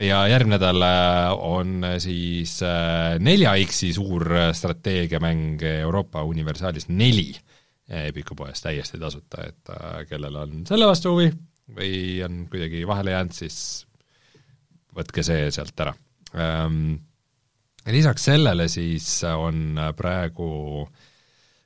ja 0.03 0.23
järgmine 0.27 0.57
nädal 0.57 0.83
äh, 0.85 1.31
on 1.33 1.83
äh, 1.87 1.97
siis 2.01 2.57
äh, 2.65 3.15
nelja 3.23 3.55
X-i 3.63 3.93
suur 3.95 4.25
strateegiamäng 4.53 5.61
Euroopa 5.79 6.23
Universaalis 6.23 6.89
neli 6.89 7.31
Epiku 7.93 8.35
poes 8.35 8.61
täiesti 8.63 8.97
tasuta, 8.97 9.43
et 9.43 9.71
kellel 10.07 10.37
on 10.39 10.61
selle 10.65 10.87
vastu 10.87 11.11
huvi 11.11 11.27
või 11.75 12.21
on 12.23 12.45
kuidagi 12.49 12.85
vahele 12.87 13.11
jäänud, 13.11 13.35
siis 13.35 13.57
võtke 14.95 15.21
see 15.27 15.49
sealt 15.51 15.83
ära. 15.83 15.91
Ähm, 16.31 16.95
lisaks 17.91 18.23
sellele 18.31 18.69
siis 18.71 19.09
on 19.27 19.75
praegu 19.99 20.47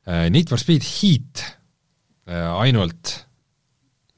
Need 0.08 0.50
for 0.50 0.60
Speed 0.60 0.84
Heat 0.88 1.46
ainult 2.34 3.14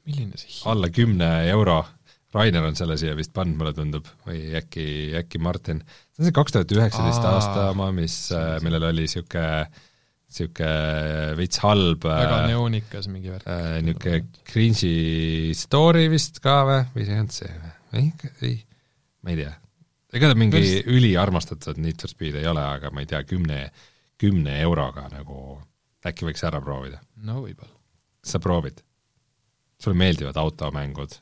milline 0.08 0.40
see 0.40 0.64
alla 0.72 0.88
kümne 0.94 1.30
euro 1.52 1.82
Rainer 2.34 2.62
on 2.62 2.76
selle 2.78 2.94
siia 3.00 3.16
vist 3.18 3.32
pannud, 3.34 3.58
mulle 3.58 3.72
tundub, 3.74 4.06
või 4.26 4.52
äkki, 4.54 4.84
äkki 5.18 5.40
Martin. 5.42 5.80
see 6.14 6.22
on 6.22 6.28
see 6.28 6.36
kaks 6.36 6.54
tuhat 6.54 6.74
üheksateist 6.76 7.24
aasta 7.26 7.70
oma, 7.72 7.90
mis, 7.94 8.16
millel 8.62 8.86
oli 8.90 9.06
niisugune 9.06 9.66
niisugune 10.30 11.34
veits 11.38 11.58
halb 11.64 12.04
väga 12.06 12.42
neoonikas 12.46 13.08
mingi 13.10 13.32
värk 13.32 13.48
äh,. 13.50 13.80
Niisugune 13.82 14.20
cringe'i 14.46 15.56
story 15.58 16.06
vist 16.12 16.38
ka 16.44 16.60
või, 16.68 16.84
või 16.94 17.06
see 17.08 17.16
ei 17.16 17.22
olnud 17.24 17.34
see 17.34 17.56
või? 17.56 17.72
ei, 17.98 18.12
ei, 18.46 18.52
ma 19.26 19.32
ei 19.34 19.40
tea. 19.40 19.54
ega 20.20 20.30
ta 20.30 20.38
mingi 20.38 20.60
Vist... 20.62 20.92
üliarmastatud 20.92 21.80
Need 21.82 21.98
for 21.98 22.12
Speed 22.12 22.38
ei 22.38 22.46
ole, 22.46 22.62
aga 22.62 22.92
ma 22.94 23.02
ei 23.02 23.10
tea, 23.10 23.24
kümne, 23.26 23.64
kümne 24.20 24.60
euroga 24.62 25.08
nagu 25.10 25.58
äkki 26.06 26.28
võiks 26.28 26.46
ära 26.46 26.62
proovida? 26.62 27.02
no 27.26 27.40
võib-olla. 27.42 27.74
sa 28.22 28.38
proovid? 28.38 28.78
sulle 29.82 29.98
meeldivad 29.98 30.38
automängud 30.38 31.18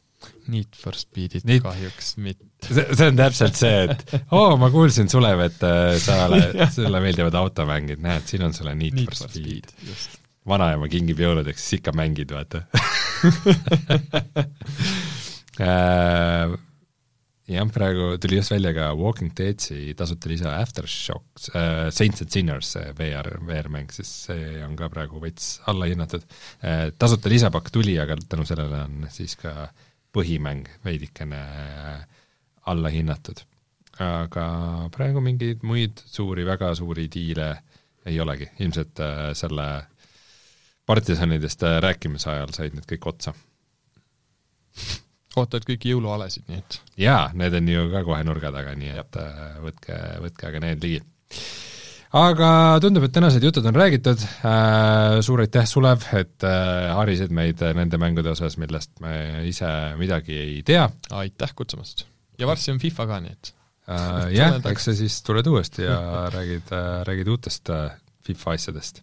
Need 0.48 0.76
for 0.76 0.96
Speedit 0.96 1.44
Need... 1.48 1.62
kahjuks 1.64 2.14
mitte. 2.22 2.46
see, 2.66 3.06
on 3.06 3.18
täpselt 3.18 3.58
see, 3.58 3.84
et 3.86 4.14
oo 4.34 4.56
ma 4.60 4.70
kuulsin, 4.74 5.10
Sulev, 5.12 5.42
et 5.46 5.66
äh, 5.66 5.96
sa 6.02 6.24
oled, 6.26 6.56
sulle 6.76 7.02
meeldivad 7.04 7.36
automängid, 7.38 8.00
näed, 8.04 8.26
siin 8.30 8.46
on 8.48 8.56
sulle 8.56 8.74
Need, 8.78 8.96
Need 8.98 9.12
for, 9.12 9.26
for 9.26 9.34
Speed, 9.34 9.68
speed.. 9.68 10.24
vanaema 10.48 10.88
kingib 10.90 11.20
jõuludeks, 11.22 11.66
siis 11.66 11.82
ikka 11.82 11.94
mängid, 11.96 12.34
vaata. 12.34 12.64
Äh, 15.58 16.52
jah, 17.50 17.64
praegu 17.74 18.12
tuli 18.22 18.36
just 18.38 18.52
välja 18.52 18.70
ka 18.76 18.92
Walking 18.94 19.32
Deadsi 19.34 19.90
tasuta 19.98 20.30
lisa 20.30 20.52
Aftershocks 20.60 21.48
äh,, 21.50 21.88
Saints 21.90 22.22
and 22.22 22.30
Sinners, 22.30 22.68
see 22.76 22.92
VR, 22.94 23.40
VR-mäng, 23.42 23.90
siis 23.90 24.12
see 24.28 24.62
on 24.62 24.76
ka 24.78 24.86
praegu 24.92 25.18
veits 25.18 25.56
allahinnatud 25.66 26.22
äh,. 26.62 26.92
tasuta 26.94 27.32
lisapakk 27.32 27.72
tuli, 27.74 27.96
aga 27.98 28.20
tänu 28.22 28.46
sellele 28.46 28.84
on 28.84 29.08
siis 29.10 29.34
ka 29.42 29.50
äh, 29.64 29.87
põhimäng 30.18 30.66
veidikene 30.84 31.42
allahinnatud. 32.68 33.44
aga 33.98 34.44
praegu 34.94 35.20
mingeid 35.22 35.64
muid 35.66 35.98
suuri, 36.06 36.44
väga 36.46 36.70
suuri 36.78 37.08
diile 37.10 37.48
ei 38.06 38.20
olegi, 38.22 38.46
ilmselt 38.62 39.00
äh, 39.02 39.22
selle 39.34 39.66
partisanidest 40.86 41.62
äh, 41.66 41.80
rääkimise 41.82 42.30
ajal 42.30 42.54
said 42.54 42.76
need 42.76 42.86
kõik 42.92 43.08
otsa. 43.10 43.34
ootad 45.38 45.66
kõiki 45.66 45.92
jõulualesid, 45.92 46.46
nii 46.48 46.62
et? 46.62 46.78
jaa, 46.98 47.24
need 47.34 47.58
on 47.58 47.72
ju 47.74 47.88
ka 47.92 48.04
kohe 48.06 48.22
nurga 48.26 48.52
taga, 48.54 48.76
nii 48.78 48.94
et 49.02 49.18
äh, 49.22 49.42
võtke, 49.64 49.98
võtke 50.24 50.48
aga 50.50 50.62
need 50.64 50.86
ligi 50.86 51.02
aga 52.16 52.50
tundub, 52.80 53.04
et 53.04 53.12
tänased 53.12 53.44
jutud 53.44 53.66
on 53.68 53.76
räägitud 53.76 54.22
äh,, 54.22 55.18
suur 55.24 55.42
aitäh, 55.44 55.66
Sulev, 55.68 56.06
et 56.16 56.46
äh, 56.46 56.88
harisid 56.96 57.34
meid 57.34 57.60
nende 57.76 58.00
mängude 58.00 58.32
osas, 58.32 58.56
millest 58.60 58.94
me 59.04 59.44
ise 59.48 59.68
midagi 60.00 60.36
ei 60.38 60.62
tea. 60.66 60.88
aitäh 61.10 61.54
kutsumast! 61.54 62.06
ja 62.38 62.48
varsti 62.48 62.72
on 62.72 62.80
FIFA 62.80 63.08
ka, 63.10 63.20
nii 63.24 63.36
et 63.36 63.52
äh, 63.92 64.24
jah, 64.40 64.60
eks 64.72 64.88
sa 64.88 64.96
siis 64.96 65.20
tuled 65.26 65.46
uuesti 65.46 65.84
ja 65.84 66.00
räägid 66.36 66.72
äh,, 66.72 66.90
räägid 67.08 67.32
uutest 67.34 67.72
äh, 67.74 67.90
FIFA 68.28 68.56
asjadest. 68.56 69.02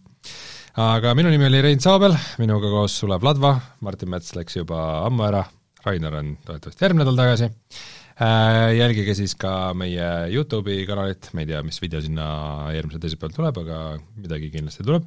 aga 0.74 1.14
minu 1.14 1.30
nimi 1.30 1.46
oli 1.46 1.62
Rein 1.62 1.82
Saabel, 1.82 2.16
minuga 2.42 2.72
koos 2.74 2.98
Sulev 2.98 3.22
Ladva, 3.22 3.54
Martin 3.86 4.10
Mets 4.10 4.34
läks 4.34 4.58
juba 4.58 4.82
ammu 5.06 5.28
ära, 5.30 5.44
Rainer 5.86 6.18
on 6.18 6.34
teatavasti 6.42 6.82
järgmine 6.88 7.06
nädal 7.06 7.22
tagasi 7.22 7.52
Äh, 7.54 7.95
jälgige 8.16 9.14
siis 9.14 9.34
ka 9.36 9.74
meie 9.76 10.06
Youtube'i 10.32 10.86
kanalit, 10.88 11.28
ma 11.34 11.42
ei 11.44 11.50
tea, 11.50 11.62
mis 11.66 11.80
video 11.82 12.00
sinna 12.00 12.26
järgmisel 12.72 13.02
teisipäeval 13.02 13.34
tuleb, 13.36 13.60
aga 13.64 13.80
midagi 14.16 14.50
kindlasti 14.54 14.86
tuleb. 14.86 15.04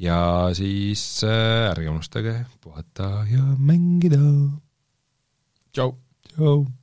ja 0.00 0.48
siis 0.56 1.24
äh, 1.24 1.70
ärge 1.70 1.88
unustage 1.90 2.34
puhata 2.60 3.24
ja 3.30 3.44
mängida. 3.58 4.20
tšau. 5.72 5.96
tšau. 6.32 6.79